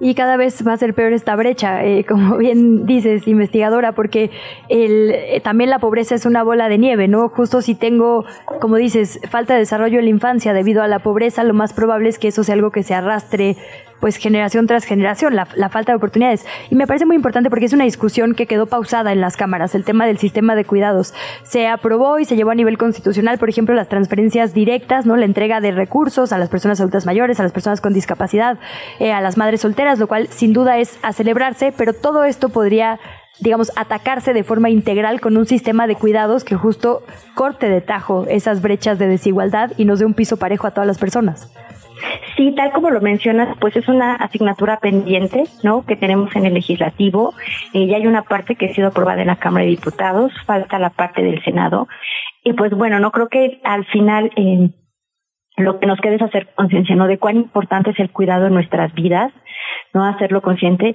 Y 0.00 0.14
cada 0.14 0.36
vez 0.36 0.64
va 0.66 0.74
a 0.74 0.76
ser 0.76 0.94
peor 0.94 1.12
esta 1.12 1.34
brecha, 1.34 1.84
eh, 1.84 2.04
como 2.04 2.36
bien 2.38 2.86
dices, 2.86 3.26
investigadora, 3.26 3.92
porque 3.92 4.30
el, 4.68 5.10
eh, 5.10 5.40
también 5.40 5.70
la 5.70 5.80
pobreza 5.80 6.14
es 6.14 6.24
una 6.24 6.42
bola 6.42 6.68
de 6.68 6.78
nieve, 6.78 7.08
¿no? 7.08 7.28
Justo 7.28 7.62
si 7.62 7.74
tengo, 7.74 8.24
como 8.60 8.76
dices, 8.76 9.20
falta 9.28 9.54
de 9.54 9.60
desarrollo 9.60 9.98
en 9.98 10.04
la 10.04 10.10
infancia 10.10 10.52
debido 10.52 10.82
a 10.82 10.88
la 10.88 11.00
pobreza, 11.00 11.42
lo 11.42 11.54
más 11.54 11.72
probable 11.72 12.08
es 12.08 12.18
que 12.18 12.28
eso 12.28 12.44
sea 12.44 12.54
algo 12.54 12.70
que 12.70 12.84
se 12.84 12.94
arrastre 12.94 13.56
pues 14.00 14.16
generación 14.16 14.66
tras 14.66 14.84
generación, 14.84 15.34
la, 15.34 15.46
falta 15.68 15.92
de 15.92 15.96
oportunidades. 15.96 16.46
Y 16.70 16.74
me 16.74 16.86
parece 16.86 17.06
muy 17.06 17.16
importante 17.16 17.50
porque 17.50 17.66
es 17.66 17.72
una 17.72 17.84
discusión 17.84 18.34
que 18.34 18.46
quedó 18.46 18.66
pausada 18.66 19.12
en 19.12 19.20
las 19.20 19.36
cámaras, 19.36 19.74
el 19.74 19.84
tema 19.84 20.06
del 20.06 20.18
sistema 20.18 20.54
de 20.54 20.64
cuidados. 20.64 21.14
Se 21.42 21.66
aprobó 21.68 22.18
y 22.18 22.24
se 22.24 22.36
llevó 22.36 22.50
a 22.50 22.54
nivel 22.54 22.78
constitucional, 22.78 23.38
por 23.38 23.48
ejemplo, 23.48 23.74
las 23.74 23.88
transferencias 23.88 24.54
directas, 24.54 25.06
¿no? 25.06 25.16
La 25.16 25.24
entrega 25.24 25.60
de 25.60 25.72
recursos 25.72 26.32
a 26.32 26.38
las 26.38 26.48
personas 26.48 26.80
adultas 26.80 27.06
mayores, 27.06 27.40
a 27.40 27.42
las 27.42 27.52
personas 27.52 27.80
con 27.80 27.92
discapacidad, 27.92 28.58
eh, 28.98 29.12
a 29.12 29.20
las 29.20 29.36
madres 29.36 29.60
solteras, 29.60 29.98
lo 29.98 30.06
cual 30.06 30.28
sin 30.28 30.52
duda 30.52 30.78
es 30.78 30.98
a 31.02 31.12
celebrarse, 31.12 31.72
pero 31.76 31.92
todo 31.92 32.24
esto 32.24 32.48
podría 32.48 32.98
digamos, 33.40 33.70
atacarse 33.76 34.32
de 34.32 34.42
forma 34.42 34.70
integral 34.70 35.20
con 35.20 35.36
un 35.36 35.46
sistema 35.46 35.86
de 35.86 35.94
cuidados 35.94 36.44
que 36.44 36.56
justo 36.56 37.02
corte 37.34 37.68
de 37.68 37.80
tajo 37.80 38.26
esas 38.28 38.62
brechas 38.62 38.98
de 38.98 39.06
desigualdad 39.06 39.72
y 39.76 39.84
nos 39.84 40.00
dé 40.00 40.06
un 40.06 40.14
piso 40.14 40.38
parejo 40.38 40.66
a 40.66 40.72
todas 40.72 40.86
las 40.86 40.98
personas. 40.98 41.52
Sí, 42.38 42.52
tal 42.52 42.70
como 42.70 42.90
lo 42.90 43.00
mencionas, 43.00 43.56
pues 43.58 43.74
es 43.74 43.88
una 43.88 44.14
asignatura 44.14 44.78
pendiente, 44.78 45.42
¿no? 45.64 45.84
Que 45.84 45.96
tenemos 45.96 46.34
en 46.36 46.46
el 46.46 46.54
legislativo. 46.54 47.34
Eh, 47.74 47.88
ya 47.88 47.96
hay 47.96 48.06
una 48.06 48.22
parte 48.22 48.54
que 48.54 48.66
ha 48.66 48.74
sido 48.74 48.86
aprobada 48.86 49.22
en 49.22 49.26
la 49.26 49.40
Cámara 49.40 49.64
de 49.64 49.72
Diputados, 49.72 50.32
falta 50.46 50.78
la 50.78 50.90
parte 50.90 51.20
del 51.20 51.42
Senado. 51.42 51.88
Y 52.44 52.52
pues 52.52 52.70
bueno, 52.70 53.00
no 53.00 53.10
creo 53.10 53.28
que 53.28 53.60
al 53.64 53.84
final 53.86 54.30
eh, 54.36 54.70
lo 55.56 55.80
que 55.80 55.88
nos 55.88 56.00
quede 56.00 56.14
es 56.14 56.22
hacer 56.22 56.54
conciencia, 56.54 56.94
¿no? 56.94 57.08
De 57.08 57.18
cuán 57.18 57.38
importante 57.38 57.90
es 57.90 57.98
el 57.98 58.12
cuidado 58.12 58.46
en 58.46 58.54
nuestras 58.54 58.94
vidas, 58.94 59.32
¿no? 59.92 60.04
Hacerlo 60.04 60.40
consciente 60.40 60.94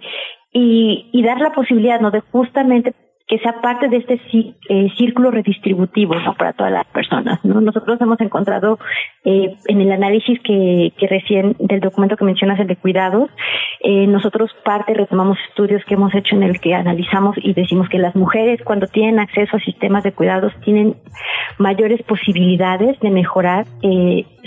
y, 0.50 1.10
y 1.12 1.24
dar 1.24 1.42
la 1.42 1.52
posibilidad, 1.52 2.00
¿no? 2.00 2.12
De 2.12 2.22
justamente 2.22 2.94
que 3.34 3.62
parte 3.62 3.88
de 3.88 3.98
este 3.98 4.22
eh, 4.70 4.88
círculo 4.98 5.32
redistributivo 5.32 6.16
¿no? 6.16 6.36
para 6.36 6.54
todas 6.54 6.72
las 6.72 6.86
personas. 6.86 7.44
¿no? 7.44 7.62
Nosotros 7.62 8.00
hemos 8.00 8.20
encontrado 8.22 8.80
eh, 9.26 9.56
en 9.68 9.82
el 9.82 9.92
análisis 9.92 10.40
que, 10.42 10.94
recién 11.10 11.56
del 11.60 11.80
documento 11.80 12.16
que 12.16 12.26
mencionas, 12.26 12.60
el 12.60 12.68
de 12.68 12.76
cuidados, 12.76 13.30
eh, 13.82 14.08
nosotros 14.08 14.52
parte 14.64 14.94
retomamos 14.94 15.38
estudios 15.50 15.84
que 15.86 15.96
hemos 15.96 16.14
hecho 16.14 16.36
en 16.36 16.44
el 16.44 16.60
que 16.60 16.76
analizamos 16.76 17.36
y 17.38 17.54
decimos 17.54 17.90
que 17.90 17.98
las 17.98 18.16
mujeres 18.16 18.62
cuando 18.64 18.88
tienen 18.88 19.20
acceso 19.20 19.58
a 19.58 19.60
sistemas 19.60 20.04
de 20.04 20.12
cuidados 20.12 20.54
tienen 20.64 20.96
mayores 21.58 22.02
posibilidades 22.04 23.00
de 23.00 23.10
mejorar 23.10 23.66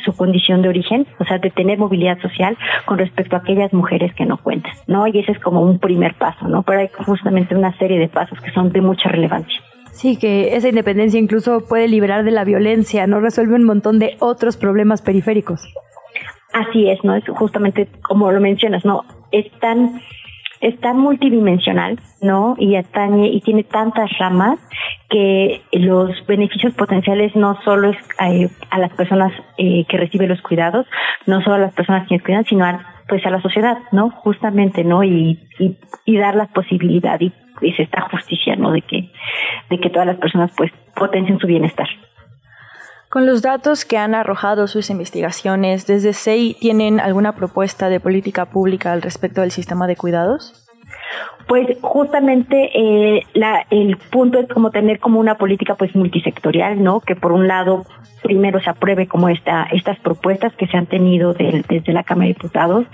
su 0.05 0.13
condición 0.15 0.63
de 0.63 0.69
origen, 0.69 1.07
o 1.19 1.25
sea, 1.25 1.39
de 1.39 1.51
tener 1.51 1.79
movilidad 1.79 2.19
social 2.21 2.57
con 2.85 2.99
respecto 2.99 3.37
a 3.37 3.41
aquellas 3.41 3.73
mujeres 3.73 4.15
que 4.15 4.27
no 4.27 4.39
cuentan, 4.39 4.73
¿no? 4.87 5.07
Y 5.07 5.19
ese 5.19 5.33
es 5.33 5.39
como 5.39 5.63
un 5.63 5.79
primer 5.79 6.15
paso, 6.15 6.49
¿no? 6.49 6.63
Pero 6.63 6.81
hay 6.81 6.91
justamente 7.05 7.55
una 7.55 7.77
serie 7.79 7.99
de 7.99 8.09
pasos 8.09 8.41
que 8.41 8.53
son 8.53 8.73
de 8.73 8.81
mucha 8.81 9.09
relevancia. 9.09 9.61
Sí, 9.93 10.19
que 10.19 10.55
esa 10.57 10.69
independencia 10.69 11.19
incluso 11.19 11.67
puede 11.67 11.89
liberar 11.89 12.23
de 12.25 12.31
la 12.31 12.45
violencia, 12.45 13.07
¿no? 13.07 13.21
Resuelve 13.21 13.55
un 13.55 13.65
montón 13.65 13.99
de 13.99 14.17
otros 14.21 14.59
problemas 14.59 15.01
periféricos. 15.01 15.67
Así 16.53 16.91
es, 16.91 17.03
¿no? 17.03 17.15
Es 17.15 17.25
justamente 17.29 17.89
como 18.03 18.31
lo 18.31 18.41
mencionas, 18.41 18.85
¿no? 18.85 19.05
Es 19.33 19.51
tan 19.61 20.01
es 20.61 20.79
tan 20.81 20.99
multidimensional, 20.99 21.99
¿no? 22.21 22.57
Y 22.59 22.77
atañe 22.77 23.29
y 23.29 23.41
tiene 23.41 23.65
tantas 23.65 24.11
ramas 24.19 24.59
que 25.11 25.63
los 25.73 26.11
beneficios 26.27 26.75
potenciales 26.75 27.35
no 27.37 27.61
solo 27.63 27.91
es 27.91 27.97
eh, 28.21 28.49
a, 28.71 28.79
las 28.79 28.93
personas 28.93 29.33
eh, 29.59 29.85
que 29.89 29.99
reciben 29.99 30.29
los 30.29 30.43
cuidados, 30.43 30.87
no 31.27 31.41
solo 31.43 31.57
a 31.57 31.59
las 31.59 31.75
personas 31.75 32.09
que 32.09 32.21
cuidan, 32.21 32.45
sino 32.45 32.65
a, 32.65 32.85
pues 33.09 33.25
a 33.27 33.31
la 33.31 33.41
sociedad, 33.41 33.79
¿no? 33.93 34.11
Justamente, 34.11 34.85
¿no? 34.85 35.05
Y, 35.05 35.41
y, 35.59 35.77
y 36.05 36.17
dar 36.17 36.35
la 36.35 36.47
posibilidad 36.47 37.21
y, 37.21 37.33
es 37.63 37.79
esta 37.81 38.03
justicia, 38.03 38.55
¿no? 38.57 38.71
De 38.71 38.83
que, 38.83 39.11
de 39.71 39.79
que 39.79 39.91
todas 39.91 40.07
las 40.07 40.17
personas 40.17 40.51
pues 40.57 40.71
potencien 40.95 41.39
su 41.39 41.47
bienestar. 41.47 41.89
Con 43.17 43.25
los 43.25 43.41
datos 43.41 43.87
que 43.87 43.97
han 43.97 44.15
arrojado 44.15 44.67
sus 44.67 44.91
investigaciones, 44.91 45.87
¿desde 45.87 46.13
SEI 46.13 46.55
tienen 46.61 47.01
alguna 47.01 47.35
propuesta 47.35 47.89
de 47.89 47.99
política 47.99 48.45
pública 48.45 48.93
al 48.93 49.01
respecto 49.01 49.41
del 49.41 49.53
sistema 49.53 49.87
de 49.87 49.97
cuidados? 49.97 50.69
Pues 51.49 51.79
justamente 51.81 52.69
eh, 52.75 53.23
la, 53.33 53.65
el 53.71 53.97
punto 53.97 54.39
es 54.39 54.47
como 54.49 54.71
tener 54.71 55.01
como 55.01 55.19
una 55.19 55.39
política 55.39 55.77
pues 55.77 55.97
multisectorial, 55.97 56.83
¿no? 56.83 57.01
Que 57.01 57.17
por 57.17 57.33
un 57.33 57.49
lado 57.49 57.87
primero 58.23 58.61
se 58.61 58.69
apruebe 58.69 59.09
como 59.09 59.31
esta, 59.31 59.67
estas 59.73 59.99
propuestas 60.01 60.55
que 60.55 60.67
se 60.67 60.77
han 60.77 60.85
tenido 60.85 61.33
desde 61.33 61.95
la 61.95 62.05
Cámara 62.05 62.27
de 62.27 62.35
Diputados. 62.35 62.85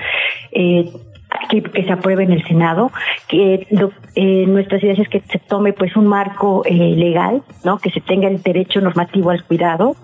Eh, 0.52 0.88
que, 1.48 1.62
se 1.82 1.92
apruebe 1.92 2.24
en 2.24 2.32
el 2.32 2.44
Senado, 2.44 2.90
que 3.28 3.66
eh, 4.14 4.46
nuestras 4.46 4.82
ideas 4.82 4.98
es 4.98 5.08
que 5.08 5.20
se 5.20 5.38
tome 5.38 5.72
pues 5.72 5.96
un 5.96 6.06
marco 6.06 6.62
eh, 6.64 6.74
legal, 6.74 7.42
¿no? 7.64 7.78
Que 7.78 7.90
se 7.90 8.00
tenga 8.00 8.28
el 8.28 8.42
derecho 8.42 8.80
normativo 8.80 9.30
al 9.30 9.44
cuidado, 9.44 9.96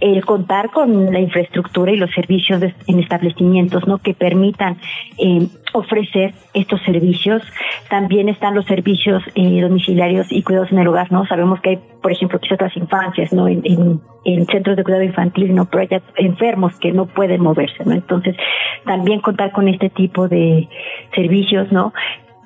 el 0.00 0.24
contar 0.24 0.70
con 0.70 1.12
la 1.12 1.20
infraestructura 1.20 1.92
y 1.92 1.96
los 1.96 2.10
servicios 2.12 2.62
en 2.86 3.00
establecimientos, 3.00 3.86
¿no? 3.86 3.98
Que 3.98 4.14
permitan 4.14 4.78
eh, 5.18 5.46
ofrecer 5.72 6.34
estos 6.52 6.82
servicios. 6.82 7.42
También 7.88 8.28
están 8.28 8.54
los 8.54 8.66
servicios 8.66 9.22
eh, 9.34 9.60
domiciliarios 9.60 10.26
y 10.30 10.42
cuidados 10.42 10.70
en 10.72 10.78
el 10.78 10.88
hogar, 10.88 11.10
¿no? 11.10 11.26
Sabemos 11.26 11.60
que 11.60 11.70
hay, 11.70 11.78
por 12.02 12.12
ejemplo, 12.12 12.38
quizás 12.38 12.60
las 12.60 12.76
infancias, 12.76 13.32
¿no? 13.32 13.48
En, 13.48 13.62
en, 13.64 14.00
en, 14.24 14.46
centros 14.46 14.76
de 14.76 14.84
cuidado 14.84 15.02
infantil, 15.02 15.54
¿no? 15.54 15.64
Pero 15.66 15.82
hay 15.82 16.02
enfermos 16.16 16.78
que 16.78 16.92
no 16.92 17.06
pueden 17.06 17.40
moverse, 17.40 17.84
¿no? 17.84 17.92
Entonces, 17.92 18.36
también 18.84 19.20
contar 19.20 19.52
con 19.52 19.68
este 19.68 19.88
tipo 19.88 20.28
de 20.28 20.68
servicios, 21.14 21.72
¿no? 21.72 21.94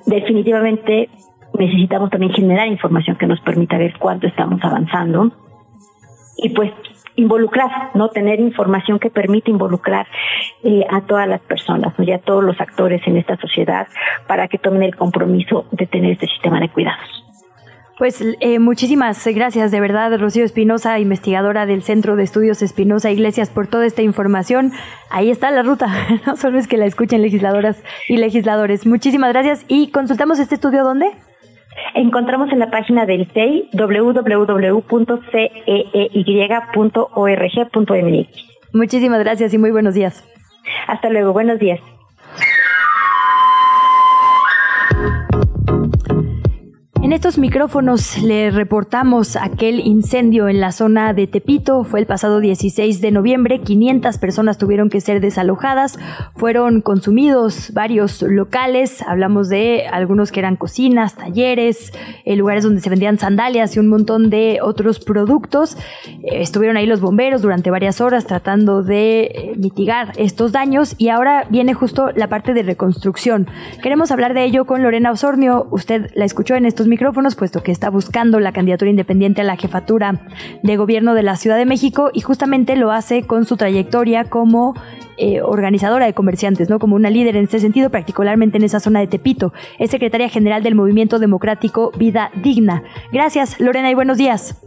Definitivamente 0.05 1.09
necesitamos 1.53 2.09
también 2.09 2.31
generar 2.33 2.67
información 2.67 3.17
que 3.17 3.27
nos 3.27 3.41
permita 3.41 3.77
ver 3.77 3.93
cuánto 3.99 4.27
estamos 4.27 4.63
avanzando. 4.63 5.31
Y 6.37 6.49
pues 6.49 6.71
involucrar, 7.15 7.91
no 7.93 8.09
tener 8.09 8.39
información 8.39 8.99
que 8.99 9.09
permite 9.09 9.51
involucrar 9.51 10.07
eh, 10.63 10.85
a 10.89 11.01
todas 11.01 11.27
las 11.27 11.41
personas 11.41 11.93
y 11.99 12.11
a 12.11 12.19
todos 12.19 12.43
los 12.43 12.59
actores 12.59 13.01
en 13.05 13.17
esta 13.17 13.37
sociedad 13.37 13.87
para 14.27 14.47
que 14.47 14.57
tomen 14.57 14.83
el 14.83 14.95
compromiso 14.95 15.65
de 15.71 15.85
tener 15.87 16.11
este 16.13 16.27
sistema 16.27 16.59
de 16.59 16.69
cuidados. 16.69 17.21
Pues 18.01 18.23
eh, 18.39 18.57
muchísimas 18.57 19.27
gracias 19.27 19.69
de 19.69 19.79
verdad, 19.79 20.17
Rocío 20.19 20.43
Espinosa, 20.43 20.97
investigadora 20.97 21.67
del 21.67 21.83
Centro 21.83 22.15
de 22.15 22.23
Estudios 22.23 22.63
Espinosa 22.63 23.11
Iglesias, 23.11 23.51
por 23.51 23.67
toda 23.67 23.85
esta 23.85 24.01
información. 24.01 24.71
Ahí 25.11 25.29
está 25.29 25.51
la 25.51 25.61
ruta, 25.61 25.87
no 26.25 26.35
solo 26.35 26.57
es 26.57 26.67
que 26.67 26.77
la 26.77 26.87
escuchen 26.87 27.21
legisladoras 27.21 27.83
y 28.07 28.17
legisladores. 28.17 28.87
Muchísimas 28.87 29.31
gracias 29.33 29.65
y 29.67 29.91
consultamos 29.91 30.39
este 30.39 30.55
estudio 30.55 30.83
¿dónde? 30.83 31.11
Encontramos 31.93 32.51
en 32.51 32.59
la 32.59 32.69
página 32.69 33.05
del 33.05 33.27
CEI 33.27 33.69
www.ceey.org.mx. 33.73 34.81
Muchísimas 38.73 39.19
gracias 39.19 39.53
y 39.53 39.57
muy 39.57 39.71
buenos 39.71 39.93
días. 39.93 40.23
Hasta 40.87 41.09
luego, 41.09 41.33
buenos 41.33 41.59
días. 41.59 41.79
En 47.03 47.13
estos 47.13 47.39
micrófonos 47.39 48.19
le 48.21 48.51
reportamos 48.51 49.35
aquel 49.35 49.79
incendio 49.79 50.47
en 50.47 50.61
la 50.61 50.71
zona 50.71 51.15
de 51.15 51.25
Tepito. 51.25 51.83
Fue 51.83 51.99
el 51.99 52.05
pasado 52.05 52.39
16 52.39 53.01
de 53.01 53.09
noviembre. 53.09 53.59
500 53.61 54.19
personas 54.19 54.59
tuvieron 54.59 54.91
que 54.91 55.01
ser 55.01 55.19
desalojadas. 55.19 55.97
Fueron 56.35 56.81
consumidos 56.81 57.73
varios 57.73 58.21
locales. 58.21 59.01
Hablamos 59.01 59.49
de 59.49 59.87
algunos 59.91 60.31
que 60.31 60.41
eran 60.41 60.57
cocinas, 60.57 61.15
talleres, 61.15 61.91
eh, 62.23 62.35
lugares 62.35 62.63
donde 62.63 62.81
se 62.81 62.91
vendían 62.91 63.17
sandalias 63.17 63.75
y 63.75 63.79
un 63.79 63.89
montón 63.89 64.29
de 64.29 64.59
otros 64.61 64.99
productos. 64.99 65.77
Eh, 66.05 66.41
estuvieron 66.43 66.77
ahí 66.77 66.85
los 66.85 67.01
bomberos 67.01 67.41
durante 67.41 67.71
varias 67.71 67.99
horas 67.99 68.27
tratando 68.27 68.83
de 68.83 69.21
eh, 69.21 69.53
mitigar 69.57 70.13
estos 70.17 70.51
daños 70.51 70.93
y 70.99 71.09
ahora 71.09 71.47
viene 71.49 71.73
justo 71.73 72.11
la 72.15 72.27
parte 72.27 72.53
de 72.53 72.61
reconstrucción. 72.61 73.47
Queremos 73.81 74.11
hablar 74.11 74.35
de 74.35 74.43
ello 74.43 74.65
con 74.65 74.83
Lorena 74.83 75.09
Osornio. 75.09 75.67
Usted 75.71 76.11
la 76.13 76.25
escuchó 76.25 76.53
en 76.53 76.67
estos 76.67 76.90
micrófonos 76.91 77.35
puesto 77.35 77.63
que 77.63 77.71
está 77.71 77.89
buscando 77.89 78.41
la 78.41 78.51
candidatura 78.51 78.91
independiente 78.91 79.39
a 79.39 79.43
la 79.45 79.55
jefatura 79.55 80.19
de 80.61 80.75
gobierno 80.75 81.13
de 81.13 81.23
la 81.23 81.37
Ciudad 81.37 81.55
de 81.57 81.65
México 81.65 82.11
y 82.13 82.19
justamente 82.19 82.75
lo 82.75 82.91
hace 82.91 83.25
con 83.25 83.45
su 83.45 83.55
trayectoria 83.55 84.25
como 84.25 84.75
eh, 85.17 85.41
organizadora 85.41 86.05
de 86.05 86.13
comerciantes, 86.13 86.69
¿no? 86.69 86.79
Como 86.79 86.97
una 86.97 87.09
líder 87.09 87.37
en 87.37 87.45
este 87.45 87.59
sentido, 87.59 87.89
particularmente 87.89 88.57
en 88.57 88.65
esa 88.65 88.81
zona 88.81 88.99
de 88.99 89.07
Tepito. 89.07 89.53
Es 89.79 89.89
secretaria 89.89 90.27
general 90.27 90.63
del 90.63 90.75
Movimiento 90.75 91.17
Democrático 91.17 91.91
Vida 91.97 92.29
Digna. 92.43 92.83
Gracias, 93.13 93.59
Lorena, 93.61 93.89
y 93.89 93.95
buenos 93.95 94.17
días. 94.17 94.61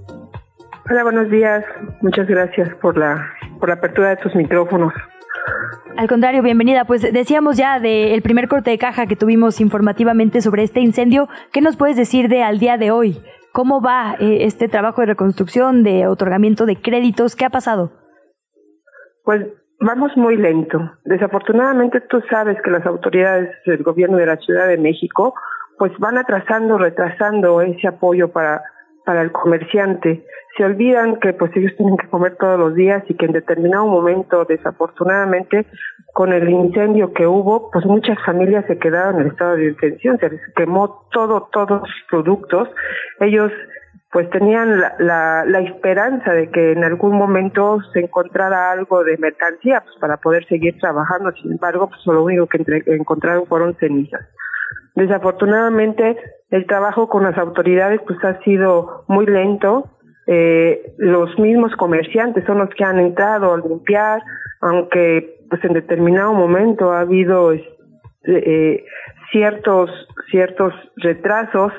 Hola, 0.91 1.03
buenos 1.03 1.31
días. 1.31 1.63
Muchas 2.01 2.27
gracias 2.27 2.75
por 2.81 2.97
la, 2.97 3.31
por 3.61 3.69
la 3.69 3.75
apertura 3.75 4.09
de 4.11 4.17
tus 4.17 4.35
micrófonos. 4.35 4.95
Al 5.97 6.09
contrario, 6.09 6.43
bienvenida. 6.43 6.85
Pues 6.85 7.03
decíamos 7.03 7.57
ya 7.57 7.79
del 7.79 8.21
primer 8.23 8.49
corte 8.49 8.71
de 8.71 8.79
caja 8.79 9.07
que 9.07 9.17
tuvimos 9.17 9.61
informativamente 9.61 10.41
sobre 10.41 10.63
este 10.63 10.81
incendio. 10.81 11.29
¿Qué 11.53 11.61
nos 11.61 11.77
puedes 11.77 11.97
decir 11.97 12.29
de 12.29 12.43
al 12.43 12.59
día 12.59 12.77
de 12.79 12.91
hoy? 12.91 13.23
¿Cómo 13.53 13.81
va 13.81 14.17
eh, 14.19 14.39
este 14.41 14.69
trabajo 14.69 15.01
de 15.03 15.09
reconstrucción, 15.09 15.85
de 15.85 16.07
otorgamiento 16.07 16.67
de 16.67 16.81
créditos? 16.81 17.37
¿Qué 17.37 17.45
ha 17.45 17.51
pasado? 17.51 17.93
Pues 19.23 19.47
vamos 19.81 20.17
muy 20.17 20.37
lento. 20.37 20.79
Desafortunadamente 21.05 22.01
tú 22.01 22.21
sabes 22.29 22.61
que 22.63 22.71
las 22.71 22.85
autoridades 22.85 23.51
del 23.65 23.83
gobierno 23.83 24.17
de 24.17 24.27
la 24.27 24.37
Ciudad 24.39 24.67
de 24.67 24.79
México 24.79 25.35
pues 25.79 25.93
van 25.99 26.19
atrasando, 26.19 26.79
retrasando 26.79 27.61
ese 27.61 27.87
apoyo 27.87 28.33
para 28.33 28.63
para 29.05 29.23
el 29.23 29.33
comerciante. 29.33 30.27
Se 30.57 30.65
olvidan 30.65 31.17
que 31.21 31.33
pues 31.33 31.51
ellos 31.57 31.73
tienen 31.77 31.97
que 31.97 32.09
comer 32.09 32.37
todos 32.37 32.59
los 32.59 32.75
días 32.75 33.03
y 33.09 33.15
que 33.15 33.27
en 33.27 33.33
determinado 33.33 33.87
momento, 33.87 34.45
desafortunadamente, 34.45 35.67
con 36.13 36.33
el 36.33 36.49
incendio 36.49 37.13
que 37.13 37.27
hubo, 37.27 37.71
pues 37.73 37.85
muchas 37.87 38.17
familias 38.25 38.65
se 38.67 38.79
quedaron 38.79 39.21
en 39.21 39.29
estado 39.29 39.57
de 39.57 39.73
detención, 39.73 40.19
se 40.19 40.31
les 40.31 40.41
quemó 40.55 41.09
todo, 41.11 41.49
todos 41.53 41.81
los 41.81 41.91
productos. 42.09 42.69
Ellos 43.21 43.51
pues 44.13 44.31
tenían 44.31 44.81
la, 44.81 44.95
la, 45.01 45.45
la, 45.45 45.59
esperanza 45.59 46.33
de 46.33 46.49
que 46.49 46.71
en 46.71 46.85
algún 46.85 47.17
momento 47.17 47.81
se 47.93 47.99
encontrara 47.99 48.71
algo 48.71 49.03
de 49.03 49.19
mercancía 49.19 49.81
pues, 49.81 49.97
para 49.99 50.19
poder 50.19 50.47
seguir 50.47 50.79
trabajando, 50.79 51.33
sin 51.33 51.51
embargo, 51.51 51.89
pues 51.89 52.01
lo 52.07 52.23
único 52.23 52.47
que 52.47 52.63
encontraron 52.87 53.45
fueron 53.47 53.75
cenizas. 53.81 54.25
Desafortunadamente, 54.95 56.17
el 56.51 56.67
trabajo 56.67 57.09
con 57.09 57.25
las 57.25 57.37
autoridades 57.37 58.01
pues 58.07 58.23
ha 58.23 58.41
sido 58.45 59.05
muy 59.09 59.27
lento. 59.27 59.91
Eh, 60.27 60.95
los 60.99 61.39
mismos 61.39 61.75
comerciantes 61.77 62.45
son 62.45 62.59
los 62.59 62.71
que 62.71 62.85
han 62.85 62.99
entrado 62.99 63.53
a 63.53 63.59
limpiar, 63.59 64.23
aunque 64.61 65.41
pues 65.51 65.63
en 65.65 65.75
determinado 65.75 66.33
momento 66.33 66.93
ha 66.93 67.01
habido 67.01 67.53
eh, 67.53 68.85
ciertos 69.31 69.91
ciertos 70.31 70.73
retrasos 70.97 71.73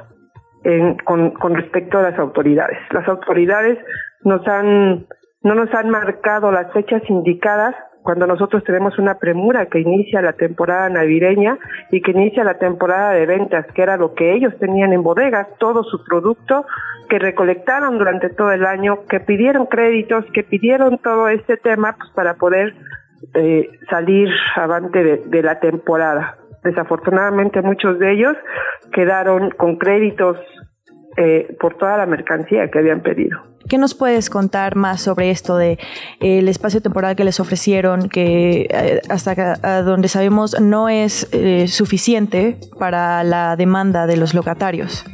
en, 0.63 0.97
con, 0.97 1.31
con 1.31 1.55
respecto 1.55 1.97
a 1.97 2.03
las 2.03 2.19
autoridades. 2.19 2.77
Las 2.91 3.07
autoridades 3.07 3.79
nos 4.23 4.47
han 4.47 5.07
no 5.41 5.55
nos 5.55 5.73
han 5.73 5.89
marcado 5.89 6.51
las 6.51 6.71
fechas 6.73 7.01
indicadas 7.07 7.75
cuando 8.05 8.27
nosotros 8.27 8.63
tenemos 8.63 8.99
una 8.99 9.17
premura 9.17 9.65
que 9.65 9.79
inicia 9.79 10.21
la 10.21 10.33
temporada 10.33 10.87
navideña 10.89 11.57
y 11.91 12.01
que 12.01 12.11
inicia 12.11 12.43
la 12.43 12.59
temporada 12.59 13.13
de 13.13 13.25
ventas, 13.25 13.65
que 13.73 13.81
era 13.81 13.97
lo 13.97 14.13
que 14.13 14.33
ellos 14.33 14.53
tenían 14.59 14.93
en 14.93 15.01
bodegas, 15.01 15.47
todo 15.57 15.83
su 15.83 16.03
producto 16.05 16.67
que 17.09 17.17
recolectaron 17.17 17.97
durante 17.97 18.29
todo 18.29 18.51
el 18.51 18.63
año, 18.63 19.05
que 19.09 19.19
pidieron 19.19 19.65
créditos, 19.65 20.23
que 20.33 20.43
pidieron 20.43 20.99
todo 20.99 21.29
este 21.29 21.57
tema 21.57 21.95
pues, 21.97 22.11
para 22.11 22.35
poder 22.35 22.75
eh, 23.33 23.69
salir 23.89 24.29
avante 24.55 25.03
de, 25.03 25.17
de 25.25 25.41
la 25.41 25.59
temporada. 25.59 26.37
Desafortunadamente 26.63 27.63
muchos 27.63 27.97
de 27.97 28.11
ellos 28.11 28.37
quedaron 28.93 29.49
con 29.49 29.77
créditos 29.77 30.37
eh, 31.17 31.55
por 31.59 31.75
toda 31.77 31.97
la 31.97 32.05
mercancía 32.05 32.69
que 32.69 32.79
habían 32.79 33.01
pedido. 33.01 33.39
¿Qué 33.69 33.77
nos 33.77 33.95
puedes 33.95 34.29
contar 34.29 34.75
más 34.75 35.01
sobre 35.01 35.31
esto 35.31 35.57
de 35.57 35.79
eh, 36.19 36.39
el 36.39 36.47
espacio 36.49 36.81
temporal 36.81 37.15
que 37.15 37.23
les 37.23 37.39
ofrecieron, 37.39 38.09
que 38.09 38.67
eh, 38.69 39.01
hasta 39.09 39.81
donde 39.81 40.07
sabemos 40.07 40.59
no 40.59 40.89
es 40.89 41.29
suficiente 41.67 42.57
para 42.77 43.23
la 43.23 43.55
demanda 43.55 44.07
de 44.07 44.17
los 44.17 44.33
locatarios? 44.33 45.05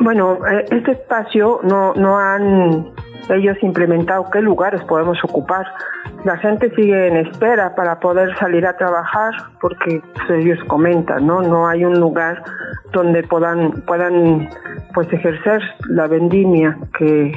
Bueno, 0.00 0.38
este 0.70 0.92
espacio 0.92 1.60
no, 1.62 1.94
no 1.94 2.18
han 2.18 2.92
ellos 3.30 3.56
implementado 3.62 4.28
qué 4.30 4.40
lugares 4.40 4.82
podemos 4.84 5.18
ocupar. 5.22 5.66
La 6.24 6.36
gente 6.36 6.70
sigue 6.74 7.06
en 7.06 7.16
espera 7.16 7.74
para 7.74 8.00
poder 8.00 8.36
salir 8.38 8.66
a 8.66 8.76
trabajar 8.76 9.32
porque 9.60 10.02
pues, 10.14 10.40
ellos 10.40 10.58
comentan, 10.66 11.26
¿no? 11.26 11.42
No 11.42 11.68
hay 11.68 11.84
un 11.84 12.00
lugar 12.00 12.42
donde 12.92 13.22
puedan, 13.22 13.70
puedan 13.86 14.48
pues 14.94 15.12
ejercer 15.12 15.62
la 15.88 16.06
vendimia 16.06 16.76
que, 16.98 17.32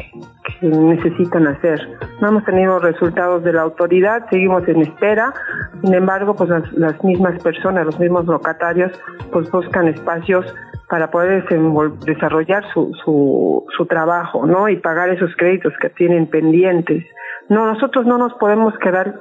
necesitan 0.61 1.47
hacer. 1.47 1.87
No 2.19 2.27
hemos 2.27 2.45
tenido 2.45 2.77
resultados 2.79 3.43
de 3.43 3.53
la 3.53 3.61
autoridad, 3.61 4.27
seguimos 4.29 4.67
en 4.67 4.81
espera, 4.81 5.33
sin 5.81 5.93
embargo, 5.93 6.35
pues 6.35 6.49
las, 6.49 6.71
las 6.73 7.03
mismas 7.03 7.41
personas, 7.41 7.85
los 7.85 7.99
mismos 7.99 8.25
locatarios, 8.25 8.91
pues 9.31 9.49
buscan 9.49 9.87
espacios 9.87 10.45
para 10.91 11.09
poder 11.09 11.45
desarrollar 12.05 12.63
su, 12.73 12.91
su, 13.03 13.65
su 13.75 13.85
trabajo, 13.85 14.45
¿no? 14.45 14.67
Y 14.67 14.75
pagar 14.75 15.09
esos 15.09 15.33
créditos 15.37 15.73
que 15.81 15.89
tienen 15.89 16.27
pendientes. 16.27 17.05
No, 17.49 17.65
nosotros 17.65 18.05
no 18.05 18.17
nos 18.17 18.33
podemos 18.35 18.77
quedar 18.79 19.15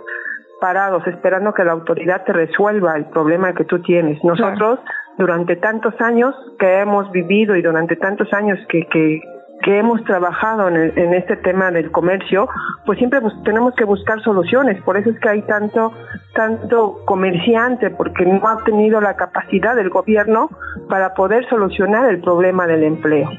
parados 0.60 1.05
esperando 1.06 1.52
que 1.55 1.64
la 1.64 1.72
autoridad 1.72 2.24
te 2.24 2.32
resuelva 2.32 2.97
el 2.97 3.06
problema 3.06 3.55
que 3.55 3.64
tú 3.64 3.80
tienes. 3.80 4.22
Nosotros, 4.22 4.78
durante 5.18 5.56
tantos 5.56 5.94
años 6.01 6.34
que 6.59 6.80
hemos 6.80 7.10
vivido 7.10 7.56
y 7.56 7.62
durante 7.62 7.97
tantos 7.97 8.32
años 8.32 8.59
que, 8.68 8.86
que, 8.86 9.20
que 9.62 9.78
hemos 9.78 10.05
trabajado 10.05 10.68
en, 10.68 10.76
en, 10.97 11.14
este 11.14 11.36
tema 11.36 11.70
del 11.70 11.90
comercio, 11.90 12.48
pues 12.86 12.98
siempre 12.98 13.20
pues, 13.20 13.34
tenemos 13.42 13.74
que 13.74 13.84
buscar 13.84 14.22
soluciones. 14.22 14.80
Por 14.82 14.97
eso 14.97 15.10
es 15.10 15.18
que 15.18 15.28
hay 15.28 15.42
tanto, 15.42 15.92
tanto 16.34 17.01
comerciante, 17.06 17.90
porque 17.90 18.26
no 18.26 18.47
ha 18.47 18.62
tenido 18.64 19.01
la 19.01 19.16
capacidad 19.16 19.74
del 19.74 19.88
gobierno 19.88 20.51
para 20.88 21.14
poder 21.14 21.48
solucionar 21.48 22.09
el 22.10 22.20
problema 22.20 22.66
del 22.66 22.84
empleo. 22.84 23.30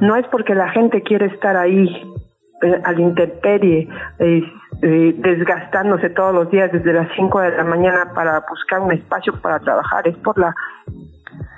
No 0.00 0.16
es 0.16 0.26
porque 0.28 0.54
la 0.54 0.68
gente 0.68 1.02
quiere 1.02 1.26
estar 1.26 1.56
ahí 1.56 1.88
eh, 2.62 2.80
al 2.84 2.98
intemperie, 2.98 3.88
eh, 4.18 4.42
eh, 4.82 5.14
desgastándose 5.18 6.10
todos 6.10 6.34
los 6.34 6.50
días 6.50 6.72
desde 6.72 6.92
las 6.92 7.08
5 7.16 7.40
de 7.40 7.50
la 7.56 7.64
mañana 7.64 8.12
para 8.14 8.44
buscar 8.48 8.80
un 8.80 8.92
espacio 8.92 9.38
para 9.40 9.58
trabajar, 9.58 10.08
es 10.08 10.16
por 10.16 10.38
la 10.38 10.54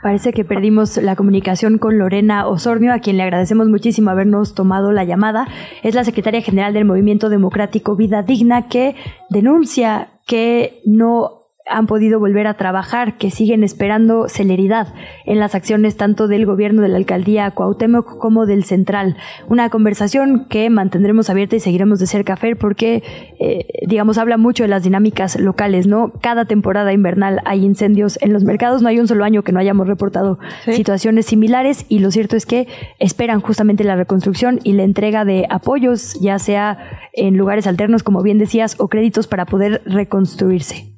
Parece 0.02 0.32
que 0.32 0.44
perdimos 0.44 0.96
la 0.96 1.16
comunicación 1.16 1.78
con 1.78 1.98
Lorena 1.98 2.46
Osornio, 2.46 2.92
a 2.92 3.00
quien 3.00 3.16
le 3.16 3.24
agradecemos 3.24 3.68
muchísimo 3.68 4.10
habernos 4.10 4.54
tomado 4.54 4.92
la 4.92 5.04
llamada. 5.04 5.46
Es 5.82 5.94
la 5.94 6.04
secretaria 6.04 6.40
general 6.40 6.72
del 6.72 6.84
Movimiento 6.84 7.28
Democrático 7.28 7.96
Vida 7.96 8.22
Digna 8.22 8.68
que 8.68 8.94
denuncia 9.28 10.08
que 10.26 10.80
no 10.84 11.37
han 11.68 11.86
podido 11.86 12.18
volver 12.20 12.46
a 12.46 12.54
trabajar, 12.54 13.16
que 13.18 13.30
siguen 13.30 13.64
esperando 13.64 14.28
celeridad 14.28 14.94
en 15.24 15.38
las 15.38 15.54
acciones 15.54 15.96
tanto 15.96 16.28
del 16.28 16.46
gobierno 16.46 16.82
de 16.82 16.88
la 16.88 16.96
alcaldía 16.96 17.50
Cuauhtémoc 17.50 18.18
como 18.18 18.46
del 18.46 18.64
central. 18.64 19.16
Una 19.48 19.70
conversación 19.70 20.46
que 20.48 20.70
mantendremos 20.70 21.30
abierta 21.30 21.56
y 21.56 21.60
seguiremos 21.60 21.98
de 21.98 22.06
cerca, 22.06 22.36
Fer, 22.36 22.56
porque, 22.56 23.02
eh, 23.38 23.66
digamos, 23.86 24.18
habla 24.18 24.36
mucho 24.36 24.64
de 24.64 24.68
las 24.68 24.82
dinámicas 24.82 25.38
locales, 25.38 25.86
¿no? 25.86 26.12
Cada 26.20 26.44
temporada 26.44 26.92
invernal 26.92 27.40
hay 27.44 27.64
incendios 27.64 28.18
en 28.22 28.32
los 28.32 28.44
mercados, 28.44 28.82
no 28.82 28.88
hay 28.88 28.98
un 28.98 29.08
solo 29.08 29.24
año 29.24 29.42
que 29.42 29.52
no 29.52 29.60
hayamos 29.60 29.86
reportado 29.86 30.38
situaciones 30.64 31.26
similares 31.26 31.86
y 31.88 31.98
lo 31.98 32.10
cierto 32.10 32.36
es 32.36 32.46
que 32.46 32.68
esperan 32.98 33.40
justamente 33.40 33.84
la 33.84 33.96
reconstrucción 33.96 34.60
y 34.64 34.72
la 34.72 34.84
entrega 34.84 35.24
de 35.24 35.46
apoyos, 35.50 36.18
ya 36.20 36.38
sea 36.38 36.78
en 37.12 37.36
lugares 37.36 37.66
alternos, 37.66 38.02
como 38.02 38.22
bien 38.22 38.38
decías, 38.38 38.76
o 38.78 38.88
créditos 38.88 39.26
para 39.26 39.46
poder 39.46 39.82
reconstruirse. 39.84 40.97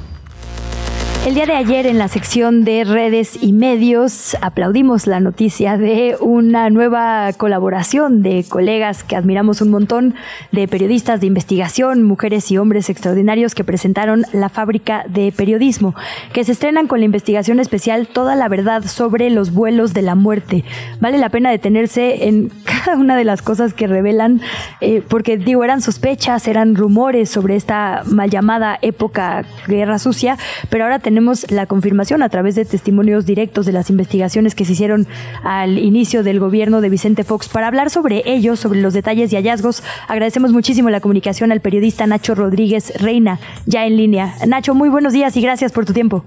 El 1.23 1.35
día 1.35 1.45
de 1.45 1.53
ayer 1.53 1.85
en 1.85 1.99
la 1.99 2.07
sección 2.07 2.63
de 2.63 2.83
redes 2.83 3.37
y 3.43 3.53
medios 3.53 4.35
aplaudimos 4.41 5.05
la 5.05 5.19
noticia 5.19 5.77
de 5.77 6.17
una 6.19 6.71
nueva 6.71 7.31
colaboración 7.33 8.23
de 8.23 8.43
colegas 8.49 9.03
que 9.03 9.15
admiramos 9.15 9.61
un 9.61 9.69
montón, 9.69 10.15
de 10.51 10.67
periodistas 10.67 11.21
de 11.21 11.27
investigación, 11.27 12.01
mujeres 12.01 12.49
y 12.49 12.57
hombres 12.57 12.89
extraordinarios 12.89 13.53
que 13.53 13.63
presentaron 13.63 14.25
La 14.33 14.49
fábrica 14.49 15.05
de 15.07 15.31
periodismo, 15.31 15.93
que 16.33 16.43
se 16.43 16.53
estrenan 16.53 16.87
con 16.87 17.01
la 17.01 17.05
investigación 17.05 17.59
especial 17.59 18.07
Toda 18.07 18.35
la 18.35 18.49
verdad 18.49 18.83
sobre 18.85 19.29
los 19.29 19.53
vuelos 19.53 19.93
de 19.93 20.01
la 20.01 20.15
muerte. 20.15 20.65
Vale 21.01 21.19
la 21.19 21.29
pena 21.29 21.51
detenerse 21.51 22.29
en 22.29 22.49
cada 22.65 22.97
una 22.97 23.15
de 23.15 23.25
las 23.25 23.43
cosas 23.43 23.75
que 23.75 23.85
revelan, 23.85 24.41
eh, 24.81 25.03
porque 25.07 25.37
digo, 25.37 25.63
eran 25.63 25.81
sospechas, 25.81 26.47
eran 26.47 26.73
rumores 26.73 27.29
sobre 27.29 27.57
esta 27.57 28.01
mal 28.07 28.31
llamada 28.31 28.79
época 28.81 29.45
guerra 29.67 29.99
sucia, 29.99 30.35
pero 30.71 30.85
ahora 30.85 30.97
tenemos 30.97 31.10
tenemos 31.11 31.51
la 31.51 31.65
confirmación 31.65 32.23
a 32.23 32.29
través 32.29 32.55
de 32.55 32.63
testimonios 32.63 33.25
directos 33.25 33.65
de 33.65 33.73
las 33.73 33.89
investigaciones 33.89 34.55
que 34.55 34.63
se 34.63 34.71
hicieron 34.71 35.07
al 35.43 35.77
inicio 35.77 36.23
del 36.23 36.39
gobierno 36.39 36.79
de 36.79 36.87
Vicente 36.87 37.25
Fox. 37.25 37.49
Para 37.49 37.67
hablar 37.67 37.89
sobre 37.89 38.21
ello, 38.23 38.55
sobre 38.55 38.79
los 38.79 38.93
detalles 38.93 39.33
y 39.33 39.35
hallazgos, 39.35 39.83
agradecemos 40.07 40.53
muchísimo 40.53 40.89
la 40.89 41.01
comunicación 41.01 41.51
al 41.51 41.59
periodista 41.59 42.07
Nacho 42.07 42.33
Rodríguez 42.33 42.93
Reina, 43.01 43.39
ya 43.65 43.85
en 43.85 43.97
línea. 43.97 44.35
Nacho, 44.47 44.73
muy 44.73 44.87
buenos 44.87 45.11
días 45.11 45.35
y 45.35 45.41
gracias 45.41 45.73
por 45.73 45.85
tu 45.85 45.91
tiempo. 45.91 46.23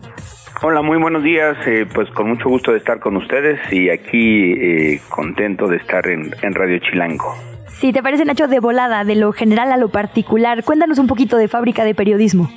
Hola, 0.61 0.83
muy 0.83 0.99
buenos 0.99 1.23
días. 1.23 1.57
Eh, 1.67 1.87
pues 1.95 2.11
con 2.11 2.29
mucho 2.29 2.51
gusto 2.51 2.73
de 2.73 2.77
estar 2.77 3.01
con 3.01 3.17
ustedes 3.17 3.59
y 3.73 3.89
aquí 3.89 4.53
eh, 4.53 5.01
contento 5.09 5.67
de 5.67 5.79
estar 5.79 6.07
en, 6.07 6.31
en 6.43 6.55
Radio 6.55 6.79
Chilango. 6.79 7.35
Si 7.69 7.91
te 7.95 8.03
parece, 8.03 8.27
Nacho, 8.27 8.49
de 8.49 8.61
volada, 8.61 9.03
de 9.05 9.15
lo 9.17 9.33
general 9.33 9.73
a 9.73 9.79
lo 9.79 9.89
particular, 9.89 10.63
cuéntanos 10.63 10.99
un 10.99 11.07
poquito 11.07 11.39
de 11.39 11.49
Fábrica 11.49 11.85
de 11.85 11.95
Periodismo. 11.95 12.51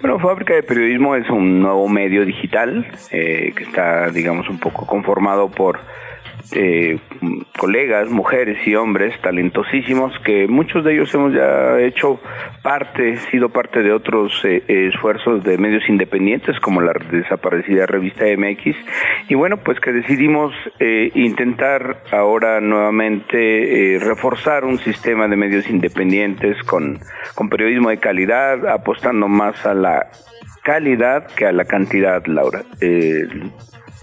Bueno, 0.00 0.18
Fábrica 0.18 0.54
de 0.54 0.62
Periodismo 0.62 1.16
es 1.16 1.28
un 1.30 1.60
nuevo 1.60 1.88
medio 1.88 2.24
digital 2.24 2.86
eh, 3.10 3.52
que 3.56 3.64
está, 3.64 4.10
digamos, 4.10 4.48
un 4.48 4.58
poco 4.58 4.86
conformado 4.86 5.50
por 5.50 5.80
eh, 6.52 6.98
colegas, 7.58 8.10
mujeres 8.10 8.58
y 8.66 8.74
hombres 8.74 9.18
talentosísimos 9.22 10.12
que 10.20 10.46
muchos 10.46 10.84
de 10.84 10.94
ellos 10.94 11.12
hemos 11.14 11.32
ya 11.32 11.80
hecho 11.80 12.20
parte, 12.62 13.16
sido 13.30 13.48
parte 13.48 13.82
de 13.82 13.92
otros 13.92 14.32
eh, 14.44 14.62
esfuerzos 14.68 15.42
de 15.42 15.56
medios 15.58 15.88
independientes 15.88 16.60
como 16.60 16.80
la 16.80 16.92
desaparecida 17.10 17.86
revista 17.86 18.24
MX 18.24 18.76
y 19.28 19.34
bueno 19.34 19.58
pues 19.58 19.80
que 19.80 19.92
decidimos 19.92 20.52
eh, 20.80 21.10
intentar 21.14 22.02
ahora 22.12 22.60
nuevamente 22.60 23.98
reforzar 24.00 24.64
un 24.64 24.78
sistema 24.78 25.28
de 25.28 25.36
medios 25.36 25.68
independientes 25.70 26.62
con, 26.64 26.98
con 27.34 27.48
periodismo 27.48 27.90
de 27.90 27.98
calidad 27.98 28.66
apostando 28.68 29.28
más 29.28 29.64
a 29.64 29.74
la 29.74 30.10
calidad 30.62 31.26
que 31.34 31.46
a 31.46 31.52
la 31.52 31.64
cantidad 31.64 32.24
Laura 32.26 32.62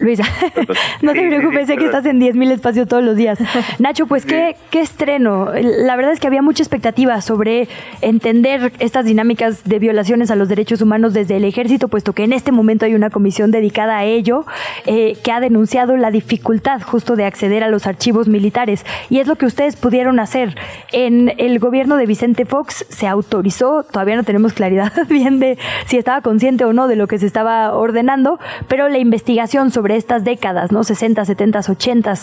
Luisa, 0.01 0.23
no 1.01 1.13
te 1.13 1.27
preocupes, 1.27 1.67
sé 1.67 1.77
que 1.77 1.85
estás 1.85 2.05
en 2.05 2.19
10.000 2.19 2.51
espacios 2.51 2.87
todos 2.87 3.03
los 3.03 3.15
días. 3.15 3.39
Nacho, 3.79 4.07
pues 4.07 4.25
¿qué, 4.25 4.55
qué 4.71 4.81
estreno. 4.81 5.51
La 5.53 5.95
verdad 5.95 6.11
es 6.11 6.19
que 6.19 6.27
había 6.27 6.41
mucha 6.41 6.63
expectativa 6.63 7.21
sobre 7.21 7.67
entender 8.01 8.73
estas 8.79 9.05
dinámicas 9.05 9.63
de 9.63 9.77
violaciones 9.77 10.31
a 10.31 10.35
los 10.35 10.49
derechos 10.49 10.81
humanos 10.81 11.13
desde 11.13 11.37
el 11.37 11.45
ejército, 11.45 11.87
puesto 11.87 12.13
que 12.13 12.23
en 12.23 12.33
este 12.33 12.51
momento 12.51 12.85
hay 12.85 12.95
una 12.95 13.11
comisión 13.11 13.51
dedicada 13.51 13.99
a 13.99 14.05
ello 14.05 14.45
eh, 14.85 15.17
que 15.23 15.31
ha 15.31 15.39
denunciado 15.39 15.95
la 15.97 16.09
dificultad 16.09 16.81
justo 16.81 17.15
de 17.15 17.25
acceder 17.25 17.63
a 17.63 17.69
los 17.69 17.85
archivos 17.85 18.27
militares. 18.27 18.85
Y 19.09 19.19
es 19.19 19.27
lo 19.27 19.35
que 19.35 19.45
ustedes 19.45 19.75
pudieron 19.75 20.19
hacer. 20.19 20.55
En 20.91 21.33
el 21.37 21.59
gobierno 21.59 21.95
de 21.97 22.07
Vicente 22.07 22.45
Fox 22.45 22.85
se 22.89 23.07
autorizó, 23.07 23.83
todavía 23.83 24.15
no 24.15 24.23
tenemos 24.23 24.53
claridad 24.53 24.91
bien 25.09 25.39
de 25.39 25.59
si 25.85 25.97
estaba 25.97 26.21
consciente 26.21 26.65
o 26.65 26.73
no 26.73 26.87
de 26.87 26.95
lo 26.95 27.07
que 27.07 27.19
se 27.19 27.27
estaba 27.27 27.75
ordenando, 27.75 28.39
pero 28.67 28.89
la 28.89 28.97
investigación 28.97 29.69
sobre 29.69 29.90
estas 29.97 30.23
décadas, 30.23 30.71
¿no? 30.71 30.83
60, 30.83 31.25
70, 31.25 31.59
80 31.59 32.13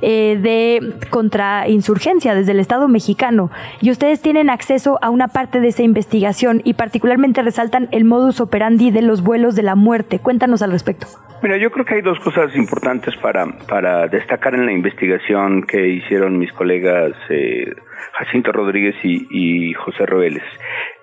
de 0.00 0.94
contrainsurgencia 1.10 2.34
desde 2.34 2.52
el 2.52 2.60
Estado 2.60 2.88
mexicano. 2.88 3.50
Y 3.80 3.90
ustedes 3.90 4.20
tienen 4.20 4.50
acceso 4.50 4.98
a 5.02 5.10
una 5.10 5.28
parte 5.28 5.60
de 5.60 5.68
esa 5.68 5.82
investigación 5.82 6.60
y 6.64 6.74
particularmente 6.74 7.42
resaltan 7.42 7.88
el 7.92 8.04
modus 8.04 8.40
operandi 8.40 8.90
de 8.90 9.02
los 9.02 9.22
vuelos 9.22 9.54
de 9.54 9.62
la 9.62 9.74
muerte. 9.74 10.18
Cuéntanos 10.18 10.62
al 10.62 10.72
respecto. 10.72 11.06
Mira, 11.42 11.56
yo 11.56 11.70
creo 11.72 11.84
que 11.84 11.94
hay 11.94 12.02
dos 12.02 12.20
cosas 12.20 12.54
importantes 12.54 13.16
para, 13.16 13.46
para 13.68 14.06
destacar 14.06 14.54
en 14.54 14.66
la 14.66 14.72
investigación 14.72 15.62
que 15.62 15.88
hicieron 15.88 16.38
mis 16.38 16.52
colegas 16.52 17.12
eh, 17.30 17.74
Jacinto 18.12 18.52
Rodríguez 18.52 18.94
y, 19.02 19.72
José 19.74 20.06
Roeles. 20.06 20.42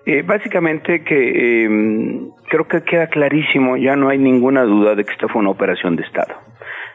Eh, 0.06 0.24
básicamente 0.24 1.04
que 1.04 1.64
em, 1.64 2.30
creo 2.48 2.68
que 2.68 2.82
queda 2.84 3.08
clarísimo, 3.08 3.78
ya 3.78 3.96
no 3.96 4.10
hay 4.10 4.18
ninguna 4.18 4.64
duda 4.64 4.96
de 4.96 5.04
que 5.04 5.12
esta 5.12 5.28
fue 5.28 5.42
una 5.42 5.52
operación 5.52 5.96
de 5.96 6.04
Estado. 6.04 6.36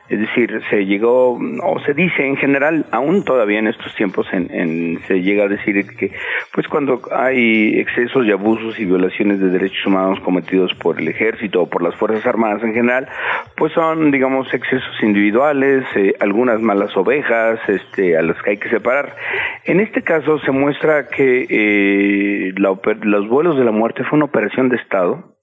Es 0.09 0.21
decir, 0.21 0.61
se 0.69 0.85
llegó, 0.85 1.33
o 1.33 1.81
se 1.87 1.95
dice 1.95 2.27
en 2.27 2.37
general, 2.37 2.85
aún 2.91 3.25
todavía 3.25 3.59
en 3.59 3.69
estos 3.69 3.95
tiempos, 3.95 4.27
en, 4.33 4.99
se 5.07 5.23
llega 5.23 5.45
a 5.45 5.49
decir 5.49 5.87
que, 5.97 6.13
pues 6.53 6.69
cuando 6.69 7.01
hay 7.11 7.79
excesos 7.79 8.27
y 8.27 8.31
abusos 8.31 8.79
y 8.79 8.85
violaciones 8.85 9.41
de 9.41 9.49
derechos 9.49 9.87
humanos 9.87 10.21
cometidos 10.21 10.75
por 10.75 11.01
el 11.01 11.09
ejército 11.09 11.63
o 11.63 11.71
por 11.71 11.83
las 11.83 11.97
Fuerzas 11.97 12.27
Armadas 12.27 12.63
en 12.63 12.75
general, 12.75 13.09
pues 13.57 13.73
son, 13.73 14.11
digamos, 14.11 14.53
excesos 14.53 15.03
individuales, 15.03 15.85
eh, 15.97 16.15
algunas 16.21 16.61
malas 16.61 16.95
ovejas, 16.99 17.59
este, 17.67 18.19
a 18.19 18.23
las 18.23 18.41
que 18.43 18.51
hay 18.51 18.57
que 18.59 18.69
separar. 18.69 19.17
En 19.65 19.81
este 19.81 20.03
caso 20.03 20.39
se 20.41 20.51
muestra 20.51 21.09
que 21.09 21.47
eh, 21.49 22.53
los 22.57 23.29
vuelos 23.29 23.57
de 23.57 23.65
la 23.65 23.73
muerte 23.73 24.05
fue 24.05 24.19
una 24.19 24.27
operación 24.27 24.69
de 24.69 24.77
Estado, 24.77 25.34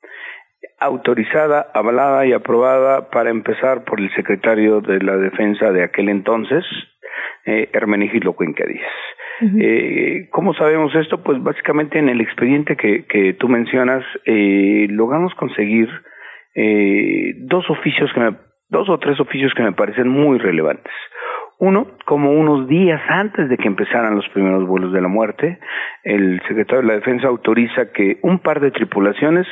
autorizada, 0.82 1.68
avalada 1.74 2.26
y 2.26 2.34
aprobada 2.34 3.10
para 3.10 3.30
empezar 3.30 3.84
por 3.86 4.02
el 4.02 4.14
secretario 4.16 4.82
de 4.82 5.00
la 5.00 5.16
Defensa 5.16 5.72
de 5.72 5.84
aquel 5.84 6.10
entonces, 6.10 6.66
eh, 7.46 7.70
Hermenegildo 7.72 8.34
Cuenca 8.34 8.66
eh, 9.60 10.28
¿Cómo 10.32 10.54
sabemos 10.54 10.94
esto? 10.96 11.24
Pues 11.24 11.42
básicamente 11.42 11.98
en 11.98 12.10
el 12.10 12.22
expediente 12.22 12.76
que, 12.76 13.06
que 13.06 13.34
tú 13.34 13.48
mencionas 13.48 14.04
eh, 14.26 14.88
logramos 14.90 15.34
conseguir 15.36 15.90
eh, 16.56 17.34
dos 17.38 17.70
oficios 17.70 18.12
que 18.14 18.20
me, 18.20 18.36
dos 18.70 18.90
o 18.90 19.00
tres 19.00 19.20
oficios 19.20 19.54
que 19.56 19.64
me 19.64 19.74
parecen 19.74 20.08
muy 20.08 20.38
relevantes. 20.38 20.94
Uno, 21.62 21.86
como 22.06 22.32
unos 22.32 22.68
días 22.68 23.00
antes 23.08 23.48
de 23.48 23.56
que 23.56 23.68
empezaran 23.68 24.16
los 24.16 24.28
primeros 24.30 24.68
vuelos 24.68 24.92
de 24.94 25.00
la 25.00 25.08
muerte, 25.08 25.60
el 26.04 26.42
secretario 26.48 26.82
de 26.82 26.88
la 26.88 26.96
Defensa 26.96 27.28
autoriza 27.28 27.92
que 27.92 28.18
un 28.24 28.40
par 28.40 28.62
de 28.62 28.72
tripulaciones 28.72 29.46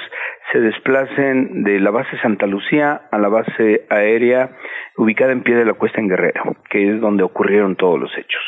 se 0.51 0.59
desplacen 0.59 1.63
de 1.63 1.79
la 1.79 1.91
base 1.91 2.17
Santa 2.23 2.47
Lucía 2.47 3.03
a 3.11 3.19
la 3.19 3.27
base 3.27 3.85
aérea 3.91 4.57
ubicada 4.97 5.33
en 5.33 5.43
pie 5.43 5.53
de 5.53 5.65
la 5.65 5.73
cuesta 5.73 6.01
en 6.01 6.07
Guerrero, 6.07 6.55
que 6.71 6.89
es 6.89 6.99
donde 6.99 7.21
ocurrieron 7.21 7.75
todos 7.75 7.99
los 7.99 8.11
hechos. 8.17 8.41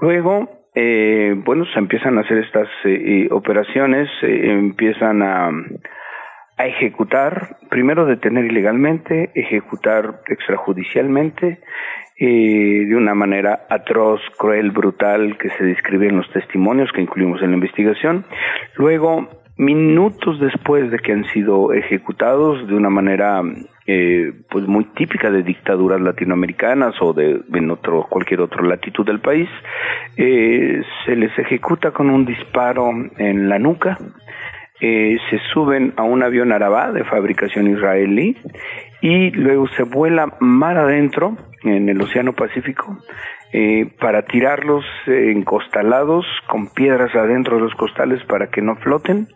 Luego, 0.00 0.66
eh, 0.74 1.36
bueno, 1.36 1.64
se 1.66 1.78
empiezan 1.78 2.18
a 2.18 2.22
hacer 2.22 2.38
estas 2.38 2.68
eh, 2.84 3.28
operaciones, 3.30 4.08
eh, 4.22 4.50
empiezan 4.50 5.22
a 5.22 5.52
ejecutar, 6.58 7.56
primero 7.70 8.06
detener 8.06 8.44
ilegalmente, 8.44 9.30
ejecutar 9.34 10.20
extrajudicialmente, 10.26 11.60
eh, 12.24 12.84
de 12.86 12.94
una 12.94 13.16
manera 13.16 13.66
atroz, 13.68 14.20
cruel, 14.38 14.70
brutal 14.70 15.36
que 15.38 15.50
se 15.50 15.64
describe 15.64 16.06
en 16.06 16.18
los 16.18 16.30
testimonios 16.30 16.92
que 16.92 17.00
incluimos 17.00 17.42
en 17.42 17.50
la 17.50 17.56
investigación. 17.56 18.24
Luego, 18.76 19.28
minutos 19.56 20.38
después 20.38 20.88
de 20.92 21.00
que 21.00 21.10
han 21.10 21.24
sido 21.32 21.72
ejecutados 21.72 22.64
de 22.68 22.74
una 22.74 22.90
manera 22.90 23.42
eh, 23.88 24.32
pues 24.48 24.68
muy 24.68 24.84
típica 24.94 25.32
de 25.32 25.42
dictaduras 25.42 26.00
latinoamericanas 26.00 26.94
o 27.00 27.12
de 27.12 27.40
en 27.52 27.70
otro 27.72 28.06
cualquier 28.08 28.40
otra 28.40 28.62
latitud 28.62 29.04
del 29.04 29.20
país 29.20 29.48
eh, 30.16 30.80
se 31.04 31.16
les 31.16 31.36
ejecuta 31.36 31.90
con 31.90 32.08
un 32.08 32.24
disparo 32.24 32.88
en 33.18 33.48
la 33.48 33.58
nuca 33.58 33.98
eh, 34.80 35.16
se 35.28 35.38
suben 35.52 35.92
a 35.96 36.02
un 36.02 36.22
avión 36.22 36.52
arabá 36.52 36.92
de 36.92 37.04
fabricación 37.04 37.68
israelí 37.68 38.36
y 39.00 39.30
luego 39.32 39.66
se 39.76 39.82
vuela 39.82 40.36
mar 40.40 40.78
adentro 40.78 41.36
en 41.64 41.88
el 41.88 42.00
Océano 42.00 42.32
Pacífico 42.32 42.98
eh, 43.52 43.86
para 44.00 44.22
tirarlos 44.22 44.84
encostalados 45.06 46.24
con 46.48 46.72
piedras 46.72 47.14
adentro 47.14 47.56
de 47.56 47.62
los 47.62 47.74
costales 47.74 48.22
para 48.24 48.48
que 48.48 48.62
no 48.62 48.76
floten. 48.76 49.28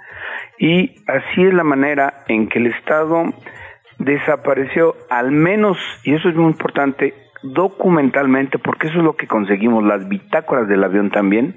Y 0.59 0.95
así 1.07 1.43
es 1.43 1.55
la 1.55 1.65
manera 1.65 2.25
en 2.29 2.49
que 2.49 2.59
el 2.59 2.67
Estado 2.67 3.25
desapareció 3.99 4.95
al 5.11 5.33
menos, 5.33 5.79
y 6.05 6.15
eso 6.15 6.29
es 6.29 6.35
muy 6.35 6.51
importante, 6.51 7.15
documentalmente, 7.43 8.59
porque 8.59 8.89
eso 8.89 8.99
es 8.99 9.05
lo 9.05 9.17
que 9.17 9.27
conseguimos, 9.27 9.85
las 9.85 10.09
bitácoras 10.09 10.69
del 10.69 10.85
avión 10.85 11.11
también, 11.11 11.57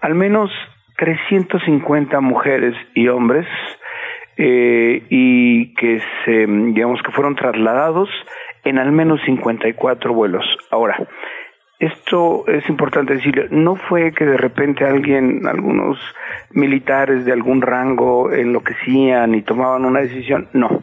al 0.00 0.14
menos 0.14 0.50
350 0.96 2.20
mujeres 2.20 2.74
y 2.94 3.08
hombres 3.08 3.46
eh, 4.36 5.02
y 5.08 5.74
que 5.74 6.00
se, 6.24 6.46
digamos 6.46 7.02
que 7.02 7.12
fueron 7.12 7.36
trasladados 7.36 8.08
en 8.64 8.78
al 8.78 8.92
menos 8.92 9.20
54 9.24 10.12
vuelos. 10.12 10.44
Ahora, 10.70 10.96
esto 11.78 12.46
es 12.48 12.68
importante 12.68 13.14
decirlo, 13.14 13.44
no 13.50 13.76
fue 13.76 14.12
que 14.12 14.24
de 14.24 14.36
repente 14.36 14.84
alguien, 14.84 15.46
algunos 15.46 15.98
militares 16.50 17.24
de 17.24 17.32
algún 17.32 17.62
rango 17.62 18.32
enloquecían 18.32 19.34
y 19.34 19.42
tomaban 19.42 19.84
una 19.84 20.00
decisión, 20.00 20.48
no 20.52 20.82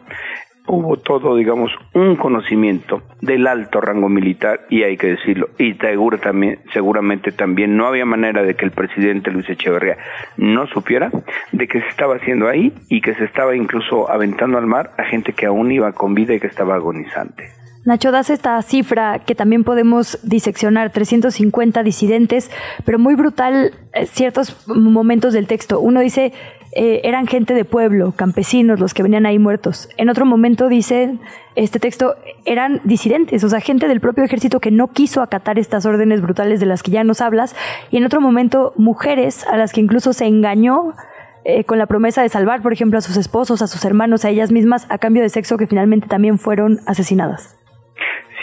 hubo 0.68 0.98
todo, 0.98 1.36
digamos, 1.36 1.72
un 1.94 2.16
conocimiento 2.16 3.04
del 3.22 3.48
alto 3.48 3.82
rango 3.82 4.10
militar, 4.10 4.62
y 4.70 4.84
hay 4.84 4.98
que 4.98 5.08
decirlo, 5.08 5.50
y 5.58 5.74
seguro 5.74 6.18
también, 6.18 6.60
seguramente 6.74 7.32
también 7.32 7.78
no 7.78 7.88
había 7.88 8.06
manera 8.06 8.44
de 8.44 8.56
que 8.56 8.66
el 8.66 8.72
presidente 8.72 9.32
Luis 9.32 9.50
Echeverría 9.50 9.98
no 10.38 10.68
supiera 10.68 11.12
de 11.52 11.68
que 11.68 11.82
se 11.82 11.88
estaba 11.88 12.16
haciendo 12.16 12.48
ahí 12.48 12.74
y 12.90 13.02
que 13.02 13.14
se 13.16 13.26
estaba 13.26 13.56
incluso 13.56 14.10
aventando 14.10 14.58
al 14.58 14.66
mar 14.66 14.92
a 14.98 15.04
gente 15.04 15.34
que 15.34 15.46
aún 15.46 15.72
iba 15.72 15.92
con 15.94 16.14
vida 16.14 16.34
y 16.34 16.40
que 16.40 16.48
estaba 16.48 16.76
agonizante. 16.76 17.65
Nacho, 17.86 18.12
das 18.12 18.32
esta 18.32 18.60
cifra 18.64 19.20
que 19.20 19.36
también 19.36 19.64
podemos 19.64 20.18
diseccionar, 20.24 20.92
350 20.92 21.84
disidentes, 21.84 22.50
pero 22.84 22.98
muy 22.98 23.14
brutal 23.14 23.74
eh, 23.94 24.08
ciertos 24.08 24.68
momentos 24.68 25.34
del 25.34 25.46
texto. 25.46 25.80
Uno 25.80 26.00
dice, 26.00 26.34
eh, 26.72 27.02
eran 27.04 27.28
gente 27.28 27.54
de 27.54 27.64
pueblo, 27.64 28.12
campesinos, 28.14 28.80
los 28.80 28.96
que 28.96 29.04
venían 29.04 29.28
ahí 29.28 29.38
muertos. 29.38 29.88
En 29.98 30.10
otro 30.10 30.26
momento 30.26 30.68
dice 30.68 31.20
este 31.56 31.80
texto, 31.80 32.16
eran 32.44 32.82
disidentes, 32.86 33.44
o 33.44 33.50
sea, 33.50 33.60
gente 33.60 33.88
del 33.88 34.02
propio 34.02 34.24
ejército 34.24 34.60
que 34.60 34.72
no 34.72 34.88
quiso 34.88 35.22
acatar 35.22 35.60
estas 35.60 35.86
órdenes 35.86 36.22
brutales 36.24 36.60
de 36.60 36.66
las 36.66 36.82
que 36.82 36.90
ya 36.90 37.04
nos 37.04 37.22
hablas. 37.22 37.56
Y 37.92 37.98
en 37.98 38.06
otro 38.06 38.20
momento, 38.20 38.74
mujeres 38.78 39.46
a 39.46 39.58
las 39.58 39.74
que 39.74 39.82
incluso 39.82 40.12
se 40.12 40.26
engañó 40.26 40.96
eh, 41.44 41.66
con 41.66 41.78
la 41.78 41.86
promesa 41.86 42.24
de 42.24 42.30
salvar, 42.30 42.64
por 42.64 42.74
ejemplo, 42.74 42.98
a 42.98 43.02
sus 43.02 43.16
esposos, 43.16 43.62
a 43.62 43.68
sus 43.68 43.86
hermanos, 43.86 44.26
a 44.26 44.32
ellas 44.32 44.52
mismas, 44.52 44.88
a 44.90 44.98
cambio 44.98 45.22
de 45.22 45.30
sexo, 45.30 45.58
que 45.58 45.68
finalmente 45.68 46.08
también 46.08 46.40
fueron 46.40 46.80
asesinadas. 46.88 47.56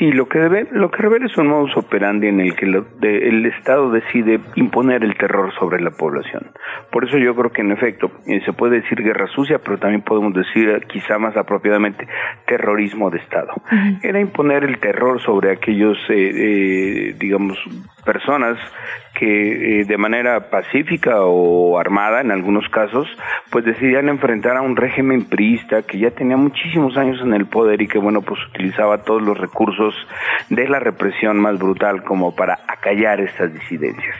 Sí, 0.03 0.11
lo 0.11 0.29
que 0.29 0.41
debe, 0.41 0.67
lo 0.73 0.91
que 0.91 1.01
revela 1.01 1.27
es 1.27 1.39
un 1.39 1.47
modus 1.47 1.77
operandi 1.77 2.27
en 2.27 2.41
el 2.41 2.57
que 2.57 2.67
el 2.67 3.47
Estado 3.47 3.89
decide 3.93 4.41
imponer 4.57 5.05
el 5.05 5.17
terror 5.17 5.55
sobre 5.61 5.81
la 5.81 5.93
población. 5.93 6.51
Por 6.91 7.05
eso 7.05 7.19
yo 7.19 7.37
creo 7.37 7.53
que 7.53 7.61
en 7.61 7.71
efecto 7.71 8.11
eh, 8.27 8.41
se 8.45 8.53
puede 8.53 8.81
decir 8.81 9.01
guerra 9.01 9.29
sucia, 9.29 9.61
pero 9.61 9.79
también 9.79 10.03
podemos 10.03 10.35
decir 10.35 10.71
eh, 10.71 10.81
quizá 10.89 11.19
más 11.21 11.37
apropiadamente 11.37 12.09
terrorismo 12.49 13.11
de 13.11 13.19
Estado. 13.19 13.53
Era 14.03 14.19
imponer 14.19 14.65
el 14.65 14.81
terror 14.81 15.23
sobre 15.23 15.53
aquellos, 15.53 15.97
eh, 16.09 17.15
digamos, 17.17 17.57
personas 18.05 18.59
que 19.15 19.85
de 19.87 19.99
manera 19.99 20.51
pacífica 20.51 21.21
o 21.21 21.79
armada 21.79 22.23
en 22.23 22.33
algunos 22.33 22.69
casos, 22.71 23.07
pues 23.51 23.65
decidían 23.65 24.09
enfrentar 24.09 24.57
a 24.57 24.63
un 24.63 24.75
régimen 24.75 25.29
priista 25.29 25.83
que 25.83 25.99
ya 25.99 26.11
tenía 26.11 26.37
muchísimos 26.37 26.97
años 26.97 27.21
en 27.23 27.33
el 27.35 27.47
poder 27.47 27.83
y 27.83 27.87
que 27.87 27.99
bueno, 27.99 28.23
pues 28.23 28.41
utilizaba 28.49 29.05
todos 29.05 29.23
los 29.23 29.39
recursos 29.39 29.92
de 30.51 30.69
la 30.69 30.79
represión 30.79 31.39
más 31.41 31.59
brutal 31.59 32.05
como 32.05 32.35
para 32.35 32.59
acallar 32.69 33.21
estas 33.21 33.53
disidencias. 33.53 34.17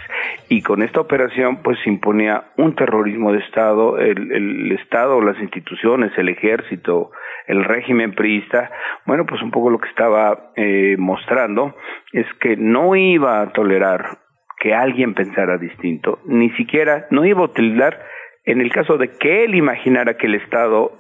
Y 0.49 0.63
con 0.63 0.83
esta 0.83 1.01
operación 1.01 1.63
pues 1.63 1.79
se 1.83 1.91
imponía 1.91 2.45
un 2.57 2.75
terrorismo 2.75 3.33
de 3.33 3.39
Estado, 3.39 3.99
el, 3.99 4.73
Estado, 4.73 5.21
las 5.21 5.39
instituciones, 5.41 6.13
el 6.17 6.29
ejército, 6.29 7.11
el 7.47 7.65
régimen 7.65 8.15
priista, 8.15 8.71
bueno, 9.07 9.27
pues 9.27 9.43
un 9.43 9.51
poco 9.51 9.71
lo 9.71 9.79
que 9.79 9.89
estaba 9.89 10.53
eh, 10.57 10.97
mostrando 10.99 11.75
es 12.13 12.27
que 12.41 12.57
no 12.57 12.95
iba 12.97 13.41
a 13.41 13.53
tolerar 13.53 14.19
que 14.61 14.75
alguien 14.75 15.15
pensara 15.15 15.59
distinto, 15.59 16.21
ni 16.25 16.51
siquiera, 16.51 17.07
no 17.11 17.25
iba 17.25 17.41
a 17.41 17.47
utilizar 17.47 17.99
en 18.45 18.61
el 18.61 18.73
caso 18.73 18.97
de 18.97 19.11
que 19.11 19.45
él 19.45 19.55
imaginara 19.55 20.17
que 20.17 20.27
el 20.27 20.35
Estado 20.35 20.93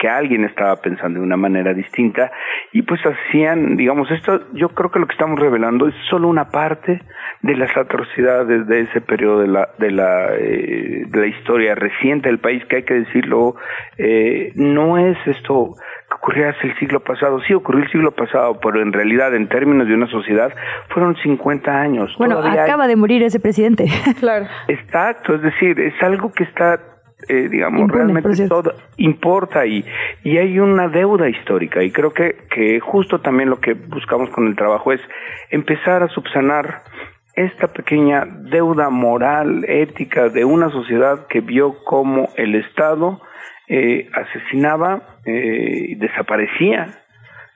que 0.00 0.08
alguien 0.08 0.44
estaba 0.44 0.76
pensando 0.76 1.20
de 1.20 1.26
una 1.26 1.36
manera 1.36 1.74
distinta 1.74 2.32
y 2.72 2.82
pues 2.82 3.00
hacían, 3.04 3.76
digamos, 3.76 4.10
esto 4.10 4.50
yo 4.54 4.70
creo 4.70 4.90
que 4.90 4.98
lo 4.98 5.06
que 5.06 5.12
estamos 5.12 5.38
revelando 5.38 5.86
es 5.86 5.94
solo 6.08 6.28
una 6.28 6.48
parte 6.48 7.02
de 7.42 7.56
las 7.56 7.76
atrocidades 7.76 8.66
de 8.66 8.80
ese 8.80 9.02
periodo 9.02 9.40
de 9.40 9.48
la 9.48 9.68
de 9.78 9.90
la, 9.90 10.34
eh, 10.36 11.04
de 11.06 11.20
la 11.20 11.26
historia 11.26 11.74
reciente 11.74 12.30
del 12.30 12.38
país 12.38 12.64
que 12.64 12.76
hay 12.76 12.82
que 12.84 12.94
decirlo 12.94 13.56
eh, 13.98 14.52
no 14.54 14.96
es 14.96 15.18
esto 15.26 15.74
que 16.08 16.16
ocurrió 16.16 16.48
hace 16.48 16.66
el 16.66 16.78
siglo 16.78 17.00
pasado, 17.00 17.40
sí 17.46 17.52
ocurrió 17.52 17.84
el 17.84 17.90
siglo 17.90 18.12
pasado, 18.12 18.58
pero 18.60 18.80
en 18.80 18.92
realidad 18.92 19.34
en 19.34 19.48
términos 19.48 19.86
de 19.86 19.94
una 19.94 20.08
sociedad 20.08 20.52
fueron 20.88 21.14
50 21.16 21.70
años. 21.70 22.14
Bueno, 22.18 22.38
acaba 22.38 22.88
de 22.88 22.96
morir 22.96 23.22
ese 23.22 23.38
presidente. 23.38 23.86
claro. 24.18 24.46
Exacto, 24.66 25.34
es 25.34 25.42
decir, 25.42 25.78
es 25.78 25.94
algo 26.02 26.32
que 26.32 26.44
está 26.44 26.80
eh, 27.28 27.48
digamos, 27.48 27.90
realmente 27.90 28.48
todo 28.48 28.74
importa 28.96 29.66
y, 29.66 29.84
y 30.24 30.38
hay 30.38 30.58
una 30.58 30.88
deuda 30.88 31.28
histórica 31.28 31.82
y 31.82 31.90
creo 31.90 32.12
que, 32.12 32.36
que 32.50 32.80
justo 32.80 33.20
también 33.20 33.50
lo 33.50 33.60
que 33.60 33.74
buscamos 33.74 34.30
con 34.30 34.46
el 34.46 34.56
trabajo 34.56 34.92
es 34.92 35.00
empezar 35.50 36.02
a 36.02 36.08
subsanar 36.08 36.82
esta 37.34 37.68
pequeña 37.68 38.26
deuda 38.26 38.90
moral, 38.90 39.64
ética 39.68 40.28
de 40.28 40.44
una 40.44 40.70
sociedad 40.70 41.26
que 41.28 41.40
vio 41.40 41.84
cómo 41.84 42.28
el 42.36 42.54
Estado 42.54 43.20
eh, 43.68 44.08
asesinaba 44.12 45.20
eh, 45.24 45.86
y 45.90 45.94
desaparecía 45.94 47.02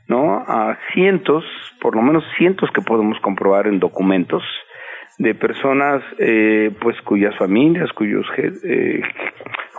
¿no? 0.06 0.44
a 0.46 0.78
cientos, 0.92 1.44
por 1.80 1.96
lo 1.96 2.02
menos 2.02 2.24
cientos 2.38 2.70
que 2.72 2.82
podemos 2.82 3.18
comprobar 3.20 3.66
en 3.66 3.80
documentos, 3.80 4.42
de 5.18 5.34
personas 5.34 6.02
eh, 6.18 6.70
pues 6.80 7.00
cuyas 7.02 7.36
familias, 7.36 7.92
cuyos, 7.92 8.26
eh, 8.36 9.02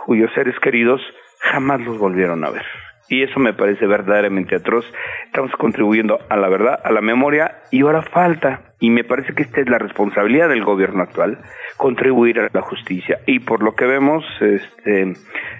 cuyos 0.04 0.30
seres 0.34 0.58
queridos 0.60 1.00
jamás 1.40 1.80
los 1.80 1.98
volvieron 1.98 2.44
a 2.44 2.50
ver. 2.50 2.64
Y 3.08 3.22
eso 3.22 3.38
me 3.38 3.54
parece 3.54 3.86
verdaderamente 3.86 4.56
atroz. 4.56 4.84
Estamos 5.26 5.52
contribuyendo 5.52 6.18
a 6.28 6.36
la 6.36 6.48
verdad, 6.48 6.80
a 6.82 6.92
la 6.92 7.00
memoria, 7.00 7.62
y 7.70 7.82
ahora 7.82 8.02
falta, 8.02 8.74
y 8.80 8.90
me 8.90 9.04
parece 9.04 9.34
que 9.34 9.42
esta 9.42 9.60
es 9.60 9.68
la 9.68 9.78
responsabilidad 9.78 10.48
del 10.48 10.64
gobierno 10.64 11.02
actual, 11.02 11.38
contribuir 11.76 12.40
a 12.40 12.50
la 12.52 12.62
justicia. 12.62 13.20
Y 13.26 13.40
por 13.40 13.62
lo 13.62 13.74
que 13.74 13.86
vemos, 13.86 14.24
este, 14.40 15.14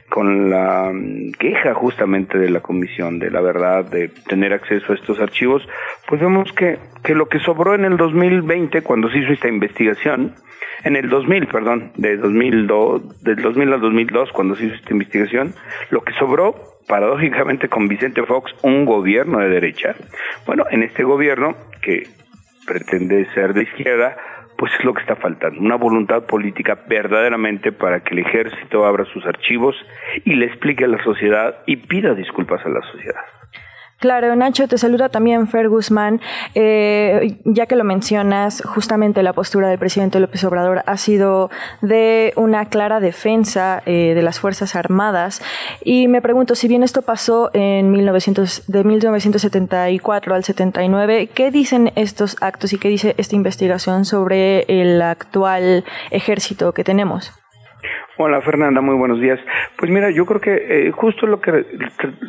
con 0.09 0.51
la 0.51 0.93
queja 1.39 1.75
justamente 1.75 2.39
de 2.39 2.51
la 2.51 2.61
Comisión 2.61 3.19
de 3.19 3.31
la 3.31 3.41
Verdad 3.41 3.85
de 3.85 4.09
tener 4.29 4.53
acceso 4.53 4.93
a 4.93 4.97
estos 4.97 5.21
archivos, 5.21 5.67
pues 6.09 6.21
vemos 6.21 6.53
que, 6.53 6.79
que 7.03 7.15
lo 7.15 7.27
que 7.29 7.39
sobró 7.41 7.75
en 7.75 7.85
el 7.85 7.97
2020, 7.97 8.83
cuando 8.83 9.11
se 9.11 9.19
hizo 9.19 9.33
esta 9.33 9.49
investigación, 9.49 10.35
en 10.85 10.97
el 10.97 11.09
2000, 11.09 11.47
perdón, 11.49 11.93
de 11.97 12.17
2002, 12.17 13.23
del 13.23 13.37
2000 13.37 13.73
al 13.73 13.81
2002, 13.81 14.33
cuando 14.33 14.55
se 14.55 14.67
hizo 14.67 14.75
esta 14.75 14.93
investigación, 14.93 15.55
lo 15.91 16.03
que 16.03 16.13
sobró, 16.15 16.55
paradójicamente 16.87 17.69
con 17.69 17.89
Vicente 17.89 18.23
Fox, 18.25 18.55
un 18.63 18.85
gobierno 18.85 19.39
de 19.39 19.49
derecha. 19.49 19.95
Bueno, 20.47 20.65
en 20.71 20.83
este 20.83 21.05
gobierno, 21.05 21.57
que 21.83 22.09
pretende 22.67 23.27
ser 23.35 23.55
de 23.55 23.63
izquierda, 23.63 24.17
pues 24.57 24.73
es 24.79 24.85
lo 24.85 24.95
que 24.95 25.03
está 25.03 25.17
faltando, 25.17 25.61
una 25.61 25.77
voluntad 25.77 26.25
política 26.25 26.79
verdaderamente 26.89 27.73
para 27.73 28.01
que 28.01 28.15
el 28.15 28.21
ejército 28.21 28.87
abra 28.87 29.05
sus 29.13 29.25
archivos 29.27 29.77
y 30.25 30.35
le 30.35 30.47
explique 30.47 30.85
a 30.85 30.89
la 30.89 31.03
sociedad 31.05 31.59
y 31.67 31.77
pida 31.77 32.15
disculpas 32.15 32.65
a 32.65 32.71
la 32.71 32.81
sociedad. 32.93 33.36
Claro, 33.99 34.37
Nacho, 34.37 34.69
te 34.69 34.77
saluda 34.77 35.09
también 35.09 35.47
Fer 35.47 35.71
Guzmán. 35.71 36.21
Eh, 36.55 37.39
ya 37.45 37.65
que 37.65 37.77
lo 37.77 37.85
mencionas, 37.85 38.63
justamente 38.63 39.23
la 39.23 39.33
postura 39.33 39.69
del 39.69 39.79
presidente 39.79 40.21
López 40.21 40.45
Obrador 40.45 40.83
ha 40.85 40.99
sido 40.99 41.51
de 41.81 42.35
una 42.37 42.67
clara 42.67 43.01
defensa 43.01 43.83
eh, 43.87 44.13
de 44.15 44.21
las 44.21 44.39
Fuerzas 44.39 44.77
Armadas. 44.77 45.43
Y 45.83 46.09
me 46.09 46.21
pregunto, 46.21 46.55
si 46.55 46.69
bien 46.69 46.83
esto 46.83 47.03
pasó 47.03 47.51
en 47.55 47.91
1900, 47.91 48.67
de 48.67 48.85
1974 48.85 50.35
al 50.35 50.45
79, 50.45 51.31
¿qué 51.35 51.51
dicen 51.51 51.93
estos 51.97 52.37
actos 52.43 52.75
y 52.75 52.79
qué 52.79 52.89
dice 52.89 53.15
esta 53.17 53.35
investigación 53.35 54.05
sobre 54.05 54.65
el 54.69 55.01
actual 55.01 55.85
ejército 56.11 56.73
que 56.73 56.85
tenemos? 56.85 57.33
Hola 58.19 58.41
Fernanda, 58.41 58.81
muy 58.81 58.97
buenos 58.97 59.21
días. 59.21 59.39
Pues 59.79 59.91
mira, 59.91 60.11
yo 60.11 60.25
creo 60.25 60.41
que 60.41 60.55
eh, 60.89 60.91
justo 60.91 61.27
lo 61.27 61.41
que 61.41 61.67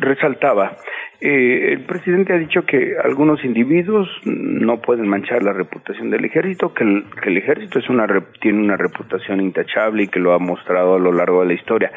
resaltaba 0.01 0.77
eh, 1.19 1.73
el 1.73 1.85
presidente 1.85 2.33
ha 2.33 2.37
dicho 2.37 2.63
que 2.63 2.95
algunos 3.03 3.43
individuos 3.43 4.07
no 4.23 4.79
pueden 4.81 5.07
manchar 5.07 5.41
la 5.41 5.51
reputación 5.51 6.11
del 6.11 6.25
ejército, 6.25 6.75
que 6.75 6.83
el, 6.83 7.37
ejército 7.37 7.79
es 7.79 7.89
una, 7.89 8.05
tiene 8.39 8.59
una 8.59 8.77
reputación 8.77 9.41
intachable 9.41 10.03
y 10.03 10.07
que 10.09 10.19
lo 10.19 10.33
ha 10.33 10.39
mostrado 10.39 10.95
a 10.95 10.99
lo 10.99 11.11
largo 11.11 11.41
de 11.41 11.47
la 11.47 11.53
historia. 11.53 11.91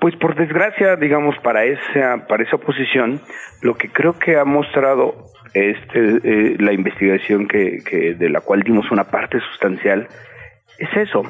Pues 0.00 0.14
por 0.16 0.34
desgracia, 0.34 0.96
digamos, 0.96 1.34
para 1.38 1.64
esa, 1.64 2.26
para 2.28 2.42
esa 2.42 2.58
posición, 2.58 3.22
lo 3.62 3.74
que 3.74 3.88
creo 3.88 4.18
que 4.18 4.36
ha 4.36 4.44
mostrado 4.44 5.14
este, 5.54 6.18
eh, 6.22 6.56
la 6.58 6.74
investigación 6.74 7.48
que, 7.48 8.16
de 8.18 8.28
la 8.28 8.42
cual 8.42 8.60
dimos 8.62 8.90
una 8.90 9.04
parte 9.04 9.40
sustancial, 9.40 10.08
es 10.78 10.94
eso, 10.94 11.22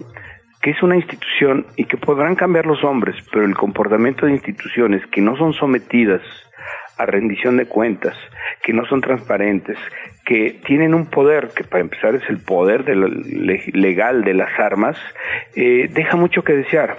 que 0.60 0.70
es 0.70 0.82
una 0.82 0.96
institución 0.96 1.66
y 1.76 1.84
que 1.84 1.96
podrán 1.96 2.34
cambiar 2.34 2.66
los 2.66 2.82
hombres, 2.82 3.14
pero 3.30 3.44
el 3.44 3.54
comportamiento 3.54 4.26
de 4.26 4.32
instituciones 4.32 5.06
que 5.12 5.20
no 5.20 5.36
son 5.36 5.52
sometidas 5.52 6.22
a 6.98 7.06
rendición 7.06 7.56
de 7.56 7.66
cuentas, 7.66 8.16
que 8.62 8.72
no 8.72 8.86
son 8.86 9.00
transparentes, 9.00 9.78
que 10.24 10.60
tienen 10.66 10.94
un 10.94 11.06
poder, 11.06 11.50
que 11.54 11.64
para 11.64 11.82
empezar 11.82 12.14
es 12.14 12.28
el 12.28 12.38
poder 12.38 12.84
legal 12.88 14.24
de 14.24 14.34
las 14.34 14.58
armas, 14.58 14.98
eh, 15.54 15.88
deja 15.92 16.16
mucho 16.16 16.42
que 16.42 16.54
desear 16.54 16.96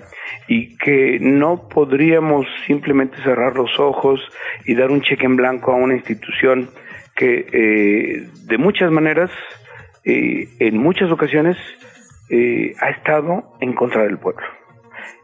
y 0.47 0.77
que 0.77 1.17
no 1.19 1.67
podríamos 1.67 2.47
simplemente 2.65 3.17
cerrar 3.23 3.55
los 3.55 3.79
ojos 3.79 4.21
y 4.65 4.75
dar 4.75 4.91
un 4.91 5.01
cheque 5.01 5.25
en 5.25 5.35
blanco 5.35 5.71
a 5.73 5.75
una 5.75 5.95
institución 5.95 6.69
que 7.15 7.47
eh, 7.51 8.29
de 8.45 8.57
muchas 8.57 8.91
maneras, 8.91 9.31
eh, 10.05 10.47
en 10.59 10.77
muchas 10.77 11.11
ocasiones, 11.11 11.57
ha 12.81 12.89
estado 12.89 13.53
en 13.61 13.71
contra 13.71 14.03
del 14.03 14.17
pueblo. 14.17 14.45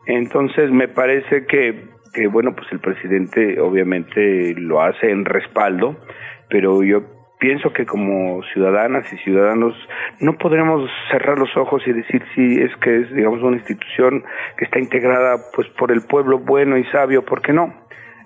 Entonces 0.08 0.72
me 0.72 0.88
parece 0.88 1.46
que 1.46 1.93
que 2.14 2.28
bueno, 2.28 2.54
pues 2.56 2.68
el 2.72 2.80
presidente 2.80 3.60
obviamente 3.60 4.54
lo 4.56 4.82
hace 4.82 5.10
en 5.10 5.26
respaldo, 5.26 5.98
pero 6.50 6.84
yo 6.84 7.04
pienso 7.40 7.74
que 7.74 7.86
como 7.86 8.42
ciudadanas 8.54 9.12
y 9.12 9.18
ciudadanos 9.18 9.76
no 10.22 10.38
podremos 10.38 10.90
cerrar 11.12 11.38
los 11.38 11.50
ojos 11.58 11.84
y 11.86 11.92
decir 11.92 12.24
si 12.34 12.62
es 12.62 12.74
que 12.78 13.02
es 13.02 13.14
digamos 13.14 13.42
una 13.42 13.58
institución 13.58 14.24
que 14.58 14.64
está 14.64 14.80
integrada 14.80 15.38
pues 15.54 15.68
por 15.78 15.92
el 15.92 16.04
pueblo 16.04 16.40
bueno 16.40 16.78
y 16.78 16.86
sabio, 16.86 17.26
¿por 17.26 17.42
qué 17.42 17.52
no? 17.52 17.74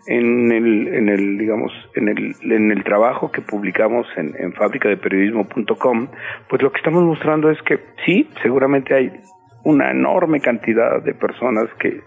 En 0.06 0.52
el, 0.52 0.88
en 0.94 1.10
el 1.10 1.38
digamos 1.38 1.72
en 1.96 2.10
el, 2.10 2.36
en 2.44 2.72
el 2.72 2.84
trabajo 2.84 3.32
que 3.32 3.42
publicamos 3.42 4.06
en, 4.18 4.36
en 4.38 4.54
fábricadeperiodismo.com, 4.54 6.10
pues 6.48 6.62
lo 6.62 6.72
que 6.72 6.78
estamos 6.78 7.04
mostrando 7.04 7.50
es 7.50 7.60
que 7.64 7.80
sí, 8.06 8.30
seguramente 8.44 8.94
hay 8.94 9.12
una 9.64 9.90
enorme 9.90 10.40
cantidad 10.42 11.02
de 11.02 11.14
personas 11.16 11.68
que 11.80 12.02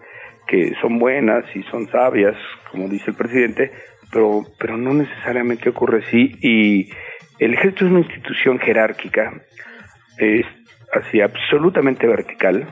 que 0.50 0.74
son 0.80 0.98
buenas 0.98 1.44
y 1.54 1.62
son 1.70 1.86
sabias, 1.88 2.34
como 2.72 2.88
dice 2.88 3.12
el 3.12 3.16
presidente, 3.16 3.70
pero, 4.12 4.42
pero 4.58 4.76
no 4.76 4.92
necesariamente 4.92 5.68
ocurre 5.68 6.02
así. 6.04 6.34
Y 6.42 6.90
el 7.38 7.54
ejército 7.54 7.84
es 7.84 7.92
una 7.92 8.00
institución 8.00 8.58
jerárquica, 8.58 9.32
es 10.18 10.44
así 10.92 11.20
absolutamente 11.20 12.08
vertical, 12.08 12.66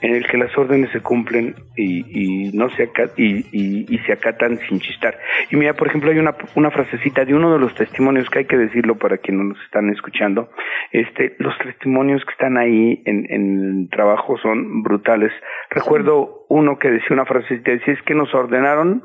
en 0.00 0.14
el 0.14 0.26
que 0.26 0.36
las 0.38 0.56
órdenes 0.56 0.90
se 0.90 1.00
cumplen 1.00 1.54
y, 1.76 2.50
no 2.52 2.68
se 2.70 2.90
y, 3.16 3.84
y, 3.92 3.98
se 3.98 4.12
acatan 4.12 4.58
sin 4.68 4.80
chistar. 4.80 5.18
Y 5.50 5.56
mira, 5.56 5.74
por 5.74 5.88
ejemplo, 5.88 6.10
hay 6.10 6.18
una, 6.18 6.36
una 6.54 6.70
frasecita 6.70 7.24
de 7.24 7.34
uno 7.34 7.52
de 7.52 7.58
los 7.58 7.74
testimonios 7.74 8.28
que 8.30 8.40
hay 8.40 8.44
que 8.46 8.56
decirlo 8.56 8.96
para 8.96 9.18
quienes 9.18 9.46
nos 9.46 9.64
están 9.64 9.90
escuchando. 9.90 10.50
Este, 10.92 11.34
los 11.38 11.56
testimonios 11.58 12.24
que 12.24 12.32
están 12.32 12.56
ahí 12.56 13.02
en, 13.04 13.26
en 13.30 13.82
el 13.82 13.90
trabajo 13.90 14.38
son 14.38 14.82
brutales. 14.82 15.32
Recuerdo 15.70 16.46
uno 16.48 16.78
que 16.78 16.90
decía 16.90 17.08
una 17.10 17.26
frasecita, 17.26 17.72
decía 17.72 17.94
es 17.94 18.02
que 18.02 18.14
nos 18.14 18.32
ordenaron 18.34 19.04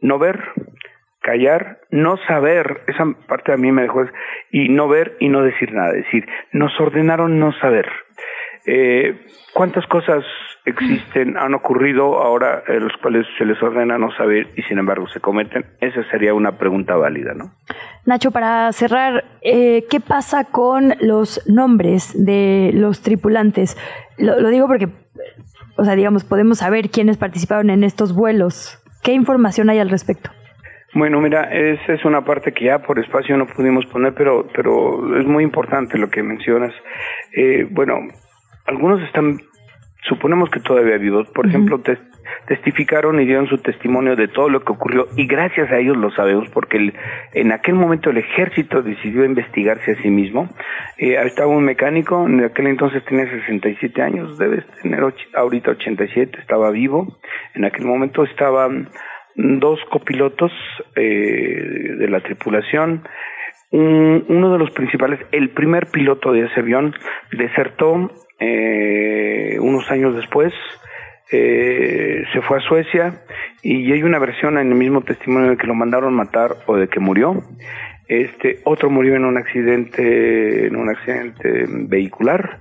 no 0.00 0.18
ver, 0.18 0.38
callar, 1.24 1.78
no 1.90 2.18
saber, 2.28 2.82
esa 2.86 3.04
parte 3.26 3.52
a 3.52 3.56
mí 3.56 3.72
me 3.72 3.82
dejó, 3.82 4.04
y 4.50 4.68
no 4.68 4.86
ver 4.86 5.16
y 5.18 5.28
no 5.28 5.42
decir 5.42 5.72
nada, 5.72 5.90
es 5.90 6.04
decir, 6.04 6.28
nos 6.52 6.78
ordenaron 6.78 7.40
no 7.40 7.52
saber. 7.54 7.90
Eh, 8.66 9.26
¿Cuántas 9.52 9.86
cosas 9.86 10.24
existen, 10.64 11.36
han 11.36 11.54
ocurrido 11.54 12.18
ahora 12.18 12.62
en 12.66 12.84
los 12.84 12.92
cuales 13.00 13.26
se 13.38 13.44
les 13.44 13.62
ordena 13.62 13.98
no 13.98 14.10
saber 14.16 14.48
y 14.56 14.62
sin 14.62 14.78
embargo 14.78 15.06
se 15.08 15.20
cometen? 15.20 15.66
Esa 15.80 16.02
sería 16.10 16.34
una 16.34 16.58
pregunta 16.58 16.96
válida, 16.96 17.34
¿no? 17.34 17.52
Nacho, 18.06 18.30
para 18.30 18.72
cerrar, 18.72 19.24
eh, 19.42 19.84
¿qué 19.90 20.00
pasa 20.00 20.44
con 20.44 20.94
los 21.00 21.46
nombres 21.48 22.12
de 22.24 22.70
los 22.74 23.02
tripulantes? 23.02 23.76
Lo, 24.18 24.40
lo 24.40 24.48
digo 24.48 24.66
porque, 24.66 24.88
o 25.76 25.84
sea, 25.84 25.94
digamos, 25.94 26.24
podemos 26.24 26.58
saber 26.58 26.90
quiénes 26.90 27.18
participaron 27.18 27.70
en 27.70 27.84
estos 27.84 28.14
vuelos. 28.14 28.80
¿Qué 29.02 29.12
información 29.12 29.68
hay 29.70 29.78
al 29.78 29.90
respecto? 29.90 30.30
Bueno, 30.94 31.20
mira, 31.20 31.52
esa 31.52 31.92
es 31.92 32.04
una 32.04 32.24
parte 32.24 32.52
que 32.52 32.66
ya 32.66 32.78
por 32.78 33.00
espacio 33.00 33.36
no 33.36 33.46
pudimos 33.48 33.84
poner, 33.86 34.14
pero, 34.14 34.46
pero 34.54 35.18
es 35.18 35.26
muy 35.26 35.42
importante 35.42 35.98
lo 35.98 36.08
que 36.08 36.22
mencionas. 36.22 36.72
Eh, 37.32 37.66
bueno, 37.68 37.98
algunos 38.64 39.02
están, 39.02 39.38
suponemos 40.08 40.50
que 40.50 40.60
todavía 40.60 40.96
vivos, 40.98 41.28
por 41.34 41.46
ejemplo, 41.46 41.80
testificaron 42.46 43.20
y 43.20 43.26
dieron 43.26 43.46
su 43.48 43.58
testimonio 43.58 44.16
de 44.16 44.28
todo 44.28 44.48
lo 44.48 44.60
que 44.60 44.72
ocurrió 44.72 45.06
y 45.16 45.26
gracias 45.26 45.70
a 45.70 45.78
ellos 45.78 45.96
lo 45.96 46.10
sabemos 46.12 46.48
porque 46.50 46.92
en 47.32 47.52
aquel 47.52 47.74
momento 47.74 48.10
el 48.10 48.18
ejército 48.18 48.82
decidió 48.82 49.24
investigarse 49.24 49.92
a 49.92 50.02
sí 50.02 50.10
mismo. 50.10 50.48
Eh, 50.98 51.16
estaba 51.24 51.48
un 51.48 51.64
mecánico, 51.64 52.26
en 52.26 52.44
aquel 52.44 52.66
entonces 52.66 53.04
tenía 53.04 53.28
67 53.28 54.02
años, 54.02 54.38
debe 54.38 54.64
tener 54.82 55.00
ahorita 55.34 55.70
87, 55.72 56.38
estaba 56.40 56.70
vivo. 56.70 57.18
En 57.54 57.64
aquel 57.64 57.86
momento 57.86 58.24
estaban 58.24 58.88
dos 59.36 59.80
copilotos 59.90 60.52
eh, 60.96 61.96
de 61.98 62.08
la 62.08 62.20
tripulación. 62.20 63.02
Uno 63.70 64.52
de 64.52 64.58
los 64.58 64.70
principales, 64.70 65.18
el 65.32 65.50
primer 65.50 65.88
piloto 65.88 66.32
de 66.32 66.46
ese 66.46 66.60
avión, 66.60 66.94
desertó 67.32 68.10
eh, 68.38 69.56
unos 69.60 69.90
años 69.90 70.14
después, 70.14 70.52
eh, 71.32 72.24
se 72.32 72.42
fue 72.42 72.58
a 72.58 72.60
Suecia 72.60 73.24
y 73.62 73.90
hay 73.92 74.02
una 74.02 74.18
versión 74.18 74.58
en 74.58 74.68
el 74.68 74.74
mismo 74.74 75.02
testimonio 75.02 75.50
de 75.50 75.56
que 75.56 75.66
lo 75.66 75.74
mandaron 75.74 76.14
matar 76.14 76.56
o 76.66 76.76
de 76.76 76.88
que 76.88 77.00
murió. 77.00 77.42
Este 78.06 78.60
otro 78.64 78.90
murió 78.90 79.16
en 79.16 79.24
un 79.24 79.38
accidente, 79.38 80.66
en 80.66 80.76
un 80.76 80.90
accidente 80.90 81.64
vehicular 81.68 82.60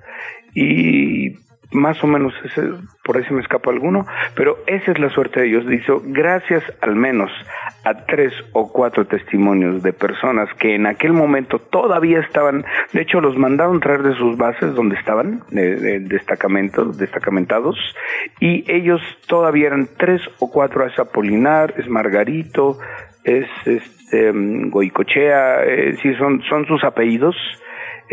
y 0.56 1.32
más 1.74 2.04
o 2.04 2.08
menos 2.08 2.34
ese, 2.44 2.62
por 3.04 3.18
ahí 3.18 3.24
se 3.26 3.34
me 3.34 3.42
escapa 3.42 3.72
alguno, 3.72 4.06
pero 4.36 4.58
esa 4.68 4.92
es 4.92 5.00
la 5.00 5.10
suerte 5.10 5.42
de 5.42 5.48
ellos. 5.48 5.68
Dice, 5.68 5.92
gracias 6.06 6.64
al 6.82 6.96
menos 6.96 7.32
a 7.84 8.06
tres 8.06 8.34
o 8.54 8.72
cuatro 8.72 9.06
testimonios 9.06 9.84
de 9.84 9.94
personas 9.94 10.50
que 10.60 10.76
en 10.76 10.86
aquel 10.86 11.14
momento 11.14 11.60
todavía 11.60 12.20
estaban, 12.20 12.66
de 12.94 13.02
hecho 13.02 13.20
los 13.20 13.38
mandaron 13.38 13.80
traer 13.80 14.04
de 14.04 14.16
sus 14.16 14.38
bases 14.38 14.74
donde 14.76 14.96
estaban, 14.96 15.44
de, 15.50 16.00
destacamentos, 16.00 16.98
destacamentados, 16.98 17.78
y 18.40 18.64
ellos 18.72 19.02
todavía 19.28 19.68
eran 19.68 19.90
tres 19.98 20.22
o 20.40 20.52
cuatro, 20.52 20.86
es 20.86 20.98
Apolinar, 20.98 21.74
es 21.78 21.88
Margarito, 21.88 22.78
es 23.24 23.48
este, 23.66 24.32
Goicochea, 24.34 25.64
eh, 25.64 25.98
sí, 26.02 26.14
son, 26.16 26.42
son 26.44 26.66
sus 26.66 26.84
apellidos, 26.84 27.36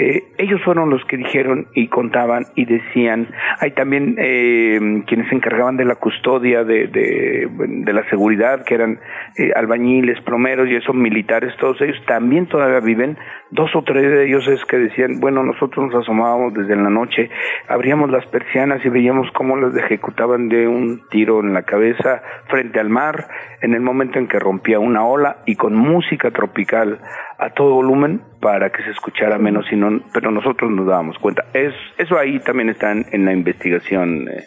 eh, 0.01 0.24
ellos 0.39 0.62
fueron 0.64 0.89
los 0.89 1.05
que 1.05 1.18
dijeron 1.18 1.66
y 1.74 1.89
contaban 1.89 2.47
y 2.55 2.64
decían, 2.64 3.28
hay 3.59 3.72
también 3.72 4.16
eh, 4.18 5.02
quienes 5.06 5.28
se 5.28 5.35
encargaban 5.35 5.77
de 5.77 5.85
la 5.85 5.97
custodia, 5.97 6.64
de, 6.64 6.86
de, 6.86 7.93
la 7.93 8.09
seguridad, 8.09 8.64
que 8.64 8.77
eran 8.77 8.98
eh, 9.36 9.51
albañiles, 9.55 10.18
plomeros 10.22 10.68
y 10.68 10.77
esos 10.77 10.94
militares, 10.94 11.55
todos 11.60 11.82
ellos 11.82 11.98
también 12.06 12.47
todavía 12.47 12.81
viven. 12.81 13.18
Dos 13.51 13.77
o 13.77 13.82
tres 13.82 14.10
de 14.10 14.27
ellos 14.27 14.48
es 14.48 14.64
que 14.64 14.78
decían, 14.78 15.20
bueno, 15.20 15.43
nosotros 15.43 15.93
nos 15.93 16.02
asomábamos 16.02 16.55
desde 16.55 16.77
la 16.77 16.89
noche, 16.89 17.28
abríamos 17.68 18.10
las 18.10 18.24
persianas 18.27 18.82
y 18.82 18.89
veíamos 18.89 19.31
cómo 19.32 19.56
los 19.56 19.77
ejecutaban 19.77 20.48
de 20.48 20.66
un 20.66 21.02
tiro 21.10 21.40
en 21.40 21.52
la 21.52 21.64
cabeza 21.64 22.22
frente 22.48 22.81
al 22.81 22.89
mar, 22.89 23.28
en 23.60 23.74
el 23.74 23.82
momento 23.82 24.18
en 24.18 24.28
que 24.28 24.39
rompía 24.39 24.78
una 24.78 25.05
ola 25.05 25.39
y 25.44 25.56
con 25.56 25.74
música 25.74 26.31
tropical 26.31 27.01
a 27.41 27.51
todo 27.51 27.75
volumen 27.75 28.21
para 28.41 28.71
que 28.71 28.83
se 28.83 28.91
escuchara 28.91 29.39
menos, 29.39 29.67
sino, 29.69 30.01
pero 30.12 30.31
nosotros 30.31 30.71
nos 30.71 30.87
dábamos 30.87 31.19
cuenta. 31.19 31.45
Es, 31.55 31.75
eso 31.99 32.19
ahí 32.19 32.39
también 32.41 32.69
está 32.69 32.93
en, 32.93 33.25
la 33.25 33.33
investigación, 33.33 34.29
eh, 34.29 34.45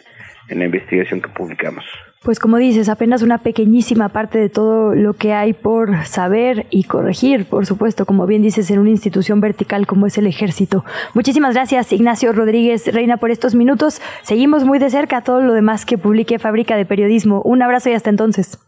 en 0.48 0.58
la 0.60 0.66
investigación 0.66 1.20
que 1.20 1.28
publicamos. 1.28 1.84
Pues 2.22 2.38
como 2.38 2.56
dices, 2.56 2.88
apenas 2.88 3.22
una 3.22 3.38
pequeñísima 3.38 4.08
parte 4.08 4.38
de 4.38 4.48
todo 4.48 4.94
lo 4.94 5.12
que 5.12 5.34
hay 5.34 5.52
por 5.52 6.06
saber 6.06 6.64
y 6.70 6.84
corregir, 6.84 7.44
por 7.44 7.66
supuesto, 7.66 8.06
como 8.06 8.26
bien 8.26 8.40
dices, 8.40 8.70
en 8.70 8.78
una 8.78 8.88
institución 8.88 9.40
vertical 9.40 9.86
como 9.86 10.06
es 10.06 10.16
el 10.16 10.26
ejército. 10.26 10.84
Muchísimas 11.12 11.54
gracias, 11.54 11.92
Ignacio 11.92 12.32
Rodríguez 12.32 12.94
Reina, 12.94 13.18
por 13.18 13.30
estos 13.30 13.54
minutos. 13.54 14.00
Seguimos 14.22 14.64
muy 14.64 14.78
de 14.78 14.88
cerca 14.88 15.20
todo 15.20 15.42
lo 15.42 15.52
demás 15.52 15.84
que 15.84 15.98
publique 15.98 16.38
Fábrica 16.38 16.76
de 16.76 16.86
Periodismo. 16.86 17.42
Un 17.42 17.60
abrazo 17.60 17.90
y 17.90 17.92
hasta 17.92 18.08
entonces. 18.08 18.58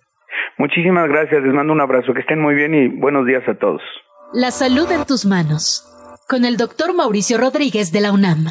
Muchísimas 0.59 1.09
gracias, 1.09 1.43
les 1.43 1.55
mando 1.55 1.73
un 1.73 1.81
abrazo, 1.81 2.12
que 2.12 2.20
estén 2.20 2.40
muy 2.40 2.55
bien 2.55 2.74
y 2.74 2.89
buenos 2.89 3.24
días 3.24 3.48
a 3.48 3.55
todos. 3.55 3.81
La 4.32 4.51
salud 4.51 4.90
en 4.90 5.05
tus 5.05 5.24
manos. 5.24 5.85
Con 6.28 6.44
el 6.44 6.57
doctor 6.57 6.94
Mauricio 6.94 7.39
Rodríguez 7.39 7.93
de 7.93 8.01
la 8.01 8.12
UNAM. 8.12 8.47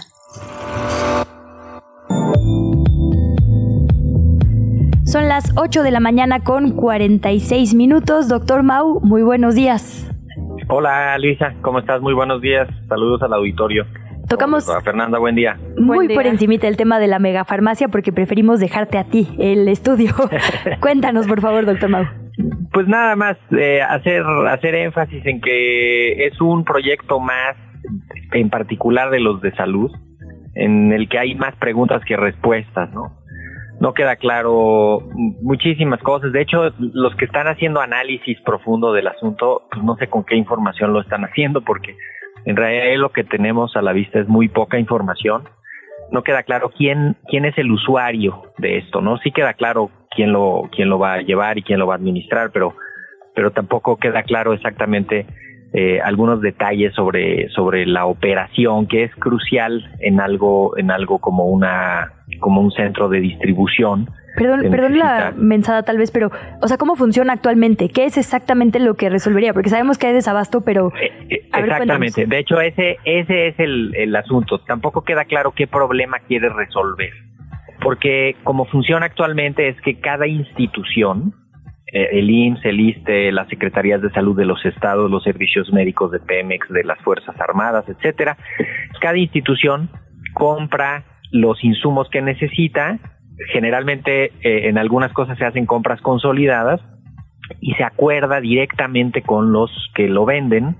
Son 5.03 5.27
las 5.27 5.52
8 5.57 5.84
de 5.84 5.91
la 5.91 5.99
mañana 5.99 6.43
con 6.43 6.72
46 6.72 7.73
minutos. 7.73 8.30
Doctor 8.30 8.64
Mau, 8.64 9.02
muy 9.02 9.22
buenos 9.22 9.53
días. 9.53 10.10
Hola 10.69 11.18
Luisa, 11.18 11.53
¿cómo 11.61 11.80
estás? 11.80 12.02
Muy 12.02 12.14
buenos 12.14 12.41
días. 12.41 12.68
Saludos 12.88 13.22
al 13.22 13.34
auditorio. 13.34 13.85
Tocamos. 14.30 14.65
Fernanda, 14.84 15.19
buen 15.19 15.35
día. 15.35 15.60
Muy 15.77 16.07
por 16.07 16.26
encimita 16.26 16.68
el 16.68 16.77
tema 16.77 16.99
de 16.99 17.07
la 17.07 17.19
megafarmacia 17.19 17.89
porque 17.89 18.14
preferimos 18.14 18.60
dejarte 18.60 18.97
a 18.97 19.03
ti 19.03 19.35
el 19.38 19.68
estudio. 19.68 20.15
Cuéntanos, 20.80 21.27
por 21.27 21.41
favor, 21.41 21.65
doctor 21.65 21.89
Mau. 21.89 22.06
Pues 22.71 22.87
nada 22.87 23.15
más 23.15 23.37
eh, 23.51 23.81
hacer 23.81 24.23
hacer 24.49 24.75
énfasis 24.75 25.25
en 25.25 25.39
que 25.39 26.25
es 26.25 26.39
un 26.41 26.65
proyecto 26.65 27.19
más, 27.19 27.55
en 28.33 28.49
particular 28.49 29.09
de 29.09 29.21
los 29.21 29.41
de 29.41 29.55
salud, 29.55 29.91
en 30.55 30.91
el 30.91 31.07
que 31.07 31.19
hay 31.19 31.35
más 31.35 31.55
preguntas 31.55 32.03
que 32.05 32.17
respuestas, 32.17 32.91
¿no? 32.91 33.17
No 33.79 33.93
queda 33.93 34.15
claro 34.15 35.01
muchísimas 35.41 36.01
cosas. 36.01 36.31
De 36.31 36.41
hecho, 36.41 36.73
los 36.79 37.15
que 37.15 37.25
están 37.25 37.47
haciendo 37.47 37.81
análisis 37.81 38.39
profundo 38.41 38.93
del 38.93 39.07
asunto, 39.07 39.63
pues 39.69 39.83
no 39.83 39.95
sé 39.97 40.07
con 40.07 40.23
qué 40.23 40.35
información 40.35 40.93
lo 40.93 41.01
están 41.01 41.23
haciendo, 41.25 41.61
porque 41.61 41.95
en 42.45 42.55
realidad 42.55 42.97
lo 42.97 43.11
que 43.11 43.23
tenemos 43.23 43.75
a 43.75 43.81
la 43.81 43.91
vista 43.91 44.19
es 44.19 44.27
muy 44.27 44.47
poca 44.47 44.79
información. 44.79 45.43
No 46.11 46.23
queda 46.23 46.43
claro 46.43 46.71
quién, 46.75 47.17
quién 47.27 47.45
es 47.45 47.57
el 47.57 47.71
usuario 47.71 48.43
de 48.57 48.77
esto, 48.77 49.01
¿no? 49.01 49.17
Sí 49.17 49.31
queda 49.31 49.53
claro 49.53 49.89
quién 50.15 50.31
lo, 50.31 50.69
quién 50.75 50.89
lo 50.89 50.99
va 50.99 51.13
a 51.13 51.21
llevar 51.21 51.57
y 51.57 51.63
quién 51.63 51.79
lo 51.79 51.87
va 51.87 51.93
a 51.93 51.97
administrar, 51.97 52.51
pero, 52.51 52.75
pero 53.33 53.51
tampoco 53.51 53.97
queda 53.97 54.23
claro 54.23 54.53
exactamente 54.53 55.25
eh, 55.73 55.99
algunos 56.01 56.41
detalles 56.41 56.93
sobre, 56.93 57.49
sobre 57.49 57.85
la 57.85 58.05
operación, 58.05 58.87
que 58.87 59.03
es 59.03 59.15
crucial 59.15 59.91
en 59.99 60.21
algo, 60.21 60.77
en 60.77 60.91
algo 60.91 61.19
como 61.19 61.45
una, 61.45 62.13
como 62.39 62.61
un 62.61 62.71
centro 62.71 63.09
de 63.09 63.19
distribución 63.19 64.09
Perdón, 64.35 64.69
perdón 64.69 64.97
la 64.97 65.33
mensada 65.35 65.83
tal 65.83 65.97
vez, 65.97 66.11
pero, 66.11 66.29
o 66.61 66.67
sea, 66.67 66.77
¿cómo 66.77 66.95
funciona 66.95 67.33
actualmente? 67.33 67.89
¿Qué 67.89 68.05
es 68.05 68.17
exactamente 68.17 68.79
lo 68.79 68.95
que 68.95 69.09
resolvería? 69.09 69.53
Porque 69.53 69.69
sabemos 69.69 69.97
que 69.97 70.07
hay 70.07 70.13
desabasto, 70.13 70.61
pero... 70.61 70.91
Eh, 71.01 71.11
eh, 71.29 71.49
exactamente. 71.53 72.25
de 72.25 72.39
hecho, 72.39 72.59
ese, 72.59 72.97
ese 73.05 73.47
es 73.47 73.59
el, 73.59 73.95
el 73.95 74.15
asunto. 74.15 74.59
Tampoco 74.59 75.03
queda 75.03 75.23
claro 75.23 75.53
qué 75.55 75.67
problema 75.67 76.19
quiere 76.19 76.49
resolver. 76.49 77.11
Porque 77.85 78.35
como 78.43 78.65
funciona 78.65 79.05
actualmente 79.05 79.67
es 79.67 79.79
que 79.81 79.99
cada 79.99 80.25
institución, 80.25 81.35
eh, 81.93 82.07
el 82.13 82.31
IMSS, 82.31 82.65
el 82.65 82.79
ISTE, 82.79 83.31
las 83.31 83.47
secretarías 83.47 84.01
de 84.01 84.09
salud 84.09 84.35
de 84.35 84.45
los 84.45 84.65
estados, 84.65 85.11
los 85.11 85.21
servicios 85.21 85.71
médicos 85.71 86.11
de 86.11 86.19
Pemex, 86.19 86.67
de 86.69 86.83
las 86.83 86.97
Fuerzas 87.01 87.39
Armadas, 87.39 87.85
etcétera, 87.87 88.37
cada 89.01 89.19
institución 89.19 89.91
compra 90.33 91.03
los 91.29 91.63
insumos 91.63 92.09
que 92.09 92.23
necesita. 92.23 92.97
Generalmente 93.53 94.31
eh, 94.41 94.67
en 94.67 94.79
algunas 94.79 95.13
cosas 95.13 95.37
se 95.37 95.45
hacen 95.45 95.67
compras 95.67 96.01
consolidadas 96.01 96.81
y 97.61 97.73
se 97.73 97.83
acuerda 97.83 98.41
directamente 98.41 99.21
con 99.21 99.53
los 99.53 99.69
que 99.93 100.07
lo 100.07 100.25
venden 100.25 100.75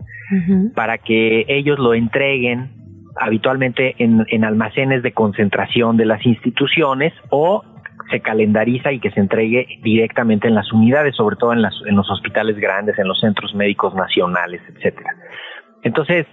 para 0.73 0.98
que 0.98 1.45
ellos 1.49 1.77
lo 1.77 1.94
entreguen 1.94 2.72
habitualmente 3.16 3.96
en, 3.98 4.26
en 4.30 4.44
almacenes 4.44 5.04
de 5.04 5.14
concentración 5.14 5.98
de 5.98 6.06
las 6.06 6.26
instituciones 6.26 7.14
o 7.30 7.64
se 8.10 8.20
calendariza 8.20 8.92
y 8.92 9.00
que 9.00 9.12
se 9.12 9.20
entregue 9.20 9.80
directamente 9.82 10.48
en 10.48 10.56
las 10.56 10.72
unidades, 10.72 11.16
sobre 11.16 11.38
todo 11.38 11.54
en, 11.54 11.62
las, 11.62 11.74
en 11.86 11.96
los 11.96 12.10
hospitales 12.12 12.58
grandes, 12.58 12.98
en 13.00 13.08
los 13.08 13.20
centros 13.20 13.56
médicos 13.56 13.96
nacionales, 13.96 14.62
etcétera. 14.68 15.16
Entonces, 15.82 16.28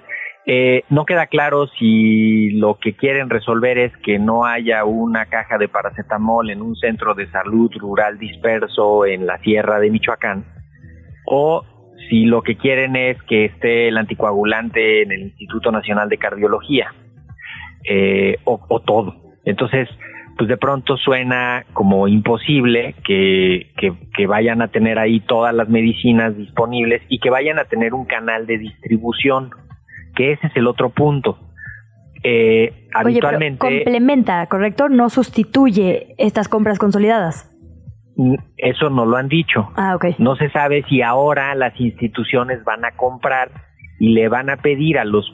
eh, 0.44 0.82
no 0.90 1.04
queda 1.04 1.26
claro 1.28 1.68
si 1.78 2.50
lo 2.50 2.78
que 2.78 2.96
quieren 2.96 3.30
resolver 3.30 3.78
es 3.78 3.96
que 3.98 4.18
no 4.18 4.44
haya 4.44 4.84
una 4.84 5.26
caja 5.26 5.56
de 5.56 5.68
paracetamol 5.68 6.50
en 6.50 6.62
un 6.62 6.74
centro 6.76 7.14
de 7.14 7.30
salud 7.30 7.70
rural 7.78 8.18
disperso 8.18 9.06
en 9.06 9.26
la 9.26 9.38
sierra 9.38 9.78
de 9.78 9.90
Michoacán, 9.90 10.44
o 11.26 11.64
si 12.08 12.24
lo 12.24 12.42
que 12.42 12.56
quieren 12.56 12.96
es 12.96 13.22
que 13.24 13.46
esté 13.46 13.88
el 13.88 13.98
anticoagulante 13.98 15.02
en 15.02 15.12
el 15.12 15.22
Instituto 15.22 15.70
Nacional 15.72 16.08
de 16.08 16.18
Cardiología, 16.18 16.92
eh, 17.84 18.36
o, 18.44 18.60
o 18.68 18.80
todo. 18.80 19.16
Entonces, 19.44 19.88
pues 20.36 20.48
de 20.48 20.56
pronto 20.56 20.96
suena 20.96 21.64
como 21.72 22.08
imposible 22.08 22.94
que, 23.04 23.70
que, 23.76 24.26
vayan 24.26 24.62
a 24.62 24.68
tener 24.68 24.98
ahí 24.98 25.20
todas 25.20 25.54
las 25.54 25.68
medicinas 25.68 26.36
disponibles 26.36 27.02
y 27.08 27.18
que 27.18 27.30
vayan 27.30 27.58
a 27.58 27.64
tener 27.64 27.92
un 27.92 28.06
canal 28.06 28.46
de 28.46 28.58
distribución, 28.58 29.50
que 30.16 30.32
ese 30.32 30.46
es 30.46 30.56
el 30.56 30.66
otro 30.66 30.90
punto. 30.90 31.38
Eh, 32.24 32.88
habitualmente. 32.94 33.58
complementa, 33.58 34.46
¿correcto? 34.46 34.88
No 34.88 35.10
sustituye 35.10 36.14
estas 36.18 36.48
compras 36.48 36.78
consolidadas. 36.78 37.51
Eso 38.56 38.90
no 38.90 39.06
lo 39.06 39.16
han 39.16 39.28
dicho. 39.28 39.70
Ah. 39.76 39.98
No 40.18 40.36
se 40.36 40.50
sabe 40.50 40.84
si 40.88 41.02
ahora 41.02 41.54
las 41.54 41.78
instituciones 41.80 42.64
van 42.64 42.84
a 42.84 42.92
comprar 42.92 43.50
y 43.98 44.12
le 44.14 44.28
van 44.28 44.50
a 44.50 44.56
pedir 44.56 44.98
a 44.98 45.04
los, 45.04 45.32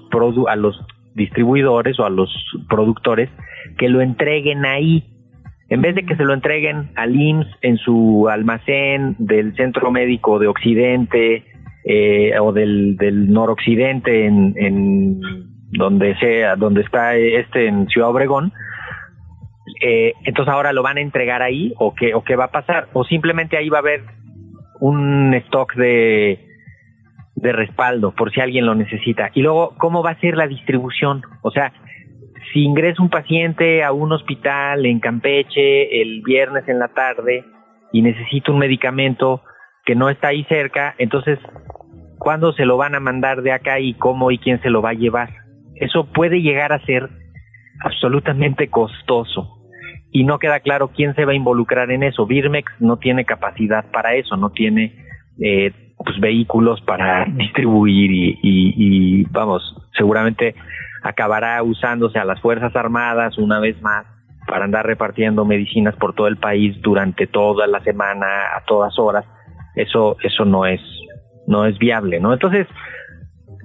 a 0.49 0.57
los 0.57 0.79
distribuidores 1.15 1.99
o 1.99 2.05
a 2.05 2.11
los 2.11 2.31
productores 2.69 3.31
que 3.77 3.89
lo 3.89 4.01
entreguen 4.01 4.65
ahí. 4.65 5.15
En 5.69 5.83
vez 5.83 5.95
de 5.95 6.07
que 6.07 6.17
se 6.17 6.25
lo 6.25 6.33
entreguen 6.33 6.91
al 6.97 7.15
IMSS 7.15 7.49
en 7.61 7.77
su 7.77 8.29
almacén 8.31 9.17
del 9.19 9.55
Centro 9.57 9.91
Médico 9.91 10.39
de 10.39 10.47
Occidente 10.47 11.45
eh, 11.85 12.39
o 12.41 12.53
del, 12.53 12.97
del 12.97 13.31
noroccidente 13.31 14.27
en, 14.27 14.55
en 14.57 15.21
donde 15.71 16.17
sea, 16.17 16.57
donde 16.57 16.83
está 16.83 17.17
este 17.17 17.67
en 17.67 17.87
Ciudad 17.89 18.11
Obregón, 18.11 18.53
eh, 19.81 20.15
entonces 20.25 20.53
ahora 20.53 20.73
lo 20.73 20.83
van 20.83 20.99
a 20.99 21.01
entregar 21.01 21.43
ahí 21.43 21.73
o 21.79 21.95
qué, 21.95 22.15
o 22.15 22.23
qué 22.23 22.37
va 22.37 22.45
a 22.45 22.51
pasar, 22.51 22.89
o 22.93 23.05
simplemente 23.05 23.57
ahí 23.57 23.69
va 23.69 23.79
a 23.79 23.81
haber 23.81 24.03
un 24.81 25.35
stock 25.35 25.75
de, 25.75 26.39
de 27.41 27.53
respaldo 27.53 28.13
por 28.15 28.33
si 28.33 28.41
alguien 28.41 28.67
lo 28.67 28.75
necesita. 28.75 29.31
Y 29.35 29.43
luego, 29.43 29.75
¿cómo 29.79 30.03
va 30.03 30.11
a 30.11 30.21
ser 30.21 30.37
la 30.37 30.47
distribución? 30.47 31.23
O 31.43 31.51
sea, 31.51 31.73
si 32.53 32.63
ingresa 32.63 33.03
un 33.03 33.11
paciente 33.11 33.85
a 33.85 33.93
un 33.93 34.13
hospital 34.13 34.87
en 34.87 35.01
Campeche 35.01 36.01
el 36.01 36.23
viernes 36.23 36.69
en 36.69 36.79
la 36.79 36.89
tarde 36.89 37.45
y 37.93 38.03
necesita 38.03 38.53
un 38.53 38.59
medicamento 38.59 39.43
que 39.85 39.95
no 39.95 40.11
está 40.11 40.29
ahí 40.29 40.45
cerca, 40.45 40.95
entonces, 40.99 41.39
¿cuándo 42.19 42.53
se 42.53 42.65
lo 42.65 42.77
van 42.77 42.95
a 42.95 43.01
mandar 43.01 43.43
de 43.43 43.53
acá 43.53 43.81
y 43.81 43.95
cómo 43.95 44.31
y 44.31 44.39
quién 44.39 44.61
se 44.63 44.71
lo 44.71 44.83
va 44.83 44.91
a 44.91 44.95
llevar? 44.95 45.31
Eso 45.77 46.07
puede 46.13 46.43
llegar 46.43 46.73
a 46.73 46.85
ser 46.85 47.09
absolutamente 47.85 48.69
costoso 48.69 49.58
y 50.11 50.25
no 50.25 50.39
queda 50.39 50.61
claro 50.61 50.89
quién 50.89 51.15
se 51.15 51.25
va 51.25 51.33
a 51.33 51.37
involucrar 51.37 51.91
en 51.91 52.03
eso. 52.03 52.27
Birmex 52.27 52.73
no 52.81 52.97
tiene 52.97 53.25
capacidad 53.25 53.85
para 53.91 54.15
eso, 54.15 54.37
no 54.37 54.51
tiene 54.51 54.95
eh, 55.41 55.73
pues, 55.97 56.19
vehículos 56.21 56.81
para 56.81 57.25
distribuir 57.29 58.11
y, 58.11 58.39
y 58.43 59.25
vamos, 59.25 59.63
seguramente 59.97 60.55
acabará 61.03 61.63
usándose 61.63 62.19
a 62.19 62.25
las 62.25 62.41
Fuerzas 62.41 62.75
Armadas 62.75 63.39
una 63.39 63.61
vez 63.61 63.81
más 63.83 64.07
para 64.49 64.65
andar 64.65 64.87
repartiendo 64.87 65.45
medicinas 65.45 65.95
por 65.97 66.15
todo 66.15 66.27
el 66.27 66.39
país 66.39 66.81
durante 66.81 67.27
toda 67.27 67.67
la 67.67 67.81
semana, 67.81 68.27
a 68.57 68.65
todas 68.67 68.99
horas. 68.99 69.25
Eso, 69.77 70.17
eso 70.23 70.45
no 70.45 70.67
es, 70.67 70.81
no 71.47 71.67
es 71.67 71.79
viable, 71.79 72.19
¿no? 72.19 72.33
Entonces, 72.33 72.67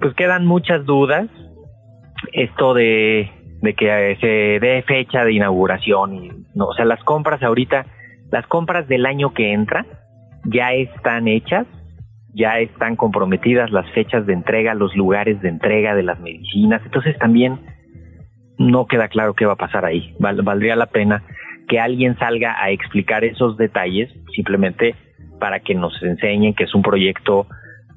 pues 0.00 0.14
quedan 0.14 0.46
muchas 0.46 0.84
dudas. 0.84 1.26
Esto 2.32 2.74
de, 2.74 3.30
de 3.64 3.74
que 3.74 4.16
se 4.20 4.60
dé 4.64 4.82
fecha 4.86 5.24
de 5.24 5.32
inauguración 5.32 6.14
y, 6.14 6.30
no, 6.54 6.66
o 6.66 6.74
sea, 6.74 6.84
las 6.84 7.02
compras 7.02 7.42
ahorita, 7.42 7.86
las 8.30 8.46
compras 8.46 8.86
del 8.86 9.06
año 9.06 9.34
que 9.34 9.52
entra 9.52 9.84
ya 10.44 10.72
están 10.72 11.26
hechas 11.26 11.66
ya 12.34 12.58
están 12.58 12.96
comprometidas 12.96 13.70
las 13.70 13.88
fechas 13.92 14.26
de 14.26 14.32
entrega, 14.32 14.74
los 14.74 14.94
lugares 14.96 15.40
de 15.40 15.48
entrega 15.48 15.94
de 15.94 16.02
las 16.02 16.18
medicinas, 16.18 16.82
entonces 16.84 17.16
también 17.16 17.60
no 18.58 18.86
queda 18.86 19.08
claro 19.08 19.34
qué 19.34 19.46
va 19.46 19.52
a 19.52 19.56
pasar 19.56 19.84
ahí. 19.84 20.14
valdría 20.18 20.76
la 20.76 20.86
pena 20.86 21.22
que 21.68 21.78
alguien 21.78 22.18
salga 22.18 22.62
a 22.62 22.70
explicar 22.70 23.24
esos 23.24 23.56
detalles 23.56 24.12
simplemente 24.34 24.96
para 25.38 25.60
que 25.60 25.74
nos 25.74 26.00
enseñen 26.02 26.54
que 26.54 26.64
es 26.64 26.74
un 26.74 26.82
proyecto 26.82 27.46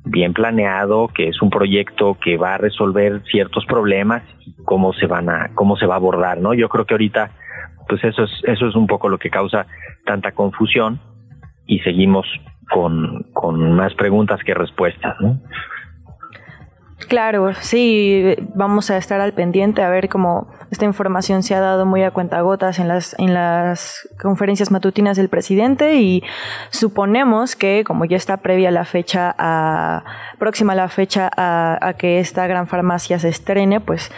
bien 0.10 0.34
planeado, 0.34 1.10
que 1.10 1.30
es 1.30 1.42
un 1.42 1.50
proyecto 1.50 2.18
que 2.20 2.38
va 2.38 2.56
a 2.56 2.58
resolver 2.58 3.22
ciertos 3.30 3.66
problemas 3.66 4.24
cómo 4.66 4.94
se 4.94 5.08
van 5.08 5.30
a 5.30 5.50
cómo 5.54 5.78
se 5.78 5.86
va 5.86 5.96
a 5.96 5.98
abordar, 5.98 6.40
¿no? 6.40 6.54
Yo 6.54 6.70
creo 6.70 6.86
que 6.86 6.94
ahorita 6.94 7.32
pues 7.88 8.04
eso 8.04 8.24
es 8.24 8.32
eso 8.44 8.68
es 8.68 8.76
un 8.76 8.88
poco 8.88 9.10
lo 9.10 9.18
que 9.18 9.30
causa 9.30 9.66
tanta 10.06 10.32
confusión 10.32 11.00
y 11.66 11.80
seguimos 11.80 12.26
con, 12.70 13.24
con 13.34 13.74
más 13.74 13.94
preguntas 13.94 14.42
que 14.44 14.54
respuestas, 14.54 15.16
¿no? 15.20 15.40
Claro, 17.06 17.54
sí, 17.62 18.36
vamos 18.56 18.90
a 18.90 18.98
estar 18.98 19.22
al 19.22 19.34
pendiente 19.34 19.84
a 19.84 19.90
ver 19.90 20.10
cómo 20.10 20.48
esta 20.72 20.84
información 20.84 21.44
se 21.44 21.54
ha 21.54 21.60
dado 21.60 21.86
muy 21.86 22.04
a 22.04 22.10
cuentagotas 22.10 22.80
en 22.80 22.88
las, 22.88 23.16
en 23.20 23.36
las 23.36 24.10
conferencias 24.20 24.72
matutinas 24.72 25.16
del 25.16 25.30
presidente 25.30 25.96
y 25.98 26.24
suponemos 26.72 27.56
que 27.56 27.84
como 27.86 28.06
ya 28.06 28.18
está 28.18 28.38
previa 28.38 28.72
la 28.72 28.84
fecha 28.84 29.34
a, 29.38 30.04
próxima 30.40 30.74
la 30.74 30.90
fecha 30.90 31.30
a, 31.38 31.78
a 31.88 31.94
que 31.94 32.20
esta 32.20 32.48
gran 32.48 32.68
farmacia 32.68 33.20
se 33.20 33.30
estrene, 33.30 33.80
pues 33.80 34.12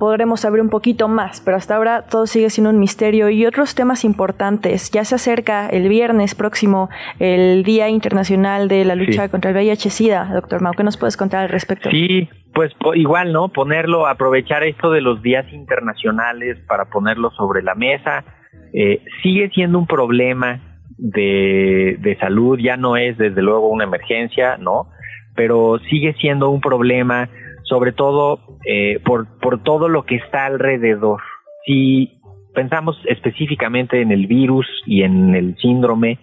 podremos 0.00 0.40
saber 0.40 0.62
un 0.62 0.70
poquito 0.70 1.08
más, 1.08 1.42
pero 1.42 1.58
hasta 1.58 1.76
ahora 1.76 2.06
todo 2.06 2.26
sigue 2.26 2.48
siendo 2.48 2.70
un 2.70 2.80
misterio 2.80 3.28
y 3.28 3.44
otros 3.44 3.74
temas 3.74 4.02
importantes. 4.02 4.90
Ya 4.90 5.04
se 5.04 5.14
acerca 5.14 5.68
el 5.68 5.90
viernes 5.90 6.34
próximo 6.34 6.88
el 7.18 7.62
Día 7.64 7.90
Internacional 7.90 8.66
de 8.66 8.86
la 8.86 8.94
Lucha 8.94 9.28
contra 9.28 9.50
el 9.50 9.56
VIH-Sida. 9.56 10.30
Doctor 10.32 10.62
Mau, 10.62 10.72
¿qué 10.72 10.84
nos 10.84 10.96
puedes 10.96 11.18
contar 11.18 11.42
al 11.42 11.50
respecto? 11.50 11.90
Sí, 11.90 12.30
pues 12.54 12.72
igual, 12.94 13.34
¿no? 13.34 13.50
Ponerlo, 13.50 14.06
aprovechar 14.06 14.64
esto 14.64 14.90
de 14.90 15.02
los 15.02 15.20
días 15.20 15.44
internacionales 15.52 16.56
para 16.66 16.86
ponerlo 16.86 17.30
sobre 17.32 17.62
la 17.62 17.74
mesa. 17.74 18.24
Eh, 18.72 19.04
sigue 19.22 19.50
siendo 19.50 19.78
un 19.78 19.86
problema 19.86 20.60
de, 20.96 21.98
de 22.00 22.16
salud, 22.16 22.58
ya 22.58 22.78
no 22.78 22.96
es 22.96 23.18
desde 23.18 23.42
luego 23.42 23.68
una 23.68 23.84
emergencia, 23.84 24.56
¿no? 24.56 24.88
Pero 25.36 25.78
sigue 25.90 26.14
siendo 26.14 26.48
un 26.48 26.62
problema 26.62 27.28
sobre 27.70 27.92
todo 27.92 28.40
eh, 28.66 29.00
por, 29.04 29.38
por 29.38 29.62
todo 29.62 29.88
lo 29.88 30.04
que 30.04 30.16
está 30.16 30.44
alrededor. 30.44 31.22
Si 31.64 32.20
pensamos 32.52 33.00
específicamente 33.06 34.02
en 34.02 34.10
el 34.10 34.26
virus 34.26 34.66
y 34.84 35.04
en 35.04 35.36
el 35.36 35.56
síndrome, 35.56 36.18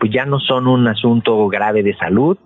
pues 0.00 0.12
ya 0.12 0.26
no 0.26 0.40
son 0.40 0.66
un 0.66 0.88
asunto 0.88 1.46
grave 1.46 1.84
de 1.84 1.96
salud, 1.96 2.36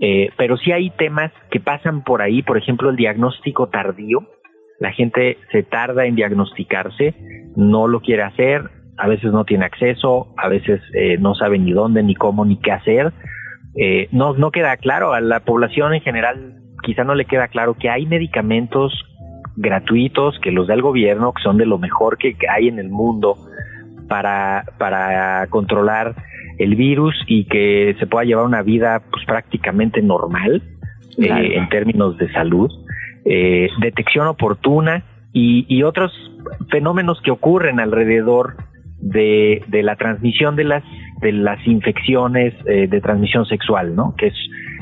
eh, 0.00 0.30
pero 0.36 0.56
sí 0.56 0.72
hay 0.72 0.90
temas 0.90 1.30
que 1.50 1.60
pasan 1.60 2.02
por 2.02 2.22
ahí, 2.22 2.42
por 2.42 2.58
ejemplo, 2.58 2.90
el 2.90 2.96
diagnóstico 2.96 3.68
tardío. 3.68 4.28
La 4.80 4.90
gente 4.90 5.38
se 5.52 5.62
tarda 5.62 6.04
en 6.06 6.16
diagnosticarse, 6.16 7.14
no 7.54 7.86
lo 7.86 8.00
quiere 8.00 8.24
hacer, 8.24 8.68
a 8.98 9.06
veces 9.06 9.30
no 9.32 9.44
tiene 9.44 9.64
acceso, 9.64 10.34
a 10.36 10.48
veces 10.48 10.80
eh, 10.94 11.18
no 11.18 11.36
sabe 11.36 11.60
ni 11.60 11.70
dónde, 11.70 12.02
ni 12.02 12.16
cómo, 12.16 12.44
ni 12.44 12.58
qué 12.58 12.72
hacer. 12.72 13.12
no, 14.10 14.34
no 14.34 14.50
queda 14.50 14.76
claro, 14.76 15.12
a 15.12 15.20
la 15.20 15.40
población 15.44 15.94
en 15.94 16.00
general 16.00 16.61
quizá 16.82 17.04
no 17.04 17.14
le 17.14 17.24
queda 17.24 17.48
claro 17.48 17.74
que 17.74 17.88
hay 17.88 18.06
medicamentos 18.06 18.92
gratuitos 19.56 20.38
que 20.40 20.50
los 20.50 20.66
da 20.66 20.74
el 20.74 20.82
gobierno, 20.82 21.32
que 21.32 21.42
son 21.42 21.58
de 21.58 21.66
lo 21.66 21.78
mejor 21.78 22.18
que 22.18 22.36
hay 22.48 22.68
en 22.68 22.78
el 22.78 22.88
mundo 22.88 23.36
para, 24.08 24.64
para 24.78 25.46
controlar 25.48 26.14
el 26.58 26.76
virus 26.76 27.14
y 27.26 27.44
que 27.44 27.96
se 27.98 28.06
pueda 28.06 28.24
llevar 28.24 28.44
una 28.44 28.62
vida 28.62 29.02
pues 29.10 29.24
prácticamente 29.24 30.02
normal 30.02 30.62
eh, 31.18 31.56
en 31.56 31.68
términos 31.68 32.16
de 32.18 32.30
salud, 32.32 32.70
eh, 33.24 33.68
detección 33.80 34.26
oportuna 34.26 35.04
y, 35.32 35.64
y, 35.68 35.82
otros 35.82 36.12
fenómenos 36.70 37.20
que 37.22 37.30
ocurren 37.30 37.80
alrededor 37.80 38.56
de, 38.98 39.64
de 39.68 39.82
la 39.82 39.96
transmisión 39.96 40.56
de 40.56 40.64
las 40.64 40.84
de 41.22 41.32
las 41.32 41.64
infecciones 41.66 42.52
eh, 42.66 42.88
de 42.88 43.00
transmisión 43.00 43.46
sexual, 43.46 43.94
¿no? 43.94 44.14
Que 44.18 44.26
es 44.26 44.34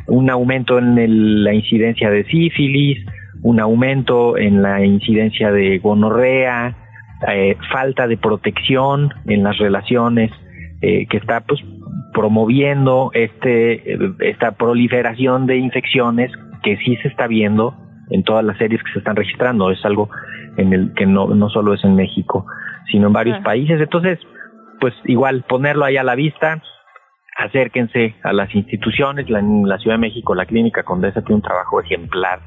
un 0.07 0.31
aumento 0.31 0.79
en 0.79 1.45
la 1.45 1.55
incidencia 1.55 2.11
de 2.11 2.25
sífilis, 2.25 3.05
un 3.43 3.61
aumento 3.61 4.37
en 4.37 4.63
la 4.63 4.85
incidencia 4.85 5.51
de 5.53 5.79
gonorrea, 5.79 6.77
eh, 7.29 7.57
falta 7.73 8.07
de 8.07 8.17
protección 8.17 9.13
en 9.27 9.43
las 9.43 9.59
relaciones 9.59 10.31
eh, 10.81 11.07
que 11.07 11.19
está 11.19 11.41
pues 11.41 11.61
promoviendo 12.13 13.11
este 13.15 13.99
esta 14.21 14.53
proliferación 14.53 15.47
de 15.47 15.59
infecciones 15.59 16.33
que 16.63 16.77
sí 16.79 16.97
se 16.97 17.09
está 17.09 17.27
viendo 17.27 17.75
en 18.11 18.25
todas 18.25 18.45
las 18.45 18.59
series 18.59 18.83
que 18.83 18.93
se 18.93 18.99
están 18.99 19.17
registrando 19.17 19.71
es 19.71 19.85
algo 19.85 20.09
en 20.57 20.73
el 20.73 20.93
que 20.95 21.07
no, 21.07 21.29
no 21.29 21.49
solo 21.49 21.75
es 21.75 21.85
en 21.85 21.95
México, 21.95 22.47
sino 22.91 23.07
en 23.07 23.13
varios 23.13 23.39
Ah. 23.41 23.45
países. 23.45 23.81
Entonces, 23.81 24.19
pues 24.81 24.95
igual 25.05 25.45
ponerlo 25.49 25.85
ahí 25.85 25.97
a 25.97 26.03
la 26.03 26.15
vista, 26.15 26.63
acérquense 27.41 28.15
a 28.23 28.33
las 28.33 28.55
instituciones, 28.55 29.29
la, 29.31 29.41
Ciudad 29.79 29.97
de 29.97 30.01
México, 30.01 30.35
la 30.35 30.47
Clínica 30.47 30.83
Condesa 30.83 31.23
tiene 31.23 31.37
un 31.37 31.43
trabajo 31.43 31.81
ejemplar 31.81 32.41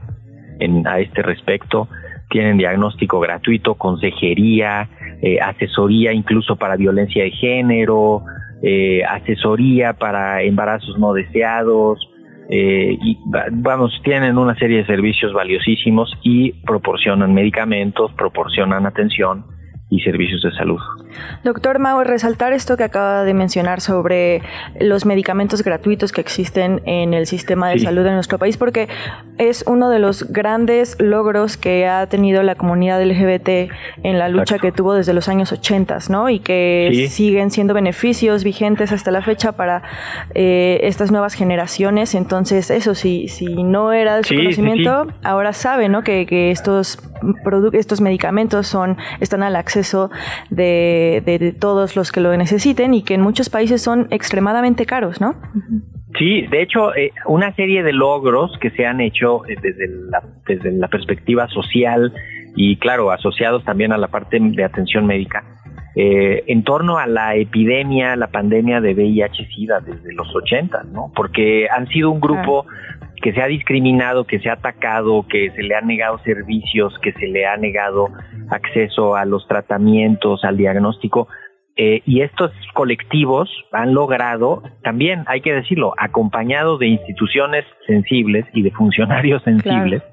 en, 0.60 0.88
a 0.88 1.00
este 1.00 1.22
respecto, 1.22 1.88
tienen 2.30 2.58
diagnóstico 2.58 3.20
gratuito, 3.20 3.76
consejería, 3.76 4.90
eh, 5.22 5.40
asesoría 5.42 6.14
incluso 6.14 6.56
para 6.56 6.76
violencia 6.76 7.24
de 7.24 7.32
género, 7.32 8.24
eh, 8.62 9.04
asesoría 9.04 9.94
para 9.94 10.42
embarazos 10.44 10.98
no 10.98 11.14
deseados, 11.14 12.00
eh, 12.50 12.98
y 13.02 13.18
va- 13.34 13.46
vamos, 13.52 14.00
tienen 14.04 14.38
una 14.38 14.56
serie 14.56 14.78
de 14.80 14.86
servicios 14.86 15.34
valiosísimos 15.34 16.14
y 16.24 16.54
proporcionan 16.66 17.34
medicamentos, 17.34 18.12
proporcionan 18.14 18.86
atención 18.86 19.46
y 19.96 20.00
servicios 20.02 20.42
de 20.42 20.52
salud. 20.54 20.80
Doctor 21.44 21.78
Mau, 21.78 22.04
resaltar 22.04 22.52
esto 22.54 22.76
que 22.78 22.84
acaba 22.84 23.24
de 23.24 23.34
mencionar 23.36 23.80
sobre 23.82 24.42
los 24.80 25.06
medicamentos 25.06 25.62
gratuitos 25.64 26.12
que 26.12 26.22
existen 26.22 26.82
en 26.86 27.14
el 27.14 27.28
sistema 27.28 27.70
de 27.70 27.78
Sí. 27.80 27.86
salud 27.86 28.04
de 28.04 28.12
nuestro 28.12 28.40
país, 28.40 28.58
porque 28.58 28.88
es 29.38 29.64
uno 29.68 29.90
de 29.90 30.00
los 30.00 30.32
grandes 30.32 30.96
logros 31.00 31.58
que 31.58 31.88
ha 31.88 32.08
tenido 32.08 32.42
la 32.42 32.56
comunidad 32.56 33.02
LGBT 33.04 33.70
en 34.04 34.18
la 34.18 34.30
lucha 34.30 34.58
que 34.58 34.72
tuvo 34.72 34.96
desde 34.96 35.14
los 35.14 35.28
años 35.30 35.52
80, 35.52 35.98
¿no? 36.10 36.30
Y 36.30 36.40
que 36.40 36.90
Sí. 36.94 37.08
siguen 37.10 37.52
siendo 37.52 37.74
beneficios 37.76 38.44
vigentes 38.44 38.92
hasta 38.92 39.12
la 39.12 39.22
fecha 39.22 39.52
para 39.52 39.84
eh, 40.34 40.80
estas 40.84 41.12
nuevas 41.12 41.36
generaciones. 41.36 42.16
Entonces, 42.16 42.72
eso, 42.72 42.96
si, 42.96 43.28
si 43.28 43.64
no 43.64 43.92
era 43.92 44.18
de 44.18 44.24
su 44.24 44.30
Sí, 44.30 44.38
conocimiento, 44.38 45.08
ahora 45.24 45.54
sabe, 45.54 45.88
¿no? 45.90 46.04
Que, 46.04 46.26
que 46.26 46.50
estos 46.50 46.98
estos 47.74 48.02
medicamentos 48.02 48.68
son 48.68 48.98
están 49.22 49.44
al 49.44 49.56
acceso 49.56 49.83
de, 50.50 51.22
de- 51.26 51.40
de 51.40 51.52
todos 51.52 51.96
los 51.96 52.12
que 52.12 52.22
lo 52.22 52.36
necesiten 52.38 52.94
y 52.94 53.04
que 53.04 53.14
en 53.16 53.22
muchos 53.22 53.50
países 53.50 53.82
son 53.82 54.08
extremadamente 54.12 54.86
caros, 54.86 55.20
¿no? 55.22 55.36
Sí, 56.18 56.44
de 56.48 56.62
hecho, 56.62 56.96
eh, 56.96 57.12
una 57.26 57.56
serie 57.56 57.82
de 57.84 57.92
logros 57.92 58.52
que 58.62 58.70
se 58.72 58.86
han 58.86 59.02
hecho 59.02 59.46
eh, 59.48 59.56
desde, 59.62 59.88
la, 60.10 60.22
desde 60.48 60.72
la 60.72 60.88
perspectiva 60.88 61.48
social 61.48 62.14
y, 62.56 62.78
claro, 62.78 63.12
asociados 63.12 63.64
también 63.64 63.92
a 63.94 63.98
la 63.98 64.08
parte 64.10 64.38
de 64.40 64.64
atención 64.64 65.08
médica, 65.08 65.44
eh, 65.96 66.44
en 66.48 66.64
torno 66.64 66.98
a 67.00 67.08
la 67.08 67.36
epidemia, 67.36 68.16
la 68.16 68.28
pandemia 68.28 68.80
de 68.82 68.94
VIH-Sida 68.96 69.80
desde 69.80 70.14
los 70.14 70.28
80, 70.36 70.84
¿no? 70.92 71.12
Porque 71.16 71.68
han 71.70 71.88
sido 71.88 72.12
un 72.12 72.20
grupo 72.20 72.66
que 73.24 73.32
se 73.32 73.42
ha 73.42 73.48
discriminado, 73.48 74.26
que 74.26 74.40
se 74.40 74.50
ha 74.50 74.54
atacado, 74.54 75.26
que 75.30 75.50
se 75.52 75.64
le 75.64 75.76
han 75.76 75.88
negado 75.88 76.20
servicios, 76.26 76.94
que 77.02 77.14
se 77.14 77.28
le 77.28 77.46
ha 77.46 77.56
negado 77.56 78.10
acceso 78.52 79.16
a 79.16 79.24
los 79.24 79.48
tratamientos, 79.48 80.44
al 80.44 80.58
diagnóstico. 80.58 81.30
Eh, 81.78 82.02
y 82.06 82.20
estos 82.20 82.52
colectivos 82.74 83.50
han 83.72 83.94
logrado, 83.94 84.62
también 84.84 85.24
hay 85.28 85.40
que 85.40 85.54
decirlo, 85.54 85.94
acompañado 85.98 86.78
de 86.78 86.88
instituciones 86.88 87.64
sensibles 87.88 88.46
y 88.54 88.62
de 88.62 88.72
funcionarios 88.72 89.42
sensibles, 89.44 90.04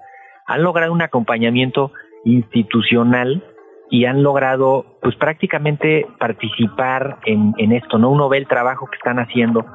han 0.47 0.63
logrado 0.63 0.93
un 0.93 1.03
acompañamiento 1.03 1.93
institucional 2.25 3.43
y 3.91 4.05
han 4.05 4.23
logrado 4.23 4.99
pues 5.03 5.17
prácticamente 5.17 6.07
participar 6.21 7.19
en, 7.27 7.55
en 7.59 7.73
esto, 7.73 7.99
¿no? 7.99 8.09
Uno 8.11 8.29
ve 8.29 8.39
el 8.39 8.47
trabajo 8.47 8.87
que 8.87 8.97
están 8.97 9.19
haciendo 9.19 9.67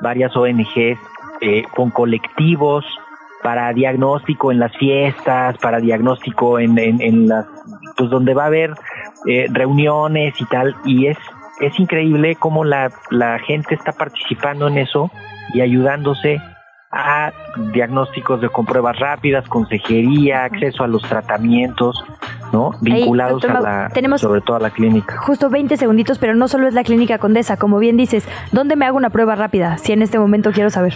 varias 0.00 0.34
ONGs 0.34 0.98
eh, 1.40 1.64
con 1.74 1.90
colectivos 1.90 2.84
para 3.42 3.72
diagnóstico 3.72 4.50
en 4.50 4.58
las 4.58 4.76
fiestas, 4.76 5.56
para 5.58 5.78
diagnóstico 5.78 6.58
en, 6.58 6.78
en, 6.78 7.28
las, 7.28 7.46
pues 7.96 8.10
donde 8.10 8.34
va 8.34 8.44
a 8.44 8.46
haber 8.46 8.74
eh, 9.26 9.46
reuniones 9.50 10.40
y 10.40 10.44
tal, 10.46 10.74
y 10.84 11.06
es, 11.06 11.18
es 11.60 11.78
increíble 11.78 12.36
cómo 12.36 12.64
la, 12.64 12.90
la 13.10 13.38
gente 13.38 13.74
está 13.74 13.92
participando 13.92 14.68
en 14.68 14.78
eso 14.78 15.10
y 15.54 15.60
ayudándose 15.60 16.40
a 16.90 17.32
diagnósticos 17.72 18.40
de 18.40 18.48
con 18.48 18.64
pruebas 18.66 18.98
rápidas, 18.98 19.46
consejería, 19.48 20.44
acceso 20.44 20.84
a 20.84 20.86
los 20.88 21.02
tratamientos, 21.02 22.02
¿no? 22.52 22.70
Vinculados 22.80 23.42
doctor 23.42 23.56
a 23.58 23.60
la, 23.60 23.88
tenemos- 23.90 24.20
sobre 24.20 24.40
todo 24.40 24.56
a 24.56 24.60
la 24.60 24.70
clínica. 24.70 25.16
Justo 25.18 25.50
20 25.50 25.76
segunditos, 25.76 26.18
pero 26.18 26.34
no 26.34 26.48
solo 26.48 26.66
es 26.66 26.74
la 26.74 26.84
clínica 26.84 27.18
Condesa, 27.18 27.56
como 27.58 27.78
bien 27.78 27.96
dices, 27.96 28.26
¿dónde 28.52 28.74
me 28.76 28.86
hago 28.86 28.96
una 28.96 29.10
prueba 29.10 29.34
rápida? 29.34 29.76
Si 29.78 29.92
en 29.92 30.02
este 30.02 30.18
momento 30.18 30.50
quiero 30.52 30.70
saber. 30.70 30.94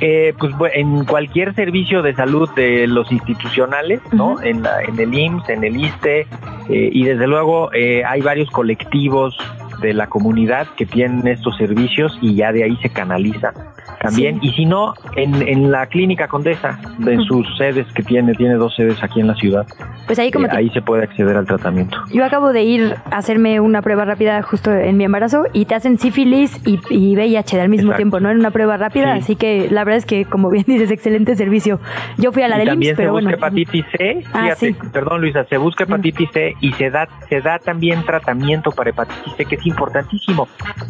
Eh, 0.00 0.34
pues 0.38 0.54
en 0.74 1.04
cualquier 1.04 1.54
servicio 1.54 2.02
de 2.02 2.14
salud 2.14 2.48
de 2.56 2.86
los 2.86 3.12
institucionales, 3.12 4.00
¿no? 4.12 4.40
en, 4.42 4.62
la- 4.62 4.82
en 4.82 4.98
el 4.98 5.12
IMSS, 5.14 5.50
en 5.50 5.64
el 5.64 5.76
ISTE, 5.76 6.20
eh, 6.20 6.26
y 6.68 7.04
desde 7.04 7.26
luego 7.26 7.70
eh, 7.74 8.02
hay 8.04 8.20
varios 8.22 8.50
colectivos 8.50 9.36
de 9.82 9.92
la 9.92 10.06
comunidad 10.06 10.66
que 10.76 10.86
tienen 10.86 11.26
estos 11.28 11.56
servicios 11.58 12.16
y 12.22 12.34
ya 12.34 12.52
de 12.52 12.64
ahí 12.64 12.76
se 12.80 12.88
canaliza 12.88 13.52
también. 14.00 14.38
Y 14.42 14.50
si 14.52 14.66
no, 14.66 14.94
en, 15.16 15.46
en 15.46 15.70
la 15.70 15.86
clínica 15.86 16.28
Condesa, 16.28 16.78
de 16.98 17.16
sus 17.24 17.46
sedes 17.56 17.86
que 17.94 18.02
tiene, 18.02 18.34
tiene 18.34 18.54
dos 18.54 18.74
sedes 18.74 19.02
aquí 19.02 19.20
en 19.20 19.26
la 19.28 19.34
ciudad, 19.34 19.66
Pues 20.06 20.18
ahí 20.18 20.30
como 20.30 20.46
eh, 20.46 20.50
ahí 20.52 20.70
se 20.70 20.82
puede 20.82 21.04
acceder 21.04 21.36
al 21.36 21.46
tratamiento. 21.46 21.96
Yo 22.12 22.24
acabo 22.24 22.52
de 22.52 22.62
ir 22.64 22.94
a 23.10 23.16
hacerme 23.16 23.60
una 23.60 23.82
prueba 23.82 24.04
rápida 24.04 24.42
justo 24.42 24.72
en 24.72 24.96
mi 24.96 25.04
embarazo 25.04 25.44
y 25.52 25.64
te 25.64 25.74
hacen 25.74 25.98
sífilis 25.98 26.60
y, 26.66 26.78
y 26.90 27.14
VIH 27.16 27.60
al 27.60 27.68
mismo 27.68 27.86
Exacto. 27.92 27.96
tiempo, 27.96 28.20
¿no? 28.20 28.30
En 28.30 28.38
una 28.38 28.50
prueba 28.50 28.76
rápida, 28.76 29.14
Sí. 29.14 29.20
así 29.20 29.36
que 29.36 29.68
la 29.70 29.84
verdad 29.84 29.98
es 29.98 30.06
que, 30.06 30.24
como 30.24 30.50
bien 30.50 30.64
dices, 30.68 30.90
excelente 30.90 31.34
servicio. 31.36 31.80
Yo 32.18 32.32
fui 32.32 32.42
a 32.42 32.48
la 32.48 32.56
y 32.56 32.58
del 32.60 32.68
también 32.68 32.90
IMSS, 32.92 32.96
pero 32.96 33.08
se 33.08 33.12
bueno. 33.12 33.28
busca 33.30 33.46
hepatitis 33.46 33.84
C, 33.96 34.22
Ah, 34.32 34.42
fíjate, 34.42 34.72
sí. 34.72 34.76
perdón 34.92 35.20
Luisa, 35.20 35.44
se 35.44 35.56
busca 35.56 35.84
hepatitis 35.84 36.28
C 36.32 36.54
y 36.60 36.72
se 36.72 36.90
da, 36.90 37.08
se 37.28 37.40
da 37.40 37.58
también 37.58 38.02
tratamiento 38.04 38.70
para 38.70 38.90
hepatitis 38.90 39.34
C, 39.36 39.44
que 39.44 39.54
es 39.56 39.66
importantísimo. 39.66 40.48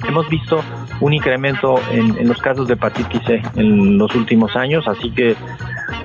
Hemos 0.08 0.28
visto 0.28 0.60
un 1.00 1.12
incremento 1.12 1.76
en, 1.92 2.16
en 2.18 2.28
los 2.28 2.40
casos 2.40 2.66
de 2.68 2.76
hepatitis 2.86 3.22
C 3.26 3.42
en 3.56 3.98
los 3.98 4.14
últimos 4.14 4.54
años, 4.56 4.86
así 4.86 5.10
que 5.10 5.36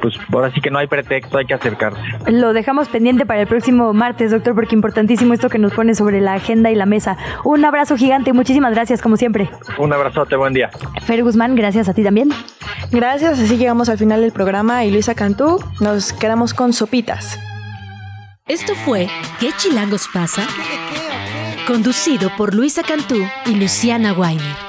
pues 0.01 0.15
ahora 0.31 0.51
sí 0.51 0.61
que 0.61 0.71
no 0.71 0.79
hay 0.79 0.87
pretexto, 0.87 1.37
hay 1.37 1.45
que 1.45 1.53
acercarse. 1.53 2.01
Lo 2.27 2.53
dejamos 2.53 2.87
pendiente 2.87 3.25
para 3.25 3.41
el 3.41 3.47
próximo 3.47 3.93
martes, 3.93 4.31
doctor, 4.31 4.55
porque 4.55 4.75
importantísimo 4.75 5.33
esto 5.33 5.49
que 5.49 5.59
nos 5.59 5.73
pone 5.73 5.95
sobre 5.95 6.21
la 6.21 6.33
agenda 6.33 6.71
y 6.71 6.75
la 6.75 6.85
mesa. 6.85 7.17
Un 7.43 7.65
abrazo 7.65 7.97
gigante 7.97 8.29
y 8.29 8.33
muchísimas 8.33 8.73
gracias, 8.73 9.01
como 9.01 9.17
siempre. 9.17 9.49
Un 9.77 9.91
abrazote, 9.91 10.35
buen 10.35 10.53
día. 10.53 10.69
Fer 11.03 11.23
Guzmán, 11.23 11.55
gracias 11.55 11.89
a 11.89 11.93
ti 11.93 12.03
también. 12.03 12.29
Gracias, 12.91 13.39
así 13.39 13.57
llegamos 13.57 13.89
al 13.89 13.97
final 13.97 14.21
del 14.21 14.31
programa 14.31 14.85
y 14.85 14.91
Luisa 14.91 15.15
Cantú, 15.15 15.59
nos 15.81 16.13
quedamos 16.13 16.53
con 16.53 16.73
sopitas. 16.73 17.39
Esto 18.47 18.73
fue 18.73 19.07
¿Qué 19.39 19.51
chilangos 19.57 20.07
pasa? 20.11 20.47
Conducido 21.67 22.31
por 22.35 22.55
Luisa 22.55 22.81
Cantú 22.81 23.17
y 23.45 23.55
Luciana 23.55 24.13
Weiner. 24.13 24.68